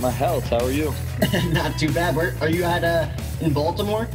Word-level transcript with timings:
My 0.00 0.10
health. 0.10 0.44
How 0.48 0.64
are 0.64 0.70
you? 0.70 0.94
Not 1.52 1.76
too 1.76 1.92
bad. 1.92 2.14
Where 2.14 2.32
are 2.40 2.48
you 2.48 2.62
at? 2.62 2.84
Uh, 2.84 3.08
in 3.40 3.52
Baltimore? 3.52 4.08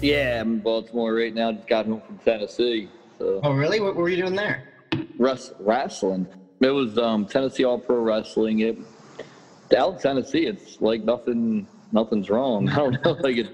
Yeah, 0.00 0.40
I'm 0.40 0.54
in 0.54 0.58
Baltimore 0.60 1.12
right 1.12 1.34
now. 1.34 1.52
Just 1.52 1.68
got 1.68 1.84
home 1.84 2.00
from 2.06 2.16
Tennessee. 2.18 2.88
So 3.18 3.40
Oh, 3.42 3.52
really? 3.52 3.78
What 3.80 3.96
were 3.96 4.08
you 4.08 4.16
doing 4.16 4.34
there? 4.34 4.62
Rus- 5.18 5.52
wrestling. 5.60 6.26
It 6.60 6.70
was 6.70 6.96
um, 6.96 7.26
Tennessee 7.26 7.64
All 7.64 7.78
Pro 7.78 7.96
Wrestling. 7.96 8.60
It 8.60 8.78
out 9.76 9.94
in 9.94 9.98
Tennessee, 9.98 10.46
it's 10.46 10.80
like 10.80 11.04
nothing. 11.04 11.66
Nothing's 11.92 12.30
wrong. 12.30 12.68
I 12.70 12.76
don't 12.76 13.04
know. 13.04 13.12
Like 13.12 13.36
it, 13.36 13.48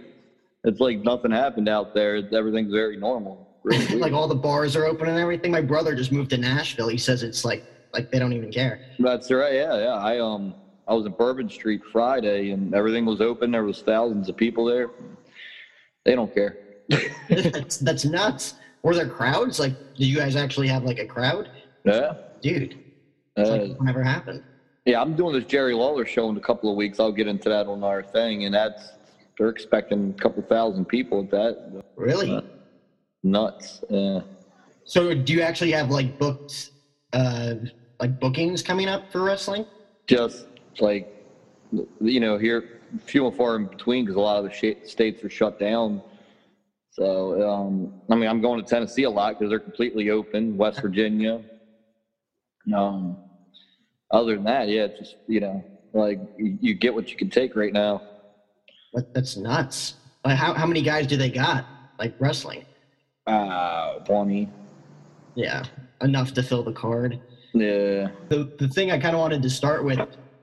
it's 0.63 0.79
like 0.79 0.99
nothing 1.01 1.33
happened 1.33 1.69
out 1.69 1.95
there. 1.95 2.23
Everything's 2.33 2.73
very 2.73 2.97
normal. 2.97 3.49
Really 3.65 3.87
like 3.99 4.13
all 4.13 4.29
the 4.29 4.35
bars 4.37 4.77
are 4.77 4.85
open 4.87 5.09
and 5.09 5.19
everything. 5.19 5.51
My 5.51 5.61
brother 5.63 5.97
just 5.97 6.13
moved 6.13 6.31
to 6.31 6.37
Nashville. 6.39 6.89
He 6.89 6.99
says 6.99 7.25
it's 7.25 7.45
like 7.45 7.65
like 7.93 8.13
they 8.13 8.21
don't 8.21 8.33
even 8.35 8.53
care. 8.53 8.81
That's 9.01 9.31
right. 9.33 9.55
Yeah, 9.55 9.79
yeah. 9.79 9.95
I 9.95 10.21
um 10.21 10.55
I 10.89 10.95
was 10.95 11.07
in 11.07 11.13
Bourbon 11.13 11.49
Street 11.49 11.83
Friday, 11.93 12.51
and 12.51 12.75
everything 12.75 13.05
was 13.05 13.21
open. 13.21 13.51
There 13.53 13.65
was 13.65 13.83
thousands 13.83 14.29
of 14.29 14.37
people 14.37 14.65
there. 14.65 14.91
They 16.05 16.15
don't 16.15 16.33
care. 16.35 16.59
that's 17.29 17.79
that's 17.79 18.05
nuts. 18.05 18.55
Were 18.83 18.95
there 18.95 19.09
crowds? 19.09 19.61
Like, 19.61 19.75
do 19.95 20.05
you 20.05 20.17
guys 20.17 20.35
actually 20.35 20.69
have 20.69 20.83
like 20.85 20.99
a 20.99 21.07
crowd? 21.07 21.49
Yeah. 21.85 22.15
Dude, 22.41 22.79
it's 23.37 23.49
Uh, 23.49 23.57
like 23.57 23.81
never 23.81 24.03
happened. 24.03 24.43
Yeah, 24.85 25.01
I'm 25.01 25.15
doing 25.15 25.33
this 25.35 25.45
Jerry 25.45 25.75
Lawler 25.75 26.05
show 26.05 26.29
in 26.29 26.37
a 26.37 26.41
couple 26.41 26.69
of 26.69 26.77
weeks. 26.77 26.99
I'll 26.99 27.13
get 27.13 27.29
into 27.29 27.49
that 27.49 27.67
on 27.69 27.85
our 27.85 28.03
thing, 28.03 28.45
and 28.47 28.55
that's 28.55 28.91
they're 29.39 29.49
expecting 29.49 30.11
a 30.19 30.21
couple 30.21 30.43
thousand 30.43 30.87
people 30.87 31.21
at 31.21 31.31
that. 31.31 31.85
Really? 31.97 32.35
Uh, 32.35 32.41
nuts. 33.23 33.85
Yeah. 33.89 34.21
So, 34.85 35.15
do 35.15 35.33
you 35.33 35.43
actually 35.43 35.71
have 35.73 35.91
like 35.91 36.19
booked, 36.19 36.71
uh, 37.13 37.55
like 38.01 38.19
bookings 38.19 38.63
coming 38.63 38.89
up 38.89 39.13
for 39.13 39.23
wrestling? 39.23 39.65
Just 40.09 40.47
like 40.81 41.23
you 42.01 42.21
know, 42.21 42.39
here 42.39 42.81
few 43.05 43.27
and 43.27 43.37
far 43.37 43.57
in 43.57 43.67
between 43.67 44.05
because 44.05 44.17
a 44.17 44.21
lot 44.21 44.39
of 44.39 44.45
the 44.45 44.53
sh- 44.53 44.89
states 44.89 45.25
are 45.25 45.31
shut 45.31 45.59
down. 45.59 46.03
So 46.91 47.49
um, 47.49 47.95
I 48.11 48.15
mean, 48.15 48.29
I'm 48.29 48.41
going 48.41 48.63
to 48.63 48.69
Tennessee 48.69 49.05
a 49.05 49.11
lot 49.11 49.39
because 49.39 49.51
they're 49.51 49.59
completely 49.59 50.11
open. 50.11 50.57
West 50.57 50.81
Virginia. 50.81 51.41
Um, 52.75 53.17
other 54.11 54.35
than 54.35 54.45
that, 54.45 54.69
yeah, 54.69 54.85
it's 54.85 54.99
just 54.99 55.17
you 55.27 55.41
know, 55.41 55.65
like 55.95 56.21
you, 56.37 56.59
you 56.61 56.75
get 56.75 56.95
what 56.95 57.11
you 57.11 57.17
can 57.17 57.31
take 57.31 57.57
right 57.57 57.73
now. 57.73 58.03
That, 58.93 59.15
that's 59.15 59.37
nuts. 59.37 59.95
Like, 60.25 60.37
how 60.37 60.53
how 60.53 60.67
many 60.67 60.83
guys 60.83 61.07
do 61.07 61.17
they 61.17 61.31
got 61.31 61.65
like 61.99 62.15
wrestling? 62.19 62.67
Uh, 63.27 64.01
twenty. 64.01 64.51
Yeah, 65.35 65.65
enough 66.03 66.35
to 66.35 66.43
fill 66.43 66.63
the 66.63 66.73
card. 66.73 67.19
Yeah. 67.55 68.09
the, 68.29 68.51
the 68.59 68.69
thing 68.69 68.91
I 68.91 68.99
kind 68.99 69.15
of 69.15 69.21
wanted 69.21 69.43
to 69.43 69.51
start 69.51 69.85
with 69.85 69.99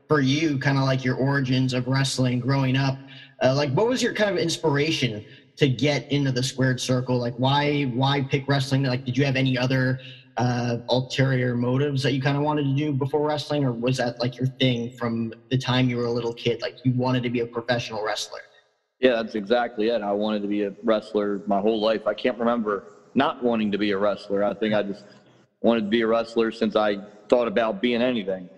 for 0.10 0.20
you, 0.20 0.58
kind 0.58 0.78
of 0.78 0.84
like 0.84 1.06
your 1.06 1.16
origins 1.16 1.72
of 1.72 1.88
wrestling 1.88 2.40
growing 2.40 2.76
up, 2.76 2.98
uh, 3.44 3.54
like 3.56 3.72
what 3.72 3.88
was 3.88 4.02
your 4.02 4.14
kind 4.14 4.32
of 4.32 4.38
inspiration 4.38 5.24
to 5.56 5.70
get 5.70 6.12
into 6.12 6.32
the 6.32 6.44
squared 6.44 6.82
circle? 6.82 7.18
Like 7.18 7.36
why 7.38 7.84
why 7.84 8.24
pick 8.24 8.48
wrestling? 8.48 8.84
Like 8.84 9.06
did 9.06 9.16
you 9.16 9.24
have 9.24 9.36
any 9.36 9.58
other 9.58 10.00
uh, 10.38 10.78
ulterior 10.90 11.56
motives 11.56 12.02
that 12.04 12.14
you 12.14 12.22
kind 12.22 12.36
of 12.36 12.44
wanted 12.44 12.64
to 12.64 12.76
do 12.76 12.92
before 12.92 13.26
wrestling, 13.26 13.64
or 13.64 13.72
was 13.72 13.98
that 13.98 14.20
like 14.20 14.38
your 14.38 14.48
thing 14.60 14.90
from 14.90 15.32
the 15.52 15.58
time 15.58 15.90
you 15.90 15.98
were 15.98 16.06
a 16.06 16.12
little 16.12 16.34
kid? 16.34 16.60
Like 16.62 16.76
you 16.84 16.92
wanted 16.94 17.22
to 17.24 17.30
be 17.30 17.42
a 17.42 17.46
professional 17.46 18.04
wrestler? 18.04 18.40
Yeah, 19.00 19.12
that's 19.22 19.36
exactly 19.36 19.90
it. 19.90 20.02
I 20.02 20.12
wanted 20.12 20.42
to 20.42 20.48
be 20.48 20.64
a 20.64 20.74
wrestler 20.84 21.42
my 21.46 21.60
whole 21.60 21.80
life. 21.80 22.08
I 22.08 22.14
can't 22.16 22.38
remember 22.38 22.84
not 23.14 23.44
wanting 23.44 23.72
to 23.72 23.78
be 23.78 23.92
a 23.92 23.98
wrestler. 23.98 24.44
I 24.44 24.54
think 24.56 24.74
I 24.74 24.82
just 24.82 25.04
wanted 25.62 25.82
to 25.82 25.88
be 25.88 26.02
a 26.02 26.08
wrestler 26.08 26.52
since 26.52 26.76
I 26.76 26.98
thought 27.30 27.48
about 27.48 27.80
being 27.82 28.02
anything. 28.02 28.50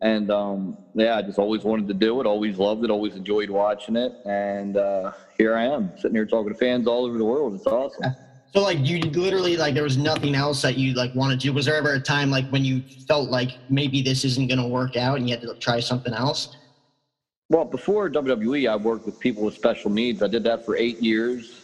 And 0.00 0.30
um, 0.30 0.76
yeah, 0.94 1.16
I 1.16 1.22
just 1.22 1.38
always 1.38 1.64
wanted 1.64 1.88
to 1.88 1.94
do 1.94 2.20
it, 2.20 2.26
always 2.26 2.58
loved 2.58 2.84
it, 2.84 2.90
always 2.90 3.16
enjoyed 3.16 3.50
watching 3.50 3.96
it. 3.96 4.14
And 4.24 4.76
uh, 4.76 5.10
here 5.36 5.56
I 5.56 5.64
am, 5.64 5.92
sitting 5.96 6.14
here 6.14 6.26
talking 6.26 6.52
to 6.52 6.58
fans 6.58 6.86
all 6.86 7.04
over 7.04 7.18
the 7.18 7.24
world. 7.24 7.54
It's 7.54 7.66
awesome. 7.66 8.14
So 8.54 8.62
like 8.62 8.78
you 8.80 8.98
literally 9.00 9.56
like 9.56 9.74
there 9.74 9.82
was 9.82 9.98
nothing 9.98 10.34
else 10.34 10.62
that 10.62 10.76
you 10.76 10.94
like 10.94 11.14
wanted 11.14 11.40
to. 11.40 11.50
Was 11.50 11.66
there 11.66 11.76
ever 11.76 11.94
a 11.94 12.00
time 12.00 12.30
like 12.30 12.46
when 12.48 12.64
you 12.64 12.82
felt 13.06 13.28
like 13.28 13.50
maybe 13.68 14.00
this 14.00 14.24
isn't 14.24 14.48
going 14.48 14.58
to 14.58 14.66
work 14.66 14.96
out 14.96 15.18
and 15.18 15.28
you 15.28 15.34
had 15.34 15.42
to 15.42 15.54
try 15.60 15.80
something 15.80 16.14
else? 16.14 16.48
Well, 17.50 17.64
before 17.64 18.08
WWE, 18.10 18.70
I 18.70 18.76
worked 18.76 19.06
with 19.06 19.18
people 19.18 19.42
with 19.44 19.54
special 19.54 19.90
needs. 19.90 20.22
I 20.22 20.28
did 20.28 20.44
that 20.44 20.64
for 20.64 20.76
eight 20.76 21.00
years, 21.00 21.62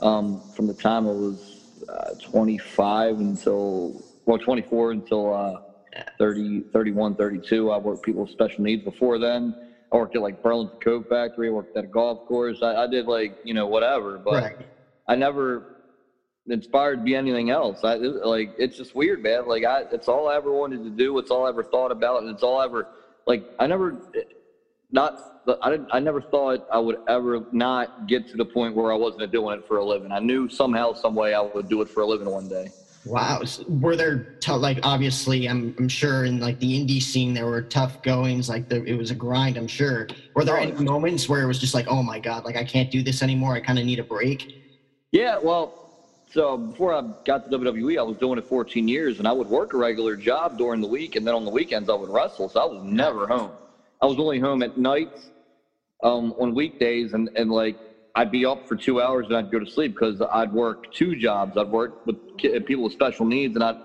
um, 0.00 0.40
from 0.54 0.66
the 0.66 0.74
time 0.74 1.06
I 1.06 1.10
was 1.10 1.60
uh, 1.88 2.14
25 2.22 3.20
until, 3.20 4.02
well, 4.24 4.38
24 4.38 4.92
until 4.92 5.34
uh, 5.34 5.58
30, 6.18 6.64
31, 6.72 7.16
32. 7.16 7.70
I 7.70 7.76
worked 7.78 7.86
with 7.98 8.02
people 8.02 8.22
with 8.22 8.30
special 8.30 8.64
needs 8.64 8.82
before 8.82 9.18
then. 9.18 9.54
I 9.92 9.96
worked 9.96 10.16
at 10.16 10.22
like 10.22 10.40
Burlington 10.42 10.76
Coat 10.82 11.06
Factory. 11.08 11.48
I 11.48 11.52
worked 11.52 11.76
at 11.76 11.84
a 11.84 11.88
golf 11.88 12.24
course. 12.24 12.62
I, 12.62 12.74
I 12.76 12.86
did 12.88 13.06
like, 13.06 13.34
you 13.42 13.54
know, 13.54 13.66
whatever, 13.68 14.18
but 14.18 14.44
Right. 14.44 14.56
I 15.08 15.16
never 15.16 15.64
inspired 16.48 16.96
to 16.98 17.02
be 17.02 17.14
anything 17.16 17.50
else. 17.50 17.84
I 17.84 17.96
like 17.96 18.52
it's 18.56 18.76
just 18.76 18.94
weird, 18.94 19.22
man. 19.22 19.46
Like 19.46 19.64
I, 19.64 19.84
it's 19.90 20.08
all 20.08 20.28
I 20.28 20.36
ever 20.36 20.52
wanted 20.52 20.84
to 20.84 20.90
do. 20.90 21.18
It's 21.18 21.30
all 21.30 21.46
I 21.46 21.50
ever 21.50 21.64
thought 21.64 21.92
about, 21.92 22.22
and 22.22 22.30
it's 22.30 22.42
all 22.42 22.58
I 22.60 22.64
ever 22.66 22.88
like. 23.26 23.44
I 23.58 23.66
never, 23.66 23.96
not. 24.90 25.14
I 25.62 25.70
didn't. 25.70 25.88
I 25.92 26.00
never 26.00 26.22
thought 26.22 26.62
I 26.70 26.78
would 26.80 26.98
ever 27.08 27.40
not 27.52 27.90
get 28.06 28.28
to 28.28 28.36
the 28.38 28.46
point 28.46 28.74
where 28.74 28.92
I 28.92 28.96
wasn't 28.96 29.30
doing 29.32 29.58
it 29.58 29.64
for 29.66 29.78
a 29.78 29.84
living. 29.84 30.12
I 30.12 30.20
knew 30.20 30.48
somehow, 30.48 30.94
some 30.94 31.14
way, 31.14 31.34
I 31.34 31.42
would 31.42 31.68
do 31.68 31.82
it 31.82 31.88
for 31.88 32.02
a 32.02 32.06
living 32.06 32.30
one 32.30 32.48
day. 32.48 32.70
Wow. 33.04 33.42
So 33.44 33.64
were 33.66 33.96
there 33.96 34.28
t- 34.40 34.52
like 34.52 34.78
obviously 34.84 35.48
I'm 35.48 35.74
I'm 35.78 35.88
sure 35.88 36.24
in 36.24 36.38
like 36.38 36.60
the 36.60 36.72
indie 36.78 37.02
scene 37.02 37.34
there 37.34 37.46
were 37.46 37.62
tough 37.62 38.00
goings 38.02 38.48
like 38.48 38.68
the, 38.68 38.82
it 38.84 38.94
was 38.94 39.10
a 39.10 39.14
grind 39.16 39.56
I'm 39.56 39.66
sure. 39.66 40.06
Were 40.34 40.44
there 40.44 40.56
Oh, 40.56 40.60
any 40.60 40.72
moments 40.72 41.28
where 41.28 41.42
it 41.42 41.46
was 41.46 41.58
just 41.58 41.74
like 41.74 41.86
oh 41.88 42.02
my 42.02 42.20
god 42.20 42.44
like 42.44 42.56
I 42.56 42.64
can't 42.64 42.90
do 42.90 43.02
this 43.02 43.20
anymore 43.22 43.54
I 43.56 43.60
kind 43.60 43.78
of 43.78 43.84
need 43.86 43.98
a 43.98 44.04
break? 44.04 44.46
Yeah, 45.12 45.38
well, 45.42 45.74
so 46.30 46.56
before 46.56 46.94
I 46.94 47.02
got 47.24 47.44
to 47.44 47.50
WWE, 47.50 47.98
I 47.98 48.02
was 48.02 48.16
doing 48.16 48.38
it 48.38 48.46
14 48.46 48.88
years, 48.88 49.18
and 49.18 49.28
I 49.28 49.32
would 49.32 49.48
work 49.48 49.74
a 49.74 49.76
regular 49.76 50.16
job 50.16 50.56
during 50.56 50.80
the 50.80 50.86
week, 50.86 51.16
and 51.16 51.26
then 51.26 51.34
on 51.34 51.44
the 51.44 51.50
weekends 51.50 51.88
I 51.88 51.94
would 51.94 52.08
wrestle. 52.08 52.48
So 52.48 52.60
I 52.60 52.64
was 52.64 52.82
never 52.82 53.26
home. 53.26 53.58
I 54.00 54.06
was 54.06 54.18
only 54.18 54.38
home 54.40 54.62
at 54.62 54.76
nights, 54.76 55.30
um, 56.02 56.32
on 56.38 56.54
weekdays, 56.54 57.12
and 57.12 57.30
and 57.36 57.50
like 57.50 57.76
I'd 58.14 58.30
be 58.30 58.44
up 58.44 58.66
for 58.68 58.76
two 58.76 59.00
hours 59.00 59.26
and 59.28 59.36
I'd 59.36 59.50
go 59.50 59.58
to 59.58 59.66
sleep 59.66 59.94
because 59.94 60.20
I'd 60.32 60.52
work 60.52 60.90
two 60.92 61.16
jobs. 61.16 61.56
I'd 61.56 61.68
work 61.68 62.04
with 62.04 62.16
uh, 62.44 62.60
people 62.66 62.84
with 62.84 62.92
special 62.92 63.24
needs, 63.26 63.54
and 63.54 63.64
I'd 63.64 63.76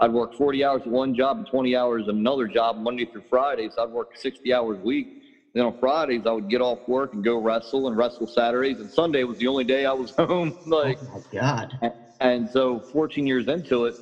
I'd 0.00 0.12
work 0.12 0.34
40 0.34 0.64
hours 0.64 0.82
at 0.82 0.88
one 0.88 1.14
job 1.14 1.36
and 1.38 1.46
20 1.46 1.76
hours 1.76 2.08
at 2.08 2.14
another 2.14 2.48
job 2.48 2.76
Monday 2.78 3.04
through 3.04 3.22
Friday. 3.28 3.68
So 3.68 3.82
I'd 3.82 3.90
work 3.90 4.16
60 4.16 4.52
hours 4.52 4.78
a 4.78 4.82
week. 4.82 5.08
Then 5.54 5.66
on 5.66 5.74
Fridays, 5.78 6.22
I 6.26 6.32
would 6.32 6.48
get 6.48 6.62
off 6.62 6.78
work 6.86 7.12
and 7.12 7.22
go 7.22 7.36
wrestle 7.36 7.86
and 7.86 7.96
wrestle 7.96 8.26
Saturdays. 8.26 8.80
And 8.80 8.90
Sunday 8.90 9.24
was 9.24 9.36
the 9.38 9.46
only 9.48 9.64
day 9.64 9.84
I 9.84 9.92
was 9.92 10.10
home. 10.18 10.54
like, 10.64 10.98
oh 11.02 11.14
my 11.14 11.20
god. 11.30 11.78
and 12.20 12.48
so 12.48 12.80
14 12.92 13.26
years 13.26 13.46
into 13.48 13.84
it, 13.84 13.94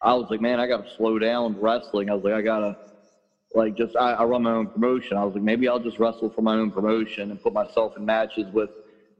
I 0.00 0.14
was 0.14 0.28
like, 0.30 0.40
man, 0.40 0.60
I 0.60 0.66
got 0.68 0.84
to 0.84 0.90
slow 0.96 1.18
down 1.18 1.56
wrestling. 1.58 2.08
I 2.10 2.14
was 2.14 2.22
like, 2.22 2.34
I 2.34 2.42
got 2.42 2.60
to, 2.60 2.76
like, 3.54 3.74
just, 3.74 3.96
I, 3.96 4.12
I 4.12 4.24
run 4.24 4.42
my 4.42 4.52
own 4.52 4.68
promotion. 4.68 5.16
I 5.16 5.24
was 5.24 5.34
like, 5.34 5.42
maybe 5.42 5.68
I'll 5.68 5.78
just 5.78 5.98
wrestle 5.98 6.30
for 6.30 6.42
my 6.42 6.54
own 6.56 6.70
promotion 6.70 7.30
and 7.30 7.40
put 7.40 7.52
myself 7.52 7.96
in 7.96 8.04
matches 8.04 8.50
with 8.50 8.70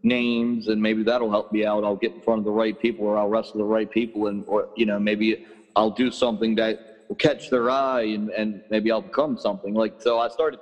names 0.02 0.68
and 0.68 0.80
maybe 0.80 1.02
that'll 1.02 1.30
help 1.30 1.50
me 1.50 1.64
out. 1.64 1.84
I'll 1.84 1.96
get 1.96 2.14
in 2.14 2.20
front 2.20 2.38
of 2.38 2.44
the 2.44 2.50
right 2.52 2.78
people 2.78 3.06
or 3.06 3.16
I'll 3.18 3.28
wrestle 3.28 3.58
the 3.58 3.64
right 3.64 3.88
people 3.90 4.26
and, 4.28 4.44
or, 4.46 4.68
you 4.74 4.86
know, 4.86 4.98
maybe 4.98 5.38
I'll 5.74 5.90
do 5.90 6.10
something 6.10 6.54
that 6.56 6.78
will 7.08 7.16
catch 7.16 7.50
their 7.50 7.70
eye 7.70 8.02
and, 8.02 8.30
and 8.30 8.60
maybe 8.70 8.90
I'll 8.90 9.00
become 9.02 9.36
something. 9.36 9.74
Like, 9.74 9.94
so 9.98 10.18
I 10.18 10.28
started, 10.28 10.60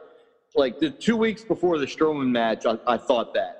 like, 0.55 0.78
the 0.78 0.90
two 0.90 1.16
weeks 1.16 1.44
before 1.44 1.78
the 1.78 1.87
Strowman 1.87 2.28
match, 2.31 2.64
I, 2.66 2.76
I 2.87 2.96
thought 2.99 3.32
that. 3.34 3.56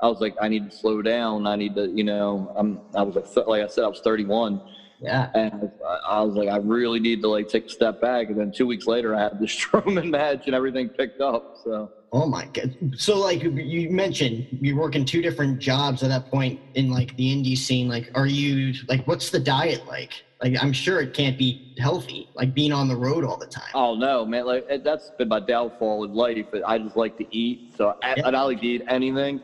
I 0.00 0.08
was 0.08 0.20
like, 0.20 0.34
I 0.40 0.48
need 0.48 0.68
to 0.68 0.76
slow 0.76 1.00
down. 1.00 1.46
I 1.46 1.54
need 1.54 1.76
to, 1.76 1.88
you 1.88 2.02
know, 2.02 2.52
I'm, 2.56 2.82
I 2.94 3.02
was 3.02 3.14
like, 3.14 3.46
like 3.46 3.62
I 3.62 3.68
said, 3.68 3.84
I 3.84 3.88
was 3.88 4.00
31. 4.00 4.60
Yeah. 5.02 5.30
And 5.34 5.70
I, 5.86 5.98
I 6.08 6.20
was 6.22 6.34
like, 6.34 6.48
I 6.48 6.56
really 6.56 7.00
need 7.00 7.22
to 7.22 7.28
like 7.28 7.48
take 7.48 7.66
a 7.66 7.68
step 7.68 8.00
back. 8.00 8.28
And 8.28 8.38
then 8.38 8.52
two 8.52 8.66
weeks 8.66 8.86
later, 8.86 9.14
I 9.14 9.22
had 9.22 9.40
the 9.40 9.46
Strowman 9.46 10.10
match 10.10 10.46
and 10.46 10.54
everything 10.54 10.88
picked 10.88 11.20
up. 11.20 11.56
So 11.64 11.90
Oh 12.14 12.26
my 12.26 12.44
god. 12.52 12.76
So 12.98 13.18
like 13.18 13.42
you 13.42 13.90
mentioned 13.90 14.46
you're 14.60 14.76
working 14.76 15.06
two 15.06 15.22
different 15.22 15.58
jobs 15.58 16.02
at 16.02 16.10
that 16.10 16.30
point 16.30 16.60
in 16.74 16.90
like 16.90 17.16
the 17.16 17.34
indie 17.34 17.56
scene. 17.56 17.88
Like 17.88 18.10
are 18.14 18.26
you 18.26 18.74
like 18.86 19.06
what's 19.06 19.30
the 19.30 19.40
diet 19.40 19.86
like? 19.86 20.22
Like 20.42 20.62
I'm 20.62 20.74
sure 20.74 21.00
it 21.00 21.14
can't 21.14 21.38
be 21.38 21.74
healthy, 21.78 22.28
like 22.34 22.52
being 22.52 22.72
on 22.72 22.88
the 22.88 22.96
road 22.96 23.24
all 23.24 23.38
the 23.38 23.46
time. 23.46 23.70
Oh 23.74 23.94
no, 23.94 24.26
man! 24.26 24.44
Like 24.44 24.84
that's 24.84 25.10
been 25.16 25.28
my 25.28 25.40
downfall 25.40 26.04
in 26.04 26.12
life. 26.12 26.46
I 26.66 26.78
just 26.78 26.96
like 26.96 27.16
to 27.18 27.26
eat, 27.34 27.74
so 27.78 27.96
I, 28.02 28.16
yep. 28.16 28.26
I 28.26 28.30
don't 28.32 28.46
like 28.46 28.60
to 28.60 28.66
eat 28.66 28.82
anything. 28.88 29.40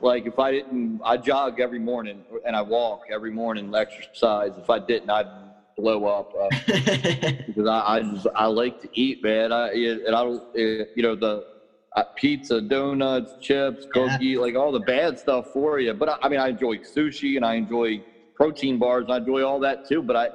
Like 0.00 0.26
if 0.26 0.38
I 0.38 0.52
didn't, 0.52 1.00
I 1.04 1.16
jog 1.16 1.60
every 1.60 1.78
morning 1.78 2.22
and 2.46 2.54
I 2.54 2.62
walk 2.62 3.02
every 3.10 3.30
morning, 3.30 3.74
exercise. 3.74 4.52
If 4.56 4.68
I 4.68 4.78
didn't, 4.78 5.10
I'd 5.10 5.26
blow 5.76 6.06
up 6.06 6.32
uh, 6.38 6.48
because 7.46 7.66
I, 7.66 7.96
I 7.96 8.02
just 8.02 8.26
I 8.34 8.46
like 8.46 8.80
to 8.82 8.88
eat, 8.92 9.22
man. 9.22 9.52
I 9.52 9.70
and 9.72 10.14
I 10.14 10.22
don't, 10.22 10.42
you 10.54 11.02
know 11.02 11.14
the 11.14 11.44
uh, 11.96 12.04
pizza, 12.14 12.60
donuts, 12.60 13.32
chips, 13.40 13.86
cookie, 13.92 14.26
yeah. 14.26 14.38
like 14.38 14.54
all 14.54 14.70
the 14.70 14.80
bad 14.80 15.18
stuff 15.18 15.52
for 15.52 15.80
you. 15.80 15.94
But 15.94 16.10
I, 16.10 16.18
I, 16.22 16.28
mean, 16.28 16.40
I 16.40 16.48
enjoy 16.48 16.76
sushi 16.78 17.36
and 17.36 17.44
I 17.44 17.54
enjoy 17.54 18.02
protein 18.34 18.78
bars. 18.78 19.04
and 19.04 19.14
I 19.14 19.16
enjoy 19.16 19.42
all 19.42 19.58
that 19.60 19.88
too. 19.88 20.02
But 20.02 20.16
I, 20.16 20.28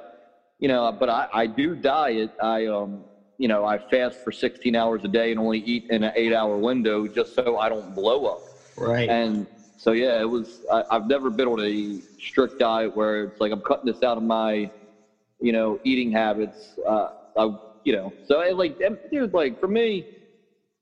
you 0.58 0.68
know, 0.68 0.90
but 0.98 1.08
I, 1.08 1.28
I 1.32 1.46
do 1.46 1.76
diet. 1.76 2.32
I, 2.42 2.66
um, 2.66 3.04
you 3.38 3.46
know, 3.48 3.64
I 3.64 3.78
fast 3.78 4.18
for 4.24 4.32
16 4.32 4.74
hours 4.74 5.02
a 5.04 5.08
day 5.08 5.30
and 5.30 5.38
only 5.38 5.60
eat 5.60 5.86
in 5.90 6.02
an 6.02 6.12
eight 6.16 6.32
hour 6.32 6.56
window 6.56 7.06
just 7.06 7.34
so 7.34 7.58
I 7.58 7.68
don't 7.68 7.94
blow 7.94 8.26
up. 8.26 8.40
Right. 8.82 9.08
And 9.08 9.46
so, 9.76 9.92
yeah, 9.92 10.20
it 10.20 10.28
was, 10.28 10.60
I, 10.70 10.84
I've 10.90 11.06
never 11.06 11.30
been 11.30 11.48
on 11.48 11.60
a 11.60 12.00
strict 12.18 12.58
diet 12.58 12.94
where 12.94 13.24
it's 13.24 13.40
like 13.40 13.52
I'm 13.52 13.60
cutting 13.60 13.86
this 13.86 14.02
out 14.02 14.16
of 14.16 14.22
my, 14.22 14.70
you 15.40 15.52
know, 15.52 15.78
eating 15.84 16.10
habits. 16.12 16.78
Uh, 16.86 17.08
I, 17.36 17.48
you 17.84 17.92
know, 17.92 18.12
so 18.24 18.40
it, 18.40 18.56
like, 18.56 18.80
dude, 19.10 19.34
like 19.34 19.58
for 19.58 19.68
me, 19.68 20.06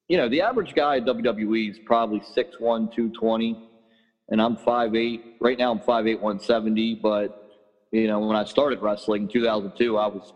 you 0.09 0.17
know, 0.17 0.29
the 0.29 0.41
average 0.43 0.75
guy 0.75 0.97
at 0.97 1.05
WWE 1.05 1.71
is 1.71 1.79
probably 1.79 2.21
6'1", 2.21 2.59
220, 2.59 3.57
and 4.29 4.43
I'm 4.43 4.57
5'8". 4.57 5.21
Right 5.41 5.57
now 5.57 5.71
I'm 5.71 5.81
5'8", 5.81 6.21
170, 6.21 6.97
but, 6.97 7.31
you 7.93 8.07
know, 8.07 8.21
when 8.21 8.37
I 8.37 8.45
started 8.45 8.83
wrestling 8.83 9.23
in 9.23 9.29
2002, 9.29 9.97
I 9.97 10.07
was 10.09 10.33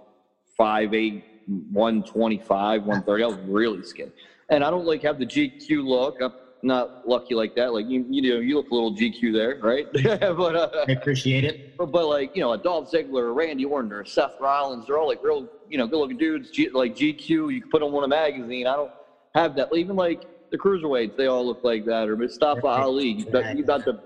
5'8", 0.58 1.22
125, 1.72 2.84
130. 2.84 3.22
I 3.22 3.26
was 3.26 3.36
really 3.46 3.82
skinny. 3.82 4.12
And 4.48 4.64
I 4.64 4.70
don't, 4.70 4.86
like, 4.86 5.02
have 5.02 5.18
the 5.18 5.26
GQ 5.26 5.84
look. 5.84 6.16
I'm 6.20 6.30
not 6.64 6.90
lucky 7.04 7.34
like 7.34 7.54
that. 7.54 7.72
Like, 7.72 7.86
you, 7.88 8.04
you 8.08 8.22
know, 8.22 8.40
you 8.40 8.56
look 8.56 8.70
a 8.70 8.74
little 8.74 8.94
GQ 8.94 9.32
there, 9.32 9.58
right? 9.60 9.86
but 10.36 10.56
uh, 10.56 10.68
I 10.88 10.92
appreciate 10.92 11.44
it. 11.44 11.58
But, 11.78 11.90
but, 11.90 12.06
like, 12.06 12.30
you 12.34 12.40
know, 12.40 12.52
a 12.52 12.58
Dolph 12.58 12.88
Ziggler, 12.90 13.28
a 13.28 13.32
Randy 13.32 13.64
Orton, 13.64 13.92
or 13.92 14.04
Seth 14.04 14.34
Rollins, 14.38 14.86
they're 14.86 14.98
all, 14.98 15.08
like, 15.08 15.18
real, 15.22 15.48
you 15.68 15.78
know, 15.78 15.86
good-looking 15.86 16.16
dudes, 16.16 16.50
G, 16.50 16.68
like 16.72 16.94
GQ. 16.94 17.28
You 17.28 17.60
can 17.60 17.68
put 17.70 17.80
them 17.80 17.94
on 17.94 18.04
a 18.04 18.08
magazine. 18.08 18.66
I 18.66 18.76
don't– 18.76 18.90
have 19.34 19.54
that. 19.56 19.68
Even 19.74 19.96
like 19.96 20.26
the 20.50 20.58
cruiserweights, 20.58 21.14
they 21.16 21.26
all 21.26 21.46
look 21.46 21.58
like 21.62 21.84
that. 21.84 22.08
Or 22.08 22.16
Mustafa 22.16 22.66
Ali, 22.66 23.08
you 23.08 23.24
got, 23.26 23.56
you 23.56 23.64
got 23.64 23.84
the. 23.84 23.98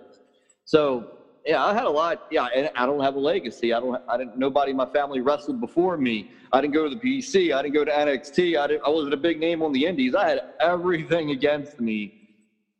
So 0.64 1.06
yeah, 1.46 1.64
I 1.64 1.72
had 1.72 1.84
a 1.84 1.90
lot. 1.90 2.18
Yeah, 2.30 2.46
and 2.54 2.70
I 2.74 2.86
don't 2.86 3.00
have 3.00 3.14
a 3.14 3.20
legacy. 3.20 3.72
I 3.72 3.80
don't. 3.80 4.00
I 4.08 4.16
didn't. 4.16 4.36
Nobody 4.36 4.70
in 4.70 4.76
my 4.76 4.86
family 4.86 5.20
wrestled 5.20 5.60
before 5.60 5.96
me. 5.96 6.26
I 6.52 6.60
didn't 6.60 6.74
go 6.74 6.88
to 6.88 6.94
the 6.94 7.00
PC. 7.00 7.54
I 7.54 7.62
didn't 7.62 7.74
go 7.74 7.84
to 7.84 7.90
NXT. 7.90 8.58
I 8.58 8.66
didn't. 8.66 8.82
I 8.84 8.90
wasn't 8.90 9.14
a 9.14 9.18
big 9.18 9.38
name 9.38 9.62
on 9.62 9.72
the 9.72 9.84
Indies. 9.84 10.14
I 10.14 10.28
had 10.28 10.40
everything 10.60 11.30
against 11.38 11.78
me 11.80 12.12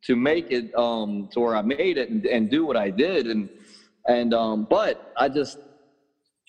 to 0.05 0.15
make 0.15 0.47
it 0.49 0.73
um, 0.75 1.27
to 1.33 1.39
where 1.39 1.55
I 1.55 1.61
made 1.61 1.97
it 1.97 2.09
and, 2.09 2.25
and 2.25 2.49
do 2.49 2.65
what 2.65 2.77
I 2.77 2.89
did. 2.89 3.27
And 3.27 3.49
and 4.07 4.33
um, 4.33 4.65
but 4.69 4.97
I 5.17 5.29
just 5.29 5.57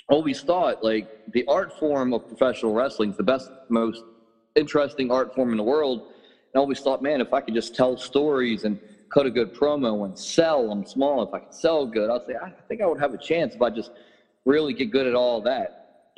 always 0.08 0.40
thought 0.42 0.76
like 0.82 1.06
the 1.32 1.44
art 1.48 1.72
form 1.78 2.12
of 2.12 2.26
professional 2.26 2.72
wrestling 2.72 3.10
is 3.10 3.16
the 3.16 3.22
best, 3.22 3.50
most 3.68 4.02
interesting 4.56 5.10
art 5.10 5.32
form 5.34 5.50
in 5.52 5.56
the 5.56 5.62
world. 5.62 6.00
And 6.52 6.60
I 6.60 6.62
always 6.62 6.80
thought, 6.80 7.02
man, 7.02 7.20
if 7.20 7.32
I 7.32 7.40
could 7.40 7.54
just 7.54 7.74
tell 7.74 7.96
stories 7.96 8.64
and 8.64 8.78
cut 9.12 9.26
a 9.26 9.30
good 9.30 9.52
promo 9.52 10.04
and 10.04 10.16
sell, 10.18 10.70
I'm 10.70 10.84
small. 10.84 11.22
If 11.22 11.32
I 11.32 11.38
could 11.40 11.54
sell 11.54 11.86
good, 11.86 12.10
I'll 12.10 12.22
say, 12.26 12.34
I 12.34 12.50
think 12.68 12.80
I 12.80 12.86
would 12.86 13.00
have 13.00 13.14
a 13.14 13.18
chance 13.18 13.54
if 13.54 13.62
I 13.62 13.70
just 13.70 13.90
really 14.44 14.74
get 14.74 14.90
good 14.90 15.06
at 15.06 15.14
all 15.14 15.40
that. 15.42 15.70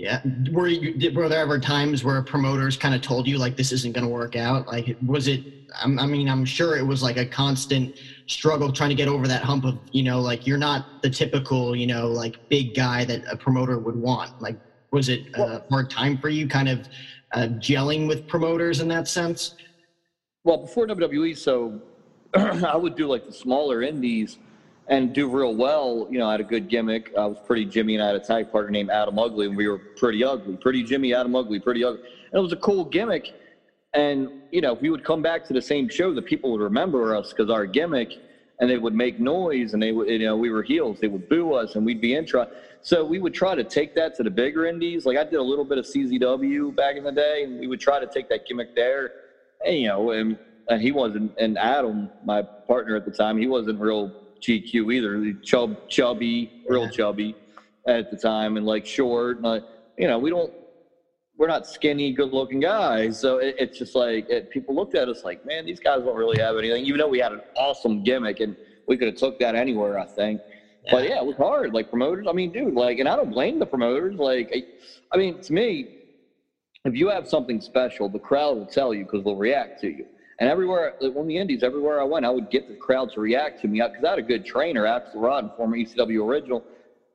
Yeah. 0.03 0.21
Were 0.51 0.67
you, 0.67 1.13
were 1.13 1.29
there 1.29 1.39
ever 1.39 1.61
times 1.61 2.03
where 2.03 2.21
promoters 2.23 2.77
kind 2.77 2.93
of 2.93 3.03
told 3.03 3.29
you 3.29 3.39
like 3.39 3.57
this 3.57 3.71
isn't 3.71 3.93
going 3.93 4.05
to 4.05 4.11
work 4.11 4.35
out? 4.35 4.67
Like, 4.67 4.97
was 5.07 5.29
it? 5.29 5.45
I 5.81 5.87
mean, 5.87 6.29
I'm 6.29 6.45
sure 6.45 6.77
it 6.77 6.85
was 6.85 7.05
like 7.05 7.17
a 7.17 7.25
constant 7.25 8.01
struggle 8.27 8.73
trying 8.73 8.89
to 8.89 8.97
get 8.97 9.07
over 9.07 9.29
that 9.29 9.43
hump 9.43 9.65
of 9.65 9.79
you 9.93 10.03
know, 10.03 10.21
like 10.21 10.45
you're 10.45 10.59
not 10.59 11.03
the 11.03 11.09
typical 11.09 11.77
you 11.77 11.87
know 11.87 12.09
like 12.09 12.37
big 12.49 12.75
guy 12.75 13.05
that 13.05 13.23
a 13.31 13.37
promoter 13.37 13.79
would 13.79 13.95
want. 13.95 14.43
Like, 14.43 14.59
was 14.91 15.09
it 15.09 15.29
a 15.35 15.63
hard 15.71 15.89
time 15.89 16.19
for 16.19 16.31
you, 16.31 16.49
kind 16.49 16.69
of 16.69 16.89
uh, 17.33 17.47
gelling 17.61 18.09
with 18.09 18.27
promoters 18.27 18.81
in 18.81 18.89
that 18.89 19.07
sense? 19.07 19.55
Well, 20.43 20.59
before 20.59 20.89
WWE, 20.89 21.39
so 21.39 21.81
I 22.35 22.75
would 22.75 22.97
do 22.97 23.07
like 23.07 23.25
the 23.25 23.33
smaller 23.33 23.83
indies 23.83 24.37
and 24.89 25.13
do 25.13 25.29
real 25.29 25.55
well. 25.55 26.07
You 26.11 26.19
know, 26.19 26.29
I 26.29 26.33
had 26.33 26.41
a 26.41 26.45
good 26.45 26.69
gimmick. 26.69 27.13
I 27.17 27.27
was 27.27 27.39
pretty 27.47 27.65
Jimmy, 27.65 27.95
and 27.95 28.03
I 28.03 28.09
had 28.09 28.17
a 28.17 28.21
tag 28.21 28.51
partner 28.51 28.71
named 28.71 28.91
Adam 28.91 29.19
Ugly, 29.19 29.47
and 29.47 29.57
we 29.57 29.69
were 29.69 29.79
pretty 29.97 30.25
ugly. 30.25 30.57
Pretty 30.57 30.83
Jimmy, 30.83 31.15
Adam 31.15 31.35
Ugly, 31.35 31.61
pretty 31.61 31.85
ugly. 31.85 32.01
And 32.01 32.39
it 32.39 32.43
was 32.43 32.53
a 32.53 32.57
cool 32.57 32.85
gimmick. 32.85 33.33
And, 33.95 34.43
you 34.51 34.61
know, 34.61 34.73
if 34.73 34.81
we 34.81 34.91
would 34.91 35.05
come 35.05 35.23
back 35.23 35.45
to 35.47 35.53
the 35.53 35.61
same 35.61 35.89
show, 35.89 36.15
the 36.15 36.23
people 36.23 36.51
would 36.53 36.61
remember 36.61 37.15
us 37.15 37.33
because 37.33 37.51
our 37.51 37.67
gimmick, 37.67 38.13
and 38.59 38.71
they 38.71 38.79
would 38.79 38.95
make 38.95 39.21
noise, 39.21 39.75
and 39.75 39.83
they 39.83 39.93
would, 39.93 40.09
you 40.09 40.21
know, 40.21 40.37
we 40.37 40.51
were 40.51 40.63
heels. 40.63 40.99
They 41.01 41.09
would 41.09 41.29
boo 41.29 41.55
us, 41.55 41.75
and 41.75 41.85
we'd 41.85 42.01
be 42.01 42.15
intro. 42.15 42.49
So 42.81 43.05
we 43.05 43.19
would 43.19 43.35
try 43.35 43.55
to 43.55 43.65
take 43.65 43.95
that 43.95 44.15
to 44.17 44.23
the 44.23 44.31
bigger 44.31 44.67
indies. 44.67 45.07
Like 45.07 45.17
I 45.17 45.25
did 45.25 45.37
a 45.37 45.43
little 45.43 45.65
bit 45.65 45.79
of 45.79 45.85
CZW 45.85 46.75
back 46.75 46.97
in 46.97 47.05
the 47.05 47.13
day, 47.13 47.45
and 47.45 47.61
we 47.61 47.67
would 47.67 47.81
try 47.81 48.01
to 48.01 48.07
take 48.07 48.29
that 48.31 48.47
gimmick 48.47 48.75
there. 48.75 49.13
And 49.65 49.77
you 49.79 49.89
know, 49.89 50.11
and, 50.11 50.39
and 50.69 50.83
he 50.83 50.91
wasn't. 50.91 51.33
And 51.39 51.59
Adam, 51.59 52.11
my 52.25 52.43
partner 52.43 52.97
at 52.97 53.05
the 53.05 53.11
time, 53.11 53.39
he 53.39 53.47
wasn't 53.47 53.79
real 53.79 54.11
GQ 54.43 54.93
either. 54.93 55.33
Chub, 55.43 55.89
chubby, 55.89 56.51
real 56.69 56.89
chubby 56.89 57.35
at 57.87 58.11
the 58.11 58.17
time, 58.17 58.57
and 58.57 58.67
like 58.67 58.85
short. 58.85 59.37
And 59.37 59.45
like, 59.45 59.63
you 59.99 60.07
know, 60.07 60.19
we 60.19 60.31
don't. 60.31 60.53
We're 61.39 61.49
not 61.49 61.67
skinny, 61.67 62.13
good-looking 62.13 62.61
guys, 62.61 63.19
so 63.19 63.39
it, 63.39 63.57
it's 63.59 63.77
just 63.79 63.95
like 63.97 64.29
it, 64.29 64.51
people 64.51 64.77
looked 64.77 64.95
at 64.95 65.09
us 65.09 65.25
like, 65.25 65.45
man, 65.47 65.65
these 65.65 65.81
guys 65.81 66.01
don't 66.05 66.15
really 66.15 66.39
have 66.39 66.57
anything. 66.57 66.85
Even 66.85 66.99
though 66.99 67.09
we 67.09 67.19
had 67.19 67.33
an 67.33 67.41
awesome 67.57 68.05
gimmick, 68.05 68.41
and 68.41 68.55
we 68.87 68.97
could 68.97 69.09
have 69.09 69.17
took 69.17 69.39
that 69.39 69.55
anywhere, 69.55 69.99
I 69.99 70.05
think. 70.05 70.41
But 70.91 71.09
yeah, 71.09 71.19
it 71.19 71.27
was 71.27 71.37
hard. 71.37 71.73
Like 71.73 71.89
promoters, 71.89 72.27
I 72.29 72.33
mean, 72.33 72.53
dude, 72.53 72.75
like, 72.75 72.99
and 72.99 73.09
I 73.09 73.17
don't 73.17 73.31
blame 73.31 73.59
the 73.59 73.67
promoters. 73.67 74.17
Like, 74.17 74.51
I, 74.55 74.63
I 75.13 75.17
mean, 75.17 75.41
to 75.41 75.53
me, 75.53 75.89
if 76.85 76.95
you 76.95 77.09
have 77.09 77.29
something 77.29 77.61
special, 77.61 78.09
the 78.09 78.19
crowd 78.19 78.57
will 78.57 78.67
tell 78.67 78.93
you 78.93 79.05
because 79.05 79.25
they'll 79.25 79.37
react 79.37 79.81
to 79.83 79.89
you. 79.89 80.07
And 80.43 80.51
everywhere, 80.51 80.93
like, 80.99 81.15
on 81.15 81.29
the 81.29 81.37
Indies, 81.37 81.63
everywhere 81.63 82.01
I 82.01 82.05
went, 82.05 82.27
I 82.27 82.31
would 82.31 82.51
get 82.51 82.67
the 82.67 82.75
crowd 82.75 83.11
to 83.13 83.21
react 83.21 83.61
to 83.61 83.69
me 83.69 83.81
because 83.81 84.03
I 84.03 84.11
had 84.11 84.19
a 84.19 84.23
good 84.23 84.45
trainer, 84.45 84.83
Axl 84.83 85.15
Rotten, 85.15 85.53
former 85.55 85.77
ECW 85.77 86.27
original, 86.29 86.65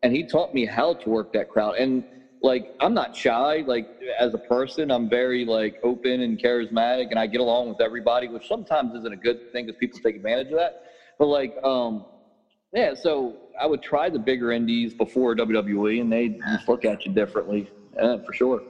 and 0.01 0.13
he 0.13 0.23
taught 0.23 0.53
me 0.53 0.63
how 0.63 0.93
to 0.93 1.09
work 1.09 1.27
that 1.33 1.49
crowd. 1.49 1.75
And 1.75 2.05
like, 2.41 2.67
I'm 2.79 2.93
not 2.93 3.13
shy. 3.13 3.65
Like, 3.67 3.85
as 4.17 4.33
a 4.33 4.37
person, 4.37 4.89
I'm 4.89 5.09
very 5.09 5.43
like 5.43 5.75
open 5.83 6.21
and 6.21 6.41
charismatic, 6.41 7.07
and 7.09 7.19
I 7.19 7.27
get 7.27 7.41
along 7.41 7.67
with 7.67 7.81
everybody, 7.81 8.29
which 8.29 8.47
sometimes 8.47 8.93
isn't 8.93 9.11
a 9.11 9.17
good 9.17 9.41
thing 9.51 9.65
because 9.65 9.75
people 9.75 9.99
take 9.99 10.15
advantage 10.15 10.51
of 10.51 10.59
that. 10.59 10.75
But 11.19 11.25
like, 11.25 11.51
um, 11.65 12.05
yeah, 12.73 12.93
so 12.93 13.35
I 13.59 13.65
would 13.65 13.81
try 13.81 14.09
the 14.09 14.19
bigger 14.19 14.53
indies 14.53 14.93
before 14.93 15.35
WWE, 15.35 15.99
and 15.99 16.09
they 16.09 16.29
just 16.29 16.69
look 16.69 16.85
at 16.85 17.05
you 17.05 17.11
differently, 17.11 17.69
uh, 17.99 18.19
for 18.25 18.31
sure. 18.31 18.63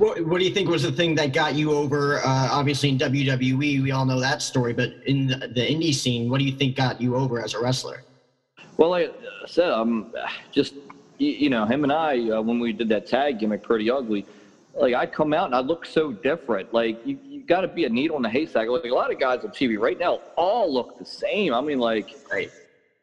What, 0.00 0.24
what 0.24 0.38
do 0.38 0.46
you 0.46 0.54
think 0.54 0.70
was 0.70 0.82
the 0.82 0.90
thing 0.90 1.14
that 1.16 1.34
got 1.34 1.54
you 1.54 1.72
over? 1.72 2.20
Uh, 2.20 2.48
obviously, 2.50 2.88
in 2.88 2.98
WWE, 2.98 3.82
we 3.82 3.90
all 3.90 4.06
know 4.06 4.18
that 4.18 4.40
story, 4.40 4.72
but 4.72 4.94
in 5.04 5.26
the, 5.26 5.36
the 5.36 5.60
indie 5.60 5.94
scene, 5.94 6.30
what 6.30 6.38
do 6.38 6.44
you 6.46 6.52
think 6.52 6.74
got 6.74 7.02
you 7.02 7.16
over 7.16 7.38
as 7.38 7.52
a 7.52 7.60
wrestler? 7.60 8.02
Well, 8.78 8.88
like 8.88 9.14
I 9.44 9.46
said, 9.46 9.68
I'm 9.68 10.10
just 10.50 10.72
you 11.18 11.50
know 11.50 11.66
him 11.66 11.84
and 11.84 11.92
I 11.92 12.30
uh, 12.30 12.40
when 12.40 12.58
we 12.58 12.72
did 12.72 12.88
that 12.88 13.06
tag 13.08 13.40
gimmick, 13.40 13.62
pretty 13.62 13.90
ugly. 13.90 14.24
Like 14.74 14.94
I'd 14.94 15.12
come 15.12 15.34
out 15.34 15.44
and 15.44 15.54
I 15.54 15.60
look 15.60 15.84
so 15.84 16.12
different. 16.12 16.72
Like 16.72 17.06
you, 17.06 17.18
you 17.22 17.42
got 17.42 17.60
to 17.60 17.68
be 17.68 17.84
a 17.84 17.90
needle 17.90 18.16
in 18.16 18.24
a 18.24 18.30
haystack. 18.30 18.68
Like 18.68 18.84
a 18.84 18.94
lot 18.94 19.12
of 19.12 19.20
guys 19.20 19.44
on 19.44 19.50
TV 19.50 19.78
right 19.78 19.98
now 19.98 20.20
all 20.34 20.72
look 20.72 20.98
the 20.98 21.04
same. 21.04 21.52
I 21.52 21.60
mean, 21.60 21.78
like. 21.78 22.16
Right 22.32 22.50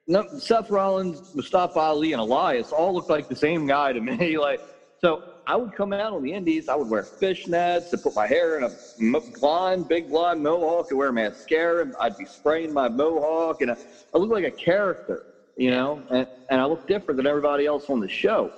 no, 0.08 0.26
Seth 0.40 0.70
Rollins, 0.70 1.36
Mustafa 1.36 1.78
Ali, 1.78 2.14
and 2.14 2.22
Elias 2.22 2.72
all 2.72 2.94
look 2.94 3.10
like 3.10 3.28
the 3.28 3.36
same 3.36 3.68
guy 3.68 3.92
to 3.92 4.00
me. 4.00 4.38
like, 4.40 4.62
so 5.00 5.22
I 5.48 5.56
would 5.56 5.74
come 5.74 5.94
out 5.94 6.14
on 6.14 6.22
the 6.22 6.34
Indies. 6.34 6.68
I 6.68 6.76
would 6.76 6.90
wear 6.90 7.04
fishnets 7.04 7.94
and 7.94 8.02
put 8.02 8.16
my 8.16 8.28
hair 8.28 8.58
in 8.58 8.64
a 8.64 9.20
blonde, 9.40 9.88
big 9.88 10.10
blonde 10.10 10.44
mohawk 10.44 10.88
and 10.90 10.98
wear 11.00 11.12
mascara. 11.14 11.84
And 11.84 11.94
I'd 12.02 12.18
be 12.18 12.26
spraying 12.26 12.74
my 12.74 12.90
mohawk, 12.90 13.62
and 13.62 13.72
I, 13.72 13.76
I 14.14 14.18
look 14.18 14.30
like 14.30 14.44
a 14.44 14.52
character, 14.52 15.24
you 15.56 15.72
know, 15.72 16.04
and, 16.10 16.28
and 16.50 16.60
I 16.60 16.66
look 16.66 16.86
different 16.86 17.18
than 17.18 17.28
everybody 17.28 17.66
else 17.66 17.90
on 17.90 18.02
the 18.02 18.10
show. 18.10 18.52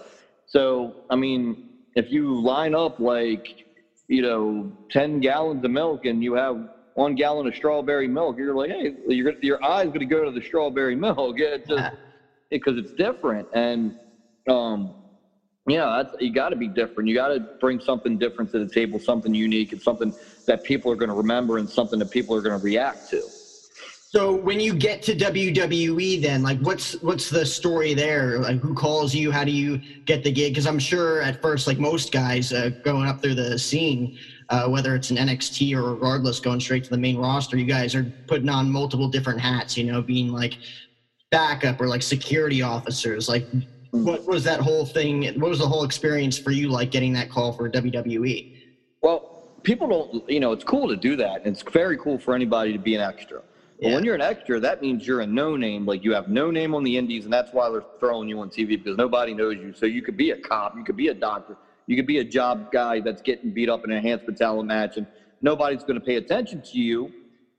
So, 0.48 0.96
I 1.12 1.16
mean, 1.16 1.58
if 1.96 2.12
you 2.12 2.42
line 2.42 2.74
up 2.74 2.96
like, 2.98 3.46
you 4.08 4.24
know, 4.24 4.72
10 4.92 5.20
gallons 5.20 5.64
of 5.64 5.70
milk 5.70 6.06
and 6.06 6.24
you 6.24 6.34
have 6.34 6.58
one 6.96 7.14
gallon 7.14 7.46
of 7.46 7.56
strawberry 7.56 8.08
milk, 8.08 8.38
you're 8.38 8.56
like, 8.56 8.72
hey, 8.72 8.92
your 9.08 9.34
your 9.42 9.64
eye's 9.64 9.88
going 9.88 10.00
to 10.00 10.06
go 10.06 10.26
to 10.26 10.32
the 10.32 10.42
strawberry 10.42 10.96
milk. 11.08 11.36
It's 11.40 11.68
just 11.68 11.92
because 12.50 12.78
it's 12.78 12.94
different, 12.94 13.48
and 13.54 13.94
um, 14.50 14.96
yeah, 15.70 16.02
that's, 16.04 16.22
you 16.22 16.32
got 16.32 16.50
to 16.50 16.56
be 16.56 16.68
different. 16.68 17.10
You 17.10 17.16
got 17.16 17.30
to 17.30 17.40
bring 17.60 17.80
something 17.80 18.18
different 18.18 18.52
to 18.52 18.60
the 18.60 18.68
table, 18.68 19.00
something 19.00 19.34
unique, 19.34 19.72
and 19.72 19.82
something 19.82 20.14
that 20.46 20.64
people 20.64 20.92
are 20.92 20.96
going 20.96 21.10
to 21.10 21.16
remember, 21.16 21.58
and 21.58 21.70
something 21.70 22.00
that 22.00 22.12
people 22.12 22.36
are 22.36 22.42
going 22.42 22.58
to 22.58 22.64
react 22.64 23.10
to. 23.12 23.22
So 24.12 24.34
when 24.34 24.60
you 24.60 24.74
get 24.74 25.04
to 25.04 25.16
WWE, 25.16 26.20
then 26.20 26.42
like, 26.42 26.58
what's 26.62 26.94
what's 27.04 27.30
the 27.30 27.46
story 27.46 27.94
there? 27.94 28.40
Like, 28.40 28.60
who 28.60 28.74
calls 28.74 29.14
you? 29.14 29.30
How 29.30 29.44
do 29.44 29.52
you 29.52 29.80
get 30.06 30.24
the 30.24 30.32
gig? 30.32 30.54
Because 30.54 30.66
I'm 30.66 30.80
sure 30.80 31.22
at 31.22 31.40
first, 31.44 31.68
like 31.68 31.78
most 31.78 32.12
guys 32.12 32.52
uh, 32.52 32.72
going 32.84 33.08
up 33.08 33.22
through 33.22 33.36
the 33.36 33.60
scene, 33.60 34.12
uh, 34.50 34.68
whether 34.68 34.96
it's 34.96 35.12
an 35.12 35.18
NXT 35.18 35.76
or 35.76 35.94
regardless, 35.94 36.40
going 36.40 36.60
straight 36.60 36.84
to 36.86 36.90
the 36.90 36.98
main 36.98 37.18
roster, 37.18 37.56
you 37.56 37.66
guys 37.66 37.94
are 37.94 38.12
putting 38.26 38.50
on 38.50 38.72
multiple 38.72 39.10
different 39.10 39.40
hats. 39.40 39.78
You 39.78 39.84
know, 39.84 40.02
being 40.02 40.32
like 40.32 40.58
backup 41.30 41.80
or 41.80 41.88
like 41.88 42.02
security 42.02 42.64
officers. 42.64 43.30
Like, 43.30 43.46
Mm. 43.94 44.04
what 44.04 44.26
was 44.28 44.44
that 44.44 44.60
whole 44.60 44.86
thing? 44.86 45.24
What 45.40 45.50
was 45.50 45.60
the 45.60 45.68
whole 45.68 45.84
experience 45.84 46.38
for 46.38 46.52
you 46.52 46.70
like 46.70 46.92
getting 46.92 47.14
that 47.14 47.30
call 47.30 47.52
for 47.52 47.70
WWE? 47.70 48.54
Well, 49.02 49.44
people 49.64 49.88
don't, 49.88 50.30
you 50.30 50.40
know, 50.40 50.52
it's 50.52 50.64
cool 50.64 50.88
to 50.90 50.96
do 50.96 51.16
that. 51.16 51.42
It's 51.46 51.64
very 51.64 51.98
cool 51.98 52.20
for 52.20 52.36
anybody 52.36 52.72
to 52.74 52.80
be 52.80 52.96
an 52.96 53.02
extra. 53.02 53.42
But 53.82 53.88
Yeah. 53.88 53.96
when 53.96 54.04
you're 54.04 54.16
an 54.16 54.22
extra, 54.22 54.60
that 54.60 54.82
means 54.82 55.08
you're 55.08 55.22
a 55.22 55.28
no 55.28 55.56
name. 55.56 55.86
Like 55.86 56.04
you 56.04 56.14
have 56.14 56.28
no 56.28 56.52
name 56.52 56.76
on 56.76 56.84
the 56.84 56.98
indies, 56.98 57.24
and 57.24 57.34
that's 57.34 57.52
why 57.54 57.70
they're 57.70 57.84
throwing 58.00 58.30
you 58.30 58.40
on 58.42 58.50
TV 58.50 58.78
because 58.78 58.98
nobody 58.98 59.34
knows 59.34 59.56
you. 59.56 59.74
So 59.74 59.86
you 59.86 60.02
could 60.02 60.18
be 60.18 60.32
a 60.32 60.38
cop, 60.38 60.76
you 60.78 60.84
could 60.84 60.98
be 60.98 61.08
a 61.08 61.14
doctor, 61.14 61.58
you 61.88 61.96
could 61.96 62.08
be 62.08 62.20
a 62.20 62.24
job 62.24 62.72
guy 62.72 63.00
that's 63.00 63.22
getting 63.22 63.52
beat 63.52 63.70
up 63.70 63.84
in 63.86 63.92
a 63.92 63.96
enhancement 63.96 64.38
talent 64.38 64.68
match, 64.68 64.98
and 64.98 65.08
nobody's 65.42 65.84
going 65.84 66.00
to 66.00 66.06
pay 66.06 66.16
attention 66.18 66.62
to 66.62 66.78
you 66.78 67.12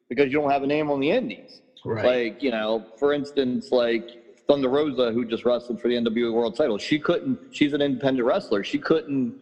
because 0.08 0.26
you 0.26 0.38
don't 0.40 0.50
have 0.50 0.62
a 0.62 0.66
name 0.66 0.90
on 0.90 1.00
the 1.00 1.10
indies. 1.10 1.62
Right. 1.84 2.04
Like, 2.04 2.42
you 2.42 2.50
know, 2.50 2.84
for 2.98 3.14
instance, 3.14 3.72
like 3.72 4.19
Thunder 4.50 4.68
Rosa, 4.68 5.12
who 5.12 5.24
just 5.24 5.44
wrestled 5.44 5.80
for 5.80 5.86
the 5.86 5.94
NWA 5.94 6.32
World 6.32 6.56
title, 6.56 6.76
she 6.76 6.98
couldn't, 6.98 7.38
she's 7.52 7.72
an 7.72 7.80
independent 7.80 8.26
wrestler. 8.26 8.64
She 8.64 8.80
couldn't 8.80 9.32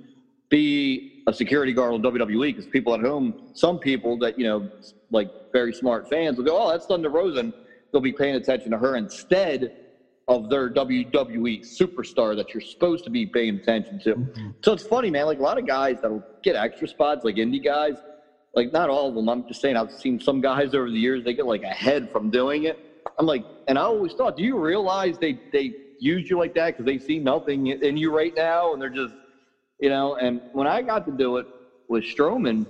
be 0.50 1.22
a 1.26 1.32
security 1.32 1.72
guard 1.72 1.94
on 1.94 2.02
WWE 2.02 2.54
because 2.54 2.66
people 2.66 2.92
at 2.92 3.00
home, 3.00 3.40
some 3.54 3.78
people 3.78 4.18
that, 4.18 4.38
you 4.38 4.44
know, 4.44 4.68
like 5.10 5.30
very 5.50 5.72
smart 5.72 6.10
fans 6.10 6.36
will 6.36 6.44
go, 6.44 6.62
oh, 6.62 6.70
that's 6.70 6.84
Thunder 6.84 7.08
Rosa. 7.08 7.40
And 7.40 7.54
they'll 7.90 8.02
be 8.02 8.12
paying 8.12 8.34
attention 8.34 8.70
to 8.72 8.76
her 8.76 8.96
instead 8.96 9.72
of 10.28 10.50
their 10.50 10.68
WWE 10.68 11.60
superstar 11.60 12.36
that 12.36 12.52
you're 12.52 12.60
supposed 12.60 13.02
to 13.04 13.10
be 13.10 13.24
paying 13.24 13.56
attention 13.56 13.98
to. 14.00 14.14
Mm-hmm. 14.14 14.48
So 14.62 14.74
it's 14.74 14.86
funny, 14.86 15.10
man. 15.10 15.24
Like 15.24 15.38
a 15.38 15.42
lot 15.42 15.56
of 15.56 15.66
guys 15.66 16.02
that'll 16.02 16.22
get 16.42 16.54
extra 16.54 16.86
spots, 16.86 17.24
like 17.24 17.36
indie 17.36 17.64
guys, 17.64 17.94
like 18.54 18.74
not 18.74 18.90
all 18.90 19.08
of 19.08 19.14
them. 19.14 19.30
I'm 19.30 19.48
just 19.48 19.62
saying 19.62 19.74
I've 19.78 19.90
seen 19.90 20.20
some 20.20 20.42
guys 20.42 20.74
over 20.74 20.90
the 20.90 20.98
years 20.98 21.24
they 21.24 21.32
get 21.32 21.46
like 21.46 21.62
ahead 21.62 22.10
from 22.12 22.28
doing 22.28 22.64
it. 22.64 22.78
I'm 23.18 23.26
like, 23.26 23.44
and 23.66 23.78
I 23.78 23.82
always 23.82 24.14
thought, 24.14 24.36
do 24.36 24.42
you 24.42 24.58
realize 24.58 25.18
they 25.18 25.38
they 25.52 25.74
use 25.98 26.28
you 26.30 26.38
like 26.38 26.54
that 26.54 26.68
because 26.68 26.84
they 26.86 26.98
see 26.98 27.18
nothing 27.18 27.68
in 27.68 27.96
you 27.96 28.14
right 28.14 28.32
now, 28.36 28.72
and 28.72 28.80
they're 28.80 28.88
just, 28.90 29.14
you 29.80 29.88
know. 29.88 30.16
And 30.16 30.42
when 30.52 30.66
I 30.66 30.82
got 30.82 31.04
to 31.06 31.12
do 31.12 31.36
it 31.38 31.46
with 31.88 32.04
Strowman, 32.04 32.66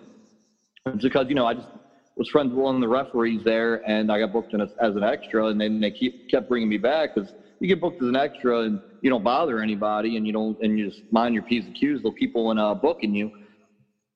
it's 0.87 1.03
because 1.05 1.29
you 1.29 1.35
know 1.35 1.47
I 1.47 1.55
just 1.55 1.69
was 2.17 2.29
friends 2.29 2.53
with 2.53 2.63
one 2.63 2.75
of 2.75 2.81
the 2.81 2.89
referees 2.89 3.43
there, 3.45 3.81
and 3.89 4.11
I 4.11 4.19
got 4.19 4.33
booked 4.33 4.53
in 4.55 4.61
as, 4.61 4.73
as 4.81 4.97
an 4.97 5.05
extra, 5.05 5.47
and 5.47 5.61
then 5.61 5.81
they 5.81 5.91
keep 5.91 6.15
kept 6.31 6.49
bringing 6.49 6.69
me 6.69 6.79
back 6.79 7.11
because 7.15 7.33
you 7.61 7.69
get 7.69 7.81
booked 7.81 8.03
as 8.03 8.09
an 8.09 8.17
extra 8.17 8.61
and 8.63 8.81
you 9.01 9.11
don't 9.11 9.23
bother 9.23 9.61
anybody, 9.61 10.17
and 10.17 10.27
you 10.27 10.33
don't 10.33 10.59
and 10.61 10.79
you 10.79 10.87
just 10.87 11.03
mind 11.11 11.35
your 11.35 11.45
p's 11.45 11.67
and 11.67 11.75
q's. 11.75 12.03
They'll 12.03 12.13
keep 12.13 12.33
on 12.35 12.59
uh, 12.59 12.75
booking 12.75 13.15
you. 13.15 13.31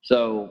So, 0.03 0.51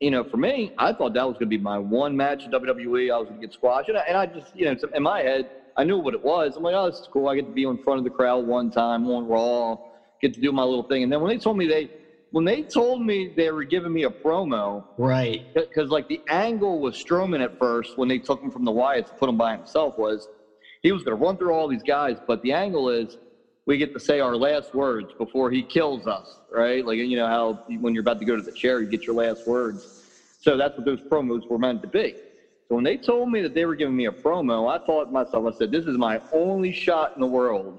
you 0.00 0.10
know, 0.10 0.24
for 0.24 0.38
me, 0.38 0.72
I 0.78 0.92
thought 0.92 1.12
that 1.14 1.26
was 1.26 1.36
going 1.36 1.48
to 1.50 1.56
be 1.56 1.58
my 1.58 1.78
one 1.78 2.16
match 2.16 2.46
in 2.46 2.52
WWE. 2.52 3.12
I 3.12 3.18
was 3.18 3.28
going 3.28 3.40
to 3.40 3.46
get 3.46 3.52
squashed, 3.52 3.88
and 3.88 3.98
I, 3.98 4.02
and 4.08 4.16
I 4.16 4.26
just, 4.26 4.54
you 4.54 4.64
know, 4.64 4.74
in 4.94 5.02
my 5.02 5.20
head, 5.20 5.46
I 5.76 5.84
knew 5.84 5.98
what 5.98 6.14
it 6.14 6.24
was. 6.24 6.56
I'm 6.56 6.62
like, 6.62 6.74
oh, 6.74 6.86
this 6.86 6.96
is 6.96 7.08
cool. 7.12 7.28
I 7.28 7.36
get 7.36 7.46
to 7.46 7.52
be 7.52 7.62
in 7.64 7.78
front 7.78 7.98
of 7.98 8.04
the 8.04 8.10
crowd 8.10 8.46
one 8.46 8.70
time 8.70 9.06
on 9.08 9.26
Raw, 9.26 9.76
get 10.20 10.32
to 10.34 10.40
do 10.40 10.52
my 10.52 10.64
little 10.64 10.82
thing. 10.84 11.02
And 11.02 11.12
then 11.12 11.20
when 11.20 11.30
they 11.30 11.38
told 11.38 11.56
me 11.56 11.66
they, 11.66 11.90
when 12.30 12.44
they 12.44 12.62
told 12.62 13.02
me 13.02 13.30
they 13.36 13.50
were 13.50 13.64
giving 13.64 13.92
me 13.92 14.04
a 14.04 14.10
promo, 14.10 14.84
Right. 14.96 15.42
because 15.54 15.90
like 15.90 16.06
the 16.08 16.20
angle 16.28 16.80
was 16.80 16.96
Strowman 16.96 17.42
at 17.42 17.52
first 17.58 17.92
when 17.96 18.08
they 18.08 18.18
took 18.18 18.42
him 18.42 18.50
from 18.50 18.64
the 18.64 18.72
Wyatts 18.72 19.06
to 19.08 19.14
put 19.18 19.28
him 19.28 19.36
by 19.36 19.52
himself 19.52 19.94
was 19.98 20.28
he 20.82 20.92
was 20.92 21.02
going 21.02 21.16
to 21.16 21.22
run 21.22 21.36
through 21.36 21.52
all 21.52 21.68
these 21.68 21.82
guys, 21.82 22.18
but 22.26 22.40
the 22.42 22.52
angle 22.52 22.88
is 22.88 23.18
we 23.70 23.78
get 23.78 23.92
to 23.92 24.00
say 24.00 24.18
our 24.18 24.36
last 24.36 24.74
words 24.74 25.12
before 25.16 25.48
he 25.48 25.62
kills 25.62 26.04
us, 26.04 26.40
right? 26.50 26.84
Like 26.84 26.98
you 26.98 27.16
know 27.16 27.28
how 27.28 27.60
when 27.78 27.94
you're 27.94 28.00
about 28.00 28.18
to 28.18 28.24
go 28.24 28.34
to 28.34 28.42
the 28.42 28.50
chair, 28.50 28.80
you 28.80 28.88
get 28.88 29.06
your 29.06 29.14
last 29.14 29.46
words. 29.46 29.86
So 30.40 30.56
that's 30.56 30.76
what 30.76 30.84
those 30.84 31.00
promos 31.02 31.42
were 31.48 31.58
meant 31.58 31.80
to 31.82 31.88
be. 31.88 32.16
So 32.66 32.74
when 32.74 32.82
they 32.82 32.96
told 32.96 33.30
me 33.30 33.42
that 33.42 33.54
they 33.54 33.64
were 33.64 33.76
giving 33.76 33.96
me 33.96 34.06
a 34.06 34.12
promo, 34.12 34.68
I 34.68 34.78
thought 34.78 35.04
to 35.04 35.12
myself, 35.12 35.46
I 35.46 35.52
said, 35.52 35.70
this 35.70 35.86
is 35.86 35.96
my 35.96 36.18
only 36.32 36.72
shot 36.72 37.12
in 37.14 37.20
the 37.20 37.28
world 37.28 37.78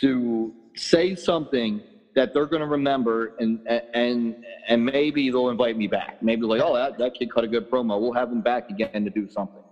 to 0.00 0.54
say 0.76 1.16
something 1.16 1.82
that 2.14 2.32
they're 2.32 2.46
going 2.46 2.62
to 2.62 2.68
remember 2.68 3.32
and 3.38 3.58
and 3.92 4.36
and 4.68 4.84
maybe 4.84 5.30
they'll 5.30 5.48
invite 5.48 5.76
me 5.76 5.88
back. 5.88 6.14
Maybe 6.20 6.42
like, 6.42 6.60
oh, 6.62 6.74
that, 6.76 6.96
that 6.98 7.14
kid 7.14 7.28
cut 7.34 7.42
a 7.42 7.48
good 7.48 7.68
promo. 7.68 8.00
We'll 8.00 8.12
have 8.12 8.30
him 8.30 8.40
back 8.40 8.66
again 8.70 9.02
to 9.04 9.10
do 9.10 9.26
something. 9.26 9.64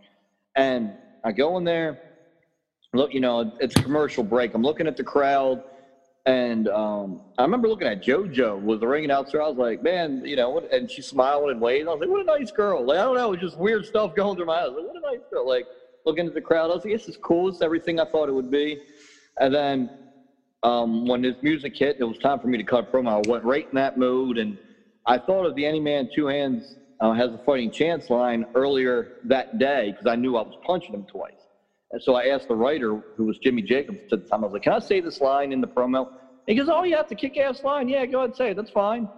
And 0.56 0.96
I 1.22 1.30
go 1.30 1.56
in 1.56 1.62
there, 1.62 1.98
look, 2.92 3.12
you 3.12 3.20
know, 3.20 3.52
it's 3.60 3.76
a 3.76 3.82
commercial 3.82 4.22
break. 4.22 4.54
I'm 4.54 4.62
looking 4.62 4.86
at 4.86 4.96
the 4.96 5.04
crowd, 5.04 5.62
and 6.24 6.68
um, 6.68 7.20
I 7.38 7.42
remember 7.42 7.68
looking 7.68 7.88
at 7.88 8.02
JoJo 8.02 8.62
was 8.62 8.80
the 8.80 8.86
ring 8.86 9.04
announcer. 9.04 9.40
I 9.40 9.48
was 9.48 9.56
like, 9.56 9.82
man, 9.82 10.22
you 10.24 10.36
know, 10.36 10.58
and 10.72 10.90
she 10.90 11.02
smiled 11.02 11.50
and 11.50 11.60
waved. 11.60 11.88
I 11.88 11.92
was 11.92 12.00
like, 12.00 12.08
what 12.08 12.20
a 12.20 12.24
nice 12.24 12.50
girl. 12.50 12.84
Like, 12.84 12.98
I 12.98 13.02
don't 13.02 13.16
know, 13.16 13.32
it 13.32 13.40
was 13.42 13.50
just 13.50 13.58
weird 13.58 13.86
stuff 13.86 14.14
going 14.14 14.36
through 14.36 14.46
my 14.46 14.60
eyes. 14.60 14.70
Like, 14.74 14.86
what 14.86 14.96
a 14.96 15.00
nice 15.00 15.24
girl. 15.30 15.46
Like, 15.46 15.66
looking 16.04 16.26
at 16.26 16.34
the 16.34 16.40
crowd, 16.40 16.70
I 16.70 16.74
was 16.74 16.84
like, 16.84 16.94
this 16.94 17.08
is 17.08 17.16
cool. 17.16 17.48
It's 17.48 17.62
everything 17.62 18.00
I 18.00 18.04
thought 18.06 18.28
it 18.28 18.32
would 18.32 18.50
be. 18.50 18.80
And 19.38 19.54
then 19.54 19.90
um, 20.62 21.06
when 21.06 21.22
his 21.22 21.36
music 21.42 21.76
hit, 21.76 21.96
it 22.00 22.04
was 22.04 22.18
time 22.18 22.40
for 22.40 22.48
me 22.48 22.58
to 22.58 22.64
cut 22.64 22.90
promo. 22.90 23.24
I 23.24 23.28
went 23.28 23.44
right 23.44 23.66
in 23.68 23.74
that 23.76 23.98
mood, 23.98 24.38
and 24.38 24.58
I 25.06 25.18
thought 25.18 25.46
of 25.46 25.54
the 25.54 25.66
Any 25.66 25.80
Man 25.80 26.08
Two 26.14 26.26
Hands 26.26 26.76
uh, 27.00 27.12
has 27.12 27.30
a 27.30 27.38
fighting 27.38 27.70
chance 27.70 28.10
line 28.10 28.46
earlier 28.54 29.18
that 29.24 29.58
day 29.58 29.92
because 29.92 30.06
I 30.06 30.16
knew 30.16 30.36
I 30.36 30.42
was 30.42 30.56
punching 30.66 30.94
him 30.94 31.04
twice. 31.04 31.45
And 31.92 32.02
so 32.02 32.14
I 32.14 32.26
asked 32.26 32.48
the 32.48 32.56
writer, 32.56 32.98
who 33.16 33.24
was 33.24 33.38
Jimmy 33.38 33.62
Jacobs 33.62 34.00
at 34.12 34.18
the 34.20 34.24
time, 34.26 34.42
I 34.42 34.46
was 34.46 34.52
like, 34.52 34.62
"Can 34.62 34.72
I 34.72 34.78
say 34.80 35.00
this 35.00 35.20
line 35.20 35.52
in 35.52 35.60
the 35.60 35.68
promo?" 35.68 36.06
He 36.46 36.54
goes, 36.54 36.68
"Oh, 36.68 36.84
yeah, 36.84 37.00
it's 37.00 37.12
a 37.12 37.16
kick-ass 37.16 37.62
line. 37.64 37.88
Yeah, 37.88 38.06
go 38.06 38.18
ahead 38.18 38.26
and 38.26 38.34
say 38.36 38.50
it. 38.50 38.56
That's 38.56 38.70
fine." 38.70 39.08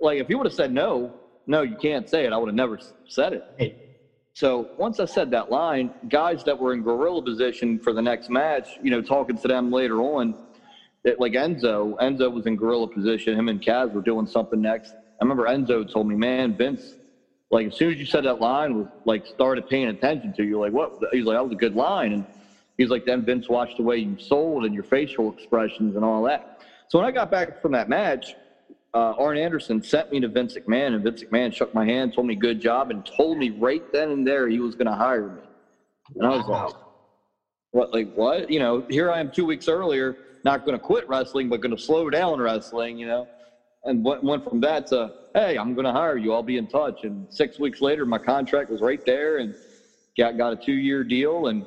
Like 0.00 0.18
if 0.18 0.26
he 0.28 0.34
would 0.34 0.46
have 0.46 0.54
said 0.54 0.72
no, 0.72 1.14
no, 1.46 1.62
you 1.62 1.76
can't 1.76 2.08
say 2.08 2.24
it. 2.24 2.32
I 2.32 2.36
would 2.36 2.48
have 2.48 2.54
never 2.54 2.78
said 3.06 3.32
it. 3.34 3.44
Hey, 3.56 3.74
So 4.32 4.68
once 4.76 4.98
I 4.98 5.04
said 5.04 5.30
that 5.30 5.50
line, 5.50 5.92
guys 6.08 6.42
that 6.44 6.58
were 6.58 6.72
in 6.72 6.82
gorilla 6.82 7.22
position 7.22 7.78
for 7.78 7.92
the 7.92 8.02
next 8.02 8.28
match, 8.28 8.76
you 8.80 8.90
know, 8.90 9.02
talking 9.02 9.36
to 9.38 9.48
them 9.48 9.70
later 9.70 10.00
on, 10.00 10.34
that 11.04 11.20
like 11.20 11.34
Enzo, 11.34 11.94
Enzo 12.00 12.32
was 12.32 12.46
in 12.46 12.56
gorilla 12.56 12.88
position. 12.88 13.38
Him 13.38 13.48
and 13.48 13.62
Cass 13.62 13.90
were 13.90 14.00
doing 14.02 14.26
something 14.26 14.60
next. 14.60 14.94
I 15.20 15.24
remember 15.24 15.44
Enzo 15.44 15.86
told 15.90 16.08
me, 16.08 16.16
"Man, 16.16 16.54
Vince, 16.56 16.98
like 17.54 17.68
as 17.68 17.76
soon 17.76 17.90
as 17.92 17.98
you 17.98 18.04
said 18.06 18.24
that 18.24 18.40
line, 18.40 18.74
was 18.76 18.88
like 19.06 19.24
started 19.26 19.66
paying 19.68 19.88
attention 19.88 20.34
to 20.34 20.44
you. 20.44 20.58
Like 20.58 20.72
what? 20.72 20.90
He's 21.12 21.24
like, 21.24 21.36
that 21.36 21.44
was 21.44 21.52
a 21.52 21.56
good 21.56 21.74
line." 21.74 22.12
And 22.12 22.26
he's 22.76 22.90
like, 22.90 23.04
then 23.06 23.24
Vince 23.24 23.48
watched 23.48 23.76
the 23.78 23.84
way 23.84 23.96
you 23.98 24.16
sold 24.18 24.64
and 24.64 24.74
your 24.74 24.82
facial 24.82 25.30
expressions 25.32 25.96
and 25.96 26.04
all 26.04 26.22
that. 26.24 26.42
So 26.88 26.98
when 26.98 27.06
I 27.06 27.12
got 27.12 27.30
back 27.30 27.62
from 27.62 27.72
that 27.72 27.88
match, 27.88 28.36
uh, 28.92 29.14
Arn 29.18 29.38
Anderson 29.38 29.82
sent 29.82 30.10
me 30.10 30.20
to 30.20 30.28
Vince 30.28 30.56
McMahon, 30.56 30.94
and 30.94 31.02
Vince 31.02 31.22
McMahon 31.24 31.52
shook 31.54 31.72
my 31.74 31.84
hand, 31.86 32.12
told 32.14 32.26
me 32.26 32.34
good 32.34 32.60
job, 32.60 32.90
and 32.90 33.08
told 33.16 33.38
me 33.38 33.50
right 33.50 33.84
then 33.92 34.10
and 34.10 34.26
there 34.26 34.48
he 34.48 34.60
was 34.60 34.74
going 34.74 34.86
to 34.86 34.94
hire 34.94 35.30
me. 35.30 35.42
And 36.16 36.26
I 36.26 36.30
was 36.36 36.46
Wow. 36.46 36.66
like, 36.66 36.74
what, 37.72 37.92
like 37.92 38.08
what? 38.14 38.50
You 38.50 38.58
know, 38.60 38.84
here 38.88 39.10
I 39.10 39.20
am 39.20 39.30
two 39.30 39.46
weeks 39.46 39.68
earlier, 39.68 40.16
not 40.44 40.64
going 40.64 40.74
to 40.74 40.80
quit 40.80 41.08
wrestling, 41.08 41.48
but 41.48 41.60
going 41.60 41.76
to 41.76 41.82
slow 41.82 42.10
down 42.10 42.40
wrestling, 42.40 42.98
you 42.98 43.06
know? 43.06 43.28
And 43.84 44.04
went, 44.04 44.22
went 44.22 44.44
from 44.44 44.60
that 44.60 44.86
to, 44.88 45.12
hey, 45.34 45.58
I'm 45.58 45.74
going 45.74 45.84
to 45.84 45.92
hire 45.92 46.16
you. 46.16 46.32
I'll 46.32 46.42
be 46.42 46.56
in 46.56 46.66
touch. 46.66 47.04
And 47.04 47.26
six 47.30 47.58
weeks 47.58 47.80
later, 47.80 48.06
my 48.06 48.18
contract 48.18 48.70
was 48.70 48.80
right 48.80 49.00
there 49.06 49.38
and 49.38 49.54
got, 50.18 50.36
got 50.36 50.52
a 50.52 50.56
two 50.56 50.72
year 50.72 51.04
deal. 51.04 51.48
And, 51.48 51.66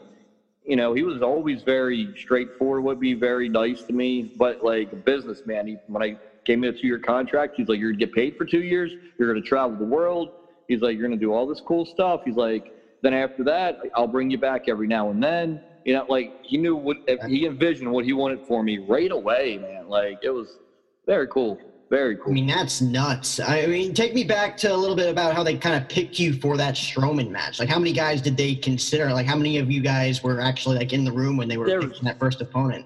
you 0.65 0.75
know, 0.75 0.93
he 0.93 1.03
was 1.03 1.21
always 1.21 1.63
very 1.63 2.13
straightforward, 2.17 2.83
would 2.83 2.99
be 2.99 3.13
very 3.13 3.49
nice 3.49 3.83
to 3.85 3.93
me, 3.93 4.27
but 4.35 4.57
like 4.61 4.91
a 4.93 4.97
businessman, 4.97 5.67
he, 5.67 5.79
when 5.87 6.03
I 6.03 6.17
gave 6.45 6.59
me 6.59 6.67
a 6.69 6.73
two 6.73 6.87
year 6.87 6.99
contract, 6.99 7.53
he's 7.57 7.67
like, 7.67 7.79
you're 7.79 7.91
going 7.91 7.99
to 7.99 8.05
get 8.05 8.13
paid 8.13 8.35
for 8.37 8.45
two 8.45 8.63
years. 8.63 8.95
You're 9.17 9.31
going 9.31 9.41
to 9.41 9.47
travel 9.47 9.77
the 9.77 9.83
world. 9.85 10.29
He's 10.67 10.81
like, 10.81 10.97
you're 10.97 11.07
going 11.07 11.17
to 11.17 11.23
do 11.23 11.33
all 11.33 11.47
this 11.47 11.61
cool 11.61 11.85
stuff. 11.85 12.21
He's 12.25 12.35
like, 12.35 12.71
then 13.01 13.13
after 13.13 13.43
that, 13.45 13.75
I'll 13.95 14.07
bring 14.07 14.29
you 14.31 14.37
back 14.37 14.63
every 14.67 14.87
now 14.87 15.11
and 15.11 15.21
then. 15.21 15.61
You 15.85 15.93
know, 15.93 16.05
like 16.09 16.33
he 16.41 16.57
knew 16.57 16.75
what 16.75 16.97
he 17.27 17.45
envisioned 17.45 17.91
what 17.91 18.03
he 18.03 18.13
wanted 18.13 18.41
for 18.43 18.61
me 18.63 18.79
right 18.79 19.11
away, 19.11 19.57
man. 19.61 19.87
Like 19.87 20.19
it 20.21 20.31
was 20.31 20.59
very 21.05 21.27
cool, 21.29 21.57
very 21.89 22.17
cool. 22.17 22.31
I 22.31 22.33
mean, 22.35 22.47
that's 22.47 22.81
nuts. 22.81 23.39
I 23.39 23.65
mean, 23.65 23.93
take 23.93 24.13
me 24.13 24.23
back 24.23 24.57
to 24.57 24.73
a 24.73 24.75
little 24.75 24.95
bit 24.95 25.09
about 25.09 25.33
how 25.33 25.43
they 25.43 25.55
kind 25.57 25.81
of 25.81 25.87
picked 25.89 26.19
you 26.19 26.33
for 26.33 26.57
that 26.57 26.75
Strowman 26.75 27.29
match. 27.29 27.59
Like, 27.59 27.69
how 27.69 27.79
many 27.79 27.93
guys 27.93 28.21
did 28.21 28.35
they 28.35 28.55
consider? 28.55 29.11
Like, 29.13 29.25
how 29.25 29.35
many 29.37 29.57
of 29.57 29.71
you 29.71 29.81
guys 29.81 30.21
were 30.23 30.41
actually 30.41 30.77
like 30.77 30.91
in 30.93 31.03
the 31.05 31.11
room 31.11 31.37
when 31.37 31.47
they 31.47 31.57
were 31.57 31.65
There 31.65 31.81
picking 31.81 32.03
that 32.05 32.19
first 32.19 32.41
opponent? 32.41 32.85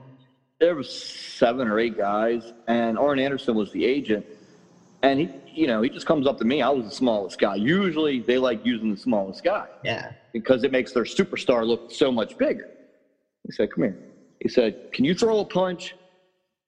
there 0.59 0.75
was 0.75 0.87
seven 0.93 1.67
or 1.67 1.79
eight 1.79 1.97
guys, 1.97 2.53
and 2.67 2.99
Arn 2.99 3.17
Anderson 3.17 3.55
was 3.55 3.71
the 3.71 3.83
agent. 3.83 4.23
And 5.01 5.19
he, 5.19 5.29
you 5.51 5.65
know, 5.65 5.81
he 5.81 5.89
just 5.89 6.05
comes 6.05 6.27
up 6.27 6.37
to 6.37 6.45
me. 6.45 6.61
I 6.61 6.69
was 6.69 6.85
the 6.85 6.91
smallest 6.91 7.39
guy. 7.39 7.55
Usually, 7.55 8.19
they 8.19 8.37
like 8.37 8.63
using 8.63 8.91
the 8.91 8.97
smallest 8.97 9.43
guy 9.43 9.65
Yeah. 9.83 10.11
because 10.33 10.63
it 10.63 10.71
makes 10.71 10.91
their 10.93 11.03
superstar 11.05 11.65
look 11.65 11.91
so 11.91 12.11
much 12.11 12.37
bigger. 12.37 12.69
He 13.47 13.51
said, 13.51 13.71
"Come 13.73 13.85
here." 13.85 13.97
He 14.39 14.49
said, 14.49 14.91
"Can 14.93 15.03
you 15.03 15.15
throw 15.15 15.39
a 15.39 15.45
punch?" 15.45 15.95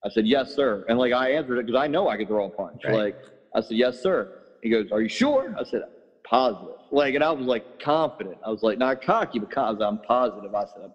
I 0.06 0.10
said, 0.10 0.28
"Yes, 0.28 0.54
sir." 0.54 0.84
And 0.88 0.98
like 1.00 1.14
I 1.14 1.32
answered 1.34 1.58
it 1.60 1.66
because 1.68 1.80
I 1.80 1.88
know 1.88 2.10
I 2.10 2.18
could 2.18 2.28
throw 2.28 2.46
a 2.46 2.52
punch. 2.52 2.82
Right. 2.86 2.94
Like 2.94 3.18
I 3.56 3.62
said, 3.62 3.78
"Yes, 3.78 4.00
sir." 4.02 4.30
He 4.62 4.70
goes, 4.70 4.88
"Are 4.92 5.02
you 5.02 5.10
sure?" 5.10 5.54
I 5.60 5.64
said, 5.64 5.82
positive. 6.28 6.76
Like, 6.92 7.16
and 7.16 7.24
I 7.24 7.32
was 7.32 7.48
like 7.48 7.66
confident. 7.82 8.38
I 8.46 8.50
was 8.50 8.64
like 8.64 8.78
not 8.78 9.02
cocky, 9.02 9.40
but 9.40 9.50
con- 9.52 9.82
I'm 9.82 10.00
positive. 10.00 10.54
I 10.56 10.66
said, 10.66 10.92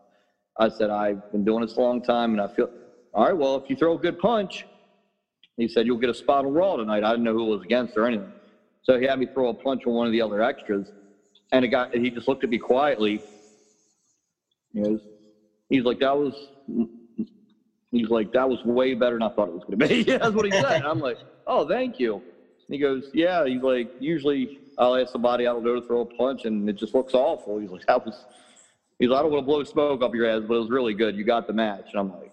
I 0.58 0.68
said 0.68 0.90
I've 0.90 1.20
been 1.32 1.44
doing 1.44 1.62
this 1.62 1.76
a 1.76 1.80
long 1.80 2.02
time, 2.02 2.32
and 2.32 2.40
I 2.40 2.48
feel 2.48 2.68
all 3.12 3.26
right. 3.26 3.36
Well, 3.36 3.56
if 3.56 3.64
you 3.68 3.76
throw 3.76 3.94
a 3.94 3.98
good 3.98 4.18
punch, 4.18 4.66
he 5.56 5.68
said 5.68 5.86
you'll 5.86 5.98
get 5.98 6.10
a 6.10 6.14
spot 6.14 6.44
on 6.44 6.52
Raw 6.52 6.76
tonight. 6.76 7.04
I 7.04 7.10
didn't 7.12 7.24
know 7.24 7.34
who 7.34 7.46
it 7.46 7.56
was 7.56 7.62
against 7.62 7.96
or 7.96 8.06
anything, 8.06 8.34
so 8.82 8.98
he 8.98 9.06
had 9.06 9.18
me 9.18 9.26
throw 9.26 9.48
a 9.48 9.54
punch 9.54 9.82
on 9.86 9.94
one 9.94 10.06
of 10.06 10.12
the 10.12 10.22
other 10.22 10.42
extras, 10.42 10.92
and 11.52 11.64
it 11.64 11.68
got. 11.68 11.94
He 11.94 12.10
just 12.10 12.28
looked 12.28 12.44
at 12.44 12.50
me 12.50 12.58
quietly. 12.58 13.22
He 14.72 14.82
goes, 14.82 15.00
he's 15.68 15.84
like 15.84 16.00
that 16.00 16.16
was. 16.16 16.36
He's 17.90 18.09
like 18.09 18.33
that 18.33 18.49
was 18.49 18.62
way 18.64 18.95
better 18.95 19.14
than 19.14 19.23
I 19.23 19.30
thought 19.30 19.49
it 19.49 19.54
was 19.54 19.64
going 19.64 19.78
to 19.78 19.88
be. 19.88 20.02
That's 20.18 20.35
what 20.35 20.45
he 20.45 20.50
said. 20.50 20.73
And 20.73 20.87
I'm 20.87 21.00
like, 21.00 21.18
oh, 21.47 21.66
thank 21.66 21.99
you. 21.99 22.16
And 22.16 22.23
he 22.68 22.78
goes, 22.78 23.11
yeah. 23.14 23.47
He's 23.47 23.62
like, 23.62 23.90
usually 23.99 24.61
I'll 24.76 24.95
ask 24.97 25.11
somebody 25.11 25.47
I 25.47 25.52
don't 25.52 25.64
know 25.64 25.80
to 25.80 25.87
throw 25.87 26.00
a 26.02 26.04
punch, 26.04 26.45
and 26.45 26.68
it 26.68 26.75
just 26.75 26.95
looks 26.95 27.14
awful. 27.14 27.59
He's 27.59 27.71
like, 27.71 27.87
that 27.87 28.04
was. 28.04 28.25
He's 28.99 29.11
like, 29.11 29.21
I 29.21 29.23
don't 29.23 29.33
want 29.33 29.42
to 29.42 29.47
blow 29.47 29.64
smoke 29.64 30.02
up 30.02 30.14
your 30.14 30.26
ass, 30.26 30.42
but 30.47 30.54
it 30.54 30.61
was 30.61 30.71
really 30.71 30.92
good. 30.92 31.16
You 31.16 31.25
got 31.25 31.47
the 31.47 31.52
match. 31.52 31.90
And 31.92 32.00
I'm 32.00 32.11
like, 32.11 32.33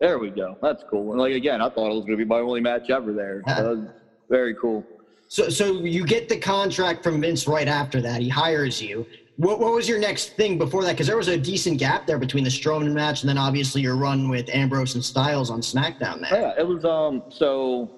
there 0.00 0.18
we 0.18 0.30
go. 0.30 0.56
That's 0.62 0.84
cool. 0.88 1.10
And 1.10 1.20
like 1.20 1.34
again, 1.34 1.60
I 1.60 1.68
thought 1.68 1.90
it 1.90 1.94
was 1.94 2.04
going 2.04 2.16
to 2.18 2.24
be 2.24 2.24
my 2.24 2.38
only 2.38 2.60
match 2.60 2.90
ever 2.90 3.12
there. 3.12 3.42
So 3.56 3.88
very 4.30 4.54
cool. 4.54 4.86
So, 5.28 5.48
so 5.48 5.82
you 5.82 6.04
get 6.04 6.28
the 6.28 6.38
contract 6.38 7.02
from 7.02 7.20
Vince 7.20 7.46
right 7.46 7.68
after 7.68 8.00
that. 8.02 8.20
He 8.20 8.28
hires 8.28 8.80
you. 8.80 9.06
What, 9.36 9.58
what 9.58 9.72
was 9.72 9.88
your 9.88 9.98
next 9.98 10.36
thing 10.36 10.58
before 10.58 10.84
that? 10.84 10.92
Because 10.92 11.08
there 11.08 11.16
was 11.16 11.28
a 11.28 11.36
decent 11.36 11.78
gap 11.78 12.06
there 12.06 12.18
between 12.18 12.44
the 12.44 12.50
Strowman 12.50 12.92
match 12.92 13.22
and 13.22 13.28
then 13.28 13.38
obviously 13.38 13.82
your 13.82 13.96
run 13.96 14.28
with 14.28 14.48
Ambrose 14.48 14.94
and 14.94 15.04
Styles 15.04 15.50
on 15.50 15.60
SmackDown. 15.60 16.20
There. 16.20 16.40
Yeah, 16.40 16.54
it 16.56 16.66
was 16.66 16.84
um 16.84 17.22
so 17.30 17.90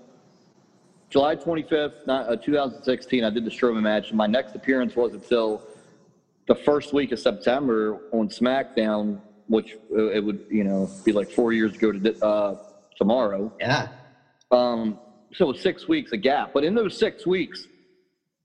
July 1.10 1.36
25th, 1.36 2.06
not, 2.06 2.28
uh, 2.28 2.36
2016. 2.36 3.22
I 3.22 3.30
did 3.30 3.44
the 3.44 3.50
Strowman 3.50 3.82
match. 3.82 4.12
My 4.12 4.26
next 4.26 4.54
appearance 4.54 4.96
was 4.96 5.12
until 5.12 5.62
the 6.48 6.54
first 6.54 6.92
week 6.94 7.12
of 7.12 7.18
September 7.18 8.00
on 8.12 8.28
SmackDown, 8.28 9.20
which 9.46 9.76
uh, 9.92 10.10
it 10.10 10.24
would 10.24 10.46
you 10.50 10.64
know 10.64 10.90
be 11.04 11.12
like 11.12 11.30
four 11.30 11.52
years 11.52 11.74
ago 11.74 11.92
to 11.92 12.24
uh, 12.24 12.56
tomorrow. 12.96 13.52
Yeah. 13.60 13.88
Um, 14.50 14.98
so 15.34 15.44
it 15.44 15.52
was 15.52 15.60
six 15.60 15.86
weeks 15.86 16.12
a 16.12 16.16
gap. 16.16 16.52
But 16.54 16.64
in 16.64 16.74
those 16.74 16.96
six 16.96 17.26
weeks, 17.26 17.66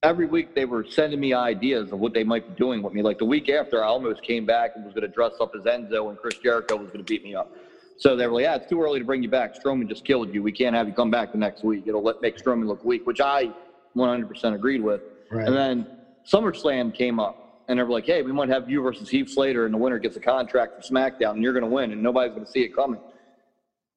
every 0.03 0.25
week 0.25 0.55
they 0.55 0.65
were 0.65 0.84
sending 0.84 1.20
me 1.20 1.34
ideas 1.34 1.91
of 1.91 2.00
what 2.00 2.13
they 2.13 2.24
might 2.24 2.48
be 2.48 2.55
doing 2.55 2.81
with 2.81 2.93
me. 2.93 3.01
Like 3.01 3.20
the 3.20 3.25
week 3.25 3.50
after, 3.50 3.84
I 3.84 3.88
almost 3.88 4.24
came 4.24 4.46
back 4.46 4.72
and 4.75 4.84
was 4.84 4.93
going 4.93 5.08
to 5.08 5.13
dress 5.13 5.34
up 5.39 5.53
as 5.55 5.63
Enzo, 5.63 6.10
and 6.10 6.17
Chris 6.17 6.38
Jericho 6.38 6.75
was 6.75 6.88
going 6.88 7.03
to 7.03 7.12
beat 7.12 7.24
me 7.24 7.36
up. 7.36 7.51
So 7.98 8.15
they 8.15 8.25
were 8.25 8.34
like, 8.34 8.43
"Yeah, 8.43 8.55
it's 8.55 8.70
too 8.70 8.81
early 8.81 9.00
to 9.00 9.05
bring 9.05 9.22
you 9.22 9.29
back. 9.29 9.53
Strowman 9.55 9.88
just 9.88 10.05
killed 10.05 10.34
you. 10.34 10.41
We 10.41 10.51
can't 10.51 10.75
have 10.75 10.88
you 10.88 10.93
come 10.93 11.12
back 11.12 11.31
the 11.31 11.38
next 11.38 11.63
week. 11.63 11.84
It'll 11.86 12.01
let 12.01 12.22
make 12.22 12.38
Strowman 12.38 12.65
look 12.65 12.84
weak," 12.84 13.05
which 13.05 13.22
I 13.22 13.51
100% 13.96 14.55
agreed 14.55 14.81
with. 14.81 15.01
Right. 15.29 15.46
And 15.46 15.55
then 15.55 15.88
SummerSlam 16.25 16.96
came 16.96 17.20
up, 17.20 17.63
and 17.67 17.77
they 17.77 17.84
were 17.84 17.91
like, 17.91 18.05
"Hey, 18.05 18.24
we 18.24 18.31
might 18.31 18.50
have 18.50 18.70
you 18.70 18.81
versus 18.81 19.08
Heath 19.08 19.29
Slater, 19.29 19.65
and 19.65 19.74
the 19.74 19.77
winner 19.77 20.00
gets 20.00 20.15
a 20.15 20.20
contract 20.20 20.75
for 20.75 20.93
SmackDown, 20.93 21.34
and 21.34 21.43
you're 21.43 21.53
going 21.53 21.65
to 21.65 21.70
win, 21.70 21.91
and 21.91 22.01
nobody's 22.01 22.34
going 22.34 22.46
to 22.46 22.51
see 22.51 22.62
it 22.62 22.75
coming." 22.75 23.00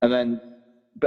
And 0.03 0.13
then 0.13 0.41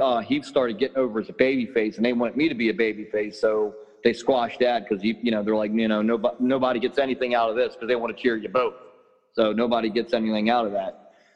uh, 0.01 0.21
Heath 0.21 0.45
started 0.45 0.79
getting 0.79 0.97
over 0.97 1.19
as 1.19 1.29
a 1.29 1.33
babyface, 1.33 1.97
and 1.97 2.05
they 2.05 2.13
wanted 2.13 2.35
me 2.35 2.49
to 2.49 2.55
be 2.55 2.69
a 2.69 2.73
babyface, 2.73 3.35
so 3.35 3.75
they 4.03 4.13
squashed 4.13 4.59
that 4.59 4.83
because 4.87 5.03
you, 5.03 5.15
you 5.21 5.31
know 5.31 5.43
they're 5.43 5.55
like, 5.55 5.71
you 5.73 5.87
know, 5.87 6.01
nobody 6.01 6.35
nobody 6.39 6.79
gets 6.79 6.97
anything 6.97 7.35
out 7.35 7.49
of 7.49 7.55
this 7.55 7.73
because 7.73 7.87
they 7.87 7.95
want 7.95 8.15
to 8.15 8.21
cheer 8.21 8.37
you 8.37 8.49
both, 8.49 8.75
so 9.33 9.51
nobody 9.51 9.89
gets 9.89 10.13
anything 10.13 10.49
out 10.49 10.65
of 10.65 10.71
that. 10.71 10.95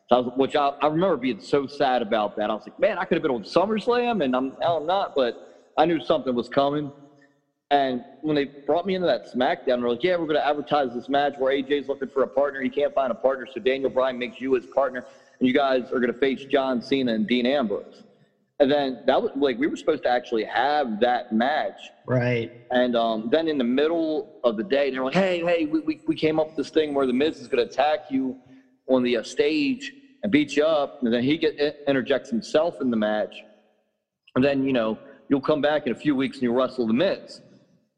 So 0.09 0.15
I 0.15 0.19
was, 0.19 0.33
which 0.35 0.55
I, 0.55 0.71
I 0.81 0.87
remember 0.87 1.17
being 1.17 1.39
so 1.39 1.67
sad 1.67 2.01
about 2.01 2.35
that. 2.35 2.49
I 2.49 2.53
was 2.53 2.63
like, 2.67 2.79
man, 2.79 2.97
I 2.97 3.05
could 3.05 3.15
have 3.15 3.21
been 3.21 3.31
on 3.31 3.43
SummerSlam, 3.43 4.23
and 4.23 4.35
I'm 4.35 4.55
I'm 4.65 4.85
not, 4.85 5.13
but 5.15 5.35
I 5.77 5.85
knew 5.85 5.99
something 5.99 6.35
was 6.35 6.49
coming. 6.49 6.91
And 7.71 8.03
when 8.19 8.35
they 8.35 8.49
brought 8.67 8.85
me 8.85 8.95
into 8.95 9.07
that 9.07 9.31
SmackDown, 9.33 9.79
they're 9.79 9.89
like, 9.89 10.03
yeah, 10.03 10.17
we're 10.17 10.25
going 10.25 10.35
to 10.35 10.45
advertise 10.45 10.93
this 10.93 11.07
match 11.07 11.35
where 11.37 11.53
AJ's 11.53 11.87
looking 11.87 12.09
for 12.09 12.23
a 12.23 12.27
partner. 12.27 12.61
He 12.61 12.69
can't 12.69 12.93
find 12.93 13.11
a 13.11 13.15
partner, 13.15 13.47
so 13.51 13.61
Daniel 13.61 13.89
Bryan 13.89 14.19
makes 14.19 14.41
you 14.41 14.53
his 14.53 14.65
partner, 14.67 15.05
and 15.39 15.47
you 15.47 15.53
guys 15.53 15.83
are 15.93 16.01
going 16.01 16.11
to 16.11 16.19
face 16.19 16.43
John 16.43 16.81
Cena 16.81 17.13
and 17.13 17.25
Dean 17.25 17.45
Ambrose. 17.45 18.03
And 18.61 18.71
then 18.71 18.99
that 19.07 19.19
was 19.19 19.31
like 19.35 19.57
we 19.57 19.65
were 19.65 19.75
supposed 19.75 20.03
to 20.03 20.09
actually 20.09 20.43
have 20.43 20.99
that 20.99 21.33
match. 21.33 21.79
Right. 22.05 22.51
And 22.69 22.95
um, 22.95 23.27
then 23.31 23.47
in 23.47 23.57
the 23.57 23.63
middle 23.63 24.39
of 24.43 24.55
the 24.55 24.63
day, 24.63 24.91
they're 24.91 25.03
like, 25.03 25.15
hey, 25.15 25.41
hey, 25.43 25.65
we, 25.65 25.79
we, 25.79 25.99
we 26.05 26.15
came 26.15 26.39
up 26.39 26.49
with 26.49 26.57
this 26.57 26.69
thing 26.69 26.93
where 26.93 27.07
the 27.07 27.13
Miz 27.13 27.41
is 27.41 27.47
going 27.47 27.67
to 27.67 27.73
attack 27.73 28.11
you 28.11 28.37
on 28.87 29.01
the 29.01 29.17
uh, 29.17 29.23
stage 29.23 29.91
and 30.21 30.31
beat 30.31 30.55
you 30.55 30.63
up. 30.63 31.01
And 31.01 31.11
then 31.11 31.23
he 31.23 31.39
get, 31.39 31.57
interjects 31.87 32.29
himself 32.29 32.75
in 32.81 32.91
the 32.91 32.97
match. 32.97 33.33
And 34.35 34.45
then, 34.45 34.63
you 34.63 34.73
know, 34.73 34.99
you'll 35.27 35.41
come 35.41 35.59
back 35.59 35.87
in 35.87 35.91
a 35.91 35.95
few 35.95 36.15
weeks 36.15 36.37
and 36.37 36.43
you'll 36.43 36.55
wrestle 36.55 36.85
the 36.85 36.93
Miz. 36.93 37.41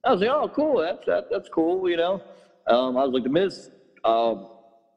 I 0.06 0.14
was 0.14 0.22
like, 0.22 0.30
oh, 0.30 0.48
cool. 0.48 0.80
That's, 0.80 1.06
that, 1.08 1.26
that's 1.30 1.50
cool, 1.50 1.90
you 1.90 1.98
know. 1.98 2.22
Um, 2.68 2.96
I 2.96 3.04
was 3.04 3.12
like, 3.12 3.24
the 3.24 3.30
Miz 3.30 3.70
uh, 4.06 4.36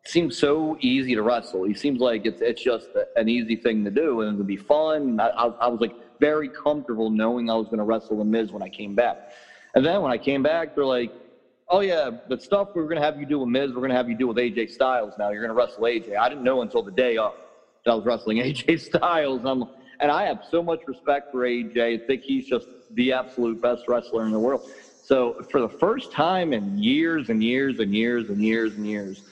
seems 0.09 0.37
so 0.37 0.77
easy 0.81 1.15
to 1.15 1.23
wrestle. 1.23 1.65
He 1.65 1.75
seems 1.75 2.01
like 2.01 2.27
it's, 2.27 2.41
it's 2.41 2.63
just 2.63 2.89
an 3.17 3.29
easy 3.29 3.57
thing 3.57 3.85
to 3.85 3.91
do 3.91 4.23
and 4.23 4.35
it 4.35 4.39
would 4.39 4.47
be 4.47 4.57
fun. 4.57 5.19
I, 5.21 5.29
I, 5.29 5.47
I 5.47 5.69
was 5.69 5.81
like 5.81 5.95
very 6.21 6.49
comfortable 6.49 7.11
knowing 7.11 7.51
I 7.51 7.55
was 7.55 7.67
going 7.67 7.79
to 7.79 7.85
wrestle 7.85 8.19
the 8.19 8.25
Miz 8.25 8.53
when 8.53 8.63
I 8.63 8.69
came 8.69 8.95
back. 8.95 9.31
And 9.75 9.85
then 9.85 10.03
when 10.03 10.13
I 10.13 10.19
came 10.19 10.43
back, 10.43 10.75
they're 10.75 10.85
like, 10.85 11.13
oh 11.69 11.81
yeah, 11.81 12.11
the 12.29 12.39
stuff 12.39 12.69
we 12.75 12.83
are 12.83 12.87
going 12.87 12.97
to 12.97 13.03
have 13.03 13.19
you 13.19 13.27
do 13.27 13.39
with 13.39 13.49
Miz, 13.49 13.71
we're 13.71 13.77
going 13.77 13.91
to 13.91 13.97
have 13.97 14.09
you 14.09 14.17
do 14.17 14.29
with 14.29 14.37
AJ 14.37 14.71
Styles 14.71 15.15
now. 15.19 15.31
You're 15.31 15.47
going 15.47 15.55
to 15.55 15.55
wrestle 15.55 15.85
AJ. 15.85 16.17
I 16.17 16.29
didn't 16.29 16.45
know 16.45 16.63
until 16.63 16.83
the 16.83 16.93
day 16.93 17.17
of 17.17 17.35
that 17.85 17.91
I 17.93 17.95
was 17.95 18.05
wrestling 18.05 18.39
AJ 18.43 18.81
Styles. 18.81 19.41
And, 19.41 19.49
I'm, 19.49 19.65
and 20.01 20.11
I 20.11 20.25
have 20.25 20.45
so 20.51 20.63
much 20.63 20.81
respect 20.87 21.33
for 21.33 21.41
AJ. 21.41 22.03
I 22.03 22.07
think 22.07 22.23
he's 22.23 22.47
just 22.47 22.69
the 22.93 23.13
absolute 23.13 23.61
best 23.61 23.85
wrestler 23.89 24.25
in 24.25 24.33
the 24.33 24.39
world. 24.39 24.63
So 25.03 25.45
for 25.51 25.61
the 25.61 25.69
first 25.69 26.11
time 26.11 26.53
in 26.53 26.79
years 26.79 27.29
and 27.29 27.43
years 27.43 27.79
and 27.79 27.95
years 27.95 28.29
and 28.29 28.43
years 28.43 28.75
and 28.75 28.87
years, 28.87 29.23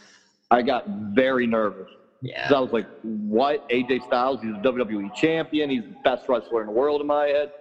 I 0.50 0.62
got 0.62 0.84
very 1.14 1.46
nervous. 1.46 1.90
Yeah. 2.20 2.50
I 2.54 2.60
was 2.60 2.72
like, 2.72 2.86
what? 3.02 3.68
AJ 3.68 4.06
Styles, 4.06 4.40
he's 4.40 4.54
a 4.54 4.58
WWE 4.58 5.14
champion. 5.14 5.68
He's 5.68 5.82
the 5.82 5.96
best 6.04 6.28
wrestler 6.28 6.62
in 6.62 6.68
the 6.68 6.72
world 6.72 7.00
in 7.00 7.06
my 7.06 7.26
head. 7.26 7.52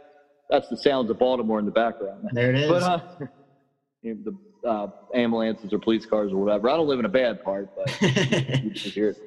That's 0.49 0.69
the 0.69 0.77
sounds 0.77 1.09
of 1.09 1.19
Baltimore 1.19 1.59
in 1.59 1.65
the 1.65 1.71
background. 1.71 2.29
There 2.31 2.53
it 2.53 2.61
is. 2.61 2.69
But 2.69 2.83
uh, 2.83 2.99
you 4.01 4.15
know, 4.15 4.31
the 4.63 4.69
uh, 4.69 4.87
ambulances 5.13 5.73
or 5.73 5.79
police 5.79 6.05
cars 6.05 6.31
or 6.31 6.37
whatever. 6.37 6.69
I 6.69 6.77
don't 6.77 6.87
live 6.87 6.99
in 6.99 7.05
a 7.05 7.09
bad 7.09 7.43
part, 7.43 7.69
but 7.75 8.01
you 8.01 8.71
can 8.71 8.71
hear 8.71 9.09
it. 9.09 9.17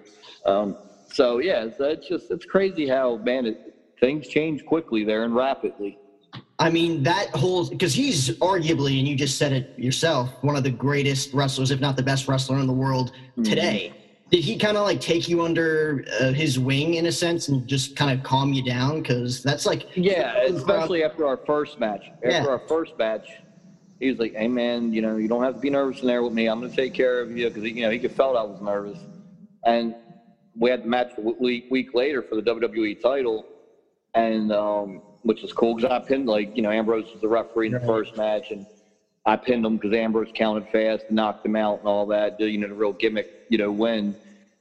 Um, 0.44 0.76
so 1.12 1.38
yeah, 1.38 1.68
so 1.76 1.84
it's 1.84 2.08
just 2.08 2.30
it's 2.30 2.44
crazy 2.44 2.88
how 2.88 3.16
man 3.16 3.46
it, 3.46 3.74
things 4.00 4.28
change 4.28 4.64
quickly 4.64 5.04
there 5.04 5.24
and 5.24 5.34
rapidly. 5.34 5.98
I 6.58 6.70
mean, 6.70 7.02
that 7.02 7.28
whole 7.34 7.68
because 7.68 7.92
he's 7.92 8.30
arguably, 8.38 8.98
and 8.98 9.06
you 9.06 9.14
just 9.14 9.36
said 9.36 9.52
it 9.52 9.66
yourself, 9.76 10.30
one 10.40 10.56
of 10.56 10.62
the 10.62 10.70
greatest 10.70 11.32
wrestlers, 11.32 11.70
if 11.70 11.80
not 11.80 11.96
the 11.96 12.02
best 12.02 12.28
wrestler 12.28 12.58
in 12.58 12.66
the 12.66 12.72
world 12.72 13.12
today. 13.44 13.92
Did 14.30 14.42
he 14.42 14.56
kind 14.56 14.76
of 14.76 14.82
like 14.84 15.00
take 15.00 15.28
you 15.28 15.42
under 15.42 16.04
uh, 16.20 16.32
his 16.32 16.58
wing 16.58 16.94
in 16.94 17.06
a 17.06 17.12
sense 17.12 17.46
and 17.48 17.66
just 17.66 17.94
kind 17.94 18.10
of 18.16 18.24
calm 18.24 18.52
you 18.52 18.62
down? 18.62 18.96
Because 19.00 19.40
that's 19.42 19.64
like 19.66 19.86
Yeah, 19.94 20.34
especially 20.46 21.04
after 21.04 21.26
our 21.26 21.36
first 21.46 21.78
match. 21.78 22.10
After 22.24 22.28
Yeah. 22.30 22.46
our 22.46 22.58
first 22.66 22.98
match, 22.98 23.44
he 24.00 24.08
was 24.10 24.18
like, 24.18 24.34
"Hey 24.34 24.48
man, 24.48 24.92
you 24.92 25.00
know, 25.00 25.16
you 25.16 25.28
don't 25.28 25.42
have 25.44 25.54
to 25.54 25.60
be 25.60 25.70
nervous 25.70 26.00
in 26.00 26.08
there 26.08 26.22
with 26.22 26.32
me. 26.32 26.48
I'm 26.48 26.58
going 26.58 26.70
to 26.70 26.76
take 26.76 26.92
care 26.92 27.20
of 27.20 27.30
you." 27.30 27.48
Because 27.48 27.64
you 27.64 27.82
know 27.82 27.90
he 27.90 27.98
could 28.00 28.12
felt 28.12 28.36
I 28.36 28.42
was 28.42 28.60
nervous, 28.60 28.98
and 29.64 29.94
we 30.58 30.70
had 30.70 30.82
the 30.82 30.88
match 30.88 31.12
a 31.18 31.20
week 31.20 31.66
week 31.70 31.94
later 31.94 32.22
for 32.22 32.34
the 32.34 32.42
WWE 32.42 32.98
title, 33.00 33.46
and 34.14 34.50
um, 34.52 35.02
which 35.26 35.42
was 35.42 35.52
cool 35.52 35.74
because 35.74 35.90
I 35.90 35.98
pinned 35.98 36.26
like 36.26 36.56
you 36.56 36.62
know 36.62 36.70
Ambrose 36.70 37.10
was 37.12 37.20
the 37.20 37.28
referee 37.28 37.66
in 37.66 37.72
the 37.72 37.80
first 37.80 38.16
match, 38.16 38.52
and 38.52 38.64
I 39.26 39.34
pinned 39.34 39.66
him 39.66 39.76
because 39.76 39.92
Ambrose 39.92 40.30
counted 40.32 40.68
fast, 40.68 41.04
and 41.08 41.16
knocked 41.16 41.44
him 41.44 41.56
out, 41.56 41.80
and 41.80 41.88
all 41.88 42.06
that. 42.06 42.38
You 42.38 42.58
know, 42.58 42.68
the 42.68 42.74
real 42.74 42.92
gimmick, 42.92 43.26
you 43.48 43.58
know, 43.58 43.72
win. 43.72 44.14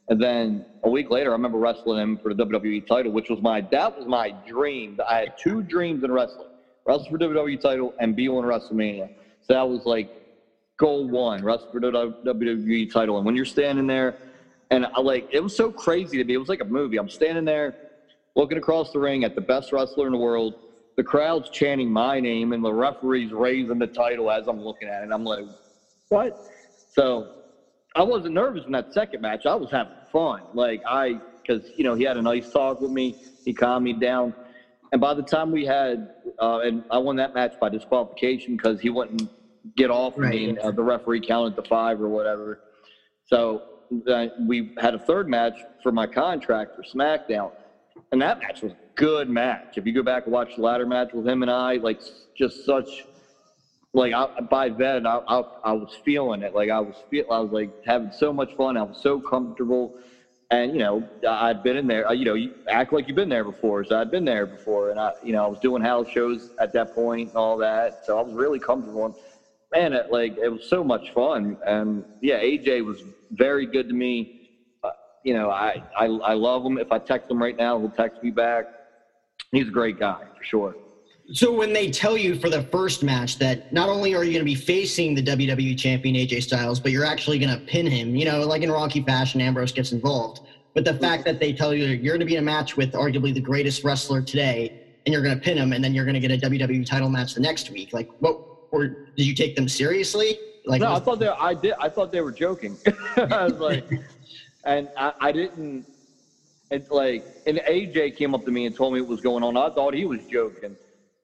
And 0.09 0.19
then 0.19 0.65
a 0.83 0.89
week 0.89 1.11
later, 1.11 1.29
I 1.29 1.33
remember 1.33 1.59
wrestling 1.59 2.01
him 2.01 2.17
for 2.17 2.33
the 2.33 2.45
WWE 2.45 2.85
title, 2.87 3.11
which 3.11 3.29
was 3.29 3.41
my 3.41 3.61
that 3.71 3.95
was 3.95 4.07
my 4.07 4.31
dream. 4.47 4.97
I 5.07 5.19
had 5.19 5.33
two 5.37 5.61
dreams 5.61 6.03
in 6.03 6.11
wrestling: 6.11 6.47
wrestle 6.87 7.05
for 7.05 7.19
WWE 7.19 7.61
title 7.61 7.93
and 7.99 8.15
be 8.15 8.27
on 8.27 8.43
WrestleMania. 8.43 9.07
So 9.43 9.53
that 9.53 9.69
was 9.69 9.85
like 9.85 10.09
goal 10.79 11.07
one: 11.07 11.43
wrestle 11.43 11.69
for 11.71 11.79
the 11.79 11.91
WWE 12.25 12.91
title. 12.91 13.17
And 13.17 13.25
when 13.25 13.35
you're 13.35 13.45
standing 13.45 13.85
there, 13.85 14.15
and 14.71 14.87
I 14.95 14.99
like 15.01 15.27
it 15.31 15.41
was 15.41 15.55
so 15.55 15.71
crazy 15.71 16.17
to 16.17 16.23
me. 16.23 16.33
It 16.33 16.37
was 16.37 16.49
like 16.49 16.61
a 16.61 16.65
movie. 16.65 16.97
I'm 16.97 17.09
standing 17.09 17.45
there, 17.45 17.75
looking 18.35 18.57
across 18.57 18.91
the 18.91 18.99
ring 18.99 19.23
at 19.23 19.35
the 19.35 19.41
best 19.41 19.71
wrestler 19.71 20.07
in 20.07 20.11
the 20.11 20.17
world. 20.19 20.53
The 20.97 21.03
crowd's 21.03 21.49
chanting 21.49 21.91
my 21.91 22.19
name, 22.19 22.53
and 22.53 22.63
the 22.63 22.73
referee's 22.73 23.31
raising 23.31 23.79
the 23.79 23.87
title 23.87 24.31
as 24.31 24.47
I'm 24.47 24.61
looking 24.61 24.87
at 24.87 25.03
it. 25.03 25.09
I'm 25.11 25.25
like, 25.25 25.45
what? 26.09 26.37
So 26.93 27.27
I 27.95 28.03
wasn't 28.03 28.33
nervous 28.33 28.65
in 28.65 28.71
that 28.71 28.93
second 28.93 29.21
match. 29.21 29.45
I 29.45 29.55
was 29.55 29.69
having 29.69 29.93
fun. 30.11 30.41
Like 30.53 30.81
I, 30.87 31.19
because 31.41 31.69
you 31.75 31.83
know 31.83 31.95
he 31.95 32.03
had 32.03 32.17
a 32.17 32.21
nice 32.21 32.49
talk 32.49 32.79
with 32.79 32.91
me. 32.91 33.15
He 33.43 33.53
calmed 33.53 33.83
me 33.83 33.93
down. 33.93 34.33
And 34.91 35.01
by 35.01 35.13
the 35.13 35.23
time 35.23 35.51
we 35.51 35.65
had, 35.65 36.07
uh, 36.39 36.59
and 36.59 36.83
I 36.89 36.97
won 36.97 37.17
that 37.17 37.33
match 37.33 37.55
by 37.59 37.69
disqualification 37.69 38.55
because 38.55 38.79
he 38.79 38.89
wouldn't 38.89 39.29
get 39.75 39.89
off 39.89 40.13
of 40.17 40.23
me. 40.29 40.47
Right. 40.47 40.57
Uh, 40.59 40.71
the 40.71 40.83
referee 40.83 41.21
counted 41.21 41.55
to 41.55 41.63
five 41.63 41.99
or 41.99 42.07
whatever. 42.07 42.61
So 43.25 43.63
uh, 44.09 44.27
we 44.39 44.73
had 44.79 44.93
a 44.93 44.99
third 44.99 45.27
match 45.27 45.57
for 45.81 45.91
my 45.91 46.07
contract 46.07 46.75
for 46.75 46.83
SmackDown, 46.83 47.51
and 48.15 48.21
that 48.21 48.39
match 48.39 48.61
was 48.61 48.71
a 48.71 48.77
good 48.95 49.29
match. 49.29 49.77
If 49.77 49.85
you 49.85 49.91
go 49.91 50.01
back 50.01 50.23
and 50.23 50.31
watch 50.31 50.55
the 50.55 50.61
ladder 50.61 50.85
match 50.85 51.11
with 51.11 51.27
him 51.27 51.41
and 51.41 51.51
I, 51.51 51.75
like 51.75 51.99
just 52.33 52.65
such 52.65 52.87
like 53.93 54.13
I, 54.13 54.27
by 54.49 54.69
then 54.69 55.05
I, 55.05 55.19
I, 55.27 55.41
I 55.65 55.73
was 55.73 55.89
feeling 56.05 56.41
it. 56.41 56.55
Like 56.55 56.69
I 56.69 56.79
was 56.79 56.95
feel 57.09 57.25
I 57.29 57.39
was 57.39 57.51
like 57.51 57.71
having 57.85 58.13
so 58.13 58.31
much 58.31 58.55
fun. 58.55 58.77
I 58.77 58.83
was 58.83 58.97
so 59.01 59.19
comfortable, 59.19 59.95
and 60.49 60.71
you 60.71 60.79
know 60.79 61.05
I'd 61.27 61.61
been 61.61 61.75
in 61.75 61.87
there. 61.87 62.07
Uh, 62.07 62.13
you 62.13 62.23
know, 62.23 62.35
you 62.35 62.53
act 62.69 62.93
like 62.93 63.09
you've 63.09 63.17
been 63.17 63.27
there 63.27 63.43
before. 63.43 63.83
So 63.83 63.99
I'd 63.99 64.09
been 64.11 64.23
there 64.23 64.45
before, 64.45 64.91
and 64.91 64.99
I 64.99 65.11
you 65.21 65.33
know 65.33 65.43
I 65.43 65.47
was 65.47 65.59
doing 65.59 65.81
house 65.81 66.07
shows 66.07 66.51
at 66.57 66.71
that 66.71 66.95
point 66.95 67.29
and 67.29 67.37
all 67.37 67.57
that. 67.57 68.05
So 68.05 68.17
I 68.17 68.21
was 68.21 68.33
really 68.33 68.59
comfortable. 68.59 69.07
And 69.07 69.15
man, 69.73 69.91
it, 69.91 70.09
like 70.09 70.37
it 70.41 70.47
was 70.47 70.63
so 70.69 70.85
much 70.85 71.11
fun. 71.11 71.57
And 71.65 72.05
yeah, 72.21 72.39
AJ 72.39 72.85
was 72.85 73.03
very 73.31 73.65
good 73.65 73.89
to 73.89 73.93
me. 73.93 74.44
You 75.25 75.33
know, 75.33 75.49
I, 75.49 75.83
I 75.97 76.05
I 76.05 76.33
love 76.33 76.63
him. 76.63 76.77
If 76.77 76.91
I 76.91 76.99
text 76.99 77.31
him 77.31 77.41
right 77.41 77.57
now, 77.57 77.79
he'll 77.79 77.89
text 77.89 78.21
me 78.21 78.29
back. 78.29 78.65
He's 79.51 79.67
a 79.67 79.71
great 79.71 79.99
guy 79.99 80.21
for 80.37 80.43
sure. 80.43 80.75
So 81.33 81.51
when 81.51 81.73
they 81.73 81.89
tell 81.89 82.15
you 82.15 82.35
for 82.35 82.51
the 82.51 82.61
first 82.61 83.01
match 83.01 83.39
that 83.39 83.73
not 83.73 83.89
only 83.89 84.13
are 84.13 84.23
you 84.23 84.31
going 84.31 84.45
to 84.45 84.51
be 84.51 84.53
facing 84.53 85.15
the 85.15 85.23
WWE 85.23 85.75
champion 85.75 86.15
AJ 86.15 86.43
Styles, 86.43 86.79
but 86.79 86.91
you're 86.91 87.05
actually 87.05 87.39
going 87.39 87.57
to 87.57 87.65
pin 87.65 87.87
him, 87.87 88.15
you 88.15 88.25
know, 88.25 88.45
like 88.45 88.61
in 88.61 88.71
Rocky 88.71 89.01
fashion, 89.01 89.41
Ambrose 89.41 89.71
gets 89.71 89.91
involved. 89.91 90.41
But 90.75 90.85
the 90.85 90.93
fact 90.93 91.25
that 91.25 91.39
they 91.39 91.51
tell 91.51 91.73
you 91.73 91.85
you're 91.85 92.13
going 92.13 92.19
to 92.19 92.25
be 92.27 92.35
in 92.35 92.43
a 92.43 92.45
match 92.45 92.77
with 92.77 92.91
arguably 92.91 93.33
the 93.33 93.41
greatest 93.41 93.83
wrestler 93.83 94.21
today, 94.21 94.79
and 95.05 95.13
you're 95.13 95.23
going 95.23 95.35
to 95.35 95.41
pin 95.41 95.57
him, 95.57 95.73
and 95.73 95.83
then 95.83 95.95
you're 95.95 96.05
going 96.05 96.13
to 96.13 96.19
get 96.19 96.31
a 96.31 96.49
WWE 96.49 96.85
title 96.85 97.09
match 97.09 97.33
the 97.33 97.41
next 97.41 97.71
week, 97.71 97.93
like 97.93 98.09
what? 98.19 98.37
Or 98.71 98.87
did 98.87 99.25
you 99.25 99.33
take 99.33 99.55
them 99.55 99.67
seriously? 99.67 100.37
Like 100.65 100.81
no, 100.81 100.93
I 100.93 100.99
thought 100.99 101.19
they. 101.19 101.27
I 101.27 101.53
did. 101.53 101.73
I 101.79 101.89
thought 101.89 102.11
they 102.11 102.21
were 102.21 102.31
joking. 102.31 102.77
I 103.17 103.45
was 103.45 103.59
like, 103.59 103.87
and 104.65 104.89
I, 104.97 105.13
I 105.21 105.31
didn't. 105.31 105.85
It's 106.71 106.89
like, 106.91 107.23
and 107.45 107.61
AJ 107.69 108.15
came 108.15 108.33
up 108.33 108.43
to 108.45 108.51
me 108.51 108.65
and 108.65 108.75
told 108.75 108.93
me 108.93 109.01
what 109.01 109.09
was 109.09 109.21
going 109.21 109.43
on. 109.43 109.55
I 109.55 109.69
thought 109.69 109.93
he 109.93 110.05
was 110.05 110.21
joking. 110.25 110.75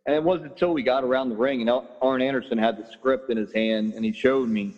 And 0.05 0.15
it 0.15 0.23
wasn't 0.23 0.47
until 0.47 0.73
we 0.73 0.83
got 0.83 1.03
around 1.03 1.29
the 1.29 1.35
ring 1.35 1.61
and 1.61 1.81
Arn 2.01 2.21
Anderson 2.21 2.57
had 2.57 2.77
the 2.77 2.83
script 2.85 3.29
in 3.29 3.37
his 3.37 3.51
hand 3.53 3.93
and 3.95 4.03
he 4.03 4.11
showed 4.11 4.49
me. 4.49 4.73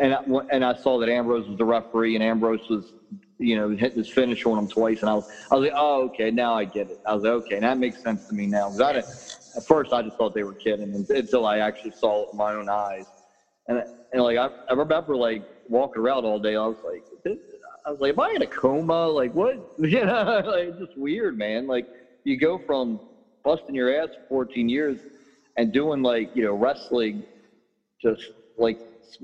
And 0.00 0.14
I, 0.14 0.20
and 0.50 0.64
I 0.64 0.72
saw 0.72 0.98
that 1.00 1.10
Ambrose 1.10 1.46
was 1.46 1.58
the 1.58 1.64
referee 1.66 2.14
and 2.14 2.24
Ambrose 2.24 2.66
was, 2.70 2.94
you 3.38 3.56
know, 3.56 3.70
hitting 3.70 3.98
his 3.98 4.08
finish 4.08 4.46
on 4.46 4.58
him 4.58 4.66
twice. 4.66 5.02
And 5.02 5.10
I 5.10 5.14
was, 5.14 5.26
I 5.50 5.56
was 5.56 5.64
like, 5.64 5.74
oh, 5.76 6.04
okay, 6.04 6.30
now 6.30 6.54
I 6.54 6.64
get 6.64 6.88
it. 6.88 6.98
I 7.06 7.14
was 7.14 7.22
like, 7.24 7.32
okay, 7.32 7.60
that 7.60 7.76
makes 7.78 8.02
sense 8.02 8.26
to 8.28 8.34
me 8.34 8.46
now. 8.46 8.70
Because 8.70 8.80
I 8.80 9.56
at 9.56 9.64
first 9.64 9.92
I 9.92 10.02
just 10.02 10.16
thought 10.16 10.32
they 10.32 10.44
were 10.44 10.54
kidding 10.54 11.06
until 11.10 11.44
I 11.44 11.58
actually 11.58 11.90
saw 11.90 12.22
it 12.22 12.28
with 12.32 12.38
my 12.38 12.54
own 12.54 12.70
eyes. 12.70 13.12
And, 13.68 13.84
and 14.12 14.22
like, 14.22 14.38
I, 14.38 14.48
I 14.70 14.72
remember 14.74 15.16
like 15.16 15.42
walking 15.68 16.00
around 16.02 16.24
all 16.24 16.40
day. 16.40 16.56
I 16.56 16.66
was 16.66 16.78
like, 16.82 17.04
I 17.84 17.90
was 17.90 18.00
like, 18.00 18.12
am 18.12 18.20
I 18.20 18.32
in 18.36 18.42
a 18.42 18.46
coma? 18.46 19.08
Like, 19.08 19.32
what? 19.32 19.56
You 19.78 20.04
know, 20.04 20.42
like, 20.44 20.68
it's 20.68 20.78
just 20.78 20.96
weird, 20.96 21.36
man. 21.36 21.66
Like, 21.66 21.86
you 22.24 22.38
go 22.38 22.62
from 22.66 23.00
busting 23.44 23.74
your 23.74 23.92
ass 24.02 24.08
for 24.28 24.44
14 24.46 24.68
years 24.68 25.00
and 25.56 25.72
doing 25.72 26.02
like 26.02 26.30
you 26.32 26.42
know 26.42 26.54
wrestling 26.54 27.24
just 28.00 28.22
like 28.56 28.78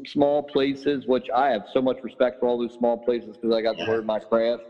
small 0.06 0.42
places 0.42 1.06
which 1.06 1.26
i 1.34 1.48
have 1.48 1.62
so 1.66 1.80
much 1.80 1.98
respect 2.02 2.36
for 2.38 2.48
all 2.48 2.58
those 2.58 2.74
small 2.74 2.98
places 2.98 3.36
because 3.40 3.54
i 3.54 3.62
got 3.62 3.76
to 3.76 3.84
learn 3.84 4.04
my 4.04 4.18
craft 4.18 4.62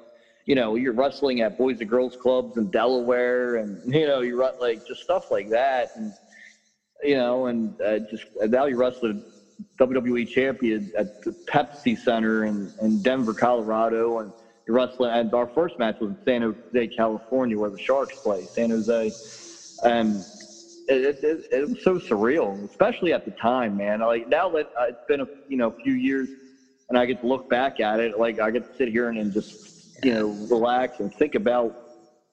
you 0.47 0.55
know 0.55 0.75
you're 0.75 0.93
wrestling 0.93 1.41
at 1.41 1.57
boys 1.57 1.81
and 1.81 1.89
girls 1.89 2.15
clubs 2.17 2.57
in 2.57 2.69
delaware 2.69 3.57
and 3.57 3.81
you 3.85 4.07
know 4.07 4.21
you're 4.21 4.53
like 4.61 4.85
just 4.87 5.03
stuff 5.03 5.31
like 5.31 5.49
that 5.51 5.91
and 5.97 6.13
you 7.03 7.15
know 7.17 7.47
and 7.47 7.75
uh, 7.85 7.99
just 8.01 8.25
and 8.41 8.53
now 8.53 8.67
you're 8.67 8.79
wrestling 8.79 9.23
wwe 9.81 10.27
champion 10.27 10.91
at 10.97 11.07
the 11.23 11.35
pepsi 11.47 11.97
center 11.97 12.45
in, 12.45 12.73
in 12.81 13.03
denver 13.03 13.35
colorado 13.35 14.19
and 14.21 14.33
wrestling 14.69 15.11
and 15.11 15.33
our 15.33 15.47
first 15.47 15.79
match 15.79 15.97
was 16.01 16.11
in 16.11 16.17
san 16.25 16.43
jose 16.43 16.87
california 16.89 17.59
where 17.59 17.71
the 17.71 17.79
sharks 17.79 18.21
play 18.21 18.45
san 18.45 18.71
jose 18.71 19.11
and 19.85 20.25
it, 20.89 21.23
it, 21.23 21.45
it, 21.53 21.69
was 21.69 21.83
so 21.83 21.99
surreal, 21.99 22.65
especially 22.65 23.13
at 23.13 23.25
the 23.25 23.31
time, 23.33 23.77
man. 23.77 24.01
Like 24.01 24.27
now 24.29 24.49
that 24.51 24.67
it's 24.89 25.05
been 25.07 25.21
a 25.21 25.27
you 25.47 25.57
know 25.57 25.69
a 25.69 25.83
few 25.83 25.93
years, 25.93 26.29
and 26.89 26.99
I 26.99 27.05
get 27.07 27.21
to 27.21 27.27
look 27.27 27.49
back 27.49 27.81
at 27.81 28.01
it, 28.01 28.19
like 28.19 28.41
I 28.41 28.51
get 28.51 28.65
to 28.65 28.77
sit 28.77 28.89
here 28.89 29.09
and, 29.09 29.19
and 29.19 29.33
just 29.33 30.05
you 30.05 30.15
know 30.15 30.29
relax 30.51 31.01
and 31.01 31.13
think 31.15 31.35
about 31.35 31.75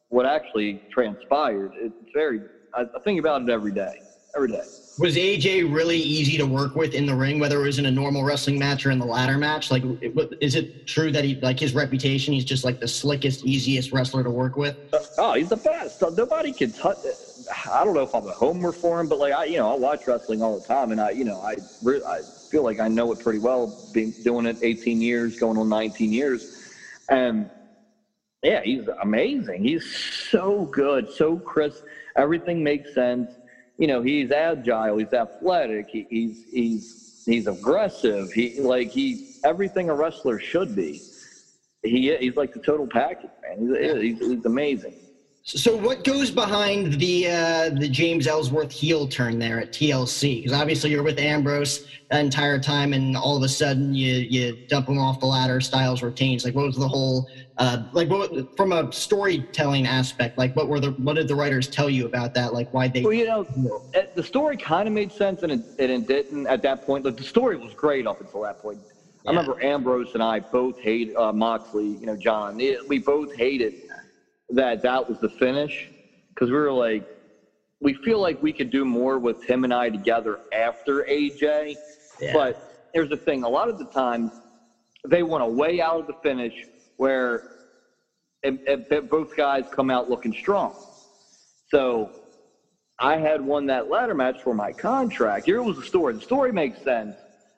what 0.10 0.26
actually 0.26 0.82
transpired. 0.92 1.72
It's 1.76 1.96
very 2.14 2.42
I, 2.74 2.84
I 2.84 3.00
think 3.04 3.20
about 3.20 3.42
it 3.42 3.50
every 3.50 3.72
day, 3.72 4.00
every 4.36 4.50
day. 4.50 4.62
Was 4.98 5.18
AJ 5.18 5.74
really 5.74 5.98
easy 5.98 6.38
to 6.38 6.46
work 6.46 6.76
with 6.76 6.94
in 6.94 7.06
the 7.06 7.14
ring, 7.16 7.38
whether 7.38 7.60
it 7.60 7.64
was 7.66 7.80
in 7.80 7.86
a 7.86 7.92
normal 7.92 8.24
wrestling 8.24 8.58
match 8.58 8.86
or 8.86 8.92
in 8.92 9.00
the 9.00 9.06
ladder 9.06 9.38
match? 9.38 9.70
Like, 9.70 9.84
is 10.40 10.56
it 10.56 10.86
true 10.86 11.12
that 11.12 11.26
he, 11.26 11.38
like, 11.42 11.60
his 11.60 11.74
reputation, 11.74 12.34
he's 12.34 12.46
just 12.46 12.64
like 12.64 12.80
the 12.80 12.88
slickest, 12.88 13.44
easiest 13.46 13.92
wrestler 13.92 14.24
to 14.24 14.30
work 14.30 14.56
with? 14.56 14.78
Uh, 14.94 15.00
oh, 15.18 15.34
he's 15.34 15.50
the 15.50 15.58
best. 15.58 16.02
Nobody 16.02 16.54
can 16.54 16.72
touch. 16.72 16.98
I 17.70 17.84
don't 17.84 17.94
know 17.94 18.04
if 18.04 18.16
I'm 18.16 18.26
a 18.26 18.32
homer 18.32 18.72
for 18.72 19.02
him, 19.02 19.10
but 19.10 19.20
like 19.20 19.34
I, 19.34 19.46
you 19.46 19.58
know, 19.58 19.74
I 19.74 19.78
watch 19.78 20.08
wrestling 20.08 20.42
all 20.42 20.58
the 20.58 20.66
time, 20.66 20.94
and 20.94 21.02
I, 21.02 21.10
you 21.10 21.26
know, 21.26 21.42
I, 21.42 21.58
I 22.08 22.22
feel 22.50 22.64
like 22.64 22.80
I 22.80 22.88
know 22.88 23.12
it 23.12 23.20
pretty 23.20 23.40
well, 23.40 23.78
being 23.94 24.14
doing 24.24 24.46
it 24.46 24.58
18 24.62 25.02
years, 25.02 25.38
going 25.38 25.58
on 25.58 25.68
19 25.68 26.14
years, 26.14 26.72
and 27.10 27.50
yeah, 28.44 28.62
he's 28.64 28.88
amazing. 29.02 29.64
He's 29.64 29.86
so 29.86 30.66
good, 30.66 31.10
so 31.12 31.38
crisp. 31.40 31.84
Everything 32.16 32.64
makes 32.64 32.94
sense. 32.94 33.30
You 33.78 33.88
know, 33.88 34.02
he's 34.02 34.32
agile, 34.32 34.98
he's 34.98 35.14
athletic, 35.14 35.88
he, 35.90 36.08
he's 36.10 36.46
he's 36.52 37.24
he's 37.26 37.48
aggressive. 37.48 38.32
He 38.32 38.60
like 38.60 38.90
he 38.90 39.36
everything 39.44 39.90
a 39.90 39.94
wrestler 39.94 40.40
should 40.40 40.76
be. 40.76 41.02
He 41.84 42.16
he's 42.18 42.36
like 42.36 42.54
the 42.54 42.60
total 42.60 42.88
package, 42.88 43.32
man. 43.42 44.02
He's, 44.02 44.20
he's, 44.20 44.32
he's 44.32 44.46
amazing. 44.46 44.94
So 45.48 45.76
what 45.78 46.04
goes 46.04 46.32
behind 46.32 46.94
the 46.94 47.28
uh, 47.28 47.70
the 47.70 47.88
James 47.88 48.26
Ellsworth 48.26 48.72
heel 48.72 49.08
turn 49.08 49.38
there 49.38 49.60
at 49.60 49.72
TLC? 49.72 50.42
Because 50.42 50.60
obviously 50.60 50.90
you're 50.90 51.04
with 51.04 51.20
Ambrose 51.20 51.86
the 52.10 52.20
entire 52.20 52.58
time, 52.58 52.94
and 52.94 53.16
all 53.16 53.38
of 53.38 53.44
a 53.44 53.48
sudden 53.48 53.94
you 53.94 54.16
you 54.16 54.58
dump 54.68 54.90
him 54.90 54.98
off 54.98 55.20
the 55.20 55.28
ladder. 55.28 55.62
Styles 55.62 56.02
retains. 56.02 56.46
Like 56.46 56.56
what 56.56 56.66
was 56.66 56.78
the 56.78 56.88
whole 56.88 57.28
uh, 57.58 57.78
like 57.94 58.10
what, 58.10 58.32
from 58.58 58.72
a 58.72 58.92
storytelling 58.92 59.88
aspect? 59.88 60.38
Like 60.38 60.54
what 60.56 60.68
were 60.68 60.80
the 60.80 60.92
what 60.92 61.16
did 61.16 61.28
the 61.28 61.36
writers 61.36 61.68
tell 61.68 61.90
you 61.90 62.06
about 62.06 62.34
that? 62.34 62.54
Like 62.54 62.68
why 62.72 62.88
they? 62.88 63.02
Well, 63.02 63.14
you 63.14 63.26
know, 63.26 63.46
the 64.14 64.24
story 64.24 64.58
kind 64.58 64.88
of 64.88 64.94
made 64.94 65.12
sense, 65.12 65.44
and 65.44 65.52
it, 65.52 65.62
it 65.78 66.06
didn't 66.06 66.48
at 66.48 66.62
that 66.64 66.82
point. 66.82 67.04
But 67.04 67.16
the 67.16 67.24
story 67.24 67.56
was 67.56 67.74
great 67.74 68.08
up 68.08 68.20
until 68.20 68.42
that 68.42 68.60
point. 68.60 68.80
Yeah. 69.24 69.32
I 69.32 69.34
remember 69.34 69.64
Ambrose 69.64 70.14
and 70.14 70.22
I 70.22 70.40
both 70.40 70.78
hate 70.80 71.16
uh, 71.16 71.32
Moxley. 71.32 71.98
You 72.00 72.08
know, 72.08 72.18
John. 72.18 72.58
We 72.88 73.00
both 73.00 73.34
hated 73.34 73.74
that 74.50 74.82
that 74.82 75.08
was 75.08 75.20
the 75.20 75.30
finish 75.30 75.90
because 76.34 76.50
we 76.50 76.58
were 76.58 76.74
like, 76.74 77.04
we 77.80 77.94
feel 77.94 78.20
like 78.20 78.42
we 78.42 78.52
could 78.52 78.70
do 78.70 78.84
more 78.84 79.18
with 79.18 79.42
him 79.44 79.64
and 79.64 79.74
I 79.74 79.90
together 79.90 80.40
after 80.52 81.06
AJ. 81.10 81.76
Yeah. 82.20 82.34
But 82.34 82.90
here's 82.94 83.10
the 83.10 83.18
thing: 83.18 83.44
a 83.44 83.50
lot 83.50 83.70
of 83.70 83.78
the 83.78 83.86
times 83.86 84.32
they 85.08 85.24
want 85.24 85.42
a 85.42 85.48
way 85.48 85.80
out 85.80 86.02
of 86.02 86.08
the 86.08 86.16
finish 86.22 86.54
where 86.98 87.44
it, 88.44 88.60
it, 88.66 89.10
both 89.10 89.36
guys 89.36 89.66
come 89.72 89.90
out 89.90 90.10
looking 90.10 90.34
strong. 90.34 90.74
So 91.70 92.12
I 93.00 93.18
had 93.18 93.42
won 93.42 93.66
that 93.68 93.90
ladder 93.90 94.14
match 94.14 94.42
for 94.42 94.54
my 94.54 94.72
contract. 94.72 95.46
Here 95.46 95.62
was 95.62 95.76
the 95.76 95.84
story. 95.84 96.14
The 96.14 96.22
story 96.22 96.52
makes 96.52 96.82
sense, 96.84 97.16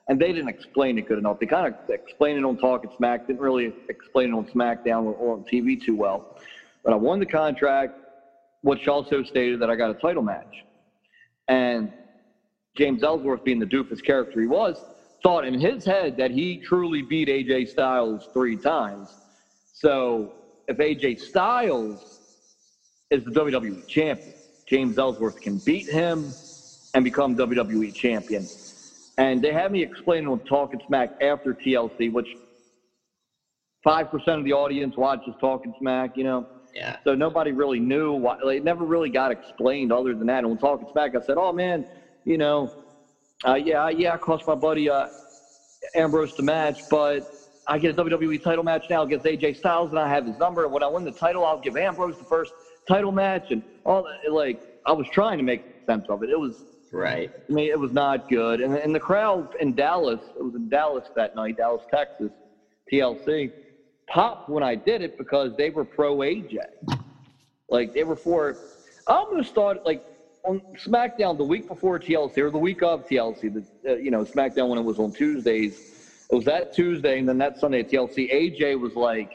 and 0.07 0.19
they 0.19 0.31
didn't 0.31 0.49
explain 0.49 0.97
it 0.97 1.05
good 1.05 1.19
enough. 1.19 1.39
They 1.39 1.45
kind 1.45 1.67
of 1.67 1.75
explained 1.89 2.39
it 2.39 2.45
on 2.45 2.57
Talking 2.57 2.89
Smack, 2.97 3.27
didn't 3.27 3.41
really 3.41 3.73
explain 3.89 4.29
it 4.29 4.33
on 4.33 4.45
SmackDown 4.45 5.03
or 5.03 5.33
on 5.33 5.43
TV 5.51 5.79
too 5.79 5.95
well. 5.95 6.37
But 6.83 6.93
I 6.93 6.95
won 6.95 7.19
the 7.19 7.25
contract, 7.25 7.93
which 8.61 8.87
also 8.87 9.21
stated 9.23 9.59
that 9.59 9.69
I 9.69 9.75
got 9.75 9.91
a 9.91 9.95
title 9.95 10.23
match. 10.23 10.63
And 11.47 11.91
James 12.77 13.03
Ellsworth, 13.03 13.43
being 13.43 13.59
the 13.59 13.65
doofus 13.65 14.03
character 14.03 14.39
he 14.41 14.47
was, 14.47 14.79
thought 15.23 15.45
in 15.45 15.59
his 15.59 15.83
head 15.83 16.15
that 16.17 16.31
he 16.31 16.57
truly 16.57 17.01
beat 17.01 17.27
AJ 17.27 17.69
Styles 17.69 18.29
three 18.33 18.55
times. 18.55 19.15
So 19.79 20.31
if 20.67 20.77
AJ 20.77 21.19
Styles 21.19 22.19
is 23.11 23.23
the 23.23 23.31
WWE 23.31 23.87
champion, 23.87 24.35
James 24.67 24.97
Ellsworth 24.97 25.39
can 25.39 25.61
beat 25.65 25.87
him 25.87 26.33
and 26.93 27.03
become 27.03 27.35
WWE 27.35 27.93
champion. 27.93 28.47
And 29.19 29.41
they 29.41 29.53
had 29.53 29.71
me 29.71 29.83
explaining 29.83 30.27
on 30.27 30.41
Talking 30.41 30.79
Smack 30.85 31.11
after 31.21 31.55
TLC, 31.65 32.11
which 32.11 32.27
5% 33.85 34.07
of 34.27 34.43
the 34.43 34.53
audience 34.53 34.97
watches 34.97 35.35
Talking 35.39 35.73
Smack, 35.77 36.11
you 36.15 36.23
know. 36.23 36.47
Yeah. 36.73 36.97
So 37.03 37.15
nobody 37.15 37.51
really 37.51 37.79
knew 37.79 38.13
why. 38.13 38.35
Like, 38.43 38.57
it 38.57 38.63
never 38.63 38.83
really 38.83 39.09
got 39.09 39.31
explained 39.31 39.91
other 39.91 40.13
than 40.13 40.27
that. 40.27 40.39
And 40.39 40.49
when 40.49 40.57
talking 40.57 40.87
Smack, 40.91 41.15
I 41.15 41.21
said, 41.21 41.35
"Oh 41.37 41.51
man, 41.51 41.83
you 42.23 42.37
know, 42.37 42.71
uh, 43.47 43.55
yeah, 43.55 43.89
yeah, 43.89 44.13
I 44.13 44.17
cost 44.17 44.45
my 44.45 44.53
buddy 44.53 44.87
uh, 44.87 45.07
Ambrose 45.95 46.33
the 46.35 46.43
match, 46.43 46.83
but 46.89 47.23
I 47.67 47.77
get 47.77 47.97
a 47.97 48.03
WWE 48.03 48.41
title 48.41 48.63
match 48.63 48.85
now 48.89 49.03
against 49.03 49.25
AJ 49.25 49.57
Styles, 49.57 49.89
and 49.89 49.99
I 49.99 50.07
have 50.07 50.25
his 50.25 50.37
number. 50.37 50.63
And 50.63 50.71
when 50.71 50.83
I 50.83 50.87
win 50.87 51.03
the 51.03 51.11
title, 51.11 51.45
I'll 51.45 51.59
give 51.59 51.75
Ambrose 51.75 52.17
the 52.17 52.23
first 52.23 52.53
title 52.87 53.11
match, 53.11 53.51
and 53.51 53.61
all 53.85 54.03
that. 54.03 54.31
Like 54.31 54.61
I 54.85 54.93
was 54.93 55.07
trying 55.09 55.37
to 55.37 55.43
make 55.43 55.63
sense 55.85 56.05
of 56.09 56.23
it. 56.23 56.29
It 56.29 56.39
was 56.39 56.63
right. 56.91 57.29
I 57.49 57.51
mean, 57.51 57.69
it 57.69 57.79
was 57.79 57.91
not 57.91 58.29
good. 58.29 58.61
And 58.61 58.75
and 58.75 58.95
the 58.95 58.99
crowd 58.99 59.55
in 59.59 59.75
Dallas, 59.75 60.21
it 60.37 60.43
was 60.43 60.55
in 60.55 60.69
Dallas 60.69 61.09
that 61.15 61.35
night, 61.35 61.57
Dallas, 61.57 61.83
Texas, 61.93 62.31
TLC 62.91 63.51
popped 64.07 64.49
when 64.49 64.63
I 64.63 64.75
did 64.75 65.01
it 65.01 65.17
because 65.17 65.55
they 65.57 65.69
were 65.69 65.83
pro 65.83 66.17
AJ. 66.17 66.57
Like 67.69 67.93
they 67.93 68.03
were 68.03 68.15
for. 68.15 68.55
I 69.07 69.13
almost 69.13 69.53
thought 69.53 69.85
like 69.85 70.03
on 70.43 70.61
SmackDown 70.77 71.37
the 71.37 71.43
week 71.43 71.67
before 71.67 71.99
TLC 71.99 72.37
or 72.37 72.49
the 72.49 72.57
week 72.57 72.81
of 72.81 73.05
TLC, 73.05 73.53
the, 73.53 73.91
uh, 73.91 73.95
you 73.95 74.11
know, 74.11 74.23
SmackDown 74.23 74.69
when 74.69 74.79
it 74.79 74.83
was 74.83 74.99
on 74.99 75.11
Tuesdays, 75.11 75.96
it 76.29 76.35
was 76.35 76.45
that 76.45 76.71
Tuesday 76.73 77.19
and 77.19 77.27
then 77.27 77.37
that 77.37 77.57
Sunday 77.57 77.79
at 77.79 77.89
TLC. 77.89 78.31
AJ 78.31 78.79
was 78.79 78.95
like, 78.95 79.29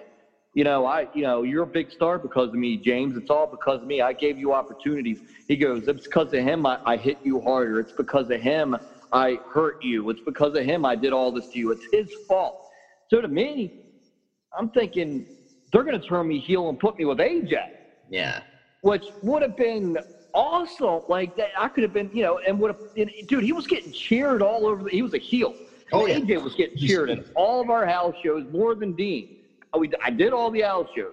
you 0.55 0.65
know, 0.65 0.85
I, 0.85 1.09
you 1.13 1.23
know, 1.23 1.43
you're 1.43 1.63
a 1.63 1.67
big 1.67 1.91
star 1.91 2.19
because 2.19 2.49
of 2.49 2.55
me, 2.55 2.77
James. 2.77 3.17
It's 3.17 3.31
all 3.31 3.47
because 3.47 3.81
of 3.81 3.87
me. 3.89 4.03
I 4.03 4.13
gave 4.13 4.39
you 4.39 4.53
opportunities. 4.53 5.23
He 5.49 5.57
goes, 5.57 5.89
it's 5.89 6.07
because 6.07 6.33
of 6.33 6.41
him 6.41 6.67
I, 6.67 6.77
I 6.85 6.97
hit 6.97 7.19
you 7.23 7.41
harder. 7.41 7.81
It's 7.81 7.93
because 7.93 8.29
of 8.29 8.41
him 8.41 8.77
I 9.13 9.41
hurt 9.51 9.77
you. 9.81 10.11
It's 10.11 10.21
because 10.21 10.55
of 10.55 10.65
him 10.65 10.85
I 10.85 10.95
did 10.95 11.13
all 11.13 11.33
this 11.33 11.49
to 11.49 11.59
you. 11.59 11.71
It's 11.71 11.87
his 11.91 12.13
fault. 12.29 12.57
So 13.09 13.21
to 13.23 13.29
me, 13.29 13.73
I'm 14.57 14.69
thinking 14.71 15.25
they're 15.73 15.85
going 15.85 15.99
to 15.99 16.07
turn 16.07 16.29
me 16.29 16.39
heel 16.39 16.69
and 16.69 16.79
put 16.79 16.99
me 16.99 17.07
with 17.07 17.19
AJ. 17.19 17.57
Yeah. 18.11 18.43
Which 18.83 19.15
would 19.23 19.41
have 19.41 19.57
been 19.57 19.97
awesome. 20.35 21.01
Like 21.09 21.35
that, 21.37 21.49
I 21.59 21.69
could 21.69 21.83
have 21.83 21.93
been, 21.93 22.11
you 22.13 22.23
know, 22.23 22.39
and 22.47 22.59
would 22.59 22.75
have, 22.97 23.09
dude, 23.27 23.43
he 23.43 23.53
was 23.53 23.67
getting 23.67 23.93
cheered 23.93 24.43
all 24.43 24.67
over. 24.67 24.83
The, 24.83 24.91
he 24.91 25.01
was 25.03 25.15
a 25.15 25.19
heel. 25.19 25.57
Oh, 25.93 26.07
yeah. 26.07 26.19
AJ 26.19 26.43
was 26.43 26.55
getting 26.55 26.77
cheered 26.77 27.11
at 27.11 27.19
all 27.35 27.61
of 27.61 27.71
our 27.71 27.87
house 27.87 28.15
shows 28.25 28.45
more 28.51 28.75
than 28.75 28.93
Dean. 28.95 29.29
Oh, 29.75 29.79
we, 29.79 29.91
I 30.05 30.11
did 30.11 30.33
all 30.33 30.51
the 30.51 30.61
house 30.61 30.87
shows, 30.97 31.13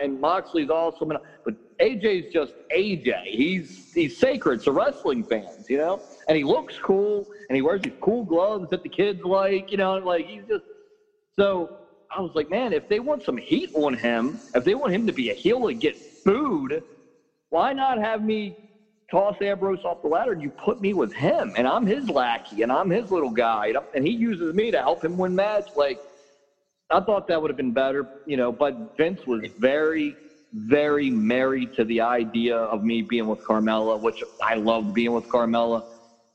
and 0.00 0.20
Moxley's 0.20 0.68
awesome, 0.68 1.12
but 1.44 1.54
AJ's 1.80 2.26
just 2.32 2.54
AJ. 2.74 3.14
He's 3.24 3.92
he's 3.94 4.16
sacred 4.16 4.60
to 4.62 4.72
wrestling 4.72 5.24
fans, 5.24 5.66
you 5.68 5.78
know. 5.78 6.00
And 6.28 6.36
he 6.36 6.44
looks 6.44 6.76
cool, 6.78 7.26
and 7.48 7.56
he 7.56 7.62
wears 7.62 7.82
these 7.82 7.92
cool 8.00 8.24
gloves 8.24 8.68
that 8.70 8.82
the 8.82 8.88
kids 8.88 9.20
like, 9.22 9.70
you 9.70 9.76
know. 9.76 9.98
Like 9.98 10.26
he's 10.26 10.44
just 10.48 10.64
so 11.38 11.70
I 12.10 12.20
was 12.20 12.32
like, 12.34 12.50
man, 12.50 12.72
if 12.72 12.86
they 12.88 12.98
want 13.00 13.22
some 13.22 13.36
heat 13.36 13.70
on 13.74 13.94
him, 13.94 14.40
if 14.54 14.64
they 14.64 14.74
want 14.74 14.92
him 14.92 15.06
to 15.06 15.12
be 15.12 15.30
a 15.30 15.34
heel 15.34 15.68
and 15.68 15.80
get 15.80 15.96
booed, 16.24 16.82
why 17.50 17.72
not 17.72 17.98
have 17.98 18.22
me 18.22 18.56
toss 19.10 19.36
Ambrose 19.40 19.84
off 19.84 20.02
the 20.02 20.08
ladder 20.08 20.32
and 20.32 20.42
you 20.42 20.50
put 20.50 20.80
me 20.80 20.92
with 20.92 21.12
him? 21.12 21.52
And 21.56 21.66
I'm 21.66 21.86
his 21.86 22.08
lackey 22.08 22.62
and 22.62 22.70
I'm 22.70 22.90
his 22.90 23.10
little 23.10 23.30
guy. 23.30 23.72
And 23.94 24.06
he 24.06 24.12
uses 24.12 24.54
me 24.54 24.70
to 24.70 24.78
help 24.78 25.04
him 25.04 25.16
win 25.16 25.34
match. 25.34 25.68
Like, 25.76 25.98
I 26.90 27.00
thought 27.00 27.28
that 27.28 27.40
would 27.40 27.50
have 27.50 27.56
been 27.56 27.72
better, 27.72 28.06
you 28.26 28.36
know, 28.36 28.50
but 28.50 28.96
Vince 28.96 29.24
was 29.26 29.42
very, 29.58 30.16
very 30.52 31.10
married 31.10 31.72
to 31.74 31.84
the 31.84 32.00
idea 32.00 32.56
of 32.56 32.82
me 32.82 33.02
being 33.02 33.26
with 33.26 33.40
Carmella, 33.40 34.00
which 34.00 34.22
I 34.42 34.54
loved 34.54 34.92
being 34.92 35.12
with 35.12 35.28
Carmella. 35.28 35.84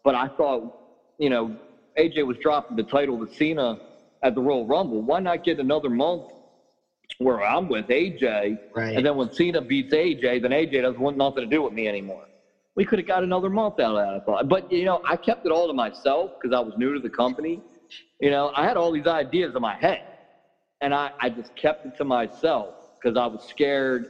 But 0.03 0.15
I 0.15 0.27
thought, 0.29 0.71
you 1.17 1.29
know, 1.29 1.55
AJ 1.97 2.25
was 2.25 2.37
dropping 2.37 2.77
the 2.77 2.83
title 2.83 3.25
to 3.25 3.33
Cena 3.33 3.77
at 4.23 4.35
the 4.35 4.41
Royal 4.41 4.65
Rumble. 4.65 5.01
Why 5.01 5.19
not 5.19 5.43
get 5.43 5.59
another 5.59 5.89
month 5.89 6.23
where 7.17 7.43
I'm 7.43 7.67
with 7.67 7.87
AJ? 7.87 8.57
Right. 8.73 8.95
And 8.95 9.05
then 9.05 9.15
when 9.15 9.31
Cena 9.31 9.61
beats 9.61 9.93
AJ, 9.93 10.41
then 10.41 10.51
AJ 10.51 10.83
doesn't 10.83 11.01
want 11.01 11.17
nothing 11.17 11.43
to 11.43 11.49
do 11.49 11.61
with 11.61 11.73
me 11.73 11.87
anymore. 11.87 12.23
We 12.75 12.85
could 12.85 12.99
have 12.99 13.05
got 13.07 13.23
another 13.23 13.49
month 13.49 13.79
out 13.79 13.95
of 13.95 14.23
that. 14.25 14.47
But, 14.47 14.65
you 14.69 14.85
know, 14.85 14.99
I 15.05 15.17
kept 15.17 15.45
it 15.45 15.51
all 15.51 15.67
to 15.67 15.73
myself 15.73 16.31
because 16.41 16.55
I 16.55 16.59
was 16.59 16.75
new 16.75 16.93
to 16.93 16.99
the 16.99 17.09
company. 17.09 17.61
You 18.19 18.31
know, 18.31 18.51
I 18.55 18.65
had 18.65 18.77
all 18.77 18.91
these 18.91 19.07
ideas 19.07 19.53
in 19.55 19.61
my 19.61 19.75
head, 19.75 20.01
and 20.81 20.93
I, 20.93 21.11
I 21.19 21.29
just 21.29 21.55
kept 21.55 21.85
it 21.85 21.95
to 21.97 22.05
myself 22.05 22.75
because 23.01 23.17
I 23.17 23.27
was 23.27 23.43
scared. 23.43 24.07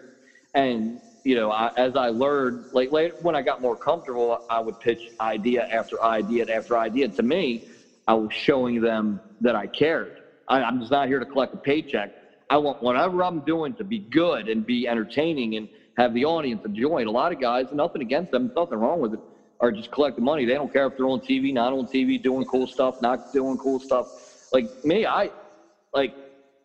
And, 0.53 0.99
you 1.23 1.35
know, 1.35 1.51
I, 1.51 1.69
as 1.77 1.95
I 1.95 2.09
learned, 2.09 2.65
later 2.71 3.13
when 3.19 3.35
I 3.35 3.41
got 3.41 3.61
more 3.61 3.75
comfortable, 3.77 4.37
I 4.49 4.59
would 4.59 4.79
pitch 4.79 5.09
idea 5.19 5.67
after 5.71 6.01
idea 6.03 6.45
after 6.51 6.77
idea. 6.77 7.09
To 7.09 7.23
me, 7.23 7.61
I 8.07 8.13
was 8.13 8.31
showing 8.33 8.81
them 8.81 9.21
that 9.41 9.55
I 9.55 9.67
cared. 9.67 10.13
I, 10.47 10.61
I'm 10.61 10.79
just 10.79 10.91
not 10.91 11.07
here 11.07 11.19
to 11.19 11.25
collect 11.25 11.53
a 11.53 11.57
paycheck. 11.57 12.11
I 12.49 12.57
want 12.57 12.77
whatever 12.79 13.23
I'm 13.23 13.41
doing 13.41 13.73
to 13.75 13.83
be 13.83 13.99
good 13.99 14.47
and 14.47 14.65
be 14.65 14.87
entertaining 14.87 15.55
and 15.55 15.67
have 15.97 16.13
the 16.13 16.25
audience 16.25 16.63
enjoy 16.65 17.01
it. 17.01 17.07
A 17.07 17.11
lot 17.11 17.31
of 17.31 17.39
guys, 17.39 17.67
nothing 17.71 18.01
against 18.01 18.31
them, 18.31 18.51
nothing 18.55 18.77
wrong 18.77 18.99
with 18.99 19.13
it, 19.13 19.19
are 19.59 19.71
just 19.71 19.91
collecting 19.91 20.23
money. 20.23 20.45
They 20.45 20.53
don't 20.53 20.71
care 20.71 20.87
if 20.87 20.93
they're 20.97 21.07
on 21.07 21.21
TV, 21.21 21.53
not 21.53 21.73
on 21.73 21.87
TV, 21.87 22.21
doing 22.21 22.45
cool 22.45 22.67
stuff, 22.67 22.95
not 23.01 23.19
doing 23.33 23.57
cool 23.57 23.79
stuff. 23.79 24.07
Like 24.51 24.65
me, 24.83 25.05
I 25.05 25.31
like 25.93 26.13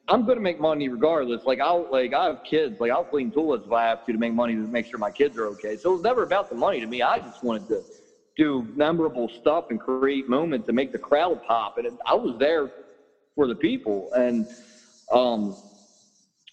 I'm 0.08 0.24
gonna 0.24 0.40
make 0.40 0.58
money 0.58 0.88
regardless. 0.88 1.44
Like 1.44 1.60
I'll 1.60 1.86
like 1.90 2.12
I 2.12 2.26
have 2.26 2.42
kids, 2.42 2.80
like 2.80 2.90
I'll 2.90 3.04
clean 3.04 3.30
toilets 3.30 3.64
if 3.66 3.72
I 3.72 3.84
have 3.84 4.04
to 4.06 4.12
to 4.12 4.18
make 4.18 4.34
money 4.34 4.54
to 4.54 4.66
make 4.66 4.86
sure 4.86 4.98
my 4.98 5.10
kids 5.10 5.38
are 5.38 5.46
okay. 5.48 5.76
So 5.76 5.94
it's 5.94 6.02
never 6.02 6.22
about 6.22 6.48
the 6.48 6.56
money 6.56 6.80
to 6.80 6.86
me. 6.86 7.02
I 7.02 7.18
just 7.20 7.42
wanted 7.42 7.68
to 7.68 7.82
do 8.36 8.66
memorable 8.74 9.28
stuff 9.28 9.66
and 9.70 9.78
create 9.78 10.28
moments 10.28 10.66
and 10.68 10.74
make 10.74 10.92
the 10.92 10.98
crowd 10.98 11.40
pop. 11.42 11.76
And 11.76 11.98
I 12.06 12.14
was 12.14 12.36
there 12.38 12.70
for 13.34 13.46
the 13.46 13.54
people. 13.54 14.08
And, 14.14 14.46
um, 15.12 15.54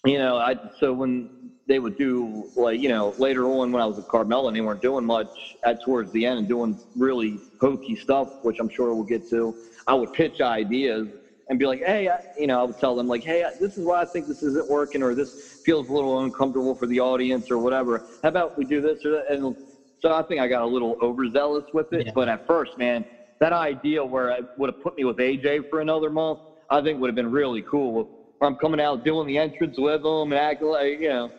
you 0.04 0.18
know, 0.18 0.36
I, 0.36 0.56
so 0.78 0.92
when 0.92 1.30
they 1.68 1.78
would 1.78 1.94
do 1.96 2.48
like, 2.56 2.80
you 2.80 2.88
know, 2.88 3.14
later 3.18 3.44
on 3.44 3.70
when 3.70 3.80
I 3.80 3.86
was 3.86 3.96
with 3.96 4.08
Carmella 4.08 4.48
and 4.48 4.56
they 4.56 4.60
weren't 4.60 4.80
doing 4.80 5.04
much 5.04 5.28
at 5.64 5.78
towards 5.80 6.10
the 6.12 6.24
end 6.24 6.38
and 6.38 6.48
doing 6.48 6.78
really 6.96 7.40
hokey 7.60 7.94
stuff, 7.94 8.30
which 8.40 8.58
I'm 8.58 8.68
sure 8.68 8.92
we'll 8.94 9.04
get 9.04 9.28
to, 9.28 9.54
I 9.86 9.94
would 9.94 10.10
pitch 10.12 10.40
ideas 10.40 11.08
and 11.48 11.58
be 11.58 11.66
like, 11.66 11.80
hey, 11.84 12.08
I, 12.08 12.18
you 12.36 12.46
know, 12.46 12.60
I 12.60 12.64
would 12.64 12.78
tell 12.78 12.94
them 12.96 13.06
like, 13.06 13.22
hey, 13.22 13.44
this 13.60 13.76
is 13.76 13.84
why 13.84 14.02
I 14.02 14.04
think 14.06 14.26
this 14.26 14.42
isn't 14.42 14.68
working, 14.68 15.02
or 15.02 15.14
this 15.14 15.60
feels 15.64 15.88
a 15.88 15.92
little 15.92 16.20
uncomfortable 16.22 16.74
for 16.74 16.86
the 16.86 17.00
audience, 17.00 17.50
or 17.50 17.58
whatever. 17.58 18.02
How 18.22 18.28
about 18.28 18.56
we 18.56 18.64
do 18.64 18.80
this 18.80 19.04
or 19.04 19.12
that? 19.12 19.30
And 19.30 19.56
so 20.00 20.12
I 20.12 20.22
think 20.22 20.40
I 20.40 20.48
got 20.48 20.62
a 20.62 20.66
little 20.66 20.96
overzealous 21.02 21.64
with 21.72 21.92
it. 21.92 22.06
Yeah. 22.06 22.12
But 22.14 22.28
at 22.28 22.40
first, 22.46 22.76
man, 22.76 23.04
that 23.40 23.52
idea 23.52 24.04
where 24.04 24.30
it 24.30 24.46
would 24.56 24.68
have 24.68 24.80
put 24.80 24.96
me 24.96 25.04
with 25.04 25.16
AJ 25.16 25.64
for 25.70 25.80
another 25.80 26.10
month, 26.10 26.40
I 26.70 26.82
think 26.82 27.00
would 27.00 27.08
have 27.08 27.14
been 27.14 27.30
really 27.30 27.62
cool. 27.62 28.08
I'm 28.40 28.54
coming 28.54 28.80
out 28.80 29.02
doing 29.02 29.26
the 29.26 29.38
entrance 29.38 29.76
with 29.78 30.04
him 30.04 30.32
and 30.32 30.34
acting 30.34 30.68
like, 30.68 31.00
you 31.00 31.08
know, 31.08 31.32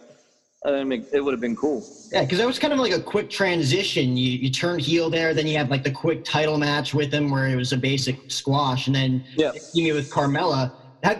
I 0.65 0.83
mean, 0.83 1.05
it 1.13 1.21
would 1.21 1.31
have 1.31 1.39
been 1.39 1.55
cool. 1.55 1.85
Yeah, 2.11 2.23
because 2.23 2.37
that 2.39 2.47
was 2.47 2.59
kind 2.59 2.73
of 2.73 2.79
like 2.79 2.91
a 2.91 3.01
quick 3.01 3.29
transition. 3.29 4.17
You 4.17 4.31
you 4.31 4.49
turned 4.49 4.81
heel 4.81 5.09
there, 5.09 5.33
then 5.33 5.47
you 5.47 5.57
had 5.57 5.69
like 5.69 5.83
the 5.83 5.91
quick 5.91 6.25
title 6.25 6.57
match 6.57 6.93
with 6.93 7.13
him 7.13 7.31
where 7.31 7.47
it 7.47 7.55
was 7.55 7.71
a 7.71 7.77
basic 7.77 8.29
squash, 8.29 8.87
and 8.87 8.95
then 8.95 9.23
yeah. 9.35 9.51
you 9.73 9.93
with 9.93 10.11
Carmella 10.11 10.73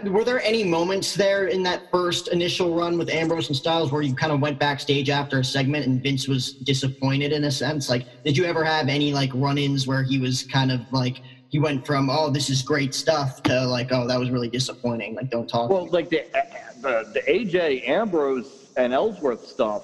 were 0.04 0.24
there 0.24 0.42
any 0.42 0.62
moments 0.62 1.14
there 1.14 1.46
in 1.46 1.62
that 1.62 1.90
first 1.90 2.28
initial 2.28 2.74
run 2.74 2.98
with 2.98 3.08
Ambrose 3.08 3.48
and 3.48 3.56
Styles 3.56 3.90
where 3.90 4.02
you 4.02 4.14
kind 4.14 4.32
of 4.32 4.40
went 4.40 4.58
backstage 4.58 5.08
after 5.08 5.40
a 5.40 5.44
segment 5.44 5.86
and 5.86 6.02
Vince 6.02 6.28
was 6.28 6.52
disappointed 6.52 7.32
in 7.32 7.44
a 7.44 7.50
sense? 7.50 7.88
Like, 7.88 8.04
did 8.22 8.36
you 8.36 8.44
ever 8.44 8.62
have 8.62 8.88
any 8.88 9.12
like 9.12 9.30
run-ins 9.34 9.86
where 9.86 10.02
he 10.02 10.18
was 10.18 10.42
kind 10.44 10.70
of 10.70 10.80
like 10.92 11.22
he 11.48 11.58
went 11.58 11.84
from 11.86 12.10
oh 12.10 12.30
this 12.30 12.48
is 12.48 12.62
great 12.62 12.94
stuff 12.94 13.42
to 13.44 13.66
like 13.66 13.90
oh 13.90 14.06
that 14.06 14.18
was 14.18 14.30
really 14.30 14.50
disappointing? 14.50 15.14
Like, 15.14 15.30
don't 15.30 15.48
talk. 15.48 15.70
Well, 15.70 15.88
like 15.88 16.10
the, 16.10 16.24
uh, 16.36 16.42
the 16.82 17.10
the 17.14 17.20
AJ 17.20 17.88
Ambrose 17.88 18.59
and 18.82 18.92
Ellsworth 18.92 19.46
stuff 19.46 19.82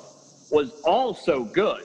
was 0.51 0.73
all 0.85 1.15
so 1.15 1.45
good. 1.45 1.83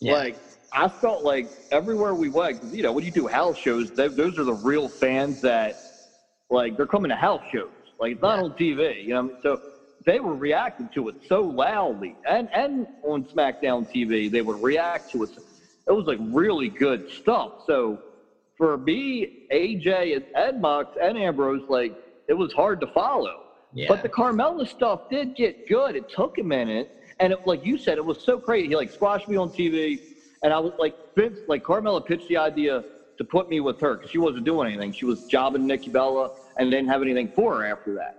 Yeah. 0.00 0.14
Like 0.14 0.36
I 0.72 0.88
felt 0.88 1.24
like 1.24 1.48
everywhere 1.70 2.14
we 2.14 2.28
went, 2.28 2.62
you 2.72 2.82
know, 2.82 2.92
when 2.92 3.04
you 3.04 3.10
do 3.10 3.26
house 3.26 3.56
shows, 3.56 3.90
they, 3.90 4.08
those 4.08 4.38
are 4.38 4.44
the 4.44 4.52
real 4.52 4.88
fans 4.88 5.40
that 5.42 5.76
like 6.50 6.76
they're 6.76 6.86
coming 6.86 7.10
to 7.10 7.16
house 7.16 7.42
shows. 7.52 7.70
Like 7.98 8.12
it's 8.12 8.22
not 8.22 8.38
on 8.38 8.52
TV, 8.52 9.04
you 9.04 9.14
know. 9.14 9.30
So 9.42 9.60
they 10.06 10.20
were 10.20 10.34
reacting 10.34 10.88
to 10.94 11.08
it 11.08 11.16
so 11.28 11.42
loudly, 11.42 12.14
and 12.28 12.48
and 12.54 12.86
on 13.02 13.24
SmackDown 13.24 13.90
TV 13.92 14.30
they 14.30 14.42
would 14.42 14.62
react 14.62 15.10
to 15.12 15.24
it. 15.24 15.30
It 15.86 15.92
was 15.92 16.06
like 16.06 16.18
really 16.20 16.68
good 16.68 17.10
stuff. 17.10 17.52
So 17.66 17.98
for 18.56 18.76
me, 18.76 19.46
AJ 19.52 20.16
and 20.16 20.24
Ed 20.34 20.60
Mox 20.60 20.96
and 21.00 21.16
Ambrose, 21.18 21.62
like 21.68 21.92
it 22.28 22.34
was 22.34 22.52
hard 22.52 22.80
to 22.80 22.86
follow. 22.88 23.47
Yeah. 23.72 23.86
But 23.88 24.02
the 24.02 24.08
Carmella 24.08 24.66
stuff 24.66 25.08
did 25.10 25.34
get 25.34 25.66
good. 25.68 25.94
It 25.96 26.08
took 26.08 26.38
a 26.38 26.42
minute, 26.42 26.88
and 27.20 27.32
it, 27.32 27.40
like 27.46 27.64
you 27.64 27.78
said, 27.78 27.98
it 27.98 28.04
was 28.04 28.18
so 28.22 28.38
crazy. 28.38 28.68
He 28.68 28.76
like 28.76 28.90
squashed 28.90 29.28
me 29.28 29.36
on 29.36 29.50
TV, 29.50 29.98
and 30.42 30.52
I 30.52 30.58
was 30.58 30.72
like 30.78 30.94
Vince, 31.16 31.38
like 31.48 31.62
Carmella 31.62 32.04
pitched 32.04 32.28
the 32.28 32.36
idea 32.36 32.82
to 33.18 33.24
put 33.24 33.48
me 33.48 33.60
with 33.60 33.80
her 33.80 33.96
because 33.96 34.10
she 34.10 34.18
wasn't 34.18 34.44
doing 34.44 34.68
anything. 34.68 34.92
She 34.92 35.04
was 35.04 35.24
jobbing 35.24 35.66
Nikki 35.66 35.90
Bella 35.90 36.30
and 36.56 36.70
didn't 36.70 36.88
have 36.88 37.02
anything 37.02 37.28
for 37.34 37.58
her 37.58 37.66
after 37.66 37.94
that. 37.94 38.14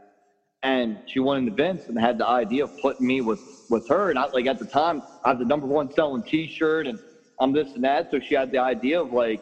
And 0.61 0.97
she 1.07 1.19
went 1.19 1.39
into 1.39 1.55
Vince 1.55 1.87
and 1.87 1.97
had 1.97 2.17
the 2.17 2.27
idea 2.27 2.65
of 2.65 2.77
putting 2.81 3.07
me 3.07 3.21
with 3.21 3.39
with 3.69 3.87
her. 3.87 4.09
And 4.09 4.19
I 4.19 4.25
like 4.33 4.45
at 4.45 4.59
the 4.59 4.65
time 4.65 5.01
I 5.23 5.31
was 5.31 5.39
the 5.39 5.45
number 5.45 5.65
one 5.65 5.89
selling 5.91 6.21
T-shirt 6.23 6.85
and 6.85 6.99
I'm 7.39 7.53
this 7.53 7.73
and 7.75 7.83
that. 7.85 8.11
So 8.11 8.19
she 8.19 8.35
had 8.35 8.51
the 8.51 8.57
idea 8.57 9.01
of 9.01 9.13
like, 9.13 9.41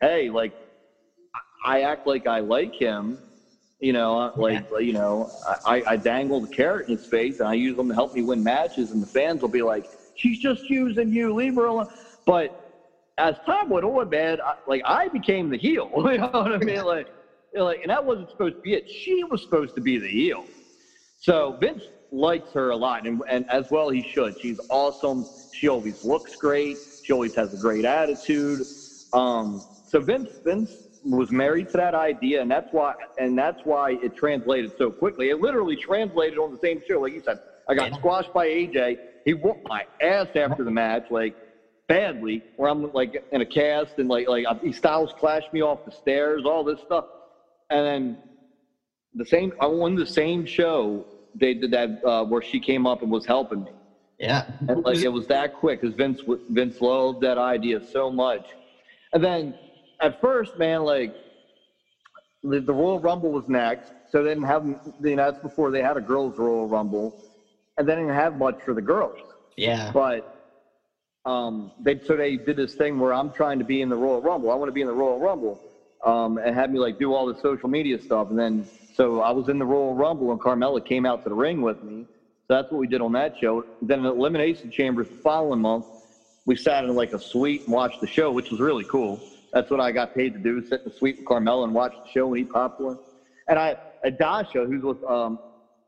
hey, 0.00 0.30
like 0.30 0.54
I 1.66 1.82
act 1.82 2.06
like 2.06 2.26
I 2.26 2.40
like 2.40 2.74
him. 2.74 3.18
You 3.80 3.92
know, 3.92 4.30
like 4.36 4.64
yeah. 4.70 4.78
you 4.78 4.92
know, 4.92 5.28
I, 5.64 5.82
I 5.86 5.96
dangle 5.96 6.40
the 6.40 6.48
carrot 6.48 6.86
in 6.86 6.92
his 6.92 7.04
face 7.06 7.40
and 7.40 7.48
I 7.48 7.54
use 7.54 7.76
them 7.76 7.88
to 7.88 7.94
help 7.94 8.14
me 8.14 8.22
win 8.22 8.42
matches, 8.42 8.92
and 8.92 9.02
the 9.02 9.06
fans 9.06 9.42
will 9.42 9.48
be 9.48 9.62
like, 9.62 9.84
"She's 10.14 10.38
just 10.38 10.70
using 10.70 11.10
you, 11.10 11.34
leave 11.34 11.56
her 11.56 11.66
alone." 11.66 11.86
But 12.24 12.50
as 13.18 13.36
time 13.46 13.68
went 13.68 13.84
on, 13.84 14.08
man, 14.08 14.38
I, 14.44 14.54
like 14.66 14.82
I 14.84 15.08
became 15.08 15.50
the 15.50 15.58
heel. 15.58 15.90
You 15.96 16.18
know 16.18 16.30
what 16.32 16.52
I 16.52 16.58
mean? 16.58 16.84
Like, 16.84 17.08
like, 17.54 17.80
and 17.82 17.90
that 17.90 18.04
wasn't 18.04 18.30
supposed 18.30 18.56
to 18.56 18.60
be 18.62 18.74
it. 18.74 18.84
She 18.86 19.22
was 19.24 19.42
supposed 19.42 19.74
to 19.74 19.80
be 19.80 19.98
the 19.98 20.08
heel. 20.08 20.44
So 21.16 21.56
Vince 21.60 21.90
likes 22.10 22.52
her 22.52 22.70
a 22.70 22.76
lot, 22.76 23.06
and, 23.06 23.20
and 23.30 23.44
as 23.50 23.70
well 23.70 23.90
he 23.90 24.02
should. 24.02 24.38
She's 24.38 24.58
awesome. 24.70 25.24
She 25.52 25.68
always 25.68 26.02
looks 26.04 26.36
great. 26.36 26.76
She 27.02 27.12
always 27.12 27.34
has 27.34 27.52
a 27.54 27.56
great 27.56 27.84
attitude. 27.84 28.66
Um, 29.12 29.60
so 29.86 30.00
Vince 30.00 30.40
Vince 30.44 30.83
was 31.04 31.30
married 31.30 31.68
to 31.70 31.76
that 31.76 31.94
idea, 31.94 32.40
and 32.42 32.50
that's 32.50 32.68
why 32.72 32.94
and 33.18 33.36
that's 33.36 33.60
why 33.64 33.92
it 34.02 34.14
translated 34.14 34.72
so 34.76 34.90
quickly. 34.90 35.30
It 35.30 35.40
literally 35.40 35.76
translated 35.76 36.38
on 36.38 36.50
the 36.50 36.58
same 36.58 36.80
show, 36.80 37.00
like 37.00 37.12
you 37.12 37.20
said. 37.20 37.38
I 37.68 37.74
got 37.74 37.94
squashed 37.94 38.32
by 38.32 38.46
AJ. 38.46 38.98
He 39.24 39.34
whooped 39.34 39.66
my 39.68 39.84
ass 40.00 40.28
after 40.34 40.64
the 40.64 40.70
match. 40.70 41.04
Like 41.10 41.34
badly, 41.88 42.42
where 42.56 42.70
I'm 42.70 42.90
like 42.92 43.14
in 43.32 43.40
a 43.40 43.46
cast 43.46 43.98
and 43.98 44.08
like 44.08 44.28
like 44.28 44.46
these 44.60 44.76
Styles 44.76 45.12
clashed 45.12 45.52
me 45.52 45.62
off 45.62 45.80
the 45.84 45.92
stairs, 45.92 46.44
all 46.44 46.64
this 46.64 46.80
stuff, 46.80 47.04
and 47.70 47.86
then 47.86 48.18
the 49.14 49.24
same 49.24 49.52
I 49.60 49.66
won 49.66 49.94
the 49.94 50.06
same 50.06 50.44
show 50.44 51.06
they 51.34 51.54
did 51.54 51.72
that 51.72 51.90
uh, 52.04 52.24
where 52.24 52.42
she 52.42 52.60
came 52.60 52.86
up 52.86 53.02
and 53.02 53.10
was 53.10 53.26
helping 53.26 53.62
me. 53.64 53.72
Yeah, 54.18 54.44
and 54.68 54.84
like 54.84 54.98
it 54.98 55.08
was 55.08 55.26
that 55.26 55.52
quick 55.52 55.80
because 55.80 55.94
Vince 55.94 56.22
Vince 56.48 56.80
loved 56.80 57.20
that 57.22 57.38
idea 57.38 57.80
so 57.80 58.10
much, 58.10 58.44
and 59.12 59.22
then 59.22 59.54
at 60.00 60.20
first, 60.20 60.58
man, 60.58 60.82
like 60.82 61.14
the, 62.42 62.60
the 62.60 62.72
Royal 62.72 62.98
Rumble 62.98 63.30
was 63.30 63.48
next, 63.48 63.92
so 64.10 64.22
they 64.22 64.30
didn't 64.30 64.44
have 64.44 64.64
you 64.66 65.16
know 65.16 65.16
that's 65.16 65.38
before 65.38 65.70
they 65.70 65.82
had 65.82 65.96
a 65.96 66.00
girls 66.00 66.38
Royal 66.38 66.66
Rumble, 66.66 67.14
and 67.78 67.88
they 67.88 67.94
didn't 67.94 68.14
have 68.14 68.36
much 68.36 68.56
for 68.64 68.74
the 68.74 68.82
girls. 68.82 69.18
Yeah, 69.56 69.90
but 69.92 70.34
um, 71.24 71.72
they 71.80 71.98
so 71.98 72.16
they 72.16 72.36
did 72.36 72.56
this 72.56 72.74
thing 72.74 72.98
where 72.98 73.14
I'm 73.14 73.30
trying 73.30 73.58
to 73.58 73.64
be 73.64 73.80
in 73.80 73.88
the 73.88 73.96
Royal 73.96 74.20
Rumble. 74.20 74.50
I 74.50 74.54
want 74.54 74.68
to 74.68 74.72
be 74.72 74.82
in 74.82 74.86
the 74.86 74.94
Royal 74.94 75.18
Rumble, 75.18 75.60
um, 76.04 76.38
and 76.38 76.54
had 76.54 76.70
me 76.70 76.78
like 76.78 76.98
do 76.98 77.14
all 77.14 77.26
the 77.26 77.38
social 77.40 77.68
media 77.68 78.00
stuff. 78.00 78.30
And 78.30 78.38
then 78.38 78.66
so 78.94 79.20
I 79.20 79.30
was 79.30 79.48
in 79.48 79.58
the 79.58 79.64
Royal 79.64 79.94
Rumble, 79.94 80.30
and 80.30 80.40
Carmella 80.40 80.84
came 80.84 81.06
out 81.06 81.22
to 81.24 81.28
the 81.28 81.34
ring 81.34 81.62
with 81.62 81.82
me. 81.82 82.06
So 82.46 82.54
that's 82.54 82.70
what 82.70 82.78
we 82.78 82.86
did 82.86 83.00
on 83.00 83.12
that 83.12 83.38
show. 83.40 83.64
Then 83.80 84.00
in 84.00 84.06
Elimination 84.06 84.70
Chambers 84.70 85.08
the 85.08 85.16
following 85.16 85.60
month, 85.60 85.86
we 86.44 86.56
sat 86.56 86.84
in 86.84 86.94
like 86.94 87.14
a 87.14 87.18
suite 87.18 87.62
and 87.64 87.72
watched 87.72 88.02
the 88.02 88.06
show, 88.06 88.30
which 88.30 88.50
was 88.50 88.60
really 88.60 88.84
cool. 88.84 89.18
That's 89.54 89.70
what 89.70 89.80
I 89.80 89.92
got 89.92 90.12
paid 90.12 90.34
to 90.34 90.38
do: 90.38 90.60
sit 90.60 90.80
in 90.84 90.90
the 90.90 90.90
suite 90.90 91.16
with 91.16 91.24
Carmella 91.24 91.64
and 91.64 91.72
watch 91.72 91.94
the 92.02 92.06
show 92.06 92.34
and 92.34 92.42
eat 92.42 92.50
popcorn. 92.50 92.98
And 93.48 93.58
I, 93.58 93.76
Adasha, 94.04 94.66
who's 94.66 94.82
with 94.82 95.02
um, 95.08 95.40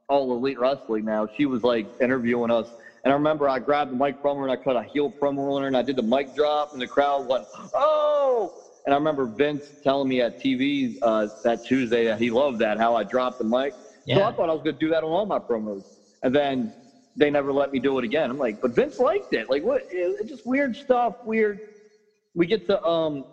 All 0.09 0.33
Elite 0.35 0.59
Wrestling 0.59 1.05
now, 1.05 1.26
she 1.26 1.44
was 1.44 1.62
like 1.62 1.88
interviewing 2.00 2.50
us 2.50 2.72
and 3.07 3.12
I 3.12 3.14
remember 3.14 3.48
I 3.48 3.61
grabbed 3.61 3.92
the 3.92 3.94
mic 3.94 4.16
from 4.20 4.37
her 4.37 4.42
and 4.42 4.50
I 4.50 4.57
cut 4.57 4.74
a 4.74 4.83
heel 4.83 5.14
promo 5.22 5.52
on 5.52 5.62
her 5.62 5.68
and 5.68 5.76
I 5.76 5.83
did 5.83 5.94
the 5.94 6.02
mic 6.02 6.35
drop 6.35 6.72
and 6.72 6.83
the 6.83 6.88
crowd 6.88 7.29
went, 7.29 7.46
oh! 7.72 8.50
And 8.85 8.92
I 8.92 8.96
remember 8.96 9.26
Vince 9.26 9.74
telling 9.81 10.09
me 10.09 10.20
at 10.22 10.37
TV 10.40 10.96
uh, 11.02 11.29
that 11.44 11.62
Tuesday 11.62 12.05
that 12.07 12.18
he 12.18 12.31
loved 12.31 12.59
that, 12.59 12.79
how 12.79 12.96
I 12.96 13.05
dropped 13.05 13.38
the 13.38 13.44
mic. 13.44 13.76
Yeah. 14.07 14.16
So 14.16 14.22
I 14.24 14.33
thought 14.33 14.48
I 14.48 14.52
was 14.52 14.62
going 14.62 14.74
to 14.74 14.85
do 14.85 14.88
that 14.88 15.05
on 15.05 15.11
all 15.11 15.24
my 15.24 15.38
promos. 15.38 15.85
And 16.24 16.35
then 16.35 16.72
they 17.14 17.31
never 17.31 17.52
let 17.52 17.70
me 17.70 17.79
do 17.79 17.96
it 17.98 18.05
again. 18.05 18.29
I'm 18.29 18.38
like, 18.38 18.59
but 18.61 18.72
Vince 18.72 18.98
liked 18.98 19.33
it. 19.33 19.48
Like, 19.48 19.62
what? 19.62 19.83
It's 19.88 20.29
just 20.29 20.44
weird 20.44 20.74
stuff, 20.74 21.14
weird. 21.22 21.61
We 22.35 22.46
get 22.46 22.66
to, 22.66 22.85
um, 22.85 23.24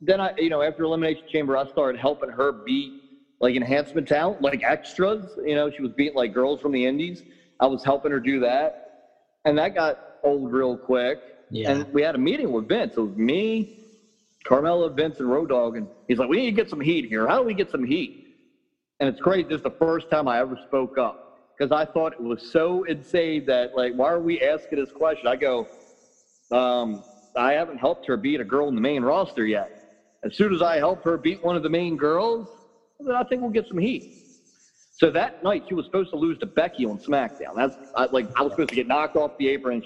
then 0.00 0.20
I, 0.20 0.32
you 0.38 0.50
know, 0.50 0.62
after 0.62 0.84
Elimination 0.84 1.24
Chamber, 1.28 1.56
I 1.56 1.66
started 1.66 1.98
helping 2.00 2.30
her 2.30 2.52
beat 2.52 2.94
like 3.40 3.56
enhancement 3.56 4.08
talent, 4.08 4.40
like 4.42 4.62
extras. 4.64 5.36
You 5.44 5.54
know, 5.56 5.70
she 5.70 5.82
was 5.82 5.92
beating 5.92 6.14
like 6.16 6.32
girls 6.32 6.60
from 6.60 6.72
the 6.72 6.86
indies. 6.86 7.24
I 7.60 7.66
was 7.66 7.84
helping 7.84 8.12
her 8.12 8.20
do 8.20 8.40
that 8.40 8.72
and 9.46 9.58
that 9.58 9.74
got 9.74 9.98
old 10.24 10.52
real 10.52 10.78
quick. 10.78 11.20
Yeah. 11.50 11.72
And 11.72 11.86
we 11.92 12.02
had 12.02 12.16
a 12.16 12.18
meeting 12.18 12.52
with 12.52 12.68
Vince. 12.68 12.94
It 12.96 13.00
was 13.00 13.16
me, 13.16 13.68
Carmella, 14.46 14.92
Vince, 14.92 15.20
and 15.20 15.30
Road 15.30 15.50
Dog, 15.50 15.76
and 15.76 15.88
he's 16.08 16.18
like, 16.18 16.30
"We 16.30 16.38
need 16.38 16.46
to 16.46 16.52
get 16.52 16.70
some 16.70 16.80
heat 16.80 17.06
here. 17.06 17.28
How 17.28 17.38
do 17.38 17.44
we 17.44 17.54
get 17.54 17.70
some 17.70 17.84
heat?" 17.84 18.12
And 19.00 19.08
it's 19.08 19.20
crazy. 19.20 19.44
This 19.48 19.58
is 19.58 19.62
the 19.62 19.72
first 19.80 20.10
time 20.10 20.28
I 20.28 20.40
ever 20.40 20.56
spoke 20.56 20.98
up 20.98 21.18
because 21.58 21.72
I 21.72 21.86
thought 21.86 22.14
it 22.14 22.22
was 22.22 22.42
so 22.44 22.84
insane 22.84 23.44
that 23.46 23.72
like, 23.74 23.94
why 23.94 24.10
are 24.10 24.20
we 24.20 24.40
asking 24.40 24.78
this 24.80 24.92
question? 24.92 25.28
I 25.28 25.36
go, 25.36 25.68
um, 26.52 27.04
I 27.36 27.52
haven't 27.54 27.78
helped 27.78 28.06
her 28.06 28.16
beat 28.16 28.40
a 28.40 28.44
girl 28.44 28.68
in 28.68 28.74
the 28.76 28.82
main 28.82 29.02
roster 29.02 29.46
yet. 29.46 29.70
As 30.26 30.36
soon 30.36 30.52
as 30.52 30.60
I 30.60 30.78
help 30.78 31.04
her 31.04 31.16
beat 31.16 31.42
one 31.44 31.56
of 31.56 31.62
the 31.62 31.68
main 31.68 31.96
girls, 31.96 32.48
I 33.14 33.22
think 33.24 33.42
we'll 33.42 33.50
get 33.50 33.68
some 33.68 33.78
heat. 33.78 34.04
So 34.98 35.10
that 35.10 35.44
night, 35.44 35.64
she 35.68 35.74
was 35.74 35.84
supposed 35.84 36.10
to 36.10 36.16
lose 36.16 36.36
to 36.38 36.46
Becky 36.46 36.84
on 36.84 36.98
SmackDown. 36.98 37.54
That's 37.54 37.76
I, 37.94 38.06
like 38.06 38.26
I 38.36 38.42
was 38.42 38.52
supposed 38.52 38.70
to 38.70 38.74
get 38.74 38.88
knocked 38.88 39.14
off 39.14 39.32
the 39.38 39.48
apron. 39.48 39.82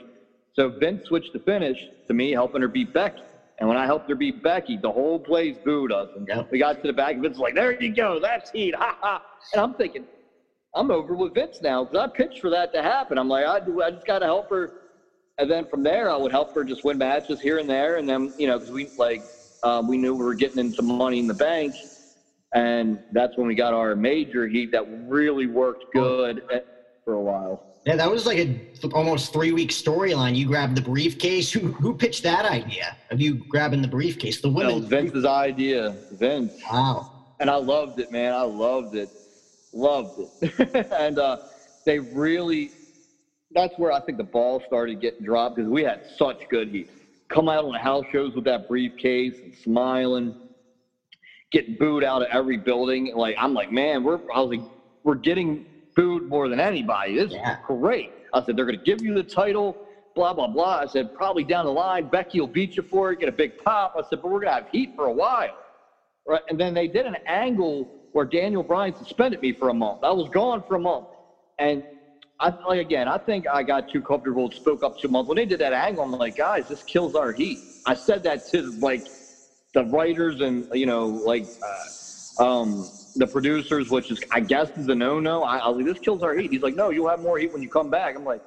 So 0.55 0.71
Vince 0.71 1.05
switched 1.07 1.33
the 1.33 1.41
finish 1.41 1.79
to 2.09 2.15
me 2.15 2.31
helping 2.31 2.63
her 2.63 2.69
beat 2.69 2.95
Becky. 2.95 3.23
And 3.59 3.69
when 3.69 3.77
I 3.77 3.85
helped 3.85 4.09
her 4.09 4.15
beat 4.15 4.43
Becky, 4.43 4.79
the 4.79 4.91
whole 4.91 5.19
place 5.19 5.57
booed 5.63 5.93
us. 5.93 6.09
And 6.17 6.27
we 6.51 6.59
got 6.59 6.81
to 6.81 6.87
the 6.87 6.93
back, 6.95 7.15
and 7.15 7.23
Vince 7.23 7.35
was 7.35 7.43
like, 7.43 7.55
"There 7.55 7.81
you 7.83 7.95
go, 7.95 8.19
that's 8.19 8.51
heat, 8.51 8.75
ha 8.75 8.97
ha." 8.99 9.23
And 9.53 9.61
I'm 9.61 9.75
thinking, 9.75 10.07
I'm 10.75 10.91
over 10.91 11.15
with 11.15 11.35
Vince 11.35 11.61
now 11.61 11.85
because 11.85 12.09
I 12.09 12.17
pitched 12.17 12.41
for 12.41 12.49
that 12.51 12.73
to 12.73 12.83
happen. 12.83 13.19
I'm 13.19 13.29
like, 13.29 13.45
I 13.45 13.61
do, 13.61 13.83
I 13.83 13.91
just 13.91 14.07
got 14.07 14.21
to 14.21 14.27
help 14.27 14.49
her. 14.49 14.71
And 15.37 15.51
then 15.51 15.67
from 15.67 15.83
there, 15.83 16.09
I 16.09 16.17
would 16.17 16.33
help 16.33 16.55
her 16.55 16.65
just 16.65 16.85
win 16.85 16.97
matches 16.97 17.41
here 17.41 17.59
and 17.59 17.69
there. 17.69 17.97
And 17.97 18.09
then 18.09 18.33
you 18.39 18.47
know, 18.47 18.59
because 18.59 18.73
we 18.73 18.89
like 18.97 19.21
um, 19.63 19.87
we 19.87 19.97
knew 19.97 20.15
we 20.15 20.25
were 20.25 20.35
getting 20.35 20.59
into 20.59 20.83
money 20.83 21.19
in 21.19 21.27
the 21.27 21.35
bank 21.35 21.75
and 22.53 22.99
that's 23.13 23.37
when 23.37 23.47
we 23.47 23.55
got 23.55 23.75
our 23.75 23.95
major 23.95 24.47
heat 24.47 24.73
that 24.73 24.85
really 25.07 25.47
worked 25.47 25.85
good 25.93 26.43
for 27.05 27.15
a 27.15 27.21
while. 27.21 27.63
Yeah, 27.87 27.97
that 27.97 28.11
was 28.11 28.27
like 28.27 28.39
a 28.39 28.61
almost 28.93 29.33
three 29.33 29.53
week 29.53 29.71
storyline. 29.71 30.37
You 30.37 30.47
grabbed 30.47 30.77
the 30.77 30.83
briefcase. 30.83 31.51
Who 31.53 31.73
who 31.73 31.95
pitched 31.95 32.23
that 32.25 32.45
idea 32.45 32.97
of 33.11 33.21
you 33.21 33.43
grabbing 33.49 33.83
the 33.83 33.89
briefcase? 33.89 34.41
The 34.41 34.51
women. 34.51 34.87
Vince's 34.87 35.25
idea. 35.25 35.97
Vince. 36.13 36.53
Wow. 36.71 37.11
And 37.39 37.49
I 37.49 37.57
loved 37.57 38.01
it, 38.01 38.11
man. 38.11 38.35
I 38.35 38.43
loved 38.43 38.95
it. 38.95 39.09
Loved 39.73 40.19
it. 40.19 40.87
and 40.93 41.19
uh, 41.19 41.39
they 41.87 41.99
really. 41.99 42.71
That's 43.53 43.77
where 43.79 43.91
I 43.91 44.01
think 44.01 44.19
the 44.19 44.25
ball 44.25 44.63
started 44.67 45.01
getting 45.01 45.25
dropped 45.25 45.57
because 45.57 45.71
we 45.71 45.83
had 45.83 46.03
such 46.17 46.37
good 46.51 46.69
heat. 46.69 46.89
Come 47.31 47.49
out 47.49 47.65
on 47.65 47.73
the 47.73 47.79
house 47.81 48.05
shows 48.13 48.35
with 48.35 48.45
that 48.47 48.69
briefcase 48.69 49.37
and 49.43 49.55
smiling 49.55 50.35
getting 51.53 51.77
booed 51.77 52.05
out 52.05 52.23
of 52.23 52.29
every 52.33 52.59
building. 52.59 53.13
Like 53.15 53.37
I'm 53.39 53.55
like, 53.55 53.71
man, 53.73 54.05
we're 54.05 54.21
I 54.35 54.41
was 54.41 54.51
like, 54.51 54.63
we're 55.05 55.17
getting 55.17 55.65
booed 55.97 56.25
more 56.29 56.49
than 56.49 56.61
anybody. 56.61 57.17
This 57.17 57.33
yeah. 57.33 57.53
is 57.53 57.59
great. 57.67 58.13
I 58.35 58.43
said 58.43 58.57
they're 58.57 58.67
going 58.67 58.79
to 58.79 58.85
give 58.85 59.03
you 59.03 59.15
the 59.15 59.25
title, 59.25 59.77
blah 60.15 60.35
blah 60.35 60.49
blah. 60.49 60.79
I 60.83 60.87
said 60.87 61.13
probably 61.15 61.45
down 61.45 61.67
the 61.67 61.73
line 61.73 62.07
Becky 62.07 62.41
will 62.41 62.49
beat 62.49 62.77
you 62.77 62.85
for 62.85 63.13
it, 63.13 63.21
get 63.21 63.31
a 63.31 63.33
big 63.33 63.53
pop. 63.65 63.95
I 63.97 64.03
said, 64.03 64.21
but 64.23 64.31
we're 64.31 64.41
going 64.41 64.51
to 64.51 64.55
have 64.55 64.69
heat 64.73 64.91
for 64.97 65.07
a 65.07 65.13
while, 65.13 65.51
right? 66.29 66.43
And 66.51 66.61
then 66.61 66.75
they 66.75 66.89
did 66.89 67.07
an 67.07 67.17
angle 67.27 67.89
where 68.13 68.27
Daniel 68.27 68.65
Bryan 68.65 68.95
suspended 68.95 69.41
me 69.43 69.53
for 69.53 69.71
a 69.71 69.75
month. 69.75 70.01
I 70.05 70.13
was 70.13 70.29
gone 70.31 70.63
for 70.69 70.77
a 70.77 70.81
month, 70.81 71.07
and. 71.59 71.85
I 72.41 72.53
like 72.67 72.81
again. 72.81 73.07
I 73.07 73.19
think 73.19 73.47
I 73.47 73.63
got 73.63 73.87
too 73.89 74.01
comfortable. 74.01 74.45
And 74.45 74.55
spoke 74.55 74.83
up 74.83 74.97
too 74.97 75.09
much 75.09 75.27
when 75.27 75.37
they 75.37 75.45
did 75.45 75.61
that 75.61 75.73
angle. 75.73 76.05
I'm 76.05 76.13
like, 76.13 76.37
guys, 76.37 76.67
this 76.69 76.83
kills 76.83 77.15
our 77.15 77.33
heat. 77.33 77.59
I 77.87 77.95
said 77.95 78.23
that 78.25 78.47
to 78.49 78.73
like 78.81 79.03
the 79.75 79.85
writers 79.85 80.41
and 80.41 80.67
you 80.73 80.87
know 80.87 81.07
like 81.07 81.45
uh, 82.39 82.45
um, 82.45 82.89
the 83.17 83.27
producers, 83.27 83.91
which 83.91 84.11
is 84.11 84.19
I 84.33 84.41
guess 84.41 84.71
is 84.77 84.89
a 84.89 84.95
no-no. 84.95 85.43
I, 85.43 85.59
I 85.59 85.69
was 85.69 85.77
like, 85.77 85.87
this 85.87 85.99
kills 85.99 86.23
our 86.23 86.35
heat. 86.35 86.51
He's 86.51 86.63
like, 86.63 86.75
no, 86.75 86.91
you'll 86.91 87.09
have 87.09 87.21
more 87.21 87.39
heat 87.39 87.53
when 87.53 87.63
you 87.63 87.69
come 87.69 87.91
back. 87.91 88.17
I'm 88.17 88.25
like, 88.25 88.43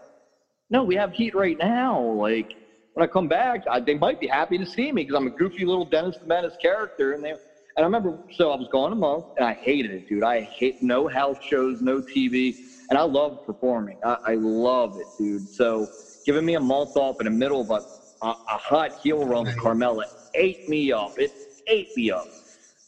no, 0.69 0.83
we 0.83 0.95
have 0.95 1.13
heat 1.13 1.35
right 1.35 1.57
now. 1.59 1.99
Like 1.99 2.47
when 2.93 3.03
I 3.03 3.07
come 3.07 3.27
back, 3.27 3.61
I, 3.69 3.79
they 3.79 3.93
might 3.93 4.19
be 4.19 4.27
happy 4.27 4.57
to 4.57 4.65
see 4.65 4.91
me 4.91 5.03
because 5.03 5.15
I'm 5.15 5.27
a 5.27 5.31
goofy 5.31 5.65
little 5.65 5.85
Dennis 5.85 6.17
the 6.17 6.27
Menace 6.27 6.55
character, 6.61 7.13
and 7.13 7.23
they. 7.23 7.33
And 7.75 7.83
I 7.83 7.87
remember, 7.87 8.19
so 8.29 8.51
I 8.51 8.55
was 8.55 8.67
gone 8.67 8.91
a 8.91 8.95
month, 8.95 9.25
and 9.35 9.47
I 9.47 9.57
hated 9.59 9.89
it, 9.89 10.03
dude. 10.07 10.23
I 10.23 10.41
hate 10.41 10.75
no 10.79 11.07
house 11.07 11.37
shows, 11.41 11.81
no 11.81 12.01
TV, 12.01 12.53
and 12.89 12.97
I 12.99 13.03
love 13.03 13.37
performing. 13.45 13.97
I, 14.03 14.17
I 14.25 14.35
love 14.35 14.97
it, 14.97 15.07
dude. 15.17 15.47
So 15.49 15.87
giving 16.25 16.45
me 16.45 16.55
a 16.55 16.59
month 16.59 16.91
off 16.95 17.19
in 17.19 17.25
the 17.25 17.31
middle 17.31 17.61
of 17.61 17.69
a, 17.69 17.81
a, 18.25 18.29
a 18.29 18.57
hot 18.57 18.91
heel 19.01 19.25
run 19.25 19.45
with 19.45 19.57
Carmella 19.57 20.03
ate 20.33 20.59
me 20.67 20.91
up. 20.91 21.11
It 21.17 21.31
ate 21.67 21.89
me 21.95 22.11
up. 22.11 22.25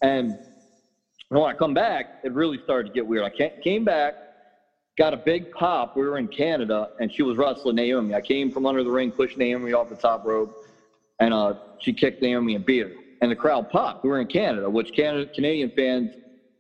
And 0.02 0.38
when 1.30 1.44
I 1.44 1.54
come 1.54 1.74
back, 1.74 2.08
it 2.24 2.34
really 2.34 2.60
started 2.60 2.90
to 2.90 2.94
get 2.94 3.06
weird. 3.06 3.24
I 3.24 3.52
came 3.64 3.84
back, 3.84 4.16
got 4.98 5.14
a 5.14 5.18
big 5.18 5.50
pop. 5.52 5.92
We 5.96 6.04
were 6.04 6.18
in 6.18 6.28
Canada, 6.28 6.88
and 7.00 7.12
she 7.12 7.24
was 7.24 7.38
wrestling 7.38 7.76
Naomi. 7.76 8.14
I 8.14 8.22
came 8.22 8.52
from 8.52 8.66
under 8.66 8.84
the 8.84 8.92
ring, 8.92 9.12
pushed 9.12 9.38
Naomi 9.38 9.74
off 9.74 9.90
the 9.90 9.96
top 9.96 10.24
rope, 10.24 10.52
and 11.20 11.34
uh, 11.34 11.54
she 11.80 11.94
kicked 11.94 12.22
Naomi 12.22 12.56
and 12.56 12.66
beat 12.66 12.84
her. 12.84 12.92
And 13.22 13.32
the 13.32 13.36
crowd 13.36 13.70
popped. 13.70 14.04
We 14.04 14.10
were 14.10 14.20
in 14.20 14.28
Canada, 14.28 14.70
which 14.70 14.92
Canada, 14.94 15.28
Canadian 15.34 15.72
fans, 15.72 16.12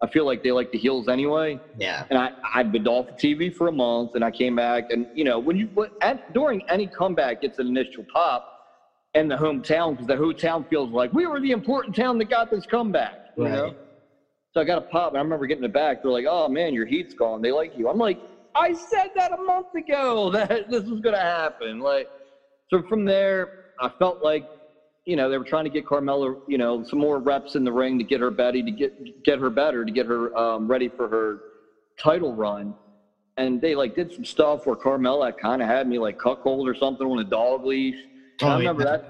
I 0.05 0.09
feel 0.11 0.25
like 0.25 0.41
they 0.43 0.51
like 0.51 0.69
the 0.71 0.77
heels 0.77 1.07
anyway. 1.07 1.59
Yeah. 1.75 2.03
And 2.09 2.19
I, 2.19 2.29
I've 2.53 2.71
been 2.71 2.87
off 2.87 3.07
the 3.07 3.15
TV 3.15 3.51
for 3.53 3.67
a 3.67 3.71
month, 3.71 4.11
and 4.13 4.23
I 4.23 4.31
came 4.31 4.55
back, 4.55 4.85
and 4.89 5.07
you 5.13 5.23
know, 5.23 5.39
when 5.39 5.57
you 5.57 5.69
at, 6.01 6.19
during 6.31 6.61
any 6.69 6.87
comeback, 6.87 7.37
it's 7.41 7.57
an 7.57 7.67
initial 7.67 8.05
pop 8.13 8.43
and 9.15 9.31
the 9.31 9.35
hometown 9.35 9.93
because 9.93 10.07
the 10.07 10.15
hometown 10.15 10.67
feels 10.69 10.91
like 10.91 11.11
we 11.13 11.25
were 11.25 11.39
the 11.39 11.51
important 11.51 11.95
town 11.95 12.17
that 12.19 12.29
got 12.29 12.49
this 12.51 12.65
comeback. 12.65 13.17
You 13.35 13.45
right. 13.45 13.53
know. 13.53 13.73
So 14.51 14.61
I 14.61 14.63
got 14.63 14.77
a 14.77 14.83
pop, 14.83 15.13
and 15.13 15.17
I 15.17 15.21
remember 15.21 15.47
getting 15.47 15.63
it 15.63 15.73
back. 15.73 15.99
They're 16.01 16.11
like, 16.11 16.25
"Oh 16.29 16.47
man, 16.47 16.73
your 16.73 16.85
heat's 16.85 17.13
gone. 17.13 17.41
They 17.41 17.51
like 17.51 17.71
you." 17.73 17.89
I'm 17.89 17.97
like, 17.97 18.19
"I 18.53 18.73
said 18.73 19.09
that 19.15 19.31
a 19.33 19.37
month 19.37 19.67
ago 19.75 20.29
that 20.33 20.69
this 20.69 20.83
was 20.83 20.99
gonna 21.01 21.19
happen." 21.19 21.79
Like, 21.79 22.07
so 22.69 22.83
from 22.87 23.05
there, 23.05 23.49
I 23.79 23.89
felt 23.99 24.19
like, 24.21 24.45
you 25.05 25.15
know, 25.15 25.29
they 25.29 25.37
were 25.37 25.43
trying 25.45 25.65
to 25.65 25.69
get 25.69 25.85
Carmella, 25.85 26.35
you 26.47 26.57
know, 26.57 26.83
some 26.83 26.99
more 26.99 27.19
reps 27.19 27.55
in 27.55 27.63
the 27.63 27.71
ring 27.71 27.97
to 27.99 28.03
get 28.03 28.21
her 28.21 28.31
Betty 28.31 28.63
to 28.63 28.71
get 28.71 28.93
get 29.23 29.39
her 29.39 29.49
better 29.49 29.85
to 29.85 29.91
get 29.91 30.05
her 30.05 30.35
um, 30.37 30.67
ready 30.67 30.89
for 30.89 31.07
her 31.07 31.39
title 31.99 32.35
run. 32.35 32.75
And 33.37 33.61
they 33.61 33.75
like 33.75 33.95
did 33.95 34.11
some 34.13 34.25
stuff 34.25 34.65
where 34.65 34.75
Carmella 34.75 35.33
kind 35.37 35.61
of 35.61 35.67
had 35.67 35.87
me 35.87 35.99
like 35.99 36.17
cuckold 36.17 36.67
or 36.67 36.75
something 36.75 37.05
on 37.05 37.19
a 37.19 37.23
dog 37.23 37.65
leash 37.65 37.95
Oh, 38.41 38.47
I 38.47 38.57
remember 38.57 38.83
yeah. 38.83 38.91
that. 38.91 39.03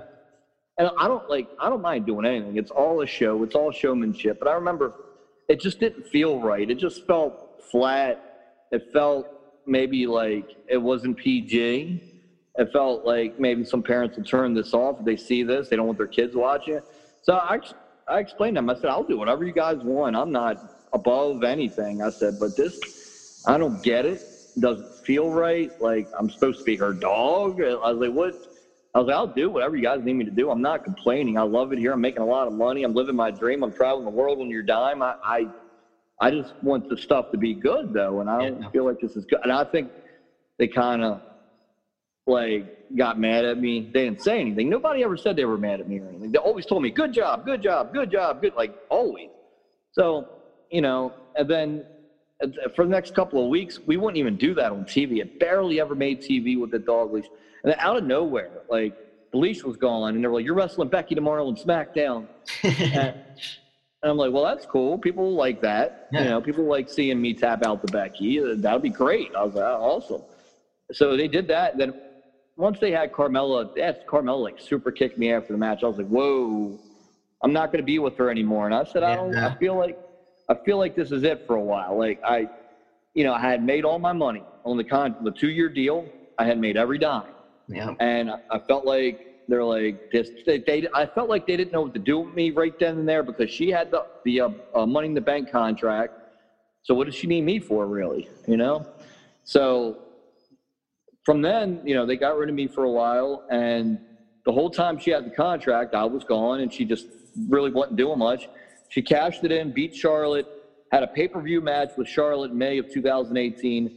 And 0.77 0.89
I 0.97 1.07
don't 1.07 1.27
like, 1.29 1.47
I 1.59 1.69
don't 1.69 1.81
mind 1.81 2.05
doing 2.05 2.25
anything. 2.25 2.57
It's 2.57 2.71
all 2.71 3.01
a 3.01 3.07
show. 3.07 3.43
It's 3.43 3.55
all 3.55 3.71
showmanship. 3.71 4.37
But 4.39 4.49
I 4.49 4.53
remember 4.53 4.93
it 5.47 5.61
just 5.61 5.79
didn't 5.79 6.05
feel 6.07 6.39
right. 6.39 6.69
It 6.69 6.75
just 6.75 7.05
felt 7.07 7.61
flat. 7.71 8.19
It 8.71 8.83
felt 8.91 9.25
maybe 9.65 10.05
like 10.05 10.45
it 10.67 10.77
wasn't 10.77 11.17
PG. 11.17 12.01
It 12.58 12.72
felt 12.72 13.06
like 13.06 13.39
maybe 13.39 13.66
some 13.66 13.84
parents 13.84 14.18
will 14.18 14.24
turn 14.24 14.53
this 14.53 14.74
off 14.74 14.99
if 14.99 15.06
they 15.06 15.18
see 15.18 15.43
this. 15.43 15.68
They 15.70 15.76
don't 15.76 15.88
want 15.88 15.97
their 15.97 16.08
kids 16.08 16.36
watching 16.36 16.76
it. 16.76 16.86
So 17.22 17.34
I, 17.36 17.60
I 18.08 18.20
explained 18.20 18.56
to 18.56 18.60
them, 18.60 18.70
I 18.70 18.76
said, 18.76 18.86
I'll 18.86 19.03
do 19.03 19.18
whatever 19.18 19.43
you 19.43 19.53
guys 19.53 19.78
want. 19.84 20.16
I'm 20.16 20.32
not 20.32 20.88
above 20.93 21.43
anything. 21.43 22.01
I 22.01 22.10
said, 22.10 22.36
but 22.39 22.56
this, 22.56 23.43
I 23.45 23.58
don't 23.58 23.84
get 23.84 24.06
it. 24.06 24.22
it 24.56 24.62
doesn't 24.62 25.06
feel 25.06 25.32
right. 25.32 25.70
Like 25.82 26.08
I'm 26.18 26.30
supposed 26.30 26.60
to 26.60 26.66
be 26.66 26.78
her 26.78 26.93
dog. 26.93 27.62
I 27.62 27.91
was 27.91 27.97
like, 27.97 28.14
what? 28.14 28.34
I 28.93 28.99
was 28.99 29.08
like, 29.08 29.16
I'll 29.16 29.28
do 29.28 29.49
whatever 29.49 29.76
you 29.76 29.84
guys 29.84 30.01
need 30.01 30.14
me 30.14 30.24
to 30.24 30.32
do. 30.32 30.49
I'm 30.49 30.62
not 30.62 30.86
complaining. 30.86 31.38
I 31.38 31.41
love 31.41 31.74
it 31.74 31.80
here. 31.80 31.91
I'm 31.91 31.99
making 31.99 32.22
a 32.22 32.26
lot 32.26 32.47
of 32.47 32.53
money. 32.53 32.84
I'm 32.84 32.93
living 32.93 33.16
my 33.16 33.30
dream. 33.30 33.62
I'm 33.62 33.74
traveling 33.74 34.06
the 34.06 34.12
world 34.12 34.39
on 34.39 34.49
your 34.49 34.64
dime. 34.64 35.01
I, 35.01 35.16
I, 35.22 35.47
I 36.22 36.32
just 36.32 36.53
want 36.64 36.88
the 36.88 36.95
stuff 36.95 37.32
to 37.32 37.38
be 37.38 37.53
good 37.53 37.91
though, 37.91 38.22
and 38.22 38.30
I 38.30 38.39
don't 38.39 38.62
yeah. 38.62 38.70
feel 38.70 38.86
like 38.86 39.01
this 39.01 39.18
is 39.18 39.26
good. 39.26 39.39
And 39.43 39.51
I 39.51 39.66
think 39.66 39.91
they 40.58 40.70
kind 40.70 41.03
of 41.03 41.20
like 42.28 42.95
got 42.95 43.19
mad 43.19 43.45
at 43.45 43.59
me. 43.59 43.89
They 43.93 44.05
didn't 44.05 44.21
say 44.21 44.39
anything. 44.39 44.69
Nobody 44.69 45.03
ever 45.03 45.17
said 45.17 45.36
they 45.36 45.45
were 45.45 45.57
mad 45.57 45.80
at 45.80 45.88
me 45.88 45.99
or 45.99 46.07
anything. 46.07 46.32
They 46.32 46.38
always 46.38 46.65
told 46.65 46.82
me, 46.84 46.89
"Good 46.89 47.13
job, 47.13 47.45
good 47.45 47.61
job, 47.61 47.93
good 47.93 48.11
job, 48.11 48.41
good." 48.41 48.55
Like 48.55 48.76
always. 48.89 49.30
So 49.91 50.28
you 50.71 50.82
know, 50.82 51.13
and 51.36 51.49
then 51.49 51.86
for 52.76 52.86
the 52.86 52.91
next 52.91 53.15
couple 53.15 53.43
of 53.43 53.49
weeks, 53.49 53.80
we 53.80 53.97
wouldn't 53.97 54.17
even 54.17 54.38
do 54.38 54.53
that 54.55 54.71
on 54.71 54.86
TV. 54.86 55.19
It 55.19 55.39
barely 55.39 55.80
ever 55.80 55.95
made 55.95 56.21
TV 56.21 56.59
with 56.59 56.71
the 56.71 56.80
dog 56.80 57.13
leash. 57.13 57.26
And 57.63 57.71
then 57.71 57.80
out 57.80 57.97
of 57.97 58.03
nowhere, 58.03 58.61
like 58.69 58.95
the 59.32 59.38
leash 59.38 59.63
was 59.63 59.78
gone, 59.78 60.15
and 60.15 60.23
they 60.23 60.28
were 60.28 60.36
like, 60.36 60.45
"You're 60.45 60.55
wrestling 60.55 60.89
Becky 60.89 61.15
tomorrow 61.15 61.47
on 61.47 61.55
SmackDown." 61.55 62.28
and, 62.63 63.15
I'm 64.03 64.17
like, 64.17 64.32
well, 64.32 64.43
that's 64.43 64.67
cool. 64.67 64.99
People 64.99 65.34
like 65.34 65.61
that. 65.61 66.09
Yeah. 66.11 66.23
You 66.23 66.30
know, 66.30 66.41
people 66.41 66.65
like 66.65 66.89
seeing 66.89 67.19
me 67.19 67.34
tap 67.34 67.65
out 67.65 67.82
the 67.82 67.91
Becky. 67.91 68.39
That 68.39 68.73
would 68.73 68.84
be 68.84 68.89
great. 68.89 69.34
I 69.36 69.43
was 69.43 69.55
like, 69.55 69.63
awesome. 69.63 70.21
So 70.91 71.17
they 71.17 71.28
did 71.28 71.47
that. 71.47 71.78
Then 71.80 71.93
once 72.58 72.80
they 72.80 72.91
had 72.91 73.12
Carmella, 73.12 73.76
that's 73.76 74.03
Carmella 74.06 74.41
like 74.43 74.60
super 74.60 74.91
kicked 74.91 75.18
me 75.18 75.32
after 75.32 75.53
the 75.53 75.60
match. 75.60 75.84
I 75.84 75.88
was 75.88 75.97
like, 75.97 76.08
whoa, 76.08 76.80
I'm 77.43 77.53
not 77.53 77.72
going 77.72 77.82
to 77.82 77.86
be 77.86 77.99
with 77.99 78.18
her 78.18 78.30
anymore. 78.30 78.66
And 78.66 78.74
I 78.74 78.84
said, 78.84 79.03
I 79.03 79.16
don't. 79.16 79.36
I 79.36 79.56
feel 79.56 79.76
like 79.76 79.97
I 80.49 80.56
feel 80.66 80.78
like 80.78 80.95
this 80.95 81.12
is 81.12 81.24
it 81.24 81.45
for 81.47 81.56
a 81.56 81.62
while. 81.62 81.97
Like 81.97 82.22
I, 82.24 82.49
you 83.14 83.24
know, 83.24 83.34
I 83.34 83.39
had 83.39 83.64
made 83.64 83.84
all 83.84 83.99
my 83.99 84.14
money 84.14 84.43
on 84.64 84.78
the 84.78 84.84
con 84.84 85.16
the 85.24 85.32
two 85.32 85.49
year 85.49 85.70
deal. 85.70 86.06
I 86.38 86.45
had 86.45 86.60
made 86.60 86.78
every 86.78 86.97
dime. 86.97 87.32
Yeah. 87.68 87.93
And 87.99 88.32
I 88.32 88.60
felt 88.60 88.86
like 88.86 89.47
they're 89.47 89.64
like 89.64 90.12
this. 90.12 90.30
They, 90.45 90.60
they, 90.60 90.88
I 90.93 91.06
felt 91.06 91.30
like 91.30 91.45
they 91.47 91.58
didn't 91.58 91.72
know 91.72 91.82
what 91.82 91.93
to 91.93 91.99
do 91.99 92.20
with 92.20 92.34
me 92.34 92.51
right 92.51 92.78
then 92.80 92.99
and 92.99 93.08
there 93.08 93.24
because 93.24 93.49
she 93.49 93.70
had 93.70 93.91
the 93.91 94.06
the 94.24 94.41
uh, 94.41 94.49
uh, 94.74 94.86
money 94.86 95.08
in 95.08 95.14
the 95.14 95.22
bank 95.22 95.51
contract. 95.51 96.14
So 96.84 96.93
what 96.93 97.06
does 97.06 97.16
she 97.16 97.28
need 97.28 97.41
me 97.41 97.60
for, 97.60 97.86
really? 97.88 98.30
You 98.47 98.58
know. 98.58 98.86
So 99.43 100.05
from 101.26 101.41
then, 101.41 101.82
you 101.84 101.95
know, 101.95 102.05
they 102.05 102.17
got 102.17 102.38
rid 102.38 102.49
of 102.49 102.55
me 102.55 102.67
for 102.67 102.84
a 102.84 102.91
while, 102.91 103.43
and 103.49 103.99
the 104.45 104.51
whole 104.51 104.69
time 104.69 104.97
she 104.97 105.09
had 105.09 105.26
the 105.26 105.32
contract, 105.32 105.95
I 105.95 106.05
was 106.05 106.23
gone, 106.23 106.61
and 106.61 106.71
she 106.71 106.86
just 106.86 107.07
really 107.49 107.71
wasn't 107.71 107.97
doing 107.97 108.19
much. 108.19 108.47
She 108.89 109.01
cashed 109.01 109.43
it 109.43 109.51
in, 109.51 109.71
beat 109.71 109.93
Charlotte, 109.93 110.45
had 110.91 111.01
a 111.01 111.07
pay 111.07 111.28
per 111.28 111.41
view 111.41 111.61
match 111.61 111.89
with 111.97 112.07
Charlotte 112.07 112.51
in 112.51 112.57
May 112.57 112.78
of 112.78 112.88
2018. 112.88 113.89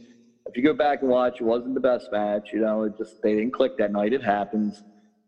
If 0.47 0.57
you 0.57 0.63
go 0.63 0.73
back 0.73 1.01
and 1.01 1.11
watch, 1.11 1.35
it 1.39 1.43
wasn't 1.43 1.75
the 1.75 1.79
best 1.79 2.11
match. 2.11 2.49
You 2.51 2.61
know, 2.61 2.83
it 2.83 2.97
just 2.97 3.21
they 3.21 3.35
didn't 3.35 3.53
click 3.53 3.73
that 3.77 3.91
night. 3.91 4.11
It 4.11 4.23
happens. 4.23 4.81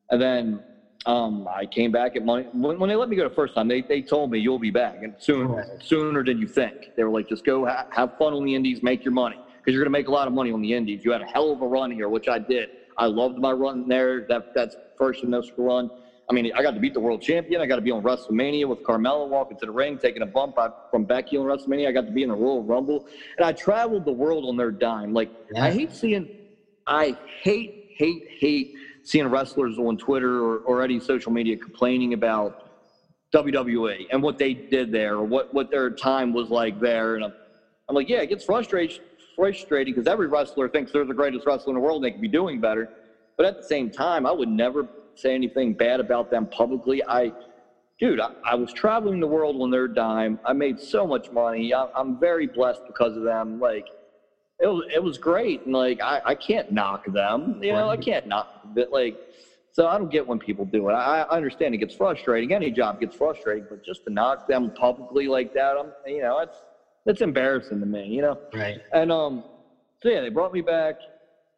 And 0.09 0.19
then 0.19 0.63
um, 1.05 1.47
I 1.47 1.67
came 1.67 1.91
back 1.91 2.15
at 2.15 2.23
money 2.23 2.47
when, 2.51 2.79
when, 2.79 2.89
they 2.89 2.95
let 2.95 3.07
me 3.07 3.15
go 3.15 3.23
the 3.23 3.29
first 3.29 3.53
time. 3.53 3.67
They, 3.67 3.83
they 3.87 4.01
told 4.01 4.31
me 4.31 4.39
you'll 4.39 4.59
be 4.59 4.71
back 4.71 4.95
and 5.01 5.13
sooner 5.19 5.65
sooner 5.79 6.23
than 6.23 6.39
you 6.39 6.47
think. 6.47 6.73
They 6.97 7.03
were 7.03 7.11
like, 7.11 7.27
just 7.29 7.45
go 7.45 7.67
ha- 7.67 7.85
have 7.91 8.09
fun 8.17 8.33
on 8.33 8.43
the 8.43 8.55
Indies, 8.55 8.81
make 8.81 9.05
your 9.05 9.13
money 9.13 9.37
because 9.61 9.75
you're 9.75 9.83
going 9.83 9.93
to 9.93 9.97
make 9.97 10.07
a 10.07 10.11
lot 10.11 10.27
of 10.27 10.33
money 10.33 10.51
on 10.51 10.61
the 10.61 10.73
Indies. 10.73 11.05
You 11.05 11.11
had 11.11 11.21
a 11.21 11.25
hell 11.25 11.51
of 11.51 11.61
a 11.61 11.67
run 11.67 11.91
here, 11.91 12.09
which 12.09 12.27
I 12.27 12.39
did. 12.39 12.69
I 12.97 13.05
loved 13.05 13.37
my 13.37 13.51
run 13.51 13.87
there. 13.87 14.25
That 14.27 14.53
that's 14.55 14.75
first 14.97 15.21
and 15.21 15.31
most 15.31 15.51
run. 15.57 15.89
I 16.29 16.33
mean, 16.33 16.51
I 16.55 16.61
got 16.61 16.71
to 16.71 16.79
beat 16.79 16.93
the 16.93 16.99
world 16.99 17.21
champion. 17.21 17.61
I 17.61 17.65
got 17.65 17.75
to 17.75 17.81
be 17.81 17.91
on 17.91 18.01
WrestleMania 18.01 18.67
with 18.67 18.83
Carmella 18.83 19.27
walking 19.27 19.57
to 19.57 19.65
the 19.65 19.71
ring, 19.71 19.97
taking 19.97 20.21
a 20.21 20.25
bump 20.25 20.57
from 20.89 21.03
Becky 21.03 21.37
on 21.37 21.45
WrestleMania. 21.45 21.89
I 21.89 21.91
got 21.91 22.05
to 22.05 22.11
be 22.11 22.23
in 22.23 22.29
the 22.29 22.35
Royal 22.35 22.63
Rumble, 22.63 23.05
and 23.37 23.45
I 23.45 23.51
traveled 23.51 24.05
the 24.05 24.13
world 24.13 24.45
on 24.45 24.57
their 24.57 24.71
dime. 24.71 25.13
Like 25.13 25.29
yeah. 25.53 25.65
I 25.65 25.71
hate 25.71 25.91
seeing, 25.91 26.29
I 26.87 27.17
hate, 27.41 27.89
hate, 27.97 28.27
hate 28.39 28.75
seeing 29.03 29.27
wrestlers 29.27 29.77
on 29.77 29.97
Twitter 29.97 30.43
or, 30.43 30.59
or 30.59 30.81
any 30.81 30.99
social 30.99 31.31
media 31.31 31.57
complaining 31.57 32.13
about 32.13 32.71
WWE 33.33 34.07
and 34.11 34.21
what 34.21 34.37
they 34.37 34.53
did 34.53 34.91
there 34.91 35.15
or 35.15 35.23
what, 35.23 35.53
what 35.53 35.71
their 35.71 35.89
time 35.89 36.33
was 36.33 36.49
like 36.49 36.79
there. 36.79 37.15
And 37.15 37.25
I'm, 37.25 37.33
I'm 37.89 37.95
like, 37.95 38.09
yeah, 38.09 38.21
it 38.21 38.27
gets 38.27 38.45
frustrating 38.45 38.99
frustrating 39.41 39.91
because 39.91 40.07
every 40.07 40.27
wrestler 40.27 40.69
thinks 40.69 40.91
they're 40.91 41.03
the 41.03 41.15
greatest 41.15 41.47
wrestler 41.47 41.71
in 41.71 41.75
the 41.75 41.81
world 41.81 41.95
and 41.97 42.05
they 42.05 42.11
can 42.11 42.21
be 42.21 42.27
doing 42.27 42.61
better. 42.61 42.87
But 43.37 43.47
at 43.47 43.57
the 43.57 43.63
same 43.63 43.89
time, 43.89 44.27
I 44.27 44.31
would 44.31 44.47
never 44.47 44.87
say 45.15 45.33
anything 45.33 45.73
bad 45.73 45.99
about 45.99 46.29
them 46.29 46.45
publicly. 46.45 47.01
I, 47.07 47.31
dude, 47.99 48.19
I, 48.19 48.29
I 48.45 48.53
was 48.53 48.71
traveling 48.71 49.19
the 49.19 49.25
world 49.25 49.59
on 49.59 49.71
their 49.71 49.87
dime. 49.87 50.37
I 50.45 50.53
made 50.53 50.79
so 50.79 51.07
much 51.07 51.31
money. 51.31 51.73
I, 51.73 51.87
I'm 51.95 52.19
very 52.19 52.45
blessed 52.45 52.81
because 52.85 53.17
of 53.17 53.23
them. 53.23 53.59
Like, 53.59 53.87
it 54.59 54.67
was 54.67 54.85
it 54.93 55.03
was 55.03 55.17
great, 55.17 55.65
and 55.65 55.73
like 55.73 55.99
I, 56.03 56.21
I 56.23 56.35
can't 56.35 56.71
knock 56.71 57.11
them. 57.11 57.59
You 57.63 57.73
know, 57.73 57.89
I 57.89 57.97
can't 57.97 58.27
knock 58.27 58.47
it. 58.75 58.91
Like, 58.91 59.17
so 59.71 59.87
I 59.87 59.97
don't 59.97 60.11
get 60.11 60.27
when 60.27 60.37
people 60.37 60.65
do 60.65 60.87
it. 60.89 60.93
I, 60.93 61.21
I 61.23 61.35
understand 61.35 61.73
it 61.73 61.79
gets 61.79 61.95
frustrating. 61.95 62.53
Any 62.53 62.69
job 62.69 62.99
gets 62.99 63.15
frustrating, 63.15 63.65
but 63.67 63.83
just 63.83 64.03
to 64.05 64.13
knock 64.13 64.47
them 64.47 64.71
publicly 64.75 65.27
like 65.27 65.51
that, 65.55 65.77
I'm 65.79 65.91
you 66.05 66.21
know, 66.21 66.37
it's 66.37 66.57
it's 67.05 67.21
embarrassing 67.21 67.79
to 67.79 67.85
me. 67.85 68.05
You 68.07 68.21
know. 68.21 68.39
Right. 68.53 68.81
And 68.93 69.11
um, 69.11 69.43
so 70.01 70.09
yeah, 70.09 70.21
they 70.21 70.29
brought 70.29 70.53
me 70.53 70.61
back. 70.61 70.95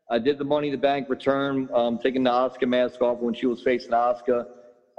I 0.10 0.20
did 0.20 0.38
the 0.38 0.44
Money 0.44 0.68
in 0.68 0.74
the 0.74 0.78
Bank 0.78 1.10
return, 1.10 1.70
um, 1.74 1.98
taking 1.98 2.24
the 2.24 2.30
Asuka 2.30 2.68
mask 2.68 3.02
off 3.02 3.20
when 3.20 3.34
she 3.34 3.46
was 3.46 3.62
facing 3.62 3.91
Asuka 3.91 4.46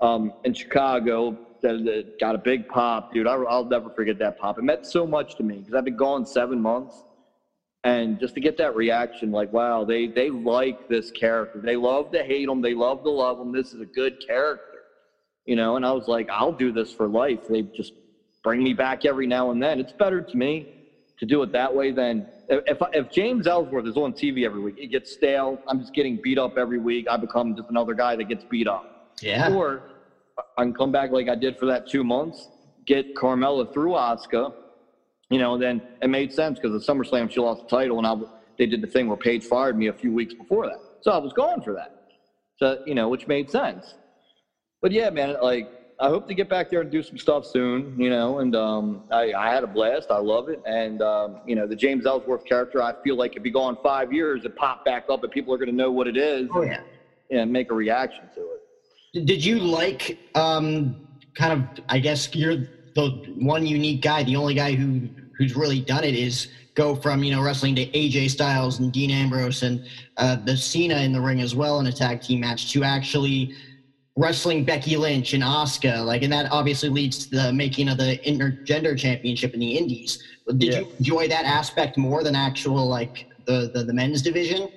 um, 0.01 0.33
in 0.45 0.55
Chicago. 0.55 1.39
That, 1.63 1.83
that 1.85 2.21
got 2.21 2.35
a 2.35 2.39
big 2.39 2.69
pop, 2.69 3.15
dude. 3.15 3.27
I, 3.27 3.37
I'll 3.37 3.65
never 3.65 3.89
forget 3.89 4.19
that 4.19 4.39
pop. 4.39 4.59
It 4.59 4.65
meant 4.65 4.85
so 4.85 5.07
much 5.07 5.37
to 5.37 5.43
me 5.43 5.59
because 5.59 5.73
I've 5.73 5.87
been 5.87 5.97
gone 5.97 6.27
seven 6.27 6.61
months 6.61 7.05
and 7.85 8.19
just 8.19 8.35
to 8.35 8.41
get 8.41 8.57
that 8.57 8.75
reaction 8.75 9.31
like 9.31 9.53
wow 9.53 9.85
they 9.85 10.07
they 10.07 10.31
like 10.31 10.89
this 10.89 11.11
character 11.11 11.61
they 11.63 11.77
love 11.77 12.11
to 12.11 12.25
hate 12.25 12.49
him 12.49 12.61
they 12.61 12.75
love 12.75 13.03
to 13.05 13.11
love 13.11 13.39
him 13.39 13.53
this 13.53 13.73
is 13.73 13.81
a 13.81 13.87
good 13.87 14.17
character 14.27 14.81
you 15.45 15.55
know 15.55 15.77
and 15.77 15.87
i 15.87 15.93
was 15.93 16.09
like 16.09 16.29
i'll 16.31 16.53
do 16.53 16.73
this 16.73 16.93
for 16.93 17.07
life 17.07 17.47
they 17.49 17.63
just 17.63 17.93
bring 18.45 18.63
me 18.63 18.73
back 18.73 19.05
every 19.05 19.27
now 19.27 19.51
and 19.51 19.61
then 19.61 19.81
it's 19.81 19.93
better 19.99 20.23
to 20.23 20.37
me 20.37 20.69
to 21.19 21.27
do 21.27 21.43
it 21.43 21.51
that 21.51 21.75
way 21.75 21.91
than 21.91 22.27
if 22.49 22.79
if 22.93 23.11
james 23.11 23.47
ellsworth 23.47 23.87
is 23.87 23.97
on 23.97 24.13
tv 24.13 24.45
every 24.45 24.61
week 24.61 24.75
it 24.77 24.89
gets 24.89 25.11
stale 25.11 25.61
i'm 25.67 25.81
just 25.81 25.93
getting 25.95 26.21
beat 26.23 26.39
up 26.39 26.53
every 26.57 26.79
week 26.79 27.07
i 27.11 27.17
become 27.17 27.55
just 27.57 27.69
another 27.71 27.95
guy 27.95 28.15
that 28.15 28.25
gets 28.25 28.45
beat 28.51 28.69
up 28.69 28.87
yeah 29.23 29.51
or 29.51 29.83
i 30.59 30.63
can 30.63 30.75
come 30.75 30.93
back 30.93 31.11
like 31.11 31.29
i 31.29 31.35
did 31.35 31.57
for 31.57 31.67
that 31.67 31.87
two 31.89 32.05
months 32.05 32.51
get 32.87 33.07
carmella 33.17 33.67
through 33.73 33.93
Asuka 33.93 34.53
you 35.31 35.39
know, 35.39 35.57
then 35.57 35.83
it 36.01 36.09
made 36.09 36.33
sense 36.33 36.59
because 36.61 36.75
at 36.75 36.87
SummerSlam 36.89 37.31
she 37.31 37.41
lost 37.41 37.63
the 37.69 37.77
title, 37.77 37.99
and 37.99 38.07
I, 38.07 38.15
they 38.59 38.67
did 38.67 38.83
the 38.83 38.87
thing 38.87 39.09
where 39.09 39.17
Paige 39.17 39.45
fired 39.45 39.77
me 39.77 39.89
a 39.89 39.93
few 39.93 40.13
weeks 40.13 40.35
before 40.35 40.67
that, 40.67 40.79
so 41.01 41.11
I 41.11 41.19
was 41.19 41.33
going 41.33 41.61
for 41.63 41.73
that. 41.75 41.91
So 42.57 42.79
you 42.85 42.95
know, 42.95 43.09
which 43.09 43.27
made 43.27 43.51
sense. 43.51 43.97
But 44.83 44.93
yeah, 44.93 45.11
man, 45.11 45.37
like 45.43 45.69
I 46.05 46.09
hope 46.09 46.29
to 46.29 46.35
get 46.35 46.51
back 46.51 46.69
there 46.69 46.83
and 46.83 46.91
do 46.91 47.03
some 47.03 47.17
stuff 47.17 47.47
soon, 47.47 47.99
you 47.99 48.11
know. 48.11 48.41
And 48.41 48.55
um, 48.55 49.05
I, 49.11 49.33
I, 49.33 49.51
had 49.51 49.65
a 49.65 49.67
blast. 49.67 50.11
I 50.11 50.19
love 50.19 50.51
it. 50.51 50.61
And 50.67 51.01
um, 51.01 51.41
you 51.47 51.57
know, 51.57 51.67
the 51.67 51.75
James 51.75 52.05
Ellsworth 52.05 52.45
character, 52.45 52.83
I 52.83 52.93
feel 53.03 53.17
like 53.17 53.37
if 53.37 53.45
you 53.47 53.51
go 53.51 53.63
on 53.63 53.79
five 53.83 54.13
years, 54.13 54.45
it 54.45 54.55
pop 54.55 54.85
back 54.85 55.07
up, 55.09 55.23
and 55.25 55.33
people 55.33 55.55
are 55.55 55.57
going 55.57 55.71
to 55.71 55.75
know 55.75 55.91
what 55.91 56.07
it 56.07 56.19
is. 56.19 56.51
Oh 56.53 56.61
yeah. 56.61 56.81
And, 57.31 57.41
and 57.41 57.51
make 57.51 57.71
a 57.71 57.75
reaction 57.75 58.25
to 58.35 58.41
it. 59.15 59.25
Did 59.25 59.43
you 59.43 59.59
like 59.59 60.19
um, 60.35 61.07
kind 61.37 61.55
of? 61.55 61.85
I 61.89 62.01
guess 62.01 62.35
you're 62.35 62.69
the 62.95 63.33
one 63.39 63.67
unique 63.67 64.03
guy, 64.03 64.25
the 64.25 64.37
only 64.37 64.53
guy 64.53 64.75
who 64.75 65.09
who's 65.39 65.57
really 65.57 65.81
done 65.81 66.05
it 66.05 66.15
is 66.15 66.49
go 66.75 66.95
from 66.95 67.25
you 67.25 67.35
know 67.35 67.41
wrestling 67.41 67.75
to 67.77 67.87
AJ 67.93 68.29
Styles 68.29 68.79
and 68.79 68.93
Dean 68.93 69.11
Ambrose 69.11 69.63
and 69.63 69.89
uh, 70.19 70.37
the 70.37 70.55
Cena 70.55 70.97
in 70.97 71.15
the 71.15 71.21
ring 71.21 71.41
as 71.41 71.55
well 71.55 71.81
in 71.81 71.87
a 71.87 71.93
tag 71.93 72.21
team 72.21 72.41
match 72.41 72.73
to 72.73 72.85
actually 72.85 73.55
wrestling 74.17 74.65
Becky 74.65 74.97
Lynch 74.97 75.35
and 75.35 75.43
Asuka 75.43 76.05
like 76.05 76.23
and 76.23 76.33
that 76.33 76.51
obviously 76.53 76.89
leads 76.89 77.27
to 77.27 77.37
the 77.37 77.53
making 77.53 77.89
of 77.89 77.99
the 77.99 78.21
intergender 78.27 78.97
championship 78.97 79.55
in 79.55 79.61
the 79.61 79.77
Indies. 79.77 80.23
Did 80.47 80.63
yeah. 80.63 80.79
you 80.81 80.93
enjoy 80.99 81.29
that 81.29 81.45
aspect 81.45 81.99
more 81.99 82.23
than 82.23 82.35
actual 82.35 82.87
like 82.87 83.27
the, 83.47 83.71
the 83.75 83.85
the 83.85 83.93
men's 83.93 84.23
division? 84.23 84.69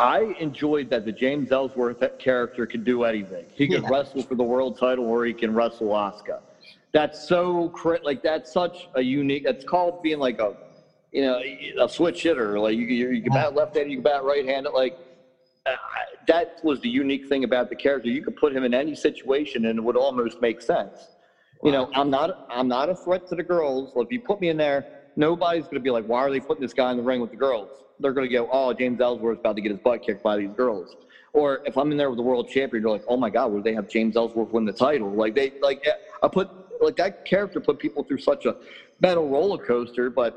I 0.00 0.36
enjoyed 0.38 0.90
that 0.90 1.04
the 1.04 1.12
James 1.12 1.50
Ellsworth 1.50 2.02
character 2.18 2.66
could 2.66 2.84
do 2.84 3.02
anything. 3.02 3.46
He 3.54 3.66
could 3.66 3.82
yeah. 3.82 3.88
wrestle 3.90 4.22
for 4.22 4.36
the 4.36 4.44
world 4.44 4.78
title 4.78 5.06
or 5.06 5.24
he 5.24 5.34
can 5.34 5.52
wrestle 5.52 5.88
Asuka 5.88 6.40
that's 6.92 7.28
so 7.28 7.72
like 8.02 8.22
that's 8.22 8.52
such 8.52 8.88
a 8.94 9.02
unique. 9.02 9.44
That's 9.44 9.64
called 9.64 10.02
being 10.02 10.18
like 10.18 10.40
a 10.40 10.54
you 11.12 11.22
know 11.22 11.40
a 11.80 11.88
switch 11.88 12.22
hitter. 12.22 12.58
Like 12.58 12.76
you 12.76 12.86
you 12.86 13.22
can 13.22 13.32
bat 13.32 13.54
left 13.54 13.76
handed, 13.76 13.90
you 13.90 13.98
can 13.98 14.04
bat 14.04 14.24
right 14.24 14.44
handed. 14.44 14.72
Like 14.72 14.98
uh, 15.66 15.76
that 16.26 16.48
was 16.62 16.80
the 16.80 16.88
unique 16.88 17.26
thing 17.26 17.44
about 17.44 17.68
the 17.68 17.76
character. 17.76 18.08
You 18.08 18.22
could 18.22 18.36
put 18.36 18.54
him 18.54 18.64
in 18.64 18.74
any 18.74 18.94
situation 18.94 19.66
and 19.66 19.78
it 19.78 19.82
would 19.82 19.96
almost 19.96 20.40
make 20.40 20.60
sense. 20.60 21.16
You 21.64 21.72
know, 21.72 21.88
I'm 21.94 22.08
not 22.08 22.30
I'm 22.50 22.68
not 22.68 22.88
a 22.88 22.94
threat 22.94 23.26
to 23.28 23.34
the 23.34 23.42
girls. 23.42 23.90
Well, 23.94 24.04
if 24.04 24.12
you 24.12 24.20
put 24.20 24.40
me 24.40 24.48
in 24.48 24.56
there, 24.56 24.86
nobody's 25.16 25.64
going 25.64 25.80
to 25.80 25.80
be 25.80 25.90
like, 25.90 26.04
why 26.04 26.20
are 26.20 26.30
they 26.30 26.38
putting 26.38 26.62
this 26.62 26.72
guy 26.72 26.92
in 26.92 26.96
the 26.96 27.02
ring 27.02 27.20
with 27.20 27.30
the 27.30 27.36
girls? 27.36 27.70
they're 28.00 28.12
going 28.12 28.28
to 28.28 28.32
go, 28.32 28.48
oh, 28.52 28.72
James 28.72 29.00
Ellsworth's 29.00 29.40
about 29.40 29.56
to 29.56 29.62
get 29.62 29.70
his 29.70 29.80
butt 29.80 30.02
kicked 30.02 30.22
by 30.22 30.36
these 30.36 30.52
girls. 30.52 30.96
Or 31.32 31.60
if 31.64 31.76
I'm 31.76 31.90
in 31.90 31.98
there 31.98 32.10
with 32.10 32.16
the 32.16 32.22
world 32.22 32.48
champion, 32.48 32.82
they're 32.82 32.92
like, 32.92 33.02
oh 33.06 33.16
my 33.16 33.30
God, 33.30 33.52
would 33.52 33.64
they 33.64 33.74
have 33.74 33.86
James 33.86 34.16
Ellsworth 34.16 34.52
win 34.52 34.64
the 34.64 34.72
title? 34.72 35.14
Like 35.14 35.34
they 35.34 35.52
like 35.60 35.80
I 36.22 36.28
put 36.28 36.48
like 36.80 36.96
that 36.96 37.14
character 37.24 37.60
put 37.60 37.78
people 37.78 38.02
through 38.04 38.18
such 38.18 38.46
a 38.46 38.54
mental 39.00 39.28
roller 39.28 39.58
coaster. 39.58 40.10
But 40.10 40.34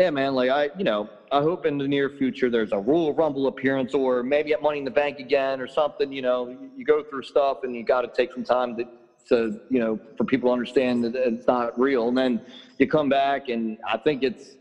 yeah, 0.00 0.10
man, 0.10 0.34
like 0.34 0.48
I 0.48 0.70
you 0.74 0.84
know 0.84 1.10
I 1.30 1.42
hope 1.42 1.66
in 1.66 1.76
the 1.76 1.86
near 1.86 2.08
future 2.08 2.50
there's 2.50 2.72
a 2.72 2.78
Royal 2.78 3.12
Rumble 3.12 3.46
appearance 3.46 3.92
or 3.92 4.22
maybe 4.22 4.52
at 4.52 4.62
Money 4.62 4.78
in 4.78 4.84
the 4.84 4.90
Bank 4.90 5.18
again 5.18 5.60
or 5.60 5.66
something. 5.66 6.10
You 6.10 6.22
know, 6.22 6.48
you 6.48 6.84
go 6.86 7.02
through 7.02 7.22
stuff 7.22 7.58
and 7.62 7.76
you 7.76 7.84
got 7.84 8.00
to 8.00 8.08
take 8.16 8.32
some 8.32 8.44
time 8.44 8.76
to 8.76 8.84
to 9.28 9.60
you 9.68 9.78
know 9.78 10.00
for 10.16 10.24
people 10.24 10.48
to 10.48 10.52
understand 10.54 11.04
that 11.04 11.14
it's 11.14 11.46
not 11.46 11.78
real, 11.78 12.08
and 12.08 12.16
then 12.16 12.40
you 12.78 12.88
come 12.88 13.10
back 13.10 13.48
and 13.48 13.78
I 13.86 13.98
think 13.98 14.22
it's 14.22 14.56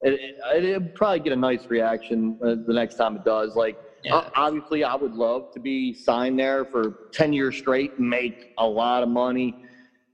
it, 0.00 0.14
it, 0.54 0.64
it'd 0.64 0.94
probably 0.94 1.20
get 1.20 1.34
a 1.34 1.36
nice 1.36 1.66
reaction 1.68 2.38
uh, 2.42 2.56
the 2.64 2.72
next 2.72 2.94
time 2.94 3.14
it 3.16 3.22
does. 3.22 3.54
Like 3.54 3.76
yeah. 4.02 4.30
Obviously, 4.34 4.82
I 4.82 4.94
would 4.94 5.12
love 5.12 5.44
to 5.52 5.60
be 5.60 5.92
signed 5.92 6.38
there 6.38 6.64
for 6.64 6.94
10 7.12 7.34
years 7.34 7.56
straight 7.56 7.92
and 7.98 8.08
make 8.08 8.34
a 8.58 8.66
lot 8.66 9.02
of 9.02 9.10
money. 9.10 9.56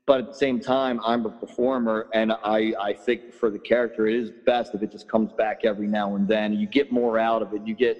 But 0.07 0.21
at 0.21 0.29
the 0.29 0.35
same 0.35 0.61
time, 0.61 1.01
I'm 1.05 1.27
a 1.27 1.31
performer, 1.31 2.07
and 2.15 2.33
I, 2.45 2.73
I 2.81 2.93
think 2.93 3.33
for 3.33 3.51
the 3.51 3.59
character, 3.59 4.07
it 4.07 4.15
is 4.15 4.31
best 4.47 4.73
if 4.73 4.83
it 4.83 4.93
just 4.93 5.09
comes 5.09 5.33
back 5.33 5.65
every 5.65 5.89
now 5.89 6.15
and 6.15 6.29
then. 6.29 6.53
You 6.53 6.69
get 6.69 6.93
more 6.93 7.19
out 7.19 7.43
of 7.43 7.53
it. 7.53 7.63
You 7.67 7.75
get 7.75 7.99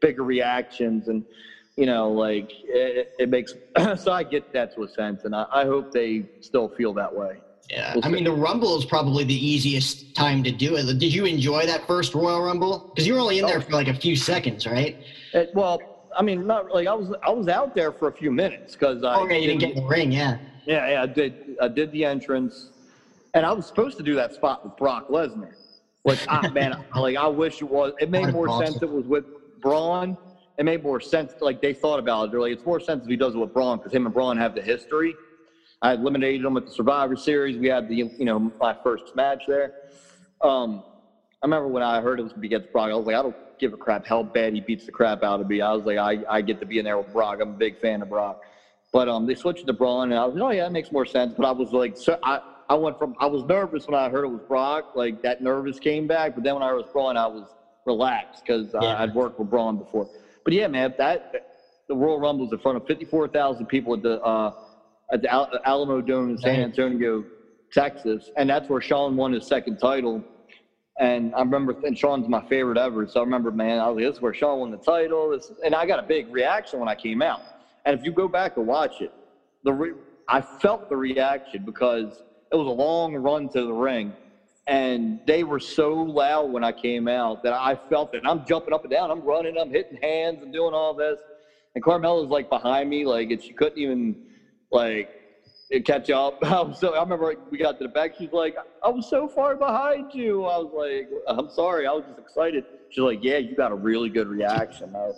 bigger 0.00 0.22
reactions, 0.22 1.08
and 1.08 1.24
you 1.76 1.86
know, 1.86 2.12
like 2.12 2.52
it, 2.62 3.10
it 3.18 3.28
makes. 3.28 3.54
so 3.96 4.12
I 4.12 4.22
get 4.22 4.52
that 4.52 4.72
to 4.76 4.84
a 4.84 4.88
sense, 4.88 5.24
and 5.24 5.34
I, 5.34 5.46
I 5.52 5.64
hope 5.64 5.92
they 5.92 6.26
still 6.40 6.68
feel 6.68 6.94
that 6.94 7.12
way. 7.12 7.38
Yeah, 7.68 7.94
we'll 7.94 8.04
I 8.04 8.08
mean 8.08 8.22
the 8.22 8.32
Rumble 8.32 8.78
is 8.78 8.84
probably 8.84 9.24
the 9.24 9.34
easiest 9.34 10.14
time 10.14 10.44
to 10.44 10.52
do 10.52 10.76
it. 10.76 10.84
Did 10.98 11.12
you 11.12 11.26
enjoy 11.26 11.66
that 11.66 11.88
first 11.88 12.14
Royal 12.14 12.40
Rumble? 12.40 12.92
Because 12.94 13.04
you 13.06 13.14
were 13.14 13.20
only 13.20 13.40
in 13.40 13.46
there 13.46 13.58
oh. 13.58 13.62
for 13.62 13.72
like 13.72 13.88
a 13.88 13.94
few 13.94 14.14
seconds, 14.14 14.64
right? 14.64 14.96
It, 15.34 15.50
well, 15.54 15.80
I 16.16 16.22
mean, 16.22 16.46
not 16.46 16.70
like 16.72 16.86
I 16.86 16.94
was. 16.94 17.12
I 17.22 17.30
was 17.30 17.48
out 17.48 17.74
there 17.74 17.92
for 17.92 18.06
a 18.06 18.12
few 18.12 18.30
minutes 18.30 18.74
because 18.74 19.02
I. 19.02 19.16
Oh, 19.16 19.24
okay, 19.24 19.40
you 19.40 19.48
didn't 19.48 19.60
get 19.60 19.70
in 19.70 19.82
the 19.82 19.88
ring, 19.88 20.12
yeah. 20.12 20.38
Yeah, 20.68 20.86
yeah, 20.86 21.02
I 21.02 21.06
did. 21.06 21.34
I 21.62 21.68
did 21.68 21.90
the 21.92 22.04
entrance, 22.04 22.72
and 23.32 23.46
I 23.46 23.52
was 23.52 23.66
supposed 23.66 23.96
to 23.96 24.02
do 24.02 24.14
that 24.16 24.34
spot 24.34 24.62
with 24.62 24.76
Brock 24.76 25.08
Lesnar. 25.08 25.52
Which, 26.02 26.20
I, 26.28 26.46
man, 26.50 26.74
like 26.94 27.16
I 27.16 27.26
wish 27.26 27.62
it 27.62 27.68
was. 27.70 27.94
It 27.98 28.10
made 28.10 28.30
more 28.32 28.50
awesome. 28.50 28.66
sense. 28.66 28.82
It 28.82 28.90
was 28.90 29.06
with 29.06 29.24
Braun. 29.62 30.18
It 30.58 30.66
made 30.66 30.82
more 30.82 31.00
sense. 31.00 31.32
Like 31.40 31.62
they 31.62 31.72
thought 31.72 31.98
about 31.98 32.24
it. 32.24 32.30
They're 32.32 32.40
like, 32.40 32.52
it's 32.52 32.66
more 32.66 32.80
sense 32.80 33.04
if 33.04 33.08
he 33.08 33.16
does 33.16 33.34
it 33.34 33.38
with 33.38 33.54
Braun 33.54 33.78
because 33.78 33.94
him 33.94 34.04
and 34.04 34.14
Braun 34.14 34.36
have 34.36 34.54
the 34.54 34.60
history. 34.60 35.16
I 35.80 35.94
eliminated 35.94 36.44
him 36.44 36.56
at 36.58 36.66
the 36.66 36.72
Survivor 36.72 37.16
Series. 37.16 37.56
We 37.56 37.68
had 37.68 37.88
the 37.88 37.94
you 38.18 38.24
know 38.26 38.52
my 38.60 38.76
first 38.82 39.16
match 39.16 39.44
there. 39.48 39.72
Um, 40.42 40.84
I 41.42 41.46
remember 41.46 41.68
when 41.68 41.82
I 41.82 42.02
heard 42.02 42.20
it 42.20 42.24
was 42.24 42.32
going 42.32 42.42
to 42.42 42.48
be 42.48 42.54
against 42.54 42.70
Brock. 42.72 42.90
I 42.90 42.94
was 42.94 43.06
like, 43.06 43.16
I 43.16 43.22
don't 43.22 43.36
give 43.58 43.72
a 43.72 43.76
crap 43.78 44.04
how 44.04 44.22
bad 44.22 44.52
he 44.52 44.60
beats 44.60 44.84
the 44.84 44.92
crap 44.92 45.22
out 45.22 45.40
of 45.40 45.48
me. 45.48 45.62
I 45.62 45.72
was 45.72 45.84
like, 45.84 45.96
I, 45.96 46.18
I 46.28 46.42
get 46.42 46.60
to 46.60 46.66
be 46.66 46.78
in 46.78 46.84
there 46.84 46.98
with 46.98 47.12
Brock. 47.12 47.38
I'm 47.40 47.50
a 47.50 47.52
big 47.56 47.80
fan 47.80 48.02
of 48.02 48.10
Brock. 48.10 48.40
But 48.92 49.08
um, 49.08 49.26
they 49.26 49.34
switched 49.34 49.66
to 49.66 49.72
Braun, 49.72 50.10
and 50.10 50.18
I 50.18 50.24
was 50.24 50.34
like, 50.34 50.42
oh 50.42 50.50
yeah, 50.50 50.64
that 50.64 50.72
makes 50.72 50.90
more 50.90 51.04
sense. 51.04 51.34
But 51.36 51.46
I 51.46 51.52
was 51.52 51.72
like, 51.72 51.92
so 51.96 52.16
I, 52.22 52.40
I 52.68 52.74
went 52.74 52.98
from 52.98 53.14
I 53.20 53.26
was 53.26 53.44
nervous 53.44 53.86
when 53.86 53.98
I 53.98 54.08
heard 54.08 54.24
it 54.24 54.28
was 54.28 54.40
Brock, 54.48 54.86
like 54.94 55.16
that 55.22 55.40
nervous 55.40 55.78
came 55.78 56.06
back. 56.06 56.34
But 56.34 56.44
then 56.44 56.54
when 56.54 56.62
I 56.62 56.68
heard 56.68 56.74
it 56.74 56.78
was 56.78 56.86
Braun, 56.92 57.16
I 57.16 57.26
was 57.26 57.54
relaxed 57.86 58.42
because 58.46 58.70
yeah. 58.80 59.00
I'd 59.00 59.12
worked 59.14 59.38
with 59.38 59.50
Braun 59.50 59.76
before. 59.76 60.06
But 60.44 60.54
yeah, 60.54 60.68
man, 60.68 60.94
that 60.98 61.22
the 61.88 61.94
Royal 61.94 62.18
Rumble 62.18 62.44
was 62.44 62.52
in 62.52 62.58
front 62.58 62.76
of 62.76 62.84
54,000 62.86 63.66
people 63.66 63.94
at 63.94 64.02
the 64.02 64.20
uh, 64.20 64.50
at 65.12 65.22
the 65.22 65.32
Al- 65.32 65.48
Alamodome 65.66 66.30
in 66.30 66.38
San 66.38 66.60
Antonio, 66.60 67.24
Texas, 67.72 68.30
and 68.36 68.48
that's 68.48 68.68
where 68.68 68.80
Shawn 68.80 69.16
won 69.16 69.32
his 69.32 69.46
second 69.46 69.78
title. 69.78 70.22
And 71.00 71.32
I 71.34 71.40
remember, 71.40 71.76
and 71.84 71.96
Shawn's 71.96 72.28
my 72.28 72.42
favorite 72.48 72.76
ever. 72.76 73.06
So 73.06 73.20
I 73.20 73.22
remember, 73.22 73.52
man, 73.52 73.78
I 73.78 73.88
was 73.88 73.96
like, 73.96 74.04
this 74.04 74.16
is 74.16 74.20
where 74.20 74.34
Shawn 74.34 74.58
won 74.58 74.70
the 74.70 74.78
title. 74.78 75.30
This, 75.30 75.50
and 75.64 75.74
I 75.74 75.86
got 75.86 76.00
a 76.00 76.02
big 76.02 76.26
reaction 76.28 76.80
when 76.80 76.88
I 76.88 76.96
came 76.96 77.22
out. 77.22 77.40
And 77.88 77.98
if 77.98 78.04
you 78.04 78.12
go 78.12 78.28
back 78.28 78.52
and 78.56 78.66
watch 78.66 78.96
it, 79.00 79.10
the 79.64 79.72
re- 79.72 79.94
I 80.28 80.42
felt 80.42 80.82
the 80.90 80.96
reaction 80.96 81.64
because 81.64 82.22
it 82.52 82.56
was 82.56 82.66
a 82.66 82.70
long 82.70 83.16
run 83.16 83.48
to 83.54 83.64
the 83.64 83.72
ring. 83.72 84.14
And 84.66 85.20
they 85.26 85.42
were 85.42 85.58
so 85.58 85.94
loud 85.94 86.50
when 86.50 86.62
I 86.62 86.72
came 86.72 87.08
out 87.08 87.40
that 87.44 87.54
I 87.54 87.78
felt 87.88 88.10
it. 88.12 88.24
I'm 88.26 88.44
jumping 88.44 88.74
up 88.74 88.84
and 88.84 88.90
down. 88.90 89.10
I'm 89.10 89.24
running. 89.24 89.56
I'm 89.58 89.70
hitting 89.70 89.98
hands 90.02 90.42
and 90.42 90.52
doing 90.52 90.74
all 90.74 90.92
this. 90.92 91.18
And 91.74 91.82
Carmella's 91.82 92.28
like 92.28 92.50
behind 92.50 92.90
me, 92.90 93.06
like, 93.06 93.30
and 93.30 93.42
she 93.42 93.54
couldn't 93.54 93.78
even 93.78 94.18
like 94.70 95.08
catch 95.86 96.10
up. 96.10 96.36
so 96.74 96.94
I 96.94 97.00
remember 97.00 97.34
we 97.50 97.56
got 97.56 97.78
to 97.78 97.84
the 97.84 97.88
back. 97.88 98.12
She's 98.18 98.32
like, 98.32 98.54
"I 98.82 98.90
was 98.90 99.08
so 99.08 99.28
far 99.28 99.56
behind 99.56 100.10
you." 100.12 100.44
I 100.44 100.58
was 100.58 100.70
like, 100.74 101.08
"I'm 101.26 101.48
sorry. 101.48 101.86
I 101.86 101.92
was 101.92 102.04
just 102.04 102.18
excited." 102.18 102.64
She's 102.90 103.02
like, 103.02 103.20
"Yeah, 103.22 103.38
you 103.38 103.54
got 103.54 103.72
a 103.72 103.76
really 103.76 104.10
good 104.10 104.28
reaction." 104.28 104.94
I, 104.94 105.12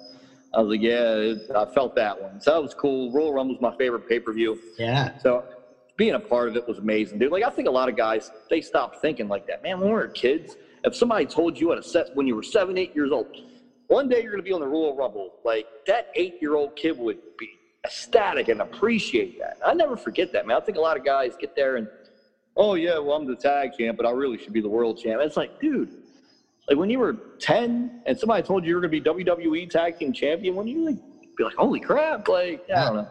I 0.53 0.61
was 0.61 0.71
like, 0.71 0.81
"Yeah, 0.81 1.15
it, 1.15 1.39
I 1.55 1.65
felt 1.67 1.95
that 1.97 2.21
one." 2.21 2.41
So 2.41 2.53
that 2.53 2.63
was 2.63 2.75
cool. 2.75 3.13
Royal 3.13 3.33
Rumble 3.33 3.55
was 3.55 3.61
my 3.61 3.77
favorite 3.77 4.09
pay 4.09 4.19
per 4.19 4.33
view. 4.33 4.59
Yeah. 4.79 5.17
So 5.19 5.45
being 5.97 6.15
a 6.15 6.21
part 6.21 6.49
of 6.49 6.57
it 6.57 6.67
was 6.67 6.79
amazing, 6.79 7.19
dude. 7.19 7.31
Like 7.31 7.45
I 7.45 7.51
think 7.51 7.69
a 7.69 7.71
lot 7.71 7.89
of 7.89 7.97
guys 7.97 8.31
they 8.49 8.61
stop 8.61 8.97
thinking 9.01 9.29
like 9.29 9.47
that. 9.47 9.63
Man, 9.63 9.79
when 9.81 9.89
we 9.89 9.95
were 9.95 10.09
kids, 10.09 10.57
if 10.85 10.95
somebody 10.95 11.27
told 11.27 11.59
you 11.59 11.73
at 11.73 11.79
a 11.79 11.83
set 11.83 12.09
when 12.15 12.27
you 12.27 12.35
were 12.35 12.43
seven, 12.43 12.79
eight 12.79 12.95
years 12.95 13.13
old, 13.13 13.27
one 13.89 14.09
day 14.09 14.23
you're 14.23 14.33
going 14.33 14.43
to 14.43 14.49
be 14.49 14.53
on 14.53 14.61
the 14.61 14.67
Royal 14.67 14.97
Rumble, 14.97 15.31
like 15.45 15.67
that 15.87 16.09
eight 16.15 16.37
year 16.41 16.55
old 16.57 16.75
kid 16.77 16.99
would 16.99 17.19
be 17.39 17.49
ecstatic 17.85 18.49
and 18.49 18.61
appreciate 18.61 19.39
that. 19.39 19.59
I 19.65 19.75
never 19.75 19.97
forget 19.97 20.33
that, 20.33 20.47
man. 20.47 20.57
I 20.57 20.61
think 20.61 20.79
a 20.79 20.81
lot 20.81 20.97
of 20.97 21.05
guys 21.05 21.33
get 21.41 21.55
there 21.55 21.77
and, 21.77 21.89
oh 22.57 22.75
yeah, 22.75 22.99
well 22.99 23.17
I'm 23.17 23.27
the 23.27 23.37
tag 23.37 23.71
champ, 23.79 23.97
but 23.97 24.07
I 24.07 24.11
really 24.11 24.39
should 24.39 24.53
be 24.53 24.61
the 24.61 24.69
world 24.69 24.99
champ. 24.99 25.21
It's 25.23 25.37
like, 25.37 25.59
dude, 25.61 25.91
like 26.71 26.79
when 26.79 26.89
you 26.89 27.01
were 27.01 27.15
10 27.41 28.03
and 28.07 28.19
somebody 28.19 28.47
told 28.47 28.65
you 28.65 28.71
you 28.71 28.75
were 28.77 28.81
going 28.81 29.03
to 29.03 29.13
be 29.13 29.25
WWE 29.27 29.69
tag 29.69 29.99
team 29.99 30.13
champion, 30.13 30.55
when 30.55 30.69
you 30.69 30.87
like 30.87 30.97
be 31.37 31.45
like, 31.45 31.57
holy 31.57 31.81
crap, 31.81 32.29
like 32.29 32.65
yeah. 32.69 32.83
I 32.83 32.85
don't 32.87 32.97
know. 32.97 33.09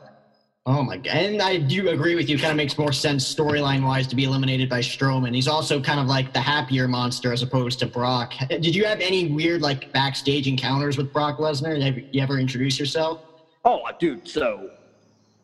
Oh 0.65 0.83
my 0.83 0.97
god! 0.97 1.15
And 1.15 1.41
I 1.41 1.57
do 1.57 1.89
agree 1.89 2.15
with 2.15 2.29
you. 2.29 2.37
Kind 2.37 2.51
of 2.51 2.57
makes 2.57 2.77
more 2.77 2.93
sense 2.93 3.33
storyline 3.33 3.83
wise 3.83 4.07
to 4.07 4.15
be 4.15 4.23
eliminated 4.25 4.69
by 4.69 4.79
Strowman. 4.79 5.33
He's 5.33 5.47
also 5.47 5.81
kind 5.81 5.99
of 5.99 6.05
like 6.05 6.31
the 6.31 6.39
happier 6.39 6.87
monster 6.87 7.33
as 7.33 7.41
opposed 7.41 7.79
to 7.79 7.87
Brock. 7.87 8.33
Did 8.49 8.75
you 8.75 8.85
have 8.85 8.99
any 8.99 9.27
weird 9.27 9.61
like 9.61 9.91
backstage 9.93 10.47
encounters 10.47 10.97
with 10.97 11.11
Brock 11.11 11.37
Lesnar? 11.39 11.81
Have 11.81 11.97
you 11.97 12.21
ever 12.21 12.39
introduced 12.39 12.79
yourself? 12.79 13.23
Oh, 13.65 13.81
dude. 13.99 14.27
So 14.27 14.69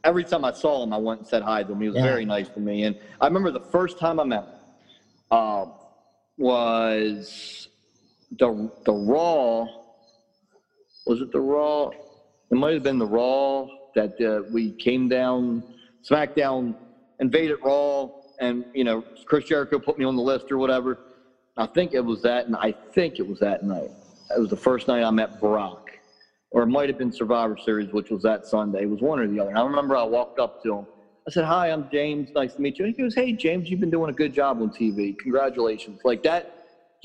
every 0.04 0.24
time 0.24 0.46
I 0.46 0.52
saw 0.52 0.84
him, 0.84 0.94
I 0.94 0.98
went 0.98 1.22
and 1.22 1.28
said 1.28 1.42
hi 1.42 1.64
to 1.64 1.72
him. 1.72 1.82
He 1.82 1.88
was 1.88 1.96
yeah. 1.96 2.04
very 2.04 2.24
nice 2.26 2.48
to 2.50 2.60
me. 2.60 2.84
And 2.84 2.98
I 3.20 3.26
remember 3.26 3.52
the 3.52 3.60
first 3.60 3.98
time 3.98 4.20
I 4.20 4.26
met 4.26 4.44
him 4.44 4.54
uh, 5.32 5.66
was 6.38 7.70
the 8.40 8.70
the 8.86 8.94
Raw. 8.94 9.66
Was 11.06 11.22
it 11.22 11.32
the 11.32 11.40
Raw? 11.42 11.90
It 12.52 12.56
might 12.56 12.74
have 12.74 12.84
been 12.84 13.00
the 13.00 13.08
Raw 13.08 13.68
that 13.96 14.20
uh, 14.22 14.44
we 14.52 14.74
came 14.74 15.08
down, 15.08 15.64
SmackDown 16.10 16.76
invaded 17.20 17.58
Raw, 17.64 18.08
and 18.40 18.66
you 18.74 18.84
know 18.84 19.04
Chris 19.28 19.46
Jericho 19.46 19.80
put 19.80 19.98
me 19.98 20.06
on 20.06 20.16
the 20.16 20.22
list 20.24 20.52
or 20.52 20.58
whatever. 20.58 21.00
I 21.58 21.68
think 21.68 21.94
it 21.94 22.02
was 22.02 22.22
that, 22.24 22.48
and 22.48 22.56
I 22.56 22.76
think 22.94 23.20
it 23.20 23.28
was 23.28 23.40
that 23.40 23.64
night. 23.64 23.90
It 24.36 24.40
was 24.40 24.50
the 24.50 24.58
first 24.58 24.88
night 24.88 25.04
I 25.04 25.12
met 25.12 25.40
Brock 25.40 25.80
or 26.56 26.64
it 26.64 26.68
might 26.68 26.88
have 26.88 26.98
been 26.98 27.12
Survivor 27.12 27.58
Series, 27.58 27.92
which 27.92 28.10
was 28.10 28.22
that 28.24 28.46
Sunday. 28.46 28.84
It 28.84 28.90
was 28.90 29.02
one 29.02 29.20
or 29.20 29.28
the 29.28 29.40
other. 29.40 29.50
And 29.50 29.60
I 29.60 29.64
remember 29.64 29.98
I 29.98 30.04
walked 30.04 30.40
up 30.40 30.62
to 30.64 30.78
him. 30.78 30.88
I 31.28 31.32
said, 31.32 31.44
"Hi, 31.44 31.70
I'm 31.70 31.90
James. 31.92 32.32
Nice 32.34 32.56
to 32.56 32.62
meet 32.62 32.80
you." 32.80 32.86
And 32.86 32.96
he 32.96 33.04
goes, 33.04 33.14
"Hey, 33.14 33.34
James, 33.34 33.70
you've 33.70 33.82
been 33.82 33.90
doing 33.90 34.10
a 34.10 34.14
good 34.14 34.34
job 34.34 34.62
on 34.62 34.70
TV. 34.72 35.18
Congratulations!" 35.20 36.00
Like 36.06 36.24
that, 36.24 36.46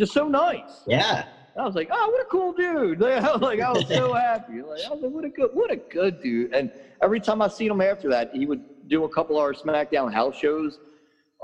just 0.00 0.12
so 0.12 0.28
nice. 0.28 0.82
Yeah. 0.86 1.24
I 1.56 1.64
was 1.64 1.74
like, 1.74 1.88
"Oh, 1.92 2.08
what 2.10 2.22
a 2.22 2.26
cool 2.30 2.52
dude!" 2.52 3.00
Like 3.40 3.60
I 3.60 3.70
was 3.72 3.86
so 3.86 4.14
happy. 4.14 4.62
Like 4.62 4.80
I 4.86 4.90
was 4.90 5.02
like, 5.02 5.12
"What 5.12 5.24
a 5.24 5.30
good, 5.30 5.50
what 5.52 5.70
a 5.70 5.76
good 5.90 6.18
dude." 6.20 6.52
And 6.54 6.70
every 7.02 7.20
time 7.20 7.42
I 7.42 7.48
seen 7.48 7.70
him 7.70 7.80
after 7.80 8.08
that, 8.08 8.28
he 8.32 8.46
would 8.46 8.62
do 8.86 9.04
a 9.04 9.08
couple 9.10 9.36
of 9.36 9.42
our 9.42 9.52
SmackDown 9.52 10.12
house 10.12 10.36
shows, 10.36 10.78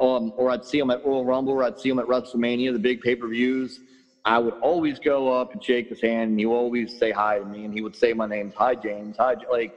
um, 0.01 0.33
or 0.37 0.51
I'd 0.51 0.65
see 0.65 0.79
him 0.79 0.91
at 0.91 1.05
Royal 1.05 1.25
Rumble, 1.25 1.53
or 1.53 1.65
I'd 1.65 1.79
see 1.79 1.89
him 1.89 1.99
at 1.99 2.07
WrestleMania, 2.07 2.73
the 2.73 2.79
big 2.79 3.01
pay 3.01 3.15
per 3.15 3.29
views 3.29 3.81
I 4.27 4.41
would 4.41 4.55
always 4.61 4.99
go 4.99 5.33
up 5.33 5.53
and 5.53 5.63
shake 5.63 5.89
his 5.89 6.01
hand, 6.03 6.31
and 6.31 6.39
he 6.39 6.47
would 6.47 6.57
always 6.57 6.95
say 6.99 7.13
hi 7.13 7.39
to 7.39 7.45
me, 7.45 7.65
and 7.65 7.73
he 7.73 7.81
would 7.81 7.95
say 7.95 8.13
my 8.13 8.27
name, 8.27 8.53
hi 8.57 8.75
James, 8.75 9.17
hi 9.19 9.37
like. 9.51 9.73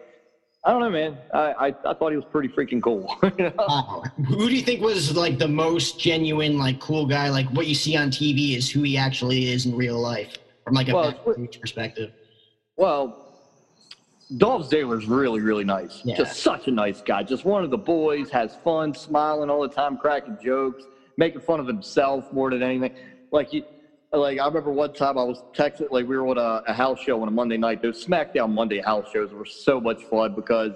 I 0.66 0.72
don't 0.72 0.82
know, 0.82 0.90
man. 0.90 1.18
I, 1.34 1.40
I, 1.40 1.68
I 1.68 1.94
thought 1.94 2.12
he 2.12 2.18
was 2.18 2.26
pretty 2.30 2.50
freaking 2.50 2.82
cool. 2.82 3.16
you 3.24 3.46
know? 3.46 3.54
wow. 3.58 4.04
Who 4.28 4.50
do 4.50 4.56
you 4.56 4.62
think 4.62 4.82
was 4.82 5.16
like 5.16 5.38
the 5.38 5.48
most 5.48 6.00
genuine, 6.00 6.58
like 6.58 6.80
cool 6.80 7.06
guy? 7.06 7.30
Like 7.30 7.48
what 7.52 7.68
you 7.68 7.76
see 7.76 7.96
on 7.96 8.10
TV 8.10 8.58
is 8.58 8.70
who 8.70 8.84
he 8.84 8.98
actually 8.98 9.52
is 9.52 9.66
in 9.66 9.76
real 9.76 10.00
life, 10.00 10.38
from 10.66 10.74
like 10.74 10.90
a 10.90 10.94
well, 10.94 11.14
perspective. 11.62 12.12
Well, 12.76 13.30
Dolph 14.38 14.70
Ziggler's 14.70 15.08
really, 15.08 15.40
really 15.40 15.64
nice. 15.64 16.02
Yeah. 16.04 16.18
Just 16.18 16.42
such 16.42 16.68
a 16.68 16.72
nice 16.72 17.02
guy. 17.02 17.24
Just 17.24 17.46
one 17.46 17.64
of 17.64 17.72
the 17.72 17.78
boys, 17.78 18.30
has 18.30 18.56
fun, 18.64 18.94
smiling 18.94 19.50
all 19.50 19.62
the 19.62 19.74
time, 19.74 19.98
cracking 19.98 20.38
jokes, 20.44 20.84
making 21.18 21.42
fun 21.42 21.60
of 21.60 21.68
himself 21.68 22.32
more 22.34 22.52
than 22.52 22.62
anything. 22.62 22.96
Like 23.32 23.50
he, 23.50 23.64
like 24.12 24.40
I 24.40 24.46
remember 24.46 24.72
one 24.72 24.94
time 24.94 25.18
I 25.18 25.24
was 25.24 25.44
texting, 25.54 25.92
like 25.92 26.08
we 26.08 26.18
were 26.18 26.28
on 26.28 26.38
a, 26.38 26.64
a, 26.68 26.74
house 26.74 27.00
show 27.00 27.22
on 27.22 27.28
a 27.28 27.32
Monday 27.32 27.58
night. 27.58 27.82
Those 27.82 28.04
SmackDown 28.04 28.52
Monday 28.52 28.82
house 28.82 29.08
shows 29.14 29.32
were 29.32 29.46
so 29.46 29.80
much 29.80 30.02
fun 30.04 30.34
because 30.34 30.74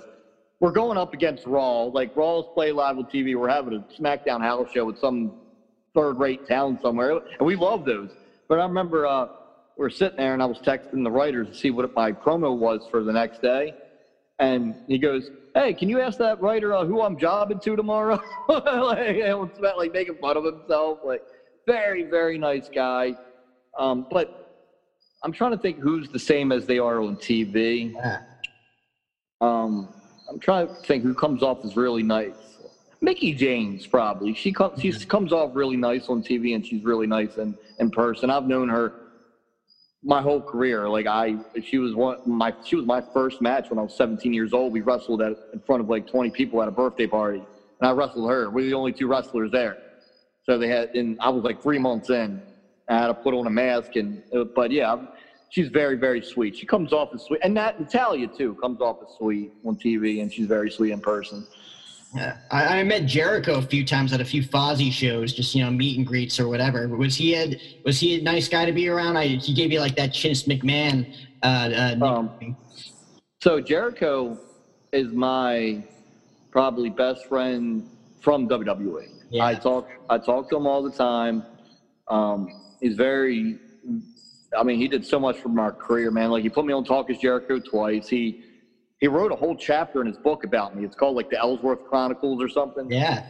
we're 0.60 0.72
going 0.72 0.98
up 0.98 1.14
against 1.14 1.46
Raw. 1.48 1.84
Like 1.84 2.16
Raw's 2.16 2.46
play 2.54 2.72
live 2.72 2.98
on 2.98 3.06
TV. 3.06 3.36
We're 3.36 3.50
having 3.50 3.74
a 3.74 4.02
SmackDown 4.02 4.42
house 4.42 4.70
show 4.72 4.86
with 4.86 5.00
some 5.00 5.34
third-rate 5.96 6.48
town 6.48 6.80
somewhere, 6.82 7.20
and 7.40 7.46
we 7.46 7.56
love 7.56 7.86
those. 7.86 8.12
But 8.48 8.60
I 8.60 8.64
remember 8.64 9.06
uh, 9.06 9.28
we 9.78 9.82
were 9.82 9.90
sitting 9.90 10.18
there, 10.18 10.34
and 10.34 10.44
I 10.44 10.46
was 10.46 10.60
texting 10.60 11.04
the 11.04 11.12
writers 11.12 11.48
to 11.48 11.56
see 11.56 11.72
what 11.72 11.92
my 11.96 12.12
promo 12.12 12.56
was 12.56 12.88
for 12.92 13.04
the 13.04 13.14
next 13.14 13.42
day, 13.42 13.74
and 14.38 14.76
he 14.88 15.00
goes, 15.00 15.32
"Hey, 15.56 15.74
can 15.74 15.90
you 15.90 16.00
ask 16.02 16.20
that 16.20 16.40
writer 16.40 16.76
uh, 16.76 16.86
who 16.86 17.02
I'm 17.02 17.18
jobbing 17.18 17.60
to 17.62 17.76
tomorrow?" 17.76 18.22
like, 18.48 19.76
like 19.76 19.92
making 19.92 20.18
fun 20.22 20.38
of 20.38 20.44
himself. 20.46 21.00
Like, 21.04 21.24
very, 21.66 22.04
very 22.04 22.38
nice 22.38 22.70
guy. 22.74 23.16
Um, 23.78 24.06
but 24.12 24.44
I'm 25.24 25.32
trying 25.32 25.52
to 25.52 25.58
think 25.58 25.80
who's 25.80 26.10
the 26.10 26.20
same 26.20 26.52
as 26.52 26.66
they 26.66 26.80
are 26.80 27.02
on 27.02 27.16
TV. 27.16 27.94
Yeah. 27.94 28.22
Um, 29.42 29.94
I'm 30.30 30.40
trying 30.40 30.68
to 30.68 30.74
think 30.74 31.04
who 31.04 31.14
comes 31.14 31.44
off 31.44 31.64
as 31.66 31.76
really 31.76 32.04
nice. 32.04 32.36
Mickie 33.02 33.34
James, 33.34 33.86
probably. 33.86 34.34
She 34.34 34.54
comes. 34.54 34.82
She 34.82 34.94
comes 34.94 35.34
off 35.34 35.52
really 35.54 35.76
nice 35.76 36.08
on 36.08 36.24
TV, 36.24 36.56
and 36.56 36.66
she's 36.66 36.84
really 36.84 37.08
nice 37.08 37.36
in 37.38 37.58
in 37.80 37.92
person. 37.92 38.30
I've 38.30 38.48
known 38.48 38.70
her 38.70 38.94
my 40.04 40.22
whole 40.22 40.42
career. 40.42 40.88
Like 40.88 41.08
I, 41.08 41.36
she 41.62 41.80
was 41.80 41.94
one 41.96 42.20
my. 42.26 42.54
She 42.64 42.78
was 42.78 42.86
my 42.86 43.02
first 43.14 43.42
match 43.42 43.70
when 43.70 43.78
I 43.78 43.82
was 43.82 43.96
17 43.96 44.34
years 44.34 44.54
old. 44.54 44.72
We 44.72 44.80
wrestled 44.80 45.22
at 45.22 45.34
in 45.52 45.60
front 45.60 45.82
of 45.82 45.90
like 45.90 46.08
20 46.08 46.30
people 46.32 46.62
at 46.62 46.70
a 46.70 46.72
birthday 46.72 47.08
party, 47.08 47.40
and 47.40 47.90
I 47.90 47.92
wrestled 47.92 48.30
her. 48.30 48.50
We're 48.50 48.66
the 48.66 48.74
only 48.74 48.94
two 48.94 49.08
wrestlers 49.08 49.52
there. 49.52 49.78
So 50.44 50.58
they 50.58 50.68
had, 50.68 50.96
and 50.96 51.18
I 51.22 51.30
was 51.30 51.44
like 51.44 51.62
three 51.62 51.80
months 51.80 52.10
in. 52.10 52.42
I 52.90 52.98
had 52.98 53.08
to 53.08 53.14
put 53.14 53.34
on 53.34 53.48
a 53.48 53.50
mask, 53.50 53.96
and 53.96 54.22
uh, 54.36 54.44
but 54.44 54.72
yeah, 54.72 54.98
she's 55.50 55.70
very 55.70 55.96
very 55.96 56.22
sweet. 56.22 56.56
She 56.58 56.66
comes 56.66 56.92
off 56.92 57.14
as 57.14 57.24
sweet, 57.24 57.40
and 57.44 57.56
that 57.56 57.80
Natalya 57.80 58.28
too 58.28 58.56
comes 58.56 58.82
off 58.82 58.98
as 59.02 59.16
sweet 59.18 59.54
on 59.66 59.78
TV, 59.78 60.22
and 60.22 60.32
she's 60.32 60.48
very 60.48 60.70
sweet 60.70 60.92
in 60.92 61.00
person. 61.00 61.48
Yeah. 62.14 62.38
I, 62.52 62.80
I 62.80 62.84
met 62.84 63.06
Jericho 63.06 63.56
a 63.56 63.62
few 63.62 63.84
times 63.84 64.14
at 64.14 64.22
a 64.22 64.26
few 64.26 64.44
Fozzy 64.44 64.92
shows, 64.92 65.34
just 65.34 65.56
you 65.56 65.64
know, 65.64 65.72
meet 65.72 65.98
and 65.98 66.06
greets 66.06 66.40
or 66.40 66.48
whatever. 66.48 66.88
But 66.88 67.00
was 67.00 67.16
he 67.16 67.34
a 67.36 67.60
was 67.86 68.00
he 68.00 68.20
a 68.20 68.22
nice 68.22 68.48
guy 68.48 68.66
to 68.66 68.72
be 68.72 68.88
around? 68.88 69.18
I, 69.18 69.28
he 69.28 69.54
gave 69.54 69.72
you 69.72 69.80
like 69.80 69.96
that 69.96 70.12
Chinnis 70.12 70.46
McMahon. 70.46 71.16
Uh, 71.42 71.96
uh, 72.02 72.06
Um. 72.06 72.58
So 73.42 73.60
Jericho 73.60 74.38
is 74.92 75.12
my 75.12 75.84
probably 76.52 76.90
best 76.90 77.26
friend 77.26 77.90
from 78.22 78.48
WWE. 78.48 79.13
Yeah. 79.34 79.48
I 79.48 79.56
talk 79.56 79.90
I 80.10 80.20
talk 80.20 80.48
to 80.52 80.58
him 80.58 80.68
all 80.68 80.84
the 80.84 80.92
time. 80.92 81.44
Um, 82.08 82.48
he's 82.80 82.96
very 82.96 83.58
I 84.56 84.62
mean, 84.62 84.78
he 84.78 84.88
did 84.88 85.04
so 85.04 85.20
much 85.20 85.38
for 85.38 85.50
my 85.50 85.72
career, 85.72 86.12
man. 86.12 86.30
Like 86.30 86.44
he 86.44 86.50
put 86.50 86.66
me 86.66 86.74
on 86.74 86.84
Talk 86.84 87.10
is 87.10 87.18
Jericho 87.18 87.60
twice. 87.60 88.08
He 88.08 88.44
he 89.00 89.08
wrote 89.08 89.32
a 89.32 89.36
whole 89.36 89.56
chapter 89.56 90.02
in 90.02 90.08
his 90.08 90.18
book 90.18 90.44
about 90.44 90.76
me. 90.76 90.86
It's 90.86 90.96
called 90.96 91.16
like 91.16 91.32
the 91.32 91.40
Ellsworth 91.40 91.84
Chronicles 91.90 92.42
or 92.42 92.48
something 92.48 92.90
yeah. 92.92 93.26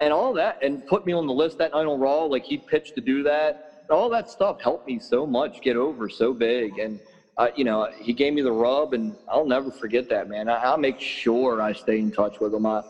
and 0.00 0.14
all 0.14 0.32
that 0.32 0.58
and 0.62 0.84
put 0.86 1.04
me 1.04 1.12
on 1.12 1.26
the 1.26 1.32
list 1.32 1.58
that 1.58 1.72
night 1.72 1.84
on 1.84 2.00
Raw. 2.00 2.24
Like 2.24 2.44
he 2.44 2.56
pitched 2.56 2.94
to 2.94 3.02
do 3.02 3.22
that. 3.24 3.84
All 3.90 4.08
that 4.08 4.30
stuff 4.30 4.62
helped 4.62 4.86
me 4.86 4.98
so 4.98 5.26
much 5.26 5.60
get 5.60 5.76
over 5.76 6.08
so 6.08 6.32
big. 6.32 6.78
And 6.78 7.00
uh, 7.36 7.48
you 7.54 7.64
know, 7.64 7.86
he 8.00 8.14
gave 8.14 8.32
me 8.32 8.42
the 8.42 8.50
rub, 8.50 8.94
and 8.94 9.14
I'll 9.30 9.46
never 9.46 9.70
forget 9.70 10.08
that, 10.08 10.28
man. 10.28 10.48
I, 10.48 10.56
I'll 10.56 10.78
make 10.78 10.98
sure 10.98 11.62
I 11.62 11.72
stay 11.72 11.98
in 11.98 12.10
touch 12.10 12.40
with 12.40 12.52
him. 12.52 12.66
I, 12.66 12.82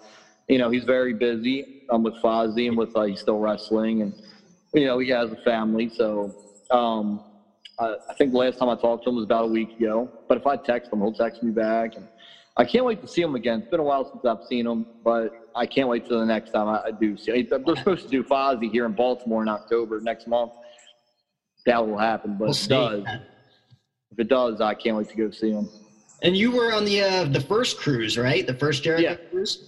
you 0.48 0.58
know, 0.58 0.70
he's 0.70 0.84
very 0.84 1.12
busy. 1.12 1.64
I'm 1.90 2.02
with 2.02 2.14
Fozzy 2.22 2.68
and 2.68 2.76
with 2.76 2.90
uh, 2.94 3.04
he's 3.04 3.20
still 3.20 3.38
wrestling, 3.38 4.02
and 4.02 4.12
you 4.74 4.84
know, 4.86 4.98
he 4.98 5.08
has 5.10 5.30
a 5.32 5.36
family. 5.36 5.88
So 5.88 6.34
um, 6.70 7.20
I, 7.78 7.94
I 8.08 8.14
think 8.14 8.32
the 8.32 8.38
last 8.38 8.58
time 8.58 8.68
I 8.68 8.74
talked 8.76 9.04
to 9.04 9.10
him 9.10 9.16
was 9.16 9.24
about 9.24 9.44
a 9.44 9.48
week 9.48 9.70
ago. 9.78 10.10
But 10.28 10.36
if 10.38 10.46
I 10.46 10.56
text 10.56 10.92
him, 10.92 11.00
he'll 11.00 11.12
text 11.12 11.42
me 11.42 11.50
back, 11.50 11.96
and 11.96 12.06
I 12.56 12.64
can't 12.64 12.84
wait 12.84 13.00
to 13.00 13.06
see 13.08 13.22
him 13.22 13.34
again. 13.34 13.60
It's 13.60 13.68
been 13.68 13.80
a 13.80 13.84
while 13.84 14.04
since 14.04 14.24
I've 14.24 14.42
seen 14.48 14.66
him, 14.66 14.86
but 15.04 15.30
I 15.54 15.66
can't 15.66 15.88
wait 15.88 16.06
till 16.06 16.18
the 16.18 16.26
next 16.26 16.50
time 16.50 16.68
I, 16.68 16.80
I 16.86 16.90
do 16.90 17.16
see 17.16 17.32
him. 17.32 17.46
They're 17.64 17.76
supposed 17.76 18.02
to 18.04 18.08
do 18.08 18.22
Fozzy 18.22 18.70
here 18.70 18.84
in 18.86 18.92
Baltimore 18.92 19.42
in 19.42 19.48
October 19.48 20.00
next 20.00 20.26
month. 20.26 20.52
That 21.66 21.86
will 21.86 21.98
happen, 21.98 22.36
but 22.38 22.44
We'll 22.46 22.52
if 22.52 22.64
it 22.64 22.68
does. 22.68 23.02
If 24.12 24.18
it 24.18 24.28
does, 24.28 24.60
I 24.60 24.74
can't 24.74 24.96
wait 24.96 25.08
to 25.10 25.16
go 25.16 25.30
see 25.30 25.50
him. 25.50 25.68
And 26.22 26.36
you 26.36 26.50
were 26.50 26.72
on 26.72 26.84
the 26.84 27.00
uh, 27.02 27.24
the 27.24 27.40
first 27.40 27.76
cruise, 27.78 28.18
right? 28.18 28.46
The 28.46 28.54
first 28.54 28.82
Jericho 28.82 29.02
Yeah. 29.02 29.16
cruise. 29.30 29.58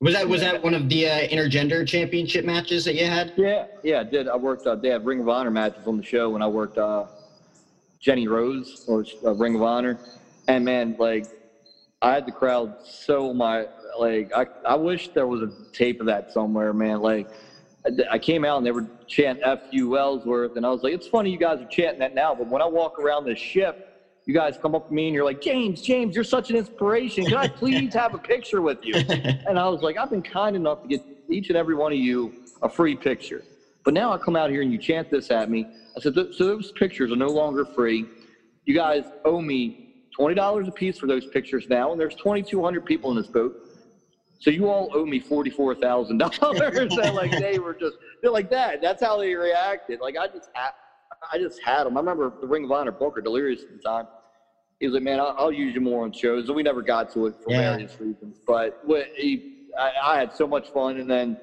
Was 0.00 0.14
that 0.14 0.28
was 0.28 0.40
that 0.42 0.62
one 0.62 0.74
of 0.74 0.88
the 0.88 1.08
uh, 1.08 1.26
intergender 1.28 1.86
championship 1.86 2.44
matches 2.44 2.84
that 2.84 2.94
you 2.94 3.04
had? 3.04 3.32
Yeah, 3.36 3.64
yeah, 3.82 4.00
I 4.00 4.04
did. 4.04 4.28
I 4.28 4.36
worked. 4.36 4.64
Uh, 4.66 4.76
they 4.76 4.88
had 4.88 5.04
Ring 5.04 5.20
of 5.20 5.28
Honor 5.28 5.50
matches 5.50 5.86
on 5.86 5.96
the 5.96 6.04
show 6.04 6.30
when 6.30 6.40
I 6.42 6.46
worked 6.46 6.78
uh, 6.78 7.06
Jenny 7.98 8.28
Rose 8.28 8.84
or 8.86 9.04
uh, 9.24 9.34
Ring 9.34 9.56
of 9.56 9.62
Honor, 9.62 9.98
and 10.46 10.64
man, 10.64 10.94
like 11.00 11.26
I 12.00 12.12
had 12.12 12.26
the 12.26 12.32
crowd 12.32 12.74
so 12.80 13.34
my 13.34 13.66
like 13.98 14.30
I 14.36 14.46
I 14.64 14.76
wish 14.76 15.10
there 15.14 15.26
was 15.26 15.42
a 15.42 15.50
tape 15.72 15.98
of 16.00 16.06
that 16.06 16.30
somewhere, 16.30 16.72
man. 16.72 17.00
Like 17.00 17.28
I- 18.12 18.18
came 18.20 18.44
out 18.44 18.58
and 18.58 18.66
they 18.66 18.70
were 18.70 18.86
chanting 19.08 19.42
"F 19.44 19.60
you 19.70 19.98
Ellsworth," 19.98 20.54
and 20.54 20.64
I 20.64 20.70
was 20.70 20.84
like, 20.84 20.94
it's 20.94 21.08
funny 21.08 21.30
you 21.30 21.38
guys 21.38 21.60
are 21.60 21.66
chanting 21.66 21.98
that 22.00 22.14
now, 22.14 22.36
but 22.36 22.46
when 22.46 22.62
I 22.62 22.66
walk 22.66 23.00
around 23.00 23.24
this 23.24 23.38
ship. 23.38 23.76
You 24.28 24.34
guys 24.34 24.58
come 24.60 24.74
up 24.74 24.86
to 24.88 24.92
me 24.92 25.06
and 25.06 25.14
you're 25.14 25.24
like, 25.24 25.40
James, 25.40 25.80
James, 25.80 26.14
you're 26.14 26.22
such 26.22 26.50
an 26.50 26.56
inspiration. 26.56 27.24
Can 27.24 27.38
I 27.38 27.48
please 27.58 27.94
have 27.94 28.12
a 28.12 28.18
picture 28.18 28.60
with 28.60 28.76
you? 28.82 28.94
And 29.46 29.58
I 29.58 29.66
was 29.70 29.80
like, 29.80 29.96
I've 29.96 30.10
been 30.10 30.22
kind 30.22 30.54
enough 30.54 30.82
to 30.82 30.88
get 30.88 31.00
each 31.30 31.48
and 31.48 31.56
every 31.56 31.74
one 31.74 31.92
of 31.92 31.98
you 31.98 32.30
a 32.60 32.68
free 32.68 32.94
picture. 32.94 33.42
But 33.86 33.94
now 33.94 34.12
I 34.12 34.18
come 34.18 34.36
out 34.36 34.50
here 34.50 34.60
and 34.60 34.70
you 34.70 34.78
chant 34.78 35.08
this 35.10 35.30
at 35.30 35.48
me. 35.48 35.66
I 35.96 36.00
said, 36.00 36.12
so 36.14 36.44
those 36.44 36.70
pictures 36.72 37.10
are 37.10 37.16
no 37.16 37.28
longer 37.28 37.64
free. 37.74 38.06
You 38.66 38.74
guys 38.74 39.04
owe 39.24 39.40
me 39.40 39.72
$20 40.20 40.68
a 40.68 40.72
piece 40.72 40.98
for 40.98 41.06
those 41.06 41.24
pictures 41.28 41.64
now, 41.70 41.92
and 41.92 41.98
there's 41.98 42.14
2,200 42.16 42.84
people 42.84 43.10
in 43.10 43.16
this 43.16 43.28
boat. 43.28 43.54
So 44.40 44.50
you 44.50 44.68
all 44.68 44.90
owe 44.92 45.06
me 45.06 45.22
$44,000. 45.22 46.10
and 46.10 46.20
like 47.14 47.30
they 47.30 47.58
were 47.58 47.74
just, 47.80 47.96
they're 48.20 48.30
like 48.30 48.50
that. 48.50 48.82
That's 48.82 49.02
how 49.02 49.16
they 49.16 49.34
reacted. 49.34 50.00
Like 50.02 50.18
I 50.18 50.26
just 50.26 50.50
had, 50.52 50.72
I 51.32 51.38
just 51.38 51.58
had 51.64 51.84
them. 51.84 51.96
I 51.96 52.00
remember 52.00 52.30
the 52.42 52.46
Ring 52.46 52.64
of 52.64 52.72
Honor 52.72 52.92
Booker, 52.92 53.22
Delirious 53.22 53.62
at 53.62 53.70
the 53.72 53.78
time. 53.78 54.04
He 54.80 54.86
was 54.86 54.94
like, 54.94 55.02
man, 55.02 55.20
I'll, 55.20 55.34
I'll 55.36 55.52
use 55.52 55.74
you 55.74 55.80
more 55.80 56.04
on 56.04 56.12
shows. 56.12 56.48
And 56.48 56.56
we 56.56 56.62
never 56.62 56.82
got 56.82 57.10
to 57.12 57.26
it 57.26 57.34
for 57.42 57.52
Yeah. 57.52 57.62
various 57.62 57.98
reasons. 58.00 58.36
But 58.46 58.74
he, 59.16 59.42
I, 59.78 59.90
I 60.02 60.18
had 60.18 60.32
so 60.32 60.46
much 60.46 60.70
fun. 60.72 60.98
And 60.98 61.10
then 61.10 61.36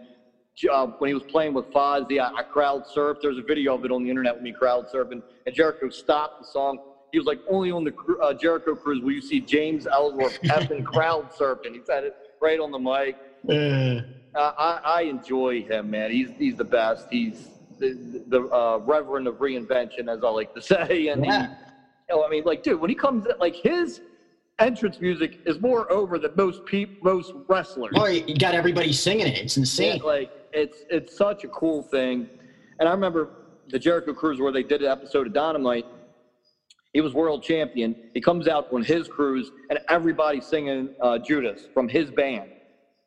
uh, 0.71 0.87
when 0.99 1.09
he 1.09 1.13
was 1.13 1.23
playing 1.23 1.53
with 1.53 1.65
Fozzy, 1.75 2.19
I, 2.19 2.29
I 2.37 2.43
crowd 2.43 2.83
surfed. 2.85 3.17
There's 3.21 3.37
a 3.37 3.43
video 3.43 3.75
of 3.75 3.83
it 3.85 3.91
on 3.91 4.03
the 4.03 4.09
internet 4.09 4.35
with 4.35 4.43
me 4.43 4.53
crowd 4.53 4.87
surfing. 4.93 5.21
And 5.45 5.53
Jericho 5.55 5.89
stopped 5.89 6.39
the 6.39 6.45
song. 6.45 6.77
He 7.11 7.19
was 7.19 7.27
like, 7.27 7.39
only 7.47 7.71
on 7.71 7.83
the 7.83 7.93
uh, 8.21 8.33
Jericho 8.33 8.75
cruise 8.75 9.01
will 9.01 9.11
you 9.11 9.21
see 9.21 9.41
James 9.41 9.87
Ellsworth 9.87 10.35
effing 10.51 10.83
crowd 10.83 11.29
surfing. 11.31 11.73
He 11.73 11.81
said 11.85 12.03
it 12.05 12.15
right 12.41 12.59
on 12.59 12.71
the 12.71 12.79
mic. 12.79 13.17
Uh, 13.49 14.01
Uh, 14.35 14.51
I, 14.57 14.79
I 14.85 15.01
enjoy 15.03 15.63
him, 15.63 15.89
man. 15.91 16.11
He's 16.11 16.31
he's 16.37 16.55
the 16.55 16.65
best. 16.65 17.07
He's 17.09 17.51
the, 17.79 18.23
the 18.27 18.41
uh, 18.47 18.79
reverend 18.79 19.27
of 19.27 19.35
reinvention, 19.37 20.09
as 20.09 20.23
I 20.23 20.29
like 20.29 20.53
to 20.53 20.61
say. 20.61 21.07
And 21.07 21.25
Yeah. 21.25 21.47
he, 21.47 21.49
you 22.09 22.15
know, 22.15 22.25
I 22.25 22.29
mean, 22.29 22.43
like, 22.45 22.61
dude, 22.61 22.79
when 22.79 22.89
he 22.89 22.95
comes, 22.95 23.25
in, 23.25 23.31
like 23.39 23.55
his 23.55 24.01
entrance 24.59 24.99
music 24.99 25.37
is 25.45 25.59
more 25.59 25.91
over 25.91 26.17
than 26.19 26.31
most 26.35 26.63
peop, 26.65 26.89
most 27.03 27.33
wrestlers. 27.49 27.91
oh, 27.95 28.05
you 28.07 28.35
got 28.35 28.53
everybody 28.53 28.93
singing 28.93 29.27
it. 29.27 29.37
It's 29.37 29.57
insane. 29.57 29.97
Yeah, 29.97 30.03
like 30.03 30.29
it's 30.53 30.85
it's 30.89 31.15
such 31.15 31.43
a 31.43 31.47
cool 31.49 31.83
thing. 31.83 32.27
And 32.79 32.87
I 32.87 32.91
remember 32.91 33.29
the 33.67 33.79
Jericho 33.79 34.13
Cruise 34.13 34.39
where 34.39 34.51
they 34.51 34.63
did 34.63 34.81
an 34.81 34.87
episode 34.87 35.27
of 35.27 35.33
Dynamite. 35.33 35.85
He 36.93 37.01
was 37.01 37.13
world 37.13 37.43
champion. 37.43 37.95
He 38.13 38.21
comes 38.21 38.47
out 38.47 38.67
on 38.71 38.81
his 38.81 39.07
cruise, 39.07 39.51
and 39.69 39.77
everybody's 39.89 40.47
singing 40.47 40.89
uh, 41.01 41.17
Judas 41.19 41.67
from 41.73 41.89
his 41.89 42.09
band. 42.09 42.49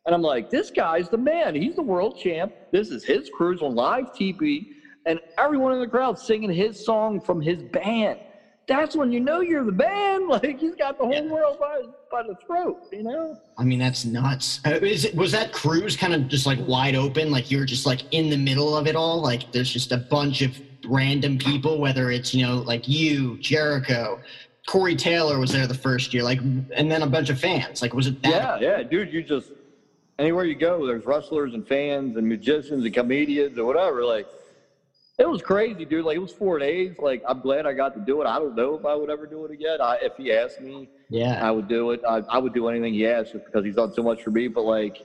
And 0.05 0.15
I'm 0.15 0.21
like, 0.23 0.51
this 0.51 0.71
guy's 0.71 1.09
the 1.09 1.17
man. 1.17 1.55
He's 1.55 1.75
the 1.75 1.83
world 1.83 2.15
champ. 2.17 2.53
This 2.71 2.91
is 2.91 3.05
his 3.05 3.31
cruise 3.35 3.63
on 3.63 3.75
live 3.75 4.05
TV, 4.19 4.67
and 5.07 5.19
everyone 5.39 5.73
in 5.73 5.81
the 5.81 5.87
crowd 5.87 6.19
singing 6.19 6.51
his 6.53 6.85
song 6.85 7.21
from 7.21 7.41
his 7.41 7.63
band. 7.63 8.19
That's 8.69 8.95
when 8.95 9.11
you 9.11 9.19
know 9.19 9.41
you're 9.41 9.65
the 9.65 9.73
man. 9.73 10.19
Like 10.29 10.61
he's 10.61 10.75
got 10.75 10.99
the 10.99 11.05
whole 11.05 11.15
Yeah. 11.15 11.23
world 11.33 11.59
by, 11.59 11.81
by 12.13 12.23
the 12.23 12.35
throat, 12.47 12.87
you 12.93 13.03
know. 13.03 13.39
I 13.57 13.65
mean, 13.65 13.79
that's 13.79 14.05
nuts. 14.05 14.61
Uh, 14.67 14.73
is 14.73 15.07
it, 15.07 15.15
was 15.15 15.33
that 15.33 15.53
cruise 15.53 15.97
kind 15.97 16.13
of 16.15 16.29
just 16.29 16.45
like 16.45 16.59
wide 16.67 16.95
open? 16.95 17.31
Like 17.31 17.51
you're 17.51 17.65
just 17.65 17.87
like 17.87 18.03
in 18.13 18.29
the 18.29 18.37
middle 18.37 18.77
of 18.77 18.87
it 18.87 18.95
all? 18.95 19.23
Like 19.23 19.51
there's 19.53 19.73
just 19.73 19.91
a 19.91 19.97
bunch 19.97 20.43
of 20.43 20.55
random 20.87 21.39
people, 21.39 21.79
whether 21.81 22.11
it's, 22.11 22.35
you 22.35 22.47
know, 22.47 22.57
like 22.57 22.87
you, 22.87 23.39
Jericho, 23.39 24.21
Corey 24.67 24.95
Taylor 24.97 25.39
was 25.39 25.51
there 25.51 25.67
the 25.67 25.73
first 25.75 26.13
year, 26.13 26.23
like, 26.23 26.41
and 26.41 26.91
then 26.93 27.01
a 27.03 27.07
bunch 27.07 27.31
of 27.31 27.41
fans. 27.41 27.81
Like, 27.81 27.95
was 27.95 28.07
it 28.07 28.21
that? 28.23 28.61
Yeah, 28.61 28.77
yeah, 28.79 28.83
dude. 28.83 29.11
You 29.11 29.23
just 29.23 29.51
anywhere 30.19 30.45
you 30.45 30.55
go, 30.57 30.87
there's 30.87 31.07
wrestlers 31.07 31.55
and 31.55 31.67
fans 31.67 32.19
and 32.19 32.27
musicians 32.29 32.85
and 32.85 32.93
comedians 32.93 33.57
or 33.57 33.65
whatever. 33.65 34.05
Like, 34.05 34.27
it 35.19 35.29
was 35.29 35.43
crazy, 35.43 35.85
dude. 35.85 36.05
Like, 36.05 36.17
it 36.17 36.21
was 36.21 36.33
four 36.33 36.59
days. 36.59 36.95
Like, 36.99 37.23
I'm 37.27 37.41
glad 37.41 37.67
I 37.67 37.73
got 37.73 37.93
to 37.95 38.01
do 38.01 38.23
it. 38.23 38.27
I 38.27 38.39
don't 38.39 38.55
know 38.55 38.75
if 38.75 38.85
I 38.85 38.95
would 38.95 39.11
ever 39.11 39.27
do 39.27 39.45
it 39.45 39.51
again. 39.51 39.81
I, 39.81 39.99
if 40.01 40.13
he 40.17 40.33
asked 40.33 40.61
me, 40.61 40.89
Yeah. 41.11 41.45
I 41.45 41.51
would 41.51 41.69
do 41.69 41.91
it. 41.91 42.01
I, 42.09 42.23
I 42.29 42.39
would 42.39 42.55
do 42.55 42.69
anything 42.69 42.95
he 42.95 43.07
asked 43.07 43.33
just 43.33 43.45
because 43.45 43.65
he's 43.65 43.75
done 43.75 43.93
so 43.93 44.03
much 44.03 44.23
for 44.23 44.31
me. 44.31 44.47
But 44.47 44.63
like, 44.63 44.97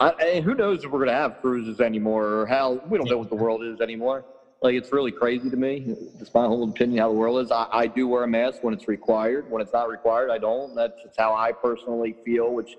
I, 0.00 0.10
and 0.22 0.44
who 0.44 0.54
knows 0.54 0.84
if 0.84 0.90
we're 0.90 1.00
gonna 1.00 1.12
have 1.12 1.40
cruises 1.40 1.80
anymore 1.80 2.24
or 2.24 2.46
how? 2.46 2.80
We 2.86 2.96
don't 2.98 3.08
know 3.10 3.18
what 3.18 3.28
the 3.28 3.36
world 3.36 3.62
is 3.62 3.80
anymore. 3.80 4.24
Like, 4.62 4.74
it's 4.74 4.90
really 4.90 5.12
crazy 5.12 5.50
to 5.50 5.56
me. 5.56 5.84
It's 6.18 6.32
my 6.32 6.46
whole 6.46 6.68
opinion 6.68 6.98
how 6.98 7.08
the 7.08 7.14
world 7.14 7.44
is. 7.44 7.50
I, 7.50 7.66
I 7.70 7.86
do 7.86 8.08
wear 8.08 8.24
a 8.24 8.28
mask 8.28 8.62
when 8.62 8.72
it's 8.72 8.88
required. 8.88 9.50
When 9.50 9.60
it's 9.60 9.72
not 9.72 9.88
required, 9.88 10.30
I 10.30 10.38
don't. 10.38 10.74
That's 10.74 10.94
just 11.02 11.14
how 11.18 11.34
I 11.34 11.52
personally 11.52 12.16
feel. 12.24 12.54
Which, 12.54 12.76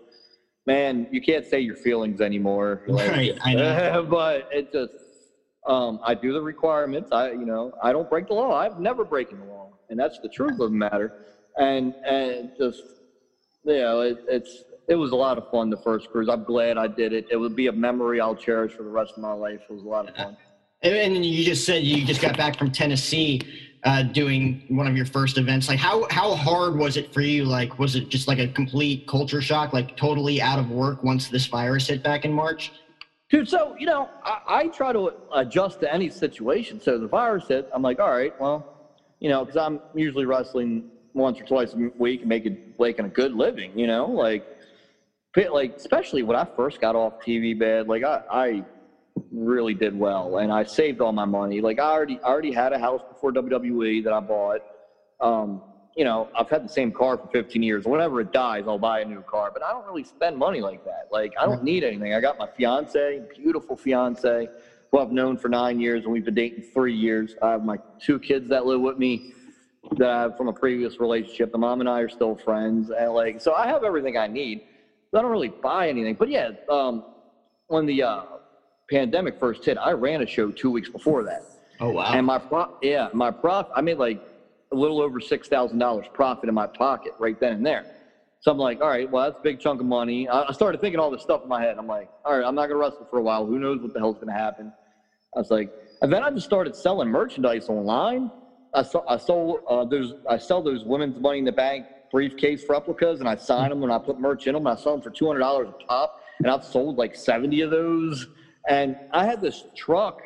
man, 0.66 1.08
you 1.12 1.22
can't 1.22 1.46
say 1.46 1.60
your 1.60 1.76
feelings 1.76 2.20
anymore. 2.20 2.82
Like, 2.88 3.12
Right, 3.12 3.38
I 3.44 3.54
know. 3.54 4.08
but 4.10 4.48
it 4.52 4.72
just. 4.72 4.94
Um, 5.68 6.00
I 6.04 6.16
do 6.16 6.32
the 6.32 6.42
requirements. 6.42 7.10
I, 7.12 7.32
you 7.32 7.46
know, 7.46 7.74
I 7.84 7.92
don't 7.92 8.10
break 8.10 8.28
the 8.28 8.34
law. 8.34 8.56
I've 8.56 8.80
never 8.80 9.04
broken 9.04 9.40
the 9.40 9.46
law, 9.46 9.74
and 9.90 10.00
that's 10.00 10.18
the 10.20 10.30
truth 10.30 10.54
of 10.54 10.72
the 10.72 10.78
matter. 10.78 11.12
And 11.58 11.94
and 12.08 12.52
just, 12.58 12.84
you 13.66 13.78
know, 13.78 14.02
it, 14.02 14.18
it's 14.30 14.64
it 14.88 14.96
was 14.96 15.12
a 15.12 15.16
lot 15.16 15.38
of 15.38 15.50
fun 15.52 15.70
the 15.70 15.78
first 15.78 16.10
cruise. 16.10 16.30
I'm 16.30 16.44
glad 16.44 16.78
I 16.78 16.88
did 16.88 17.12
it. 17.12 17.26
It 17.30 17.36
would 17.36 17.56
be 17.56 17.68
a 17.68 17.72
memory 17.74 18.22
I'll 18.22 18.36
cherish 18.36 18.74
for 18.74 18.84
the 18.84 18.90
rest 18.90 19.14
of 19.18 19.22
my 19.22 19.34
life. 19.34 19.60
It 19.70 19.74
was 19.74 19.84
a 19.84 19.88
lot 19.88 20.08
of 20.08 20.16
fun. 20.16 20.38
And, 20.84 21.26
you 21.26 21.44
just 21.44 21.66
said 21.66 21.84
you 21.84 22.06
just 22.06 22.22
got 22.22 22.38
back 22.38 22.58
from 22.58 22.72
Tennessee 22.72 23.42
uh, 23.84 24.04
doing 24.04 24.64
one 24.68 24.88
of 24.88 24.96
your 24.96 25.06
first 25.06 25.38
events. 25.38 25.68
Like, 25.68 25.80
how 25.80 26.08
how 26.10 26.36
hard 26.36 26.78
was 26.78 26.98
it 26.98 27.14
for 27.14 27.22
you? 27.22 27.46
Like, 27.46 27.78
was 27.80 27.96
it 27.96 28.10
just 28.10 28.28
like 28.28 28.40
a 28.40 28.48
complete 28.48 29.08
culture 29.08 29.42
shock? 29.42 29.74
Like, 29.74 29.98
totally 29.98 30.42
out 30.42 30.60
of 30.60 30.70
work 30.70 31.04
once 31.04 31.28
this 31.28 31.48
virus 31.48 31.88
hit 31.88 32.04
back 32.04 32.24
in 32.24 32.32
March? 32.32 32.72
Dude, 33.30 33.50
so 33.50 33.76
you 33.78 33.86
know, 33.86 34.12
I, 34.24 34.38
I 34.48 34.68
try 34.70 34.94
to 34.94 35.12
adjust 35.34 35.80
to 35.82 35.94
any 35.94 36.10
situation. 36.10 36.80
So 36.80 36.98
the 36.98 37.08
virus 37.08 37.48
hit, 37.48 37.68
I'm 37.74 37.82
like, 37.82 38.00
all 38.00 38.10
right, 38.10 38.34
well, 38.38 38.66
you 39.20 39.30
know, 39.30 39.44
because 39.44 39.58
I'm 39.58 39.82
usually 39.94 40.26
wrestling 40.26 40.84
once 41.14 41.40
or 41.42 41.44
twice 41.44 41.74
a 41.74 41.90
week 41.98 42.22
and 42.22 42.30
making 42.30 42.58
making 42.80 43.06
a 43.06 43.10
good 43.10 43.34
living. 43.34 43.78
You 43.78 43.88
know, 43.88 44.08
like, 44.08 44.46
like 45.52 45.74
especially 45.78 46.24
when 46.24 46.38
I 46.38 46.46
first 46.56 46.80
got 46.80 46.96
off 46.96 47.16
TV 47.26 47.58
bed, 47.58 47.88
like 47.88 48.04
I, 48.04 48.22
I 48.30 48.66
really 49.32 49.74
did 49.74 49.94
well, 49.94 50.38
and 50.38 50.52
I 50.52 50.64
saved 50.64 51.02
all 51.02 51.12
my 51.12 51.26
money. 51.26 51.60
Like 51.62 51.80
I 51.80 51.92
already 51.92 52.20
I 52.24 52.30
already 52.30 52.52
had 52.52 52.72
a 52.74 52.80
house 52.80 53.02
before 53.10 53.34
WWE 53.34 54.04
that 54.06 54.14
I 54.14 54.22
bought. 54.22 54.62
Um, 55.20 55.64
you 55.98 56.04
know, 56.04 56.30
I've 56.36 56.48
had 56.48 56.64
the 56.64 56.70
same 56.70 56.92
car 56.92 57.18
for 57.18 57.28
15 57.28 57.64
years. 57.64 57.86
Whenever 57.86 58.22
it 58.22 58.32
dies, 58.32 58.66
I'll 58.68 58.78
buy 58.78 59.00
a 59.00 59.06
new 59.06 59.24
car. 59.24 59.50
But 59.52 59.64
I 59.64 59.72
don't 59.72 59.86
really 59.86 60.04
spend 60.04 60.38
money 60.38 60.62
like 60.62 60.84
that. 60.84 61.08
Like 61.12 61.34
I 61.42 61.46
don't 61.48 61.64
need 61.64 61.84
anything. 61.84 62.14
I 62.14 62.22
got 62.22 62.38
my 62.38 62.46
fiance, 62.56 63.20
beautiful 63.36 63.76
fiance, 63.76 64.48
who 64.92 65.00
I've 65.00 65.12
known 65.12 65.38
for 65.38 65.50
nine 65.50 65.80
years, 65.80 66.04
and 66.04 66.14
we've 66.14 66.24
been 66.24 66.36
dating 66.36 66.64
three 66.72 66.94
years. 66.94 67.36
I 67.42 67.50
have 67.50 67.64
my 67.64 67.78
two 68.00 68.20
kids 68.20 68.48
that 68.50 68.68
live 68.68 68.80
with 68.80 69.00
me 69.00 69.34
that 69.98 70.08
I 70.08 70.22
have 70.22 70.38
from 70.38 70.50
a 70.50 70.54
previous 70.54 71.00
relationship. 71.00 71.52
The 71.52 71.58
mom 71.58 71.80
and 71.80 71.90
I 71.90 72.02
are 72.02 72.10
still 72.10 72.36
friends, 72.36 72.92
and 72.92 73.12
like 73.14 73.42
so, 73.42 73.54
I 73.54 73.66
have 73.66 73.84
everything 73.84 74.18
I 74.18 74.28
need. 74.28 74.62
I 75.16 75.22
don't 75.22 75.32
really 75.32 75.54
buy 75.64 75.90
anything. 75.90 76.14
But 76.14 76.30
yeah, 76.30 76.52
um, 76.70 77.04
when 77.70 77.88
the 77.88 78.04
uh, 78.04 78.22
pandemic 78.88 79.40
first 79.40 79.66
hit, 79.66 79.80
I 79.80 79.94
ran 79.94 80.22
a 80.22 80.28
show 80.28 80.52
two 80.52 80.70
weeks 80.70 80.90
before 80.90 81.24
that. 81.24 81.42
Oh 81.80 81.90
wow! 81.90 82.12
And 82.14 82.24
my 82.24 82.38
prop, 82.38 82.78
yeah, 82.84 83.10
my 83.14 83.32
prop, 83.32 83.72
I 83.76 83.82
made 83.82 83.98
like 83.98 84.20
a 84.72 84.76
little 84.76 85.02
over 85.02 85.20
six 85.20 85.48
thousand 85.48 85.80
dollars 85.80 86.08
profit 86.14 86.50
in 86.50 86.56
my 86.56 86.68
pocket 86.68 87.14
right 87.20 87.40
then 87.40 87.54
and 87.54 87.66
there. 87.66 87.86
So 88.40 88.52
I'm 88.52 88.58
like, 88.58 88.82
all 88.82 88.90
right, 88.90 89.10
well 89.10 89.24
that's 89.26 89.40
a 89.40 89.42
big 89.44 89.60
chunk 89.60 89.80
of 89.82 89.88
money. 89.88 90.28
I 90.30 90.52
started 90.52 90.80
thinking 90.80 91.00
all 91.00 91.10
this 91.10 91.22
stuff 91.24 91.42
in 91.44 91.50
my 91.50 91.62
head. 91.62 91.78
I'm 91.78 91.88
like, 91.88 92.10
all 92.26 92.38
right, 92.38 92.46
I'm 92.46 92.56
not 92.56 92.68
gonna 92.68 92.80
wrestle 92.80 93.08
for 93.10 93.20
a 93.20 93.24
while. 93.24 93.46
Who 93.46 93.60
knows 93.60 93.82
what 93.82 93.94
the 93.94 94.00
hell's 94.00 94.18
gonna 94.20 94.38
happen? 94.38 94.72
I 95.36 95.40
was 95.40 95.50
like, 95.50 95.70
and 96.02 96.12
then 96.12 96.24
I 96.24 96.30
just 96.30 96.46
started 96.46 96.76
selling 96.76 97.10
merchandise 97.10 97.70
online. 97.70 98.32
I 98.74 98.84
I 99.08 99.18
sold 99.18 99.60
uh, 99.70 99.86
those, 99.86 100.14
I 100.30 100.38
sell 100.38 100.62
those 100.62 100.84
women's 100.86 101.20
money 101.20 101.40
in 101.40 101.46
the 101.46 101.52
bank 101.52 101.86
briefcase 102.12 102.64
replicas, 102.70 103.20
and 103.20 103.28
I 103.28 103.36
sign 103.36 103.70
them 103.70 103.84
and 103.84 103.92
I 103.92 103.98
put 103.98 104.20
merch 104.20 104.48
in 104.48 104.54
them. 104.54 104.66
And 104.66 104.78
I 104.78 104.82
sell 104.82 104.94
them 104.94 105.02
for 105.02 105.10
two 105.10 105.28
hundred 105.28 105.40
dollars 105.40 105.70
a 105.70 105.84
pop, 105.86 106.14
and 106.40 106.52
I've 106.52 106.64
sold 106.64 106.98
like 106.98 107.16
seventy 107.16 107.62
of 107.62 107.72
those. 107.72 108.28
And 108.70 108.96
I 109.14 109.26
had 109.26 109.42
this 109.42 109.64
truck 109.76 110.20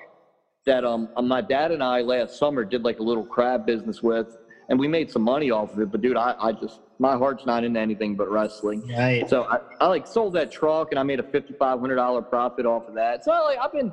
that 0.66 0.84
um, 0.84 1.09
uh, 1.16 1.22
my 1.22 1.41
dad 1.41 1.72
and 1.72 1.84
I 1.84 2.01
last 2.01 2.38
summer 2.38 2.64
did 2.64 2.84
like 2.84 2.99
a 2.99 3.03
little 3.03 3.26
crab 3.26 3.66
business 3.66 4.01
with, 4.01 4.28
and 4.70 4.80
we 4.80 4.88
made 4.88 5.09
some 5.09 5.24
money 5.24 5.51
off 5.51 5.74
of 5.74 5.80
it. 5.80 5.91
But 5.91 6.01
dude, 6.01 6.18
I, 6.18 6.36
I 6.39 6.51
just 6.51 6.80
my 6.99 7.18
heart's 7.18 7.45
not 7.45 7.64
into 7.64 7.80
anything 7.80 8.16
but 8.16 8.30
wrestling. 8.30 8.84
Right. 8.95 9.28
So 9.28 9.45
I, 9.49 9.57
I 9.80 9.88
like 9.88 10.05
sold 10.05 10.34
that 10.34 10.51
truck 10.51 10.89
and 10.91 10.99
I 10.99 11.03
made 11.03 11.20
a 11.20 11.24
fifty 11.24 11.53
five 11.57 11.80
hundred 11.80 11.95
dollar 11.95 12.22
profit 12.22 12.66
off 12.66 12.88
of 12.88 12.95
that. 12.95 13.24
So 13.24 13.32
like 13.32 13.57
I've 13.59 13.72
been, 13.72 13.91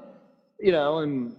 you 0.60 0.72
know, 0.72 0.98
and 0.98 1.34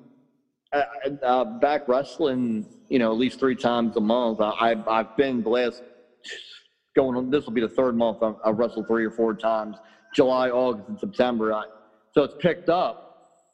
uh, 0.73 0.84
uh, 1.23 1.45
back 1.45 1.84
wrestling, 1.88 2.65
you 2.89 2.99
know, 2.99 3.11
at 3.11 3.17
least 3.17 3.39
three 3.39 3.55
times 3.55 3.95
a 3.95 4.01
month. 4.01 4.39
I, 4.41 4.51
I've 4.59 4.88
I've 4.88 5.15
been 5.15 5.41
blessed. 5.41 5.82
Going 6.95 7.15
on, 7.15 7.30
this 7.30 7.45
will 7.45 7.53
be 7.53 7.61
the 7.61 7.69
third 7.69 7.95
month 7.95 8.17
I've, 8.21 8.34
I've 8.43 8.57
wrestled 8.57 8.88
three 8.88 9.05
or 9.05 9.11
four 9.11 9.36
times. 9.36 9.77
July, 10.15 10.49
August, 10.49 10.89
and 10.89 10.99
September. 10.99 11.53
I, 11.53 11.63
so 12.13 12.23
it's 12.23 12.34
picked 12.39 12.67
up. 12.67 12.97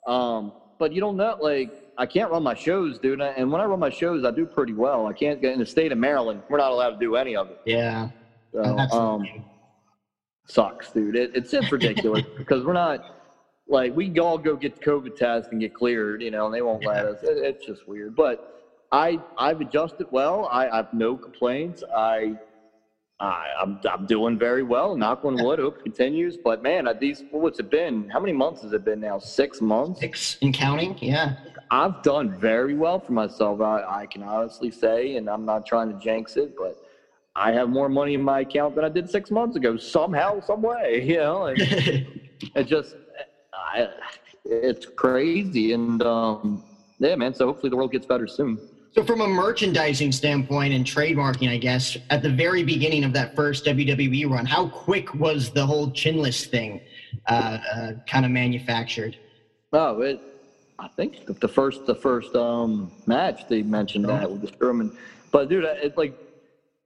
Um, 0.08 0.54
but 0.78 0.94
you 0.94 1.02
don't 1.02 1.18
know, 1.18 1.38
like, 1.42 1.72
I 1.98 2.06
can't 2.06 2.32
run 2.32 2.44
my 2.44 2.54
shows, 2.54 3.00
dude. 3.00 3.22
And 3.22 3.52
when 3.52 3.62
I 3.62 3.66
run 3.66 3.80
my 3.80 3.90
shows, 3.90 4.26
I 4.26 4.32
do 4.32 4.46
pretty 4.46 4.74
well. 4.74 5.08
I 5.08 5.14
can't 5.14 5.42
get 5.42 5.54
in 5.54 5.60
the 5.60 5.66
state 5.66 5.92
of 5.92 5.98
Maryland. 5.98 6.42
We're 6.50 6.58
not 6.58 6.72
allowed 6.72 6.92
to 6.92 7.00
do 7.00 7.16
any 7.16 7.36
of 7.36 7.50
it. 7.50 7.62
Yeah. 7.66 8.10
So, 8.52 8.64
um, 8.64 9.46
sucks, 10.48 10.92
dude. 10.92 11.16
It, 11.16 11.32
it's 11.36 11.54
it's 11.54 11.72
ridiculous 11.72 12.26
because 12.38 12.64
we're 12.64 12.74
not 12.74 13.16
like 13.68 13.96
we 13.96 14.10
can 14.10 14.20
all 14.20 14.38
go 14.38 14.56
get 14.56 14.76
the 14.76 14.82
COVID 14.82 15.16
test 15.16 15.52
and 15.52 15.60
get 15.60 15.74
cleared, 15.74 16.22
you 16.22 16.32
know, 16.32 16.46
and 16.46 16.54
they 16.54 16.62
won't 16.62 16.84
yeah. 16.84 16.90
let 16.90 17.06
us. 17.06 17.24
It, 17.24 17.38
it's 17.38 17.66
just 17.66 17.88
weird. 17.88 18.16
But 18.16 18.64
I 18.92 19.20
I've 19.38 19.62
adjusted 19.62 20.08
well. 20.12 20.48
I, 20.52 20.70
I 20.70 20.78
have 20.78 20.94
no 20.94 21.16
complaints. 21.16 21.84
I 21.96 22.36
I, 23.20 23.48
am 23.62 23.80
I'm, 23.86 24.00
I'm 24.00 24.06
doing 24.06 24.38
very 24.38 24.64
well. 24.64 24.96
Knock 24.96 25.24
on 25.24 25.42
wood. 25.42 25.60
Hope 25.60 25.82
continues. 25.82 26.38
But 26.38 26.62
man, 26.62 26.88
at 26.88 27.00
these 27.00 27.24
what's 27.32 27.60
it 27.60 27.70
been? 27.70 28.10
How 28.10 28.20
many 28.20 28.34
months 28.34 28.62
has 28.64 28.74
it 28.74 28.84
been 28.84 29.00
now? 29.00 29.20
Six 29.20 29.62
months. 29.62 30.02
Six 30.02 30.38
and 30.42 30.54
counting. 30.54 30.98
Yeah. 31.02 31.36
I've 31.72 32.04
done 32.04 32.38
very 32.40 32.76
well 32.76 33.00
for 33.00 33.14
myself. 33.14 33.62
I, 33.62 33.84
I 34.02 34.06
can 34.06 34.22
honestly 34.22 34.70
say, 34.70 35.16
and 35.16 35.30
I'm 35.30 35.46
not 35.46 35.66
trying 35.66 35.92
to 35.92 35.98
jinx 36.00 36.36
it, 36.38 36.56
but 36.58 36.78
I 37.36 37.52
have 37.52 37.70
more 37.70 37.90
money 37.90 38.14
in 38.14 38.22
my 38.22 38.42
account 38.42 38.76
than 38.76 38.86
I 38.86 38.90
did 38.90 39.10
six 39.10 39.32
months 39.32 39.56
ago. 39.56 39.78
Somehow, 39.78 40.42
some 40.42 40.62
way. 40.62 41.04
You 41.16 41.18
know, 41.18 41.46
it 41.58 42.64
just, 42.66 42.96
I, 43.54 43.90
it's 44.44 44.86
crazy. 44.86 45.74
And 45.74 46.02
um, 46.04 46.64
yeah, 47.00 47.16
man. 47.16 47.34
So 47.34 47.46
hopefully 47.46 47.70
the 47.70 47.78
world 47.78 47.92
gets 47.92 48.06
better 48.06 48.28
soon. 48.28 48.60
So, 48.96 49.04
from 49.04 49.20
a 49.20 49.28
merchandising 49.28 50.14
standpoint 50.14 50.74
and 50.74 50.86
trademarking, 50.86 51.50
I 51.50 51.58
guess, 51.58 51.98
at 52.10 52.22
the 52.22 52.30
very 52.30 52.64
beginning 52.64 53.04
of 53.04 53.12
that 53.12 53.36
first 53.36 53.66
WWE 53.66 54.30
run, 54.30 54.46
how 54.46 54.70
quick 54.70 55.14
was 55.14 55.50
the 55.50 55.66
whole 55.66 55.90
chinless 55.90 56.46
thing 56.46 56.80
uh, 57.28 57.58
uh, 57.74 57.92
kind 58.08 58.24
of 58.24 58.32
manufactured? 58.32 59.18
Oh, 59.74 60.00
it, 60.00 60.22
I 60.80 60.88
think 60.88 61.26
the 61.42 61.48
first 61.50 61.86
the 61.86 61.94
first 61.94 62.38
um, 62.38 62.90
match 63.06 63.46
they 63.50 63.64
mentioned 63.64 64.06
that 64.06 64.32
with 64.32 64.40
the 64.40 64.48
Strowman. 64.48 64.94
But 65.30 65.50
dude, 65.50 65.66
it's 65.66 65.98
like 65.98 66.14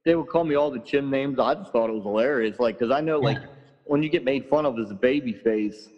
they 0.04 0.16
would 0.16 0.26
call 0.26 0.42
me 0.42 0.56
all 0.56 0.72
the 0.72 0.80
chin 0.80 1.10
names. 1.10 1.38
I 1.38 1.54
just 1.54 1.70
thought 1.70 1.90
it 1.90 1.92
was 1.92 2.02
hilarious, 2.02 2.58
like 2.58 2.76
because 2.76 2.90
I 2.90 3.00
know 3.00 3.20
like 3.20 3.38
when 3.84 4.02
you 4.02 4.08
get 4.08 4.24
made 4.24 4.46
fun 4.46 4.66
of 4.66 4.76
as 4.80 4.90
a 4.90 4.94
baby 4.94 5.32
face, 5.32 5.88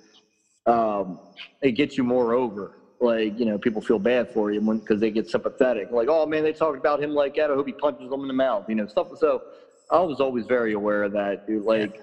um, 0.67 1.19
it 1.63 1.73
gets 1.73 1.97
you 1.97 2.05
more 2.05 2.35
over 2.35 2.73
like 3.03 3.39
you 3.39 3.45
know 3.45 3.59
people 3.59 3.83
feel 3.83 3.99
bad 3.99 4.33
for 4.33 4.53
you 4.53 4.61
because 4.61 5.01
they 5.01 5.11
get 5.11 5.29
sympathetic. 5.29 5.91
Like 5.91 6.09
oh 6.09 6.25
man 6.25 6.45
they 6.45 6.53
talked 6.53 6.79
about 6.79 7.03
him 7.03 7.13
like 7.13 7.35
that. 7.37 7.51
I 7.51 7.55
hope 7.55 7.67
he 7.67 7.73
punches 7.73 8.09
them 8.11 8.23
in 8.23 8.29
the 8.29 8.35
mouth 8.35 8.69
you 8.69 8.75
know 8.75 8.87
stuff. 8.87 9.09
So 9.19 9.43
i 9.91 10.01
was 10.01 10.21
always 10.21 10.47
very 10.47 10.73
aware 10.73 11.03
of 11.03 11.13
that 11.13 11.47
dude. 11.47 11.65
Like 11.65 12.01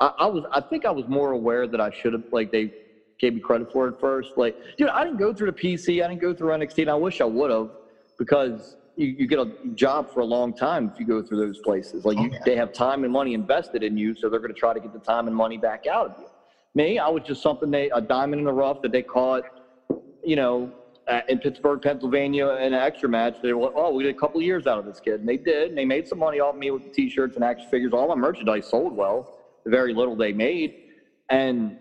I, 0.00 0.12
I, 0.18 0.26
was 0.26 0.44
i 0.52 0.60
think 0.60 0.84
i 0.84 0.90
was 0.90 1.06
more 1.08 1.32
aware 1.32 1.66
that 1.66 1.80
i 1.80 1.90
should 1.90 2.12
have 2.12 2.24
like 2.30 2.52
they 2.52 2.72
gave 3.18 3.34
me 3.34 3.40
credit 3.40 3.72
for 3.72 3.88
it 3.88 4.00
first. 4.00 4.30
Like 4.36 4.56
dude 4.76 4.88
i 4.88 5.04
didn't 5.04 5.18
go 5.18 5.34
through 5.34 5.50
the 5.50 5.58
pc 5.60 6.02
i 6.04 6.08
didn't 6.08 6.20
go 6.20 6.32
through 6.32 6.50
nxt 6.50 6.78
and 6.78 6.90
i 6.90 6.94
wish 6.94 7.20
i 7.20 7.24
would 7.24 7.50
have 7.50 7.70
because 8.18 8.76
you, 8.96 9.06
you, 9.06 9.26
get 9.28 9.38
a 9.38 9.52
job 9.74 10.12
for 10.12 10.20
a 10.20 10.24
long 10.24 10.52
time 10.52 10.90
if 10.92 10.98
you 10.98 11.06
go 11.06 11.22
through 11.22 11.38
those 11.38 11.58
places. 11.58 12.04
Like 12.04 12.18
oh, 12.18 12.24
you, 12.24 12.32
they 12.44 12.56
have 12.56 12.72
time 12.72 13.04
and 13.04 13.12
money 13.12 13.32
invested 13.32 13.84
in 13.84 13.96
you 13.96 14.14
so 14.14 14.28
they're 14.28 14.40
going 14.40 14.52
to 14.52 14.58
try 14.58 14.74
to 14.74 14.80
get 14.80 14.92
the 14.92 14.98
time 14.98 15.28
and 15.28 15.36
money 15.36 15.56
back 15.56 15.86
out 15.86 16.06
of 16.10 16.14
you. 16.18 16.26
Me 16.74 16.98
i 16.98 17.08
was 17.08 17.22
just 17.26 17.42
something 17.42 17.70
they 17.70 17.90
a 17.90 18.00
diamond 18.00 18.40
in 18.40 18.44
the 18.44 18.52
rough 18.52 18.82
that 18.82 18.92
they 18.92 19.02
caught 19.02 19.44
you 20.28 20.36
know, 20.36 20.70
uh, 21.08 21.22
in 21.28 21.38
Pittsburgh, 21.38 21.80
Pennsylvania, 21.80 22.48
in 22.60 22.74
an 22.74 22.80
extra 22.80 23.08
match, 23.08 23.36
they 23.42 23.54
were 23.54 23.70
oh, 23.74 23.94
we 23.94 24.02
did 24.02 24.14
a 24.14 24.18
couple 24.18 24.42
years 24.42 24.66
out 24.66 24.78
of 24.78 24.84
this 24.84 25.00
kid. 25.00 25.20
And 25.20 25.28
they 25.28 25.38
did. 25.38 25.70
And 25.70 25.78
they 25.78 25.86
made 25.86 26.06
some 26.06 26.18
money 26.18 26.38
off 26.38 26.54
me 26.54 26.70
with 26.70 26.82
the 26.84 26.90
t 26.90 27.08
shirts 27.08 27.36
and 27.36 27.42
action 27.42 27.66
figures. 27.70 27.94
All 27.94 28.06
my 28.08 28.14
merchandise 28.14 28.66
sold 28.66 28.94
well, 28.94 29.26
the 29.64 29.70
very 29.70 29.94
little 29.94 30.14
they 30.14 30.34
made. 30.34 30.74
And, 31.30 31.78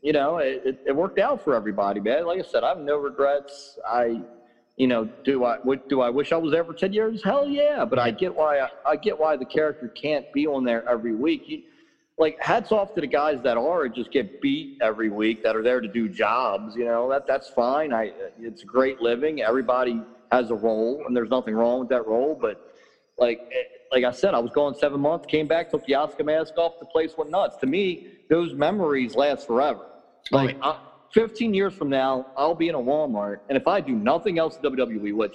you 0.00 0.14
know, 0.14 0.38
it, 0.38 0.62
it, 0.64 0.78
it 0.86 0.96
worked 0.96 1.18
out 1.18 1.44
for 1.44 1.54
everybody, 1.54 2.00
man. 2.00 2.24
Like 2.24 2.38
I 2.38 2.42
said, 2.42 2.64
I 2.64 2.70
have 2.70 2.78
no 2.78 2.96
regrets. 2.96 3.78
I, 3.86 4.22
you 4.78 4.86
know, 4.86 5.06
do 5.24 5.44
I 5.44 5.58
do 5.90 6.00
I 6.00 6.08
wish 6.08 6.32
I 6.32 6.38
was 6.38 6.50
there 6.50 6.64
for 6.64 6.72
ten 6.72 6.94
years? 6.94 7.22
Hell 7.22 7.46
yeah! 7.46 7.84
But 7.84 7.98
I 7.98 8.12
get 8.12 8.34
why 8.34 8.60
I, 8.60 8.68
I 8.86 8.96
get 8.96 9.18
why 9.18 9.36
the 9.36 9.44
character 9.44 9.88
can't 9.88 10.24
be 10.32 10.46
on 10.46 10.64
there 10.64 10.88
every 10.88 11.14
week. 11.14 11.42
You, 11.48 11.60
like 12.20 12.36
hats 12.38 12.70
off 12.70 12.92
to 12.94 13.00
the 13.00 13.06
guys 13.06 13.40
that 13.42 13.56
are 13.56 13.88
just 13.88 14.12
get 14.12 14.28
beat 14.42 14.68
every 14.82 15.08
week 15.08 15.42
that 15.42 15.56
are 15.56 15.62
there 15.62 15.80
to 15.80 15.88
do 15.88 16.06
jobs. 16.06 16.76
You 16.76 16.84
know 16.84 17.08
that 17.08 17.26
that's 17.26 17.48
fine. 17.48 17.92
I 17.92 18.12
it's 18.38 18.62
great 18.62 19.00
living. 19.00 19.40
Everybody 19.40 20.04
has 20.30 20.50
a 20.50 20.54
role, 20.54 21.02
and 21.06 21.16
there's 21.16 21.30
nothing 21.30 21.54
wrong 21.54 21.80
with 21.80 21.88
that 21.88 22.06
role. 22.06 22.36
But 22.38 22.58
like 23.18 23.40
eh, 23.50 23.62
like 23.90 24.04
I 24.04 24.10
said, 24.10 24.34
I 24.34 24.38
was 24.38 24.52
gone 24.52 24.74
seven 24.74 25.00
months, 25.00 25.24
came 25.26 25.48
back, 25.48 25.70
took 25.70 25.82
the 25.86 25.94
Asuka 25.94 26.24
mask 26.24 26.56
off, 26.58 26.74
the 26.78 26.86
place 26.86 27.16
went 27.16 27.30
nuts. 27.30 27.56
To 27.56 27.66
me, 27.66 27.98
those 28.28 28.54
memories 28.54 29.16
last 29.16 29.46
forever. 29.46 29.86
Like 30.30 30.56
I, 30.62 30.76
15 31.14 31.54
years 31.54 31.74
from 31.74 31.88
now, 31.88 32.26
I'll 32.36 32.54
be 32.54 32.68
in 32.68 32.74
a 32.74 32.78
Walmart, 32.78 33.38
and 33.48 33.56
if 33.56 33.66
I 33.66 33.80
do 33.80 33.96
nothing 33.96 34.38
else 34.38 34.58
in 34.62 34.70
WWE, 34.70 35.14
which 35.14 35.32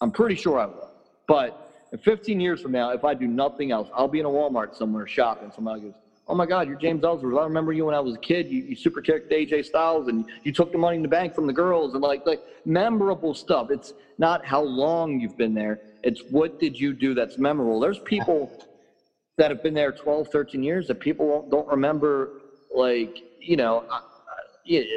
I'm 0.00 0.12
pretty 0.12 0.36
sure 0.36 0.58
I 0.60 0.66
will, 0.66 0.92
but 1.26 1.52
and 1.92 2.00
15 2.02 2.40
years 2.40 2.60
from 2.60 2.72
now, 2.72 2.90
if 2.90 3.04
I 3.04 3.14
do 3.14 3.26
nothing 3.26 3.72
else, 3.72 3.88
I'll 3.94 4.08
be 4.08 4.20
in 4.20 4.26
a 4.26 4.30
Walmart 4.30 4.74
somewhere 4.74 5.06
shopping. 5.06 5.50
Somebody 5.54 5.82
goes, 5.82 5.94
oh 6.28 6.34
my 6.34 6.46
God, 6.46 6.68
you're 6.68 6.76
James 6.76 7.02
Ellsworth. 7.02 7.38
I 7.38 7.44
remember 7.44 7.72
you 7.72 7.86
when 7.86 7.94
I 7.94 8.00
was 8.00 8.14
a 8.14 8.18
kid. 8.18 8.50
You, 8.50 8.62
you 8.62 8.76
super 8.76 9.00
kicked 9.00 9.30
AJ 9.32 9.64
Styles 9.64 10.08
and 10.08 10.24
you 10.44 10.52
took 10.52 10.70
the 10.70 10.78
money 10.78 10.96
in 10.96 11.02
the 11.02 11.08
bank 11.08 11.34
from 11.34 11.46
the 11.46 11.52
girls 11.52 11.94
and 11.94 12.02
like 12.02 12.22
like 12.26 12.40
memorable 12.64 13.34
stuff. 13.34 13.70
It's 13.70 13.94
not 14.18 14.44
how 14.44 14.62
long 14.62 15.18
you've 15.20 15.36
been 15.36 15.54
there. 15.54 15.78
It's 16.02 16.22
what 16.28 16.58
did 16.58 16.78
you 16.78 16.92
do 16.92 17.14
that's 17.14 17.38
memorable. 17.38 17.80
There's 17.80 18.00
people 18.00 18.52
that 19.38 19.50
have 19.50 19.62
been 19.62 19.74
there 19.74 19.92
12, 19.92 20.28
13 20.28 20.62
years 20.62 20.86
that 20.88 21.00
people 21.00 21.46
don't 21.50 21.68
remember 21.68 22.30
like, 22.74 23.22
you 23.40 23.56
know, 23.56 23.84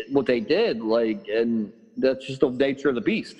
what 0.09 0.25
they 0.25 0.41
did. 0.41 0.81
Like, 0.81 1.19
and 1.33 1.71
that's 1.95 2.25
just 2.25 2.41
the 2.41 2.49
nature 2.49 2.89
of 2.89 2.95
the 2.95 3.01
beast. 3.01 3.35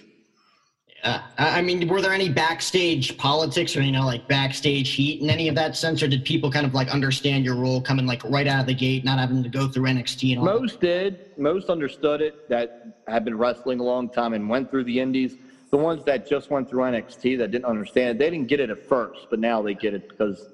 Uh, 1.04 1.20
yeah. 1.40 1.56
I 1.56 1.62
mean, 1.62 1.88
were 1.88 2.02
there 2.02 2.14
any 2.14 2.30
backstage 2.30 3.18
politics 3.18 3.76
or, 3.76 3.82
you 3.82 3.92
know, 3.92 4.06
like 4.06 4.28
backstage 4.28 4.94
heat 4.94 5.22
in 5.22 5.30
any 5.30 5.48
of 5.48 5.56
that 5.56 5.76
sense? 5.76 6.04
Or 6.04 6.08
did 6.08 6.24
people 6.24 6.52
kind 6.52 6.66
of 6.66 6.74
like 6.74 6.90
understand 6.90 7.44
your 7.44 7.56
role 7.56 7.82
coming 7.82 8.06
like 8.06 8.24
right 8.24 8.48
out 8.48 8.62
of 8.62 8.68
the 8.68 8.74
gate, 8.74 9.04
not 9.04 9.18
having 9.18 9.42
to 9.44 9.50
go 9.50 9.68
through 9.68 9.86
NXT 9.86 10.32
and 10.32 10.40
all 10.40 10.46
Most 10.46 10.80
that? 10.80 10.88
did. 10.88 11.18
Most 11.38 11.70
understood 11.70 12.22
it 12.22 12.36
that 12.50 12.72
had 13.08 13.26
been 13.26 13.38
wrestling 13.38 13.80
a 13.80 13.84
long 13.84 14.10
time 14.10 14.34
and 14.34 14.48
went 14.48 14.70
through 14.70 14.84
the 14.84 15.00
indies. 15.00 15.38
The 15.72 15.78
ones 15.78 16.04
that 16.06 16.28
just 16.28 16.50
went 16.50 16.70
through 16.70 16.84
NXT 16.84 17.38
that 17.40 17.50
didn't 17.50 17.66
understand, 17.66 18.10
it, 18.10 18.18
they 18.20 18.30
didn't 18.30 18.48
get 18.48 18.60
it 18.60 18.70
at 18.70 18.80
first, 18.80 19.28
but 19.30 19.40
now 19.40 19.62
they 19.62 19.74
get 19.74 19.94
it 19.94 20.04
because 20.08 20.50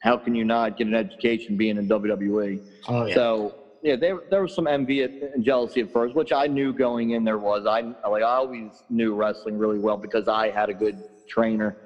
how 0.00 0.18
can 0.18 0.34
you 0.34 0.44
not 0.44 0.76
get 0.76 0.86
an 0.88 0.94
education 0.94 1.56
being 1.56 1.78
in 1.78 1.88
WWE? 1.88 2.60
Oh, 2.88 3.06
yeah. 3.06 3.14
So 3.14 3.54
yeah, 3.86 3.94
there 3.94 4.18
there 4.30 4.42
was 4.42 4.52
some 4.52 4.66
envy 4.66 5.02
and 5.02 5.44
jealousy 5.44 5.80
at 5.80 5.92
first, 5.92 6.16
which 6.16 6.32
I 6.32 6.48
knew 6.48 6.72
going 6.72 7.10
in 7.10 7.22
there 7.22 7.38
was. 7.38 7.66
I 7.66 7.82
like 8.08 8.24
I 8.24 8.34
always 8.34 8.82
knew 8.90 9.14
wrestling 9.14 9.56
really 9.56 9.78
well 9.78 9.96
because 9.96 10.26
I 10.26 10.50
had 10.50 10.68
a 10.68 10.74
good 10.74 11.00
trainer. 11.28 11.76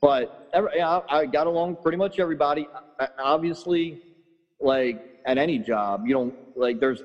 But 0.00 0.48
every, 0.54 0.70
yeah, 0.76 1.00
I, 1.10 1.18
I 1.18 1.26
got 1.26 1.48
along 1.48 1.78
pretty 1.82 1.98
much 1.98 2.20
everybody. 2.20 2.68
Obviously, 3.18 3.98
like 4.60 4.96
at 5.26 5.38
any 5.38 5.58
job, 5.58 6.06
you 6.06 6.14
don't 6.14 6.34
like 6.56 6.78
there's 6.78 7.02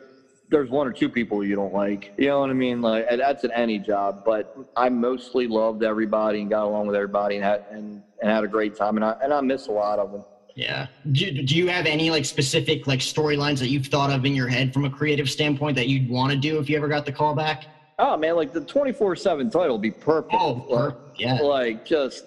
there's 0.50 0.70
one 0.70 0.86
or 0.86 0.92
two 0.92 1.10
people 1.10 1.44
you 1.44 1.56
don't 1.56 1.74
like. 1.74 2.14
You 2.16 2.28
know 2.28 2.42
what 2.42 2.52
I 2.52 2.54
mean? 2.54 2.84
Like 2.84 3.08
that's 3.18 3.44
at 3.46 3.52
any 3.56 3.80
job. 3.80 4.22
But 4.24 4.56
I 4.76 4.90
mostly 4.90 5.48
loved 5.48 5.84
everybody 5.84 6.42
and 6.42 6.52
got 6.52 6.66
along 6.66 6.86
with 6.86 6.96
everybody 6.96 7.38
and 7.38 7.44
had 7.44 7.64
and, 7.72 8.04
and 8.22 8.30
had 8.30 8.44
a 8.44 8.48
great 8.48 8.76
time. 8.76 8.98
And 8.98 9.06
I 9.06 9.16
and 9.24 9.34
I 9.34 9.42
miss 9.42 9.66
a 9.70 9.72
lot 9.72 9.98
of 9.98 10.12
them. 10.12 10.24
Yeah. 10.56 10.88
Do, 11.12 11.44
do 11.44 11.56
you 11.56 11.68
have 11.68 11.86
any 11.86 12.10
like 12.10 12.26
specific 12.26 12.88
like 12.88 13.00
storylines 13.02 13.60
that 13.60 13.68
you've 13.68 13.88
thought 13.88 14.10
of 14.10 14.26
in 14.26 14.34
your 14.34 14.48
head 14.48 14.74
from 14.74 14.86
a 14.86 14.90
creative 14.90 15.30
standpoint 15.30 15.76
that 15.76 15.90
you'd 15.90 16.10
want 16.10 16.32
to 16.32 16.38
do 16.38 16.60
if 16.60 16.70
you 16.70 16.78
ever 16.78 16.88
got 16.88 17.06
the 17.06 17.12
call 17.12 17.36
back? 17.36 17.66
Oh 18.00 18.18
man, 18.18 18.36
like 18.36 18.54
the 18.54 18.62
twenty 18.62 18.94
four 18.94 19.16
seven 19.16 19.50
title 19.50 19.74
would 19.76 19.82
be 19.82 19.92
perfect. 19.92 20.34
Oh, 20.38 20.66
perfect. 20.70 21.20
yeah. 21.20 21.36
Like 21.36 21.86
just 21.86 22.26